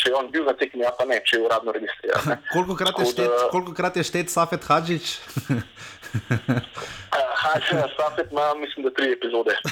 če 0.00 0.10
je 0.10 0.16
on 0.16 0.30
bil 0.32 0.44
na 0.48 0.54
tekmi, 0.56 0.84
a 0.88 0.92
pa 0.96 1.04
ne, 1.08 1.20
če 1.24 1.38
je 1.38 1.44
uradno 1.48 1.74
registriran. 1.76 2.28
ne. 2.30 2.38
Kolikokrat 2.54 3.00
je 3.02 3.10
štet, 3.12 3.36
kolikokrat 3.52 4.00
je 4.00 4.06
štet 4.08 4.32
Safet 4.32 4.64
Hadžič? 4.68 5.16
Uh, 5.48 5.60
Hače 7.40 7.74
na 7.74 7.88
Stafet 7.94 8.32
ima, 8.32 8.54
mislim, 8.54 8.84
da 8.84 8.90
tri 8.94 9.12
epizode. 9.12 9.56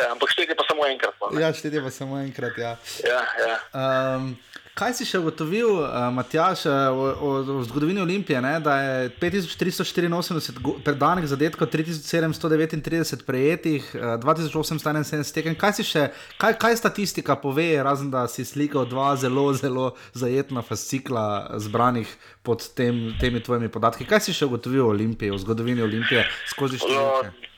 Ja, 0.00 0.12
Ampak 0.12 0.30
štete 0.32 0.54
pa 0.56 0.64
samo 0.68 0.86
enkrat. 0.86 1.14
ne. 1.32 1.40
ja, 1.42 1.52
štet 1.52 1.72
je 1.72 1.82
pa 1.82 1.90
samo 1.90 2.18
enkrat. 2.18 2.58
Ja. 2.58 2.76
Ja, 3.04 3.20
ja. 3.46 3.56
Um, 3.74 4.36
kaj 4.74 4.94
si 4.94 5.04
še 5.04 5.18
ugotovil, 5.20 5.68
uh, 5.78 6.08
Matjaš, 6.14 6.62
uh, 6.66 6.72
o, 6.90 7.08
o, 7.20 7.30
o 7.56 7.62
zgodovini 7.64 8.00
Olimpije, 8.00 8.40
ne? 8.40 8.54
da 8.60 8.76
je 8.80 9.10
5384 9.20 10.58
go- 10.58 10.76
predanih 10.84 11.26
zadetkov, 11.26 11.68
3739 11.68 13.24
prejetih, 13.24 13.90
uh, 13.94 14.16
2871 14.22 15.34
tekem. 15.34 15.54
Kaj, 15.54 15.72
si 15.72 15.84
še, 15.84 16.06
kaj, 16.38 16.54
kaj 16.56 16.76
statistika 16.76 17.36
pove, 17.36 17.82
razen 17.82 18.10
da 18.10 18.24
si 18.28 18.44
slikal 18.44 18.86
dva 18.86 19.16
zelo, 19.16 19.50
zelo 19.54 19.90
zajetna 20.14 20.62
fascikla 20.62 21.26
zbranih 21.58 22.08
pod 22.42 22.64
tem, 22.74 23.10
temi 23.20 23.40
tvojimi 23.40 23.68
podatki? 23.68 24.08
Kaj 24.08 24.20
si 24.20 24.32
še 24.32 24.48
ugotovil 24.48 24.86
o 24.86 24.92
Olimpiji, 24.94 25.30
o 25.30 25.38
zgodovini 25.38 25.82
Olimpije 25.82 26.24
skozi 26.48 26.80
številke? 26.80 27.49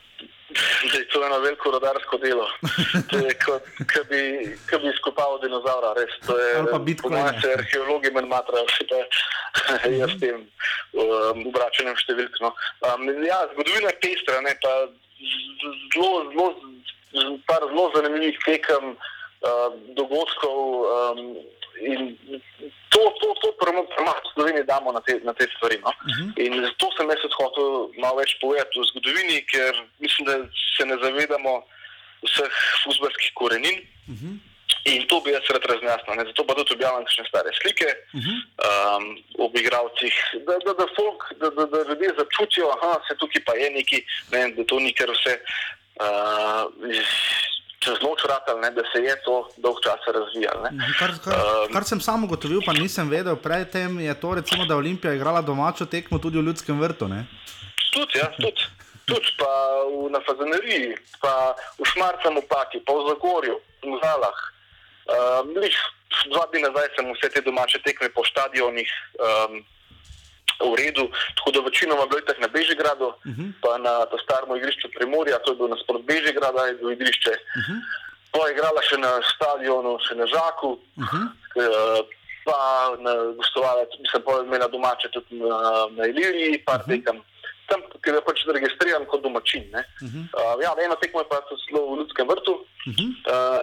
Zdaj, 0.89 1.03
to 1.11 1.21
je 1.21 1.25
eno 1.27 1.39
veliko 1.39 1.71
rodarsko 1.71 2.17
delo. 2.17 2.47
To 3.11 3.17
je 3.17 3.33
kot, 3.45 3.63
ko 3.91 4.03
bi, 4.09 4.21
ko 4.69 4.79
bi 4.79 4.91
izkopal 4.91 5.39
dinozaura, 5.41 5.93
res. 5.97 6.13
To 6.27 6.37
je, 6.39 6.49
Ali 6.57 6.71
pa 6.71 6.77
po 6.77 6.83
bitcoine. 6.83 7.21
mojem, 7.21 7.57
arheologi 7.57 8.11
manj 8.11 8.29
matrajo, 8.31 8.65
to 8.89 9.01
je 9.01 9.97
jaz 9.97 10.11
s 10.11 10.19
tem 10.21 10.37
um, 10.39 11.47
obračanjem 11.49 11.97
številk. 12.03 12.37
No. 12.43 12.53
Um, 12.89 13.09
ja, 13.25 13.41
zgodovina 13.53 13.93
je 13.93 13.99
pestra, 14.05 14.41
ne, 14.45 14.53
pa 14.61 14.73
zelo, 15.95 16.13
zelo, 16.31 16.47
par 17.49 17.65
zelo 17.69 17.89
zanimivih 17.95 18.39
tekem, 18.45 18.95
uh, 18.95 19.67
dogodkov. 19.99 20.87
Um, 20.93 21.27
in 21.81 22.17
to, 22.89 23.01
to, 23.19 23.27
to 23.41 23.47
prvo 23.57 23.81
v 23.83 24.29
Sloveniji 24.33 24.65
damo 24.69 24.91
na 24.91 25.01
te, 25.01 25.19
na 25.23 25.33
te 25.33 25.47
stvari. 25.55 25.77
No? 25.81 25.89
Uh 25.89 25.95
-huh. 26.05 26.29
In 26.45 26.53
zato 26.61 26.91
sem 26.97 27.09
jaz 27.09 27.33
hotel 27.37 27.89
malo 27.97 28.15
več 28.21 28.37
povedati 28.41 28.79
o 28.79 28.83
zgodovini, 28.83 29.45
ker 29.45 29.73
mislim, 29.99 30.25
da 30.25 30.35
se 30.77 30.85
ne 30.85 30.97
zavedamo 31.03 31.63
vseh 32.21 32.53
fuzbalskih 32.83 33.31
korenin. 33.33 33.77
Uh 34.07 34.15
-huh. 34.15 34.33
In 34.85 35.07
to 35.07 35.21
bi 35.21 35.31
jaz 35.31 35.45
rad 35.49 35.65
razjasnil. 35.65 36.25
Zato 36.25 36.45
pa 36.47 36.53
tudi 36.53 36.73
objavljam 36.73 37.05
kakšne 37.05 37.25
stare 37.25 37.49
slike 37.61 37.89
uh 38.13 38.21
-huh. 38.21 38.37
um, 38.67 39.03
ob 39.45 39.57
igravcih, 39.57 40.15
da, 40.47 40.53
da, 40.65 40.73
da, 40.73 40.85
folk, 40.95 41.21
da, 41.39 41.49
da, 41.49 41.65
da 41.65 41.77
ljudje 41.89 42.09
začutijo, 42.17 42.67
da 42.81 42.99
se 43.07 43.13
tukaj 43.17 43.41
pa 43.45 43.53
je 43.53 43.69
neki, 43.69 44.05
ne, 44.31 44.51
da 44.55 44.63
to 44.63 44.79
ni 44.79 44.93
kar 44.93 45.09
vse. 45.09 45.33
Uh, 46.03 46.71
Čez 47.83 47.99
noč 47.99 48.23
vrtal, 48.23 48.59
ne, 48.63 48.69
da 48.71 48.83
se 48.91 49.01
je 49.03 49.15
to 49.25 49.49
dolg 49.57 49.81
časa 49.83 50.11
razvijalo. 50.15 50.69
ne. 50.71 50.87
Kar, 50.99 51.11
kar, 51.23 51.33
Um, 51.35 51.73
kar 51.73 51.83
sem 51.83 51.99
sam 51.99 52.23
ugotovil, 52.23 52.61
pa 52.65 52.73
nisem 52.73 53.09
vedel 53.09 53.35
predtem, 53.35 53.99
je 53.99 54.13
to, 54.19 54.33
recimo, 54.39 54.65
da 54.65 54.73
je 54.73 54.77
Olimpija 54.77 55.13
igrala 55.13 55.41
domačo 55.41 55.85
tekmo 55.85 56.19
tudi 56.19 56.39
v 56.39 56.47
Ljudskem 56.47 56.79
vrtu. 56.79 57.07
Ne? 57.07 57.25
Tudi, 57.91 58.19
ja, 58.19 58.31
tudi. 58.39 58.63
Tudi 59.05 59.35
pa 59.35 59.51
v, 59.91 60.07
na 60.15 60.19
Fazaneriji, 60.23 60.95
pa 61.19 61.51
v 61.75 61.83
Šmarcem 61.91 62.39
upaki, 62.39 62.79
pa 62.87 62.95
v 62.95 63.11
Zagorju, 63.11 63.59
v 63.83 63.99
Zalah. 63.99 64.39
Um, 65.03 65.51
lih, 65.59 65.75
dva 66.31 66.47
dni 66.51 66.63
nazaj 66.63 66.87
sem 66.95 67.11
vse 67.11 67.29
te 67.35 67.41
domače 67.43 67.83
tekme 67.83 68.07
po 68.15 68.23
stadionih 68.23 68.87
um, 69.19 69.59
v 70.71 70.75
redu, 70.81 71.05
tako 71.35 71.51
da 71.51 71.59
večinoma 71.69 72.05
bilo 72.05 72.19
je 72.19 72.25
tako 72.25 72.41
na 72.41 72.47
Bežigradu, 72.55 73.07
uh 73.07 73.33
-huh. 73.35 73.51
pa 73.61 73.77
na 73.77 73.93
to 74.05 74.17
starem 74.25 74.55
igrišču 74.55 74.87
Primorja, 74.95 75.39
to 75.39 75.51
je 75.51 75.55
bilo 75.55 75.67
nasprot 75.75 76.01
Bežigrada, 76.11 76.61
je 76.65 76.73
bilo 76.79 76.91
igrišče. 76.91 77.33
Uh 77.59 77.63
-huh. 77.63 77.79
Pa 78.31 78.39
je 78.47 78.53
igrala 78.53 78.81
še 78.89 78.97
na 78.97 79.11
stadionu, 79.33 79.99
še 80.05 80.13
na 80.15 80.25
Žaku. 80.25 80.71
Uh 80.71 81.07
-huh. 81.11 81.23
uh, 81.61 82.05
Pa 82.45 82.91
na 82.99 83.13
gostovala, 83.39 83.85
mislim, 83.99 84.21
pa 84.25 84.31
imela 84.45 84.67
domače 84.67 85.07
tudi 85.13 85.35
na, 85.39 85.87
na 85.97 86.03
Iliriji, 86.11 86.63
par 86.65 86.79
uh 86.79 86.85
-huh. 86.85 86.89
tekem. 86.91 87.17
Tam, 87.69 87.79
ker 88.03 88.13
je 88.13 88.21
pač 88.21 88.37
registriran 88.47 89.05
kot 89.05 89.21
domačin. 89.23 89.63
ne. 89.71 89.83
Uh 90.01 90.09
-huh. 90.09 90.23
uh, 90.39 90.63
ja, 90.63 90.75
eno 90.85 90.95
tekmo 90.95 91.19
je 91.19 91.29
pa 91.29 91.41
tudi 91.41 91.61
v 91.71 91.97
Ljudskem 91.97 92.27
vrtu. 92.27 92.53
Uh 92.87 92.93
-huh. 92.93 93.09
uh, 93.33 93.59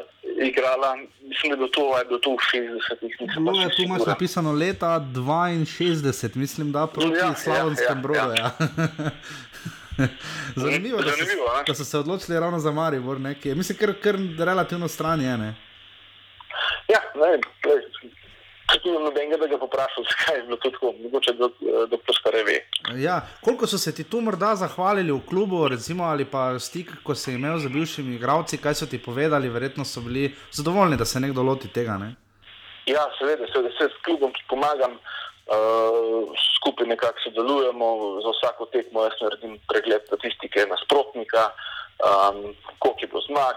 igrala, 0.46 0.96
mislim, 1.22 1.50
da 1.50 1.54
je 1.54 1.56
bilo 1.56 1.68
to, 1.68 1.98
je 1.98 2.04
bilo 2.04 2.18
to 2.18 2.30
v 2.30 2.36
60-ih. 2.36 3.16
nisem 3.20 3.44
Bilo 3.44 3.56
pa 3.56 3.62
je 3.62 3.76
tu 3.76 3.82
imaš 3.82 4.02
napisano 4.06 4.52
leta 4.52 4.98
62, 4.98 6.36
mislim, 6.36 6.72
da 6.72 6.86
proti 6.86 7.08
Ja, 7.08 7.18
ja, 7.18 7.26
ja, 7.26 7.34
Slavonskem 7.34 7.98
ja, 7.98 8.02
brodu. 8.02 8.34
Ja. 8.36 8.50
Zanimivo, 10.62 11.02
da 11.02 11.10
so, 11.10 11.16
Zanimivo, 11.16 11.46
a? 11.46 11.62
da 11.66 11.74
so 11.74 11.84
se 11.84 11.98
odločili 11.98 12.40
ravno 12.40 12.58
za 12.58 12.70
Maribor. 12.70 13.20
Nekaj. 13.20 13.54
Mislim, 13.54 13.78
ker, 13.78 13.94
ker 14.02 14.16
relativno 14.38 14.88
stran 14.88 15.20
je. 15.20 15.38
Ne? 15.38 15.54
Ja, 16.88 17.00
ne 17.14 17.40
nimam 18.84 19.04
nobenega, 19.04 19.36
da 19.36 19.46
ga 19.46 19.58
poprašam, 19.58 20.04
zakaj 20.10 20.36
je 20.36 20.42
bilo 20.42 20.56
to 20.56 20.70
tako. 20.70 20.94
Mogoče 21.02 21.32
do, 21.32 21.50
doktor 21.90 22.14
Skare 22.14 22.42
ve. 22.44 22.56
Ja, 23.02 23.20
koliko 23.44 23.66
so 23.66 23.78
se 23.78 23.94
ti 23.94 24.04
tu 24.04 24.20
morda 24.20 24.54
zahvalili 24.56 25.12
v 25.12 25.20
klubu, 25.28 25.68
recimo, 25.68 26.04
ali 26.04 26.24
pa 26.24 26.58
stik, 26.58 26.92
ko 27.02 27.14
si 27.14 27.34
imel 27.34 27.58
z 27.58 27.68
bivšimi 27.68 28.14
igravci, 28.14 28.58
kaj 28.58 28.74
so 28.74 28.86
ti 28.86 29.02
povedali, 29.02 29.48
verjetno 29.48 29.84
so 29.84 30.00
bili 30.00 30.34
zadovoljni, 30.52 30.96
da 30.96 31.04
se 31.04 31.20
nekdo 31.20 31.42
loti 31.42 31.68
tega. 31.68 31.98
Ne? 31.98 32.14
Ja, 32.86 33.06
seveda, 33.18 33.46
seveda, 33.52 33.74
se 33.78 33.90
s 33.92 34.04
klubom, 34.04 34.32
ki 34.32 34.46
pomagam, 34.48 34.96
uh, 34.96 36.30
skupaj 36.56 36.86
nekako 36.86 37.18
sodelujemo, 37.24 37.86
za 38.24 38.30
vsako 38.36 38.66
tekmo 38.74 39.04
jaz 39.04 39.20
naredim 39.22 39.58
pregled 39.68 40.06
statistike 40.06 40.66
nasprotnika, 40.70 41.50
um, 42.08 42.54
koliko 42.78 43.00
je 43.00 43.10
bilo 43.12 43.22
zmag, 43.28 43.56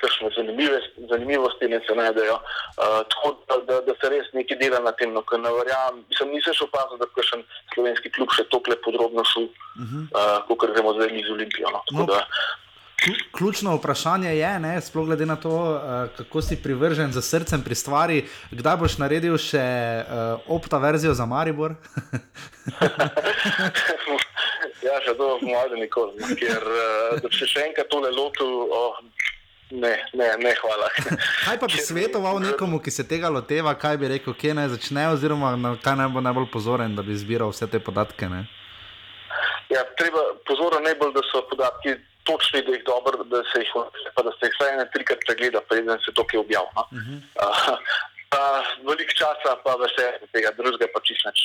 kakšne 0.00 0.30
zanimive, 0.36 0.78
zanimivosti 1.10 1.68
ne 1.68 1.80
se 1.86 1.94
najdejo. 1.94 2.36
Uh, 2.40 3.00
tako 3.12 3.34
da, 3.48 3.60
da, 3.68 3.80
da 3.88 3.92
se 4.00 4.08
res 4.12 4.30
nekaj 4.36 4.58
dela 4.62 4.80
na 4.84 4.92
tem, 4.92 5.12
no, 5.12 5.22
ker 5.22 5.38
ne 5.42 5.52
verjamem, 5.58 6.02
sem 6.18 6.30
nisem 6.32 6.56
še 6.56 6.64
opazil, 6.68 6.98
da 7.00 7.06
bi 7.10 7.18
kakšen 7.20 7.44
slovenski 7.74 8.12
klub 8.16 8.32
še 8.36 8.44
tokle 8.52 8.76
podrobno 8.84 9.24
šel, 9.24 9.46
uh 9.50 9.84
-huh. 9.84 10.02
uh, 10.10 10.56
kot 10.56 10.72
gremo 10.74 10.94
zdaj 10.98 11.08
z 11.26 11.30
Olimpijo. 11.36 11.68
No. 11.70 11.80
Tako 11.88 12.00
No. 12.00 12.06
da, 12.06 12.26
Klju- 13.00 13.24
Ključno 13.32 13.76
vprašanje 13.76 14.36
je, 14.36 14.58
ne, 14.60 14.80
sploh 14.80 15.06
glede 15.06 15.26
na 15.26 15.36
to, 15.36 15.80
kako 16.16 16.42
si 16.42 16.62
privržen 16.62 17.12
za 17.12 17.22
srcem 17.22 17.62
pri 17.64 17.74
stvari, 17.74 18.24
kdaj 18.50 18.76
boš 18.76 18.98
naredil 18.98 19.38
še 19.38 19.64
uh, 20.04 20.40
opta 20.48 20.78
verzijo 20.78 21.14
za 21.14 21.26
Maribor? 21.26 21.70
ja, 24.86 25.00
še 25.04 25.14
to 25.16 25.24
bomo 25.40 25.48
malo 25.54 25.76
nikoli, 25.80 26.12
ker 26.40 26.60
uh, 26.60 27.30
se 27.32 27.46
še 27.48 27.64
enkrat 27.70 27.88
tole 27.88 28.10
lotil, 28.12 28.68
oh, 28.68 29.00
ne, 29.70 29.92
ne, 30.12 30.28
ne, 30.38 30.54
hvala. 30.60 30.88
Kaj 31.44 31.58
pa 31.60 31.66
bi 31.66 31.78
svetoval 31.78 32.40
nekomu, 32.42 32.80
ki 32.82 32.90
se 32.90 33.06
tega 33.08 33.28
loteva, 33.28 33.74
kaj 33.74 33.96
bi 33.96 34.08
rekel, 34.08 34.34
kje 34.34 34.54
naj 34.54 34.68
začne, 34.76 35.08
oziroma 35.14 35.54
na 35.56 35.76
kaj 35.82 35.96
naj 36.00 36.08
bo 36.14 36.22
najbolj 36.24 36.50
pozoren, 36.52 36.96
da 36.96 37.02
bi 37.06 37.16
zbiral 37.16 37.54
vse 37.54 37.70
te 37.70 37.80
podatke? 37.80 38.28
Ne? 38.28 38.44
Ja, 39.70 39.84
treba 39.98 40.22
pozorno 40.46 40.80
najbolj, 40.82 41.12
da 41.14 41.22
so 41.30 41.42
podatki 41.50 41.94
točni, 42.28 42.62
da 42.66 42.74
jih 42.74 42.84
dobro, 42.86 43.24
da 43.24 43.42
se 43.52 43.62
jih 43.62 43.72
pa 44.14 44.22
da 44.26 44.32
se 44.36 44.48
jih 44.48 44.56
vsaj 44.58 44.72
ene 44.74 44.86
trikrat 44.94 45.22
pregleda, 45.26 45.62
preden 45.68 45.98
se 46.04 46.14
to 46.14 46.24
kaj 46.26 46.40
objavi. 46.40 46.72
No? 46.76 46.86
Uh 46.90 46.98
-huh. 46.98 47.18
uh, 47.46 47.78
pa 48.32 48.42
veliko 48.88 49.14
časa 49.20 49.56
pa 49.64 49.76
vse 49.82 50.06
tega 50.32 50.50
drugega 50.58 50.90
pa 50.94 51.00
čist 51.06 51.24
nič, 51.26 51.40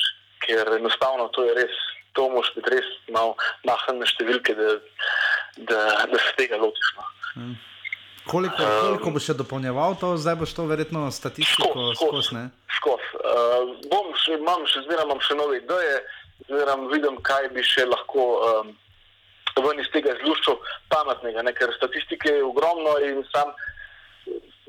ker 0.46 0.74
enostavno 0.78 1.28
to 1.28 1.44
je 1.44 1.54
res, 1.54 1.74
to 2.12 2.28
moš 2.30 2.52
biti 2.56 2.70
res 2.74 2.88
malo 3.08 3.36
mahen 3.66 3.98
na 3.98 4.06
številke, 4.06 4.54
da, 4.54 4.68
da, 5.56 5.80
da 6.12 6.18
se 6.18 6.32
tega 6.36 6.56
lotiš. 6.56 6.92
No? 6.96 7.04
Koliko, 8.26 8.62
koliko 8.80 9.10
boš 9.14 9.28
še 9.30 9.34
dopolnjeval 9.38 9.94
to, 10.00 10.16
zdaj 10.18 10.34
boš 10.42 10.54
to 10.56 10.66
verjetno 10.66 11.10
statistiko 11.14 11.70
Skozi, 11.70 11.96
skozi. 11.96 12.10
skozi. 12.10 12.34
ne? 12.34 12.44
Skozi. 12.78 13.10
Uh, 13.22 13.76
bom 13.92 14.10
še, 14.18 14.38
imam 14.40 14.66
še 14.66 14.82
zmeraj 14.86 15.06
imam 15.06 15.22
še 15.22 15.38
nove 15.38 15.60
ideje, 15.60 16.00
zmeraj 16.48 16.82
vidim, 16.90 17.20
kaj 17.22 17.48
bi 17.54 17.62
še 17.62 17.86
lahko 17.86 18.26
um, 18.48 18.74
ven 19.62 19.80
iz 19.80 19.88
tega 19.94 20.16
izluščil 20.18 20.58
pametnega, 20.92 21.46
ne? 21.46 21.54
ker 21.56 21.72
statistike 21.78 22.34
je 22.34 22.44
ogromno 22.44 22.98
in 23.06 23.22
sam 23.30 23.54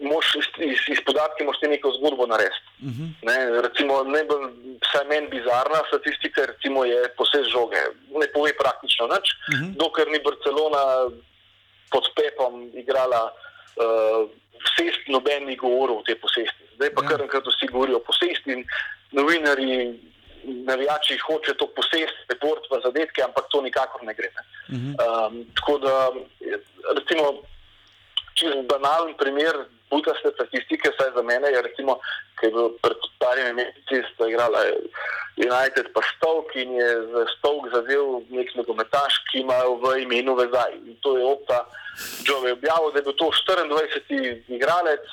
moš 0.05 0.35
iz, 0.38 0.47
iz, 0.61 0.81
iz 0.93 0.99
podatki 1.05 1.45
moš 1.47 1.57
ti 1.59 1.69
neko 1.71 1.91
zgodbo 1.97 2.27
narediti. 2.29 2.69
Uh 2.85 2.93
-huh. 2.93 3.09
ne, 3.25 3.61
recimo 3.65 4.03
najbolj, 4.03 4.45
vsaj 4.85 5.05
meni 5.09 5.27
bizarna 5.27 5.81
statistika 5.88 6.45
recimo, 6.45 6.85
je 6.85 6.99
posest 7.17 7.49
žoge. 7.49 7.81
Ne 8.13 8.27
pove 8.34 8.53
praktično 8.57 9.07
nič, 9.07 9.34
uh 9.34 9.59
-huh. 9.59 9.73
dokler 9.81 10.07
ni 10.11 10.19
Barcelona 10.19 11.09
pod 11.91 12.03
Pepom 12.15 12.69
igrala 12.73 13.31
uh, 13.77 14.29
vsest, 14.65 15.07
noben 15.07 15.45
ni 15.45 15.55
govoril 15.55 15.97
o 15.99 16.05
tej 16.05 16.17
posesti. 16.21 16.63
Zdaj 16.75 16.93
pa 16.93 17.03
Ja. 17.03 17.09
kar 17.09 17.21
enkrat 17.21 17.45
vsi 17.47 17.67
govorijo 17.71 17.97
o 17.97 18.05
posesti 18.05 18.51
in 18.51 18.65
novinari, 19.11 19.99
navijači 20.43 21.17
hoče 21.17 21.53
to 21.53 21.67
posest, 21.75 22.17
rekord 22.29 22.63
v 22.71 22.81
zadetke, 22.83 23.23
ampak 23.23 23.45
to 23.51 23.61
nikakor 23.61 24.03
ne 24.03 24.13
gre. 24.13 24.29
Ne. 24.35 24.43
Uh 24.43 24.81
-huh. 24.81 24.93
um, 25.27 25.45
tako 25.55 25.77
da, 25.77 26.11
recimo, 26.95 27.41
čisto 28.33 28.63
banalen 28.63 29.13
primer 29.17 29.55
butaste 29.89 30.29
statistike, 30.33 30.89
vsaj 30.89 31.11
za 31.15 31.21
mene, 31.21 31.47
je 31.49 31.61
recimo, 31.61 31.99
ki 32.39 32.45
je 32.45 32.51
bil 32.51 32.69
pred 32.81 32.97
parimi 33.19 33.53
meseci, 33.53 34.03
sta 34.13 34.27
igrala 34.27 34.59
United 35.38 35.93
pa 35.93 36.01
Stovk 36.15 36.55
in 36.55 36.73
je 36.73 36.89
za 37.14 37.26
Stovk 37.38 37.69
zazel 37.73 38.22
nek 38.34 38.49
nogometaš, 38.57 39.22
ki 39.30 39.45
ima 39.45 39.57
v 39.81 40.01
imenu 40.01 40.34
vezaj. 40.35 40.73
In 40.85 40.97
to 41.01 41.18
je 41.18 41.26
opta 41.26 41.65
Džove 42.26 42.51
objavil, 42.57 42.91
da 42.91 42.99
je 42.99 43.05
bil 43.05 43.15
to 43.18 43.30
24. 43.30 44.41
igralec, 44.57 45.05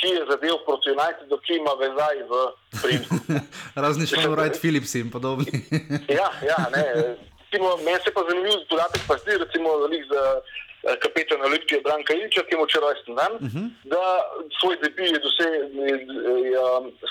ki 0.00 0.08
je 0.16 0.22
zadev 0.30 0.56
proti 0.66 0.92
Unitedu, 0.96 1.40
ki 1.44 1.60
ima 1.60 1.74
vezaj 1.84 2.16
v 2.30 2.32
primku. 2.82 3.14
Razni 3.84 4.06
Sean 4.06 4.32
Wright 4.32 4.56
Phillips 4.60 4.94
in 4.94 5.10
podobni. 5.10 5.52
Ja, 6.08 6.32
ja, 6.50 6.60
ne. 6.72 6.84
Recimo, 7.44 7.76
meni 7.84 7.98
se 8.04 8.12
pa 8.12 8.24
zanimiv 8.28 8.64
podatek, 8.70 9.02
pa 9.08 9.16
zdi, 9.20 9.38
recimo, 9.44 9.68
za 10.12 10.22
eh, 10.88 10.96
kapetana 11.02 11.44
Olimpije 11.44 11.80
Branka 11.80 12.12
Ilča, 12.14 12.42
ki 12.42 12.54
je 12.54 12.58
moče 12.58 12.78
rojsten 12.80 13.14
dan, 13.14 13.32
uh 13.34 13.40
-huh. 13.40 13.66
da 13.84 14.02
svoj 14.60 14.76
debi 14.82 15.02
je, 15.04 15.18
doseg, 15.18 15.48
je, 15.74 15.94
je, 16.52 16.60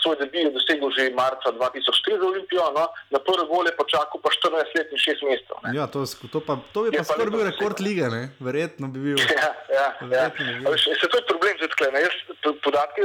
svoj 0.02 0.16
debi 0.16 0.38
je 0.40 0.52
dosegel 0.52 0.90
že 0.92 1.10
marca 1.14 1.50
2004 1.52 2.20
za 2.20 2.26
Olimpijo, 2.28 2.66
no? 2.72 2.84
na 3.10 3.20
prvi 3.20 3.46
gol 3.48 3.66
je 3.66 3.76
počakal 3.76 4.18
pa 4.24 4.30
14 4.30 4.76
let 4.76 4.88
in 4.92 4.98
6 4.98 5.26
mesecev. 5.28 5.58
Ja, 5.74 5.88
to, 5.88 6.00
to, 6.32 6.40
pa, 6.40 6.54
to 6.74 6.82
bi 6.82 6.88
Je 6.88 6.92
pa 6.92 6.98
pa 7.00 7.14
skoraj 7.14 7.32
bil 7.32 7.44
rekord 7.46 7.74
dosegel. 7.74 7.88
lige, 7.88 8.06
ne? 8.10 8.24
verjetno 8.40 8.86
bi 8.88 9.00
bil. 9.00 9.18
Ja, 9.20 9.26
ja, 9.38 9.52
ja. 9.78 9.88
Verjetno 10.02 10.46
bi 10.48 10.54
bil. 10.60 10.72
Veš, 10.72 10.84
Se 11.02 11.06
to 11.12 11.18
je 11.18 11.26
problem 11.26 11.54
zdaj 11.58 11.70
tkle? 11.70 11.88
Jaz 12.00 12.16
po- 12.44 12.58
podatke 12.64 13.02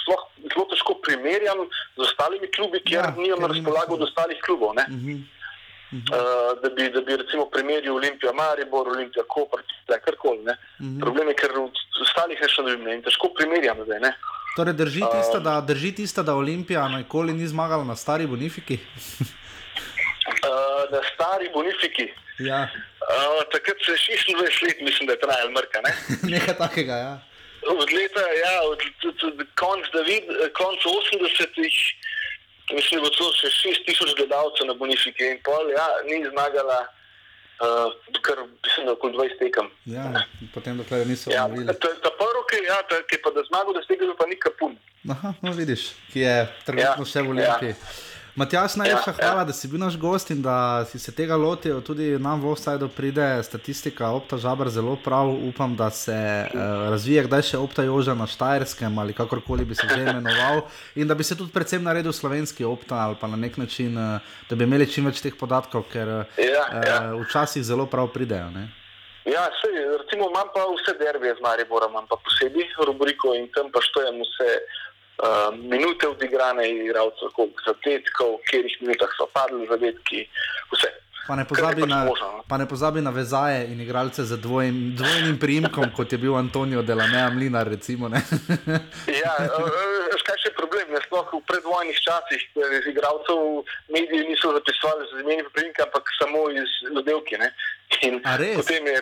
sploh 0.00 0.22
zelo 0.50 0.64
težko 0.64 0.92
primerjam 1.02 1.58
z 1.96 2.00
ostalimi 2.00 2.48
klubi, 2.50 2.78
ker 2.80 2.94
Ja, 2.94 3.00
ja, 3.00 3.14
nimam 3.16 3.40
na 3.40 3.48
razpolago 3.48 3.94
od 3.94 4.02
ostalih 4.02 4.38
klubov. 4.46 4.70
ne. 4.74 4.84
Uh, 4.88 5.20
da, 6.62 6.68
bi, 6.76 6.90
da 6.92 7.00
bi 7.00 7.16
recimo 7.16 7.46
primerjal 7.50 7.96
Olimpijo, 7.96 8.32
Maribor, 8.32 8.88
Olimpijo, 8.88 9.24
Koper, 9.28 9.62
karkoli. 10.04 10.44
ne. 10.44 10.56
Problem 11.00 11.28
je, 11.28 11.34
ker 11.34 11.54
od 11.60 11.80
ostalih 12.02 12.40
še 12.44 12.62
ne 12.62 12.74
vem 12.76 12.84
ne, 12.84 12.96
in 12.98 13.04
težko 13.06 13.32
primerjam 13.36 13.80
zdaj. 13.86 14.00
Ne? 14.04 14.12
Torej, 14.56 14.74
drži 14.74 15.02
tisto, 15.12 15.40
da, 15.40 15.60
drži 15.60 15.92
tisto, 16.00 16.22
da 16.22 16.34
Olimpija 16.34 16.88
nikoli 16.88 17.32
ni 17.32 17.46
zmagala 17.46 17.84
na 17.84 17.96
stari 17.96 18.26
Bonifiki. 18.26 18.78
Uh, 20.28 20.82
na 20.92 21.00
stari 21.14 21.48
Bonifiki, 21.54 22.08
ja, 22.44 22.66
uh, 22.66 23.40
takrat 23.52 23.80
se 23.84 23.92
je 23.92 24.18
26 24.18 24.66
let, 24.66 24.80
mislim, 24.82 25.06
da 25.06 25.16
je 25.16 25.20
trajal 25.20 25.50
mrka. 25.54 25.80
Ne? 25.86 25.92
nekaj 26.34 26.56
takega. 26.58 26.96
Ja. 27.04 27.14
Od 27.68 27.92
leta, 27.92 28.20
ja, 28.20 28.52
od, 28.70 28.82
od, 29.08 29.24
od 29.28 29.46
konc, 29.58 29.88
David, 29.94 30.28
konc 30.58 30.84
80-ih, 30.84 31.78
mislim, 32.74 33.00
da 33.00 33.04
bo 33.04 33.10
celo 33.10 33.32
še 33.32 33.48
6000 33.48 34.16
gledalcev 34.16 34.66
na 34.66 34.74
Bonifiki 34.74 35.24
in 35.24 35.38
pol, 35.44 35.70
ja, 35.70 35.86
ni 36.04 36.20
zmagala, 36.26 36.78
uh, 37.60 37.88
kar 38.20 38.42
mislim, 38.64 38.86
da 38.86 38.92
okoli 38.92 39.16
20 39.16 39.38
tekem. 39.38 39.70
Ja, 39.86 40.04
potem 40.54 40.76
dokler 40.76 41.06
niso 41.06 41.30
Ja, 41.30 41.44
obnovili. 41.44 41.66
ta, 41.78 41.88
ta 42.02 42.10
prvo, 42.10 42.44
ki, 42.44 42.60
ja, 42.66 42.82
ta, 42.90 43.00
ki 43.04 43.20
pa 43.24 43.30
da 43.30 43.42
zmagal, 43.48 43.72
da 43.74 43.82
ste 43.82 43.96
ga 43.96 44.14
pa 44.14 44.26
ni 44.26 44.36
kapun. 44.36 44.76
Aha, 45.08 45.32
no 45.42 45.52
vidiš, 45.52 45.92
ki 46.12 46.20
je 46.20 46.36
trenutno 46.66 47.04
Ja, 47.04 47.10
še 47.12 47.22
v 47.22 47.30
Olimpiji. 47.30 47.74
Ja. 47.74 48.06
Matjaš, 48.38 48.76
najlepša 48.76 49.10
Ja, 49.10 49.14
ja. 49.18 49.28
hvala, 49.30 49.44
da 49.44 49.52
si 49.52 49.68
bil 49.68 49.80
naš 49.80 49.96
gost 49.98 50.30
in 50.30 50.42
da 50.42 50.84
si 50.86 50.98
se 50.98 51.10
tega 51.14 51.36
lotil. 51.36 51.80
Tudi 51.82 52.18
nam 52.22 52.38
v 52.40 52.52
Offsideu 52.52 52.88
pride 52.88 53.42
statistika 53.42 54.12
Opta 54.14 54.38
Žabr 54.38 54.68
zelo 54.70 54.94
prav. 55.04 55.32
Upam, 55.48 55.74
da 55.76 55.90
se 55.90 56.14
uh, 56.14 56.60
razvije 56.90 57.24
kdaj 57.26 57.42
še 57.42 57.58
Opta 57.58 57.82
Joža 57.82 58.14
na 58.14 58.26
Štajerskem 58.30 58.98
ali 58.98 59.12
kakorkoli 59.12 59.64
bi 59.64 59.74
se 59.74 59.88
že 59.90 60.02
imenoval. 60.02 60.62
In 60.94 61.10
da 61.10 61.18
bi 61.18 61.26
se 61.26 61.34
tudi 61.34 61.50
predvsem 61.50 61.82
naredil 61.82 62.12
slovenski 62.14 62.64
Opta 62.64 62.94
ali 63.08 63.18
pa 63.20 63.26
na 63.26 63.36
nek 63.36 63.56
način, 63.58 63.98
uh, 63.98 64.22
da 64.50 64.56
bi 64.56 64.64
imeli 64.70 64.86
čim 64.86 65.10
več 65.10 65.18
teh 65.18 65.34
podatkov, 65.34 65.90
ker 65.90 66.08
uh, 66.08 66.38
Ja, 66.38 66.66
ja. 66.86 67.00
včasih 67.18 67.64
zelo 67.66 67.90
prav 67.90 68.12
pridejo. 68.14 68.52
Ne? 68.54 68.68
Ja, 69.26 69.50
sej, 69.60 69.74
recimo 69.98 70.30
imam 70.30 70.46
pa 70.54 70.62
vse 70.72 70.94
derbije 70.96 71.34
z 71.34 71.42
Mariborom, 71.42 71.90
imam 71.90 72.06
pa 72.06 72.16
posebej 72.22 72.70
rubriko 72.86 73.34
in 73.34 73.50
tam 73.52 73.66
pa 73.74 73.82
štejem 73.82 74.22
vse 74.22 74.48
uh, 75.22 75.50
minute 75.58 76.08
odigrane 76.08 76.68
igralcev, 76.70 77.34
koliko 77.36 77.62
zadetkov, 77.66 78.38
v 78.38 78.46
katerih 78.46 78.76
minutah 78.80 79.12
so 79.18 79.28
padli 79.34 79.66
zadetki, 79.70 80.24
vse. 80.72 80.90
Pa 81.28 81.36
ne, 81.36 81.44
pozabi 81.44 81.82
pač 81.84 81.90
na, 81.90 82.04
možno, 82.08 82.26
no. 82.32 82.44
pa 82.48 82.56
ne 82.56 82.64
pozabi 82.64 83.00
na 83.04 83.10
vezaje 83.12 83.66
in 83.68 83.80
igralce 83.84 84.24
z 84.24 84.38
dvojim, 84.40 84.96
dvojnim 84.96 85.36
priimkom, 85.38 85.90
kot 85.96 86.12
je 86.12 86.18
bil 86.18 86.36
Antonijo 86.36 86.82
Delamea 86.82 87.28
Mlinar. 87.30 87.68
Recimo? 87.68 88.08
Ja, 89.22 89.34
uh, 89.44 89.98
kaj 90.28 90.38
še 90.44 90.52
problem, 90.56 90.92
ne 90.92 91.00
sploh 91.04 91.28
v 91.32 91.40
predvojnih 91.48 92.00
časih, 92.04 92.42
iz 92.78 92.88
igralcev 92.92 93.64
mediji 93.92 94.28
niso 94.28 94.52
zapisovali 94.56 95.08
z 95.10 95.22
imeni 95.24 95.44
priimka, 95.52 95.84
ampak 95.88 96.08
samo 96.16 96.48
iz 96.52 96.72
ljudevki. 96.88 97.40
ne. 97.40 97.52
In? 98.04 98.20
Potem 98.22 98.86
je, 98.86 98.98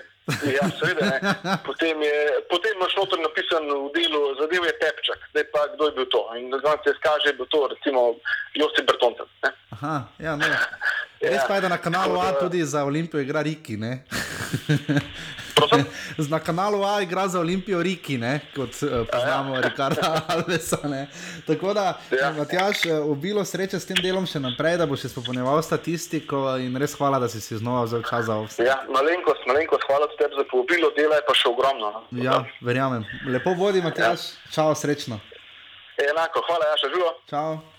ja, 0.56 0.64
seveda, 0.78 1.06
ne. 1.06 1.20
Potem, 1.66 2.02
je, 2.02 2.16
potem 2.50 2.74
imaš 2.76 2.96
noter 2.98 3.20
napisan 3.22 3.62
v 3.70 3.90
delu, 3.94 4.22
zadev 4.40 4.66
je 4.66 4.74
Pepčak, 4.82 5.20
zdaj 5.30 5.46
pa 5.54 5.60
kdo 5.74 5.86
je 5.86 5.92
bil 5.98 6.08
to. 6.10 6.22
In 6.38 6.50
da 6.50 6.58
se 6.58 6.90
izkaže, 6.90 7.24
da 7.24 7.30
je 7.30 7.38
bil 7.38 7.48
to 7.50 7.60
recimo 7.70 8.00
Josip 8.54 8.86
Bertoncev. 8.90 9.26
ne. 9.44 9.50
Aha, 9.76 9.96
ja, 10.18 10.36
no. 10.36 10.46
Res 11.20 11.40
Ja, 11.40 11.46
pa 11.48 11.54
je, 11.54 11.60
da 11.60 11.68
na 11.68 11.78
kanalu 11.78 12.20
A 12.20 12.32
tudi 12.38 12.64
za 12.64 12.84
Olimpijo 12.84 13.20
igra 13.20 13.42
Riki. 13.42 13.78
Prosim? 15.56 15.84
Na 16.32 16.38
kanalu 16.40 16.84
A 16.84 17.00
igra 17.02 17.28
za 17.28 17.40
Olimpijo 17.40 17.82
Riki, 17.82 18.18
ne? 18.18 18.40
kot 18.56 18.76
uh, 18.82 19.06
poznamo 19.12 19.60
Rikarda 19.60 20.20
Alvesa. 20.32 20.78
Ne? 20.84 21.06
Tako 21.46 21.74
da, 21.74 21.98
ja. 22.10 22.26
Ja. 22.26 22.32
Matjaš, 22.32 22.86
eh, 22.86 22.98
obilo 22.98 23.44
sreče 23.44 23.80
s 23.80 23.86
tem 23.86 23.96
delom 24.02 24.26
še 24.26 24.40
naprej, 24.42 24.76
da 24.80 24.86
boš 24.86 25.06
izpopolnjeval 25.08 25.62
statistiko 25.62 26.42
in 26.62 26.76
res 26.80 26.96
hvala, 26.98 27.20
da 27.22 27.28
si 27.28 27.40
si 27.40 27.58
znova 27.58 27.84
vzel 27.86 28.02
čas 28.08 28.26
za 28.26 28.38
vse. 28.42 28.66
Ja, 28.66 28.80
malenkost, 28.90 29.46
malenkost, 29.46 29.86
hvala 29.86 30.10
tebi 30.18 30.34
za 30.40 30.44
povabilo, 30.50 30.90
dela 30.98 31.20
je 31.20 31.26
pa 31.28 31.36
še 31.38 31.48
ogromno. 31.52 31.92
No. 32.10 32.24
Ja, 32.24 32.42
verjamem. 32.60 33.06
Lepo 33.30 33.54
vodi, 33.58 33.84
Matjaš. 33.84 34.32
Čau, 34.52 34.74
srečno. 34.74 35.20
Enako, 36.10 36.44
hvala, 36.50 36.72
ja, 36.72 36.76
še 36.82 36.92
živo. 36.92 37.14
Čau. 37.30 37.75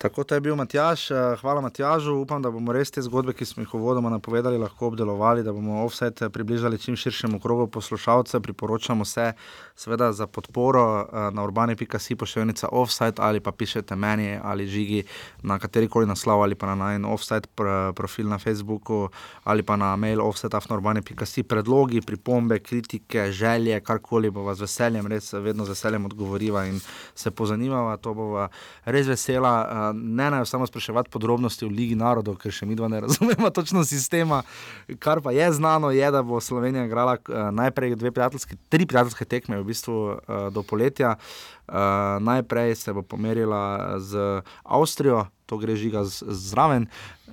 Tako 0.00 0.24
to 0.24 0.34
je 0.34 0.40
bil 0.40 0.56
Matjaš, 0.56 1.10
eh, 1.10 1.14
hvala 1.40 1.60
Matjažu. 1.60 2.14
Upam, 2.14 2.42
da 2.42 2.50
bomo 2.50 2.72
res 2.72 2.88
te 2.90 3.02
zgodbe, 3.04 3.34
ki 3.36 3.44
smo 3.44 3.60
jih 3.60 3.74
uvodoma 3.74 4.08
napovedali, 4.08 4.58
lahko 4.58 4.86
obdelovali, 4.86 5.42
da 5.44 5.52
bomo 5.52 5.82
offset 5.84 6.22
približali 6.32 6.78
čim 6.78 6.96
širšemu 6.96 7.40
krogu 7.40 7.66
poslušalcev. 7.66 8.40
Priporočamo 8.40 9.04
se, 9.04 9.32
seveda, 9.76 10.12
za 10.12 10.26
podporo 10.26 10.84
eh, 11.00 11.30
na 11.36 11.44
urbani.si 11.44 12.16
pošiljnica 12.16 12.68
offset 12.72 13.20
ali 13.20 13.40
pa 13.40 13.52
pišete 13.52 13.96
meni 13.96 14.38
ali 14.42 14.66
žigi 14.66 15.02
na 15.42 15.58
katerikoli 15.58 16.06
naslov 16.06 16.42
ali 16.42 16.54
pa 16.54 16.66
na 16.66 16.74
najen 16.74 17.04
offset 17.04 17.46
pr 17.54 17.92
profil 17.92 18.28
na 18.28 18.38
Facebooku 18.38 19.08
ali 19.44 19.62
pa 19.62 19.76
na 19.76 19.96
mail 19.96 20.20
offset.urbani.si 20.20 21.42
predlogi, 21.42 22.00
pripombe, 22.00 22.58
kritike, 22.58 23.32
želje, 23.32 23.80
karkoli 23.80 24.30
bo 24.30 24.42
vas 24.42 24.56
z 24.56 24.60
veseljem, 24.60 25.06
res 25.06 25.32
vedno 25.32 25.64
z 25.64 25.68
veseljem 25.68 26.04
odgovoriva 26.04 26.64
in 26.66 26.80
se 27.14 27.30
pozanimava. 27.30 27.96
To 27.96 28.14
bo 28.14 28.48
res 28.84 29.06
vesela. 29.06 29.89
Eh, 29.90 29.94
Ne 29.94 30.30
naj 30.30 30.46
samo 30.46 30.66
spraševati 30.66 31.10
podrobnosti 31.10 31.64
o 31.64 31.68
Ligi 31.68 31.94
narodov, 31.94 32.36
ker 32.40 32.52
še 32.52 32.66
mi 32.66 32.76
dva 32.78 32.88
ne 32.88 33.00
razumemo 33.00 33.50
točno 33.58 33.84
sistema. 33.84 34.42
Kar 34.98 35.20
pa 35.20 35.32
je 35.32 35.52
znano, 35.52 35.90
je, 35.90 36.10
da 36.10 36.22
bo 36.22 36.40
Slovenija 36.40 36.84
igrala 36.84 37.16
eh, 37.16 37.50
najprej 37.52 37.96
dve 37.96 38.12
prijateljske, 38.12 38.56
tri 38.68 38.86
prijateljske 38.86 39.24
tekme 39.24 39.60
v 39.60 39.64
bistvu 39.64 39.96
eh, 40.10 40.50
do 40.50 40.62
poletja. 40.62 41.16
Uh, 41.70 41.76
najprej 42.18 42.74
se 42.74 42.92
bo 42.92 43.02
pomerila 43.02 43.94
z 44.02 44.42
Avstrijo, 44.64 45.28
to 45.46 45.54
gre 45.56 45.76
žiga 45.78 46.02
zraven, 46.04 46.88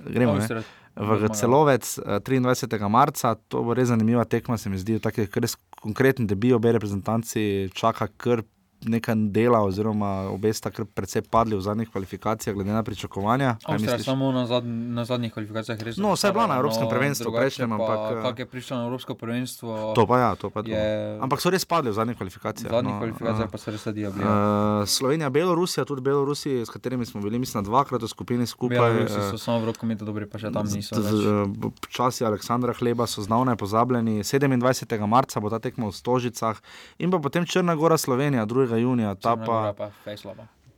gremo? 0.06 0.36
Avstrija. 0.38 0.62
v 0.98 1.30
celovec 1.30 1.86
eh, 1.98 2.20
23. 2.20 2.88
marca. 2.90 3.34
To 3.48 3.62
bo 3.62 3.74
res 3.74 3.88
zanimiva 3.88 4.26
tekma, 4.26 4.58
se 4.58 4.70
mi 4.70 4.78
zdi, 4.78 4.98
tako 5.02 5.26
res 5.38 5.54
konkreten 5.78 6.26
debi 6.26 6.52
obe 6.52 6.72
reprezentanci 6.74 7.70
čaka 7.74 8.10
kar 8.18 8.42
nekaj 8.84 9.14
dela, 9.34 9.60
oziroma 9.64 10.28
obe 10.30 10.52
sta 10.54 10.70
kar 10.70 10.86
precej 10.86 11.22
padli 11.22 11.56
v 11.56 11.60
zadnjih 11.60 11.90
kvalifikacijah, 11.90 12.54
glede 12.54 12.72
na 12.72 12.82
pričakovanja. 12.82 13.56
Avstrija 13.64 13.98
samo 13.98 14.32
na, 14.32 14.46
zad, 14.46 14.64
na 14.66 15.04
zadnjih 15.04 15.32
kvalifikacijah 15.32 15.82
res. 15.82 15.96
No, 15.96 16.16
saj 16.16 16.30
je 16.30 16.32
bila 16.32 16.46
na 16.46 16.56
Evropskem 16.56 16.84
no, 16.84 16.90
prvenstvu 16.90 17.32
prejšnjem, 17.32 17.68
pa, 17.70 17.74
ampak, 17.74 17.98
eh, 18.18 18.22
Kak 18.22 18.38
je 18.38 18.46
prišla 18.46 18.76
na 18.76 18.84
Evropsko 18.86 19.14
prvenstvo? 19.14 19.92
To 19.94 20.06
pa 20.06 20.18
ja, 20.18 20.30
to 20.34 20.50
pa 20.50 20.62
je. 20.66 20.74
Je- 20.74 21.18
Ampak 21.20 21.40
so 21.40 21.50
res 21.50 21.64
padli 21.64 21.90
v 21.90 21.94
zadnjih 21.94 22.16
v 22.16 22.18
kvalifikacijah. 22.18 22.70
zadnjih 22.70 22.94
no, 22.94 23.00
kvalifikacijah 23.00 23.48
eh, 23.48 23.52
pa 23.52 23.58
se 23.58 23.70
res 23.70 23.82
sadijo. 23.82 24.10
Uh, 24.10 24.38
Uh, 24.78 24.88
Slovenija, 24.88 25.30
Belorusija, 25.30 25.84
tudi 25.84 26.00
Belorusi, 26.00 26.60
s 26.66 26.70
katerimi 26.70 27.06
smo 27.06 27.20
bili, 27.20 27.38
mislim, 27.38 27.64
dvakrat 27.64 28.02
v 28.02 28.08
skupini 28.08 28.46
skupaj. 28.46 28.78
Belorusi 28.78 29.18
eh, 29.18 29.30
so 29.30 29.38
samo 29.38 29.58
v 29.60 29.64
rokometu 29.72 30.04
dobri, 30.04 30.26
pa 30.26 30.38
še 30.38 30.52
tam 30.52 30.66
niso. 30.66 30.94
Eh, 30.94 31.70
Časi 31.90 32.24
Aleksandra 32.24 32.72
Hleba 32.72 33.06
so 33.06 33.22
znavne 33.22 33.56
pozabljeni. 33.56 34.20
27. 34.22 35.06
marca 35.06 35.40
bo 35.40 35.50
ta 35.50 35.58
tekma 35.58 35.88
v 35.88 35.92
Stožicah 35.92 36.60
in 36.98 37.10
pa 37.10 37.18
potem 37.18 37.46
Črna 37.46 37.74
Gora, 37.74 37.98
Slovenija, 37.98 38.46
2. 38.46 38.67
junija. 38.76 39.14
Ta, 39.14 39.32
Črna 39.34 39.46
pa, 39.46 39.52
Gora 39.52 39.72
pa 39.72 39.90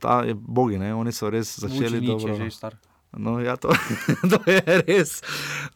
ta 0.01 0.21
je 0.21 0.33
bogi, 0.33 0.77
ne? 0.77 0.95
oni 0.95 1.11
so 1.11 1.29
res 1.29 1.59
začeli 1.59 1.99
Vučinić 1.99 2.09
dobro. 2.09 2.33
je 2.33 2.49
že 2.49 2.51
star. 2.51 2.75
No, 3.17 3.39
ja, 3.39 3.55
to, 3.55 3.69
to 4.31 4.39
je 4.47 4.63
res. 4.87 5.19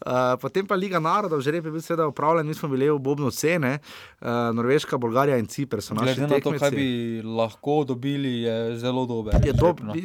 Uh, 0.00 0.40
potem 0.40 0.66
pa 0.66 0.74
Liga 0.74 0.96
narodov, 0.96 1.40
že 1.44 1.52
rep 1.52 1.64
je 1.64 1.70
bil 1.70 1.84
seveda 1.84 2.08
upravljen, 2.08 2.46
mi 2.48 2.54
smo 2.54 2.68
bili 2.68 2.88
v 2.90 2.98
Bobnu 2.98 3.30
cene, 3.30 3.78
uh, 4.20 4.28
Norveška, 4.56 4.96
Bolgarija 4.96 5.36
in 5.36 5.44
naši 5.44 5.68
Glede 5.92 6.26
na 6.26 6.40
to, 6.40 6.52
kaj 6.58 6.70
bi 6.70 7.20
lahko 7.24 7.84
dobili, 7.84 8.42
je 8.42 8.78
zelo 8.78 9.06
dober. 9.06 9.34
Je 9.44 9.52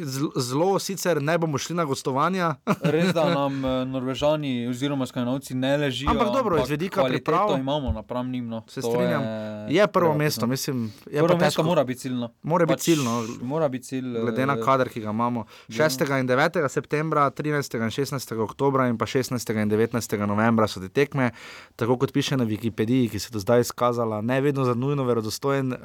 zl- 0.04 0.32
zelo, 0.36 0.78
sicer 0.78 1.22
ne 1.22 1.38
bomo 1.38 1.58
šli 1.58 1.76
na 1.76 1.84
gostovanja, 1.84 2.54
Res, 2.92 3.12
da 3.12 3.34
nam 3.34 3.64
eh, 3.64 3.84
Norvežani 3.84 4.66
oziroma 4.68 5.06
Skandinavci 5.06 5.54
ne 5.54 5.76
ležijo. 5.76 6.10
Ampak 6.10 6.28
dobro, 6.32 6.56
iz 6.58 6.68
kvaliteto 6.90 7.32
priprav- 7.32 7.58
imamo 7.60 7.92
napram 7.92 8.30
njim. 8.30 8.48
No. 8.48 8.64
se 8.68 8.80
To 8.80 8.90
strinjam. 8.90 9.22
Je 9.68 9.86
prvo 9.86 10.06
treba 10.06 10.24
mesto, 10.24 10.46
mislim. 10.46 10.92
Je 11.10 11.22
Prvo 11.22 11.38
mesto 11.38 11.62
mora 11.62 11.84
biti 11.84 12.00
ciljno. 12.00 12.30
Mora 12.42 12.66
biti 12.66 12.82
ciljno. 12.82 13.26
Mora 13.42 13.68
biti 13.68 13.84
cilj. 13.84 14.18
glede 14.20 14.46
na 14.46 14.52
eh, 14.54 14.62
kader, 14.64 14.88
ki 14.88 15.00
ga 15.00 15.10
imamo. 15.10 15.44
6. 15.68 16.20
in 16.20 16.28
9. 16.28 16.68
septembra, 16.68 17.21
13. 17.30 17.74
in 17.74 17.90
16. 17.90 18.38
oktobra 18.38 18.88
in 18.88 18.98
pa 18.98 19.06
16. 19.06 19.50
in 19.62 19.70
19. 19.70 20.26
novembra 20.26 20.66
so 20.68 20.80
te 20.80 20.88
tekme, 20.88 21.30
tako 21.76 21.96
kot 21.98 22.12
piše 22.12 22.36
na 22.36 22.44
Wikipediji, 22.44 23.10
ki 23.10 23.18
se 23.18 23.28
je 23.30 23.36
do 23.36 23.38
zdaj 23.38 23.60
izkazala 23.60 24.20
ne 24.22 24.40
vedno 24.40 24.64
za 24.64 24.74
nujno 24.74 25.04
verodostojen, 25.04 25.72
eh, 25.72 25.78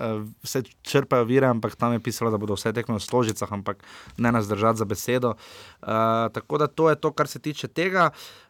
vse 0.44 0.64
črpajo 0.82 1.24
vire, 1.24 1.48
ampak 1.48 1.76
tam 1.76 1.94
je 1.94 2.00
pisalo, 2.00 2.32
da 2.32 2.38
bodo 2.38 2.54
vse 2.54 2.74
tekme 2.74 2.96
v 2.96 3.04
stožicah, 3.04 3.52
ampak 3.52 3.84
ne 4.18 4.32
nas 4.32 4.48
držati 4.48 4.78
za 4.78 4.86
besedo. 4.86 5.34
Uh, 5.82 5.88
tako 6.34 6.58
da 6.58 6.68
to 6.68 6.90
je 6.90 6.96
to, 6.96 7.12
kar 7.12 7.28
se 7.28 7.40
tiče 7.40 7.68
tega. 7.68 8.10
Uh, 8.12 8.47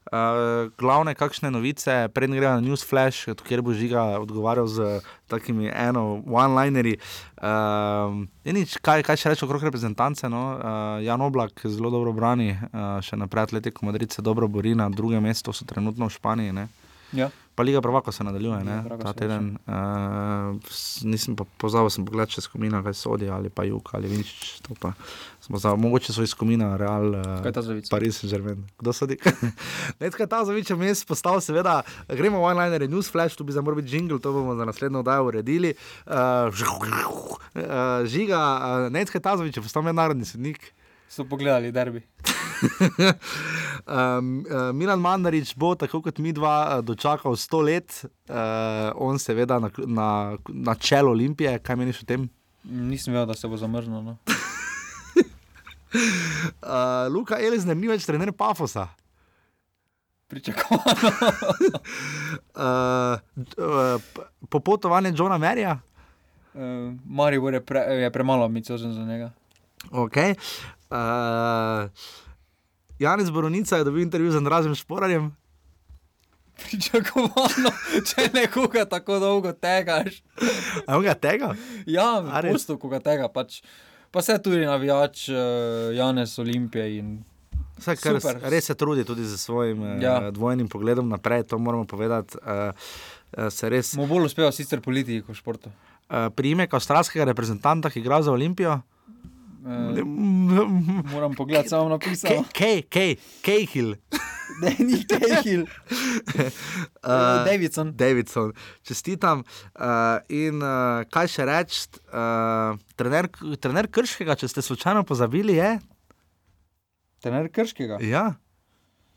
glavne 0.78 1.16
kakšne 1.16 1.52
novice, 1.52 2.08
predn 2.14 2.36
gremo 2.36 2.60
na 2.60 2.64
Newsflash, 2.64 3.34
kjer 3.44 3.62
bo 3.62 3.76
žiga 3.76 4.20
odgovarjal 4.22 4.68
z 4.68 5.00
takimi 5.28 5.72
eno, 5.74 6.24
one-linerji. 6.26 6.98
Uh, 7.38 8.26
nič, 8.48 8.78
kaj, 8.82 9.04
kaj 9.04 9.20
še 9.20 9.34
reči 9.34 9.46
okrog 9.46 9.68
reprezentance. 9.68 10.30
No? 10.32 10.44
Uh, 10.56 11.04
Jan 11.04 11.22
Oblak 11.22 11.66
zelo 11.68 11.92
dobro 11.94 12.16
brani, 12.16 12.56
uh, 12.56 12.98
še 13.04 13.20
naprej 13.20 13.52
Atletico 13.52 13.86
Madrid 13.86 14.16
se 14.16 14.24
dobro 14.24 14.48
bori 14.48 14.76
na 14.76 14.90
drugem 14.90 15.24
mestu, 15.24 15.54
so 15.54 15.68
trenutno 15.68 16.08
v 16.08 16.16
Španiji. 16.16 16.56
Ne? 16.56 16.68
Ja. 17.12 17.30
Pa 17.58 17.66
Liga 17.66 17.82
Prvaka 17.82 18.12
se 18.12 18.22
nadaljuje, 18.22 18.62
ne? 18.64 18.84
Ta 19.02 19.14
teden. 19.18 19.58
Uh, 19.66 20.54
nisem 21.02 21.34
pa 21.34 21.42
pozabil, 21.58 21.90
sem 21.90 22.06
pogledal, 22.06 22.30
če 22.30 22.44
skomina, 22.46 22.84
kaj 22.86 22.94
sodi 22.94 23.26
ali 23.28 23.50
pa 23.50 23.66
jug 23.66 23.82
ali 23.98 24.12
smo 25.42 25.58
za- 25.58 25.74
Mogoče 25.76 26.14
so 26.14 26.22
iz 26.22 26.30
skomina, 26.30 26.78
real. 26.78 27.18
Uh, 27.18 27.42
Kaj 27.42 27.50
je 27.50 27.54
ta 27.54 27.66
Saint-Germain. 28.14 28.62
Kdo 28.78 28.94
sodi? 28.94 29.18
Nekaj 30.02 30.30
ta 30.30 30.46
zavič 30.46 30.70
je 30.70 30.78
mes 30.78 31.02
postal, 31.02 31.42
seveda, 31.42 31.82
gremo 32.08 32.38
v 32.38 32.46
online 32.46 32.78
newsflash, 32.88 33.34
tu 33.34 33.42
bi 33.42 33.50
za 33.50 33.66
moral 33.66 33.82
biti 33.82 33.90
jingle, 33.90 34.22
to 34.22 34.30
bomo 34.30 34.54
za 34.54 34.62
naslednjo 34.62 35.02
oddajo 35.02 35.26
uredili. 35.26 35.74
Uh, 36.06 36.54
uh, 36.54 38.06
žiga, 38.06 38.38
uh, 38.38 38.94
nekaj 38.94 39.18
ta 39.18 39.34
zavič 39.34 39.58
je 39.58 39.66
postal 39.66 39.82
mednarodni 39.82 40.30
sodnik. 40.30 40.62
So 41.10 41.26
pogledali 41.26 41.72
derbi. 41.72 42.02
Um, 43.88 44.44
uh, 44.52 44.74
Milan 44.76 45.00
Mandarič 45.00 45.54
bo, 45.56 45.72
tako 45.80 46.02
kot 46.04 46.18
mi 46.20 46.34
dva, 46.36 46.78
uh, 46.78 46.84
dočakal 46.84 47.38
100 47.40 47.62
let, 47.64 48.06
uh, 48.28 48.92
on 49.00 49.16
seveda 49.16 49.60
na, 49.64 49.70
na, 49.86 50.08
na 50.50 50.76
čelu 50.76 51.14
Olimpije. 51.14 51.60
Kaj 51.64 51.76
meniš 51.80 52.02
o 52.04 52.06
tem? 52.10 52.26
Nisem 52.68 53.14
vedel, 53.14 53.30
da 53.32 53.38
se 53.38 53.48
bo 53.48 53.56
zamrznil. 53.58 54.02
No. 54.04 54.18
Uh, 56.60 57.08
Luka 57.16 57.40
Elizner 57.40 57.78
ni 57.80 57.88
več 57.88 58.04
trener 58.04 58.34
Pafosa. 58.36 58.90
Pričakovano. 60.28 61.12
Uh, 62.58 63.22
uh, 63.62 64.02
popotovanje 64.50 65.14
Johna 65.16 65.38
Merija. 65.38 65.78
Uh, 66.54 66.90
Maribor 67.06 67.54
je, 67.54 67.62
pre, 67.62 67.80
je 68.02 68.10
premalo 68.12 68.46
ambiciozen 68.46 68.94
za 68.94 69.06
njega. 69.06 69.30
Okay. 69.92 70.34
Uh, 70.90 71.90
Janis 73.00 73.30
Boronica 73.30 73.78
je 73.78 73.84
dobil 73.84 74.02
intervju 74.02 74.32
z 74.32 74.38
Andrazem 74.38 74.76
Šporarjem. 74.76 75.36
Pričakovano, 76.58 77.72
če 78.08 78.30
nekoga 78.34 78.86
tako 78.90 79.20
dolgo 79.22 79.54
tegaš. 79.54 80.24
A 80.88 80.96
je 80.96 80.98
on 80.98 81.04
ga 81.06 81.14
tega? 81.14 81.54
Ja, 81.86 82.18
res? 82.42 82.58
pusto, 82.58 82.80
ko 82.82 82.90
ga 82.90 83.00
tega 83.04 83.30
pač. 83.30 83.62
Pa 84.12 84.24
se 84.26 84.40
tudi 84.42 84.66
navijač 84.66 85.28
uh, 85.30 85.94
Janes 85.94 86.40
Olimpije 86.40 86.88
in 86.98 87.18
Vse, 87.78 87.94
kar, 88.02 88.18
Super. 88.18 88.40
res 88.50 88.66
se 88.66 88.74
trudi 88.74 89.04
tudi 89.06 89.22
z 89.22 89.38
svojim 89.38 89.84
ja. 89.84 89.98
Ja. 90.02 90.16
uh, 90.18 90.32
dvojnim 90.34 90.66
pogledom 90.68 91.10
naprej, 91.10 91.44
to 91.52 91.60
moramo 91.62 91.86
povedati. 91.86 92.40
Uh, 92.42 92.74
uh, 93.38 93.70
res 93.70 93.94
mu 94.00 94.08
bolj 94.10 94.32
uspeva 94.32 94.50
sicer 94.52 94.82
politiki 94.82 95.22
kot 95.28 95.38
športu. 95.38 95.70
uh, 96.10 96.32
priimek 96.34 96.74
avstralskega 96.74 97.28
reprezentanta, 97.30 97.92
ki 97.94 98.02
igra 98.02 98.22
za 98.26 98.34
Olimpijo. 98.34 98.80
Uh, 99.64 100.06
moram 101.12 101.34
pogledati, 101.36 101.70
samo 101.70 101.90
napisal. 101.90 102.44
Kaj, 102.54 102.82
kaj, 102.90 103.16
Kejhil, 103.42 103.96
Ne, 104.62 104.76
ni 104.80 105.04
Kejhil. 105.06 105.66
uh, 107.04 107.46
Davidson. 107.50 107.92
Davidson, 107.96 108.54
čestitam. 108.82 109.44
Uh, 109.76 110.18
in 110.30 110.62
uh, 110.64 111.04
kaj 111.12 111.28
še 111.36 111.46
reči, 111.46 111.84
uh, 112.10 112.78
trener, 112.96 113.30
trener 113.62 113.90
Krškega, 113.92 114.38
če 114.40 114.48
ste 114.48 114.64
slučajno 114.66 115.04
pozabili, 115.04 115.60
je. 115.60 115.78
Trener 117.22 117.52
Krškega. 117.52 118.00
Ja. 118.02 118.32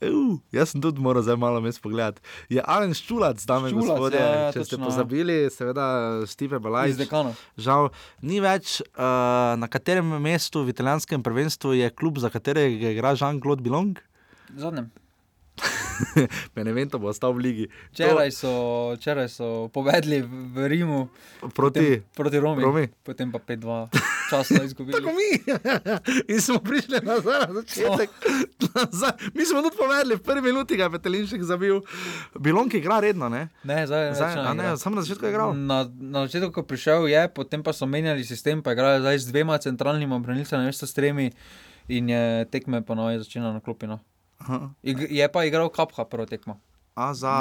Uh, 0.00 0.38
jaz 0.52 0.72
sem 0.72 0.80
tudi 0.80 1.02
moral 1.04 1.22
zdaj 1.22 1.36
malo 1.36 1.60
mes 1.60 1.76
pogledati. 1.78 2.22
Je 2.48 2.62
Alen 2.64 2.94
Ščulac, 2.96 3.42
dame 3.44 3.68
in 3.68 3.76
gospodje. 3.76 4.16
ja, 4.16 4.46
ja, 4.46 4.52
Če 4.52 4.64
ste 4.64 4.76
točno. 4.76 4.86
pozabili, 4.88 5.36
seveda 5.52 5.86
Steve 6.26 6.56
Balaj. 6.58 6.96
Žal 7.60 7.90
ni 8.24 8.40
več, 8.40 8.78
uh, 8.80 9.58
na 9.60 9.68
katerem 9.68 10.08
mestu 10.24 10.64
v 10.64 10.72
italijanskem 10.72 11.22
prvenstvu 11.22 11.74
je 11.76 11.90
klub, 11.92 12.16
za 12.18 12.32
katerega 12.32 12.94
igra 12.96 13.12
Jean-Claude 13.12 13.60
Bilong. 13.60 14.00
Zadnjem. 14.56 14.88
Benevento 16.56 16.98
bo 16.98 17.08
ostal 17.08 17.32
v 17.32 17.38
ligi. 17.38 17.66
Včeraj 17.92 18.30
so, 18.32 18.52
včeraj 18.96 19.28
so 19.28 19.68
povedali 19.72 20.22
v 20.24 20.56
Rimu 20.68 21.08
Proti. 21.54 21.80
potem, 21.80 22.02
proti 22.16 22.38
Romi, 22.38 22.62
Romi. 22.62 22.84
potem 23.04 23.32
pa 23.32 23.38
5-2 23.38 23.88
časa 24.30 24.62
izgubili. 24.64 24.94
Tako 24.96 25.10
mi. 25.12 25.30
In 26.32 26.40
smo 26.40 26.58
prišli 26.58 27.02
nazaj 27.02 27.38
na 27.48 27.50
začetek. 27.60 28.10
Nazaj. 28.74 29.12
Mi 29.34 29.42
smo 29.46 29.62
tudi 29.62 29.76
povedali, 29.76 30.14
v 30.14 30.22
prvi 30.22 30.42
minuti 30.42 30.76
ga 30.76 30.86
je 30.86 30.94
Petelinšek 30.94 31.42
zabil. 31.42 31.82
Bilong 32.38 32.70
igra 32.74 33.00
redno, 33.00 33.28
ne? 33.28 33.48
Ne, 33.64 33.86
zdaj, 33.86 34.14
Zdaj, 34.14 34.34
a 34.38 34.54
ne, 34.54 34.76
samo 34.76 34.96
na 34.96 35.02
začetku 35.02 35.26
je 35.26 35.30
igral. 35.30 35.54
Na, 35.54 35.84
na 35.88 36.26
začetku, 36.26 36.54
ko 36.54 36.62
prišel, 36.62 37.10
je, 37.10 37.26
potem 37.34 37.62
pa 37.62 37.74
so 37.74 37.86
menjali 37.90 38.22
sistem, 38.22 38.62
pa 38.62 38.72
igral 38.72 39.02
zdaj 39.02 39.18
z 39.18 39.34
dvema 39.34 39.58
centralnima 39.58 40.18
branilcema, 40.18 40.62
namesto 40.62 40.86
s 40.86 40.94
tremi, 40.94 41.30
in 41.90 42.08
je 42.08 42.46
tekme 42.50 42.82
ponovno 42.86 43.18
začela 43.18 43.50
na 43.52 43.60
klopi. 43.60 43.90
Ig, 44.82 45.06
je 45.10 45.28
pa 45.32 45.44
igral 45.44 45.68
Kapha 45.68 46.04
prvo 46.04 46.26
tekmo. 46.26 46.60
A 46.94 47.14
za 47.14 47.32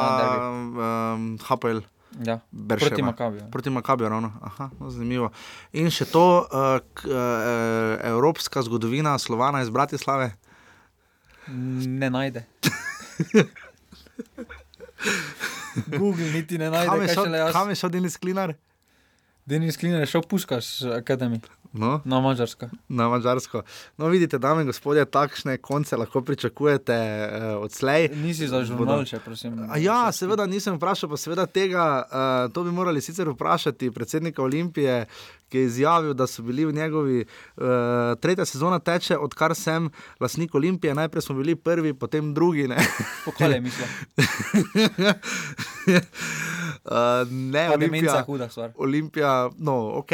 um, 1.15 1.37
HPL. 1.37 1.79
Ja. 2.25 2.39
Berševa. 2.51 2.89
Proti 2.89 3.01
Makabiju. 3.01 3.43
Proti 3.51 3.69
Makabiju, 3.69 4.09
ravno. 4.09 4.33
Aha, 4.41 4.69
no, 4.79 4.89
zanimivo. 4.89 5.29
In 5.73 5.91
še 5.93 6.05
to, 6.09 6.41
uh, 6.41 6.81
k, 6.93 7.05
uh, 7.05 7.13
evropska 8.03 8.61
zgodovina 8.65 9.17
Slovana 9.19 9.61
iz 9.61 9.69
Bratislave. 9.69 10.31
Ne 11.47 12.09
najde. 12.09 12.45
Google 15.99 16.25
niti 16.33 16.57
ne 16.57 16.69
najde, 16.69 16.89
Kam 17.51 17.69
je 17.69 17.75
šel- 17.75 17.89
Denis 17.89 18.17
Klinar? 18.17 18.53
Denis 19.45 19.77
Kliner 19.77 19.99
je 19.99 20.05
šel 20.05 20.21
puskaš 20.21 20.81
akademi 20.81 21.39
No, 21.73 22.01
na 22.05 22.19
Mačarsko. 22.19 22.65
na 22.89 23.09
Mačarsko. 23.09 23.61
No, 23.97 24.07
vidite, 24.07 24.39
dame 24.41 24.61
in 24.61 24.67
gospodje, 24.67 25.05
takšne 25.05 25.57
konce 25.57 25.97
lahko 25.97 26.21
pričakujete 26.21 26.95
uh, 26.95 27.63
odslej. 27.63 28.09
Nisi 28.15 28.47
za 28.47 28.63
žurnal 28.65 29.05
še, 29.05 29.19
prosim. 29.21 29.53
A 29.69 29.77
Ja, 29.77 30.11
seveda 30.11 30.45
nisem 30.49 30.75
vprašal, 30.79 31.09
pa 31.09 31.17
seveda 31.17 31.45
tega, 31.45 31.85
uh, 32.01 32.51
to 32.53 32.63
bi 32.63 32.71
morali 32.73 33.01
sicer 33.01 33.29
vprašati 33.29 33.91
predsednika 33.91 34.41
Olimpije, 34.41 35.05
ki 35.49 35.57
je 35.57 35.65
izjavil, 35.65 36.13
da 36.13 36.27
so 36.27 36.41
bili 36.41 36.65
v 36.65 36.73
njegovi 36.73 37.21
uh, 37.21 37.63
tretja 38.21 38.45
sezona 38.45 38.79
teče, 38.79 39.17
odkar 39.17 39.55
sem 39.55 39.89
lastnik 40.19 40.55
Olimpije. 40.55 40.95
Najprej 40.95 41.21
smo 41.21 41.35
bili 41.35 41.55
prvi, 41.55 41.93
potem 41.93 42.33
drugi. 42.33 42.67
Ne, 42.67 42.77
Pokal 43.25 43.51
je 43.51 43.61
mislil. 43.61 43.87
uh, 46.85 47.29
ne 47.31 47.69
demenca 47.69 47.75
Olimpija. 47.75 48.23
huda 48.23 48.49
stvar. 48.49 48.71
Olimpija, 48.77 49.49
no, 49.57 49.91
ok. 49.95 50.11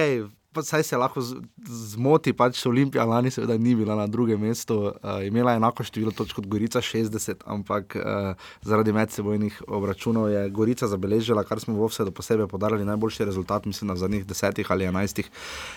Saj 0.64 0.84
se 0.84 0.98
lahko 0.98 1.22
zmoti, 1.68 2.34
pač 2.34 2.66
Olimpija 2.66 3.06
lani 3.06 3.32
seveda 3.32 3.58
ni 3.58 3.76
bila 3.76 3.96
na 3.96 4.08
drugem 4.08 4.42
mestu, 4.42 4.78
uh, 4.88 5.20
imela 5.26 5.52
je 5.52 5.62
enako 5.62 5.84
število 5.84 6.12
točk 6.12 6.36
kot 6.36 6.48
Gorica, 6.48 6.82
60, 6.82 7.44
ampak 7.46 7.96
uh, 8.00 8.48
zaradi 8.62 8.94
medsebojnih 8.94 9.62
obračunov 9.68 10.30
je 10.32 10.50
Gorica 10.50 10.88
zabeležila, 10.88 11.44
kar 11.44 11.60
smo 11.60 11.76
v 11.76 11.88
Ovsedu 11.90 12.12
posebej 12.12 12.48
podarili, 12.48 12.86
najboljši 12.86 13.26
rezultat, 13.26 13.66
mislim, 13.66 13.88
na 13.88 13.96
zadnjih 13.96 14.26
desetih 14.26 14.72
ali 14.72 14.86
enajstih 14.86 15.30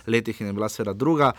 letih 0.06 0.40
in 0.40 0.46
je 0.46 0.52
bila 0.52 0.68
seveda 0.68 0.92
druga. 0.92 1.32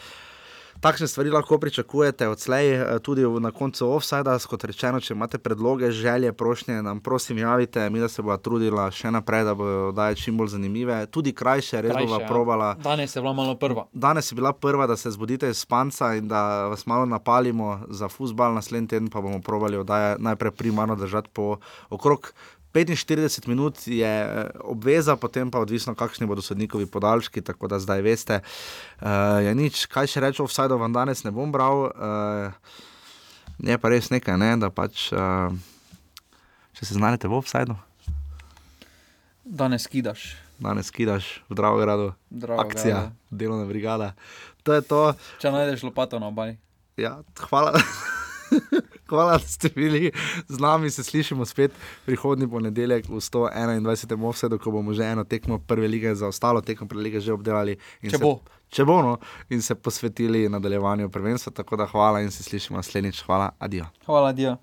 Takšne 0.79 1.07
stvari 1.07 1.29
lahko 1.29 1.57
pričakujete 1.59 2.27
odslej, 2.27 2.73
eh, 2.73 2.99
tudi 3.03 3.21
na 3.39 3.51
koncu 3.51 3.89
offsajda. 3.91 4.37
Kot 4.47 4.63
rečeno, 4.63 4.99
če 4.99 5.13
imate 5.13 5.37
predloge, 5.37 5.91
želje, 5.91 6.31
prošnje, 6.33 6.81
nam 6.83 6.99
prosim 6.99 7.37
javite, 7.37 7.89
mi 7.89 7.99
da 7.99 8.07
se 8.07 8.21
bo 8.21 8.37
trudila 8.37 8.87
še 8.91 9.11
naprej, 9.11 9.43
da 9.43 9.53
bodo 9.53 9.91
daje 9.91 10.15
čim 10.15 10.37
bolj 10.37 10.47
zanimive, 10.55 11.05
tudi 11.11 11.33
krajše, 11.35 11.81
res 11.81 11.97
bova 11.99 12.21
ja. 12.21 12.27
probala. 12.27 12.69
Danes 12.83 13.15
je 13.15 13.21
bila 13.21 13.33
malo 13.33 13.55
prva. 13.59 13.85
Danes 13.93 14.31
je 14.31 14.35
bila 14.35 14.53
prva, 14.53 14.87
da 14.87 14.95
se 14.95 15.11
zbudite 15.11 15.49
iz 15.49 15.59
spanca 15.59 16.13
in 16.15 16.27
da 16.27 16.67
vas 16.71 16.85
malo 16.85 17.05
napalimo 17.05 17.81
za 17.89 18.07
futbal, 18.07 18.53
naslednji 18.53 18.87
teden 18.87 19.09
pa 19.09 19.21
bomo 19.21 19.41
probali 19.41 19.77
oddaje 19.77 20.15
najprej 20.19 20.51
primarno 20.51 20.95
držati 20.95 21.29
po 21.33 21.57
okrog. 21.89 22.31
45 22.73 23.47
minut 23.47 23.87
je 23.87 24.05
eh, 24.05 24.49
obveza, 24.61 25.15
potem 25.15 25.49
pa 25.51 25.59
odvisno, 25.59 25.95
kakšni 25.95 26.27
bodo 26.29 26.41
sodnikovi 26.41 26.85
podaljški, 26.85 27.41
tako 27.41 27.67
da 27.67 27.79
zdaj 27.79 28.01
veste. 28.05 28.39
Uh, 29.01 29.41
je 29.41 29.55
nič, 29.55 29.85
kaj 29.89 30.07
še 30.07 30.21
reči, 30.21 30.41
offside 30.45 30.77
vam 30.77 30.93
danes 30.93 31.23
ne 31.25 31.31
bom 31.33 31.51
bral. 31.51 31.89
Uh, 31.89 32.77
je 33.57 33.77
pa 33.77 33.89
res 33.89 34.11
nekaj, 34.13 34.37
ne, 34.37 34.53
da 34.61 34.69
pač, 34.69 35.09
uh, 35.11 35.49
če 36.77 36.85
se 36.85 36.93
znajdete 36.99 37.27
v 37.27 37.39
offsajdu, 37.41 37.75
Danes 39.49 39.87
kidaš. 39.89 40.35
danes 40.61 40.91
kidaš 40.93 41.41
v 41.49 41.57
Dravogradu, 41.57 42.13
Drago, 42.29 42.61
akcija, 42.61 43.09
delovna 43.33 43.65
brigada. 43.65 44.13
To 44.61 44.77
je 44.77 44.81
to. 44.85 45.01
Če 45.41 45.49
najdeš 45.49 45.87
lopato 45.89 46.19
na 46.21 46.29
obali. 46.29 46.59
Ja, 47.01 47.23
hvala. 47.49 47.73
Hvala, 49.09 49.31
da 49.33 49.39
ste 49.39 49.69
bili 49.69 50.11
z 50.47 50.59
nami. 50.59 50.89
Se 50.89 51.03
slišimo 51.03 51.45
spet 51.45 51.71
prihodnji 52.05 52.47
ponedeljek 52.47 53.05
v 53.05 53.13
121. 53.13 53.89
offsetu, 54.23 54.59
ko 54.59 54.71
bomo 54.71 54.93
že 54.93 55.03
eno 55.05 55.23
tekmo 55.23 55.59
prve 55.59 55.87
lige 55.87 56.15
za 56.15 56.27
ostalo 56.27 56.61
tekmo 56.61 56.87
prve 56.87 57.01
lige 57.03 57.19
že 57.19 57.33
obdelali. 57.33 57.71
in 58.01 58.09
Če 58.09 58.17
se- 58.17 58.23
bo. 58.23 58.39
Če 58.69 58.85
bo, 58.85 59.01
no, 59.01 59.17
in 59.49 59.61
se 59.61 59.75
posvetili 59.75 60.49
nadaljevanju 60.49 61.09
prvenstva. 61.09 61.51
Tako 61.51 61.75
da 61.75 61.85
hvala 61.85 62.21
in 62.21 62.31
se 62.31 62.43
slišimo 62.43 62.77
naslednjič. 62.77 63.23
Hvala, 63.23 63.49
adijo. 63.59 63.85
Hvala, 64.05 64.31
Dio. 64.31 64.57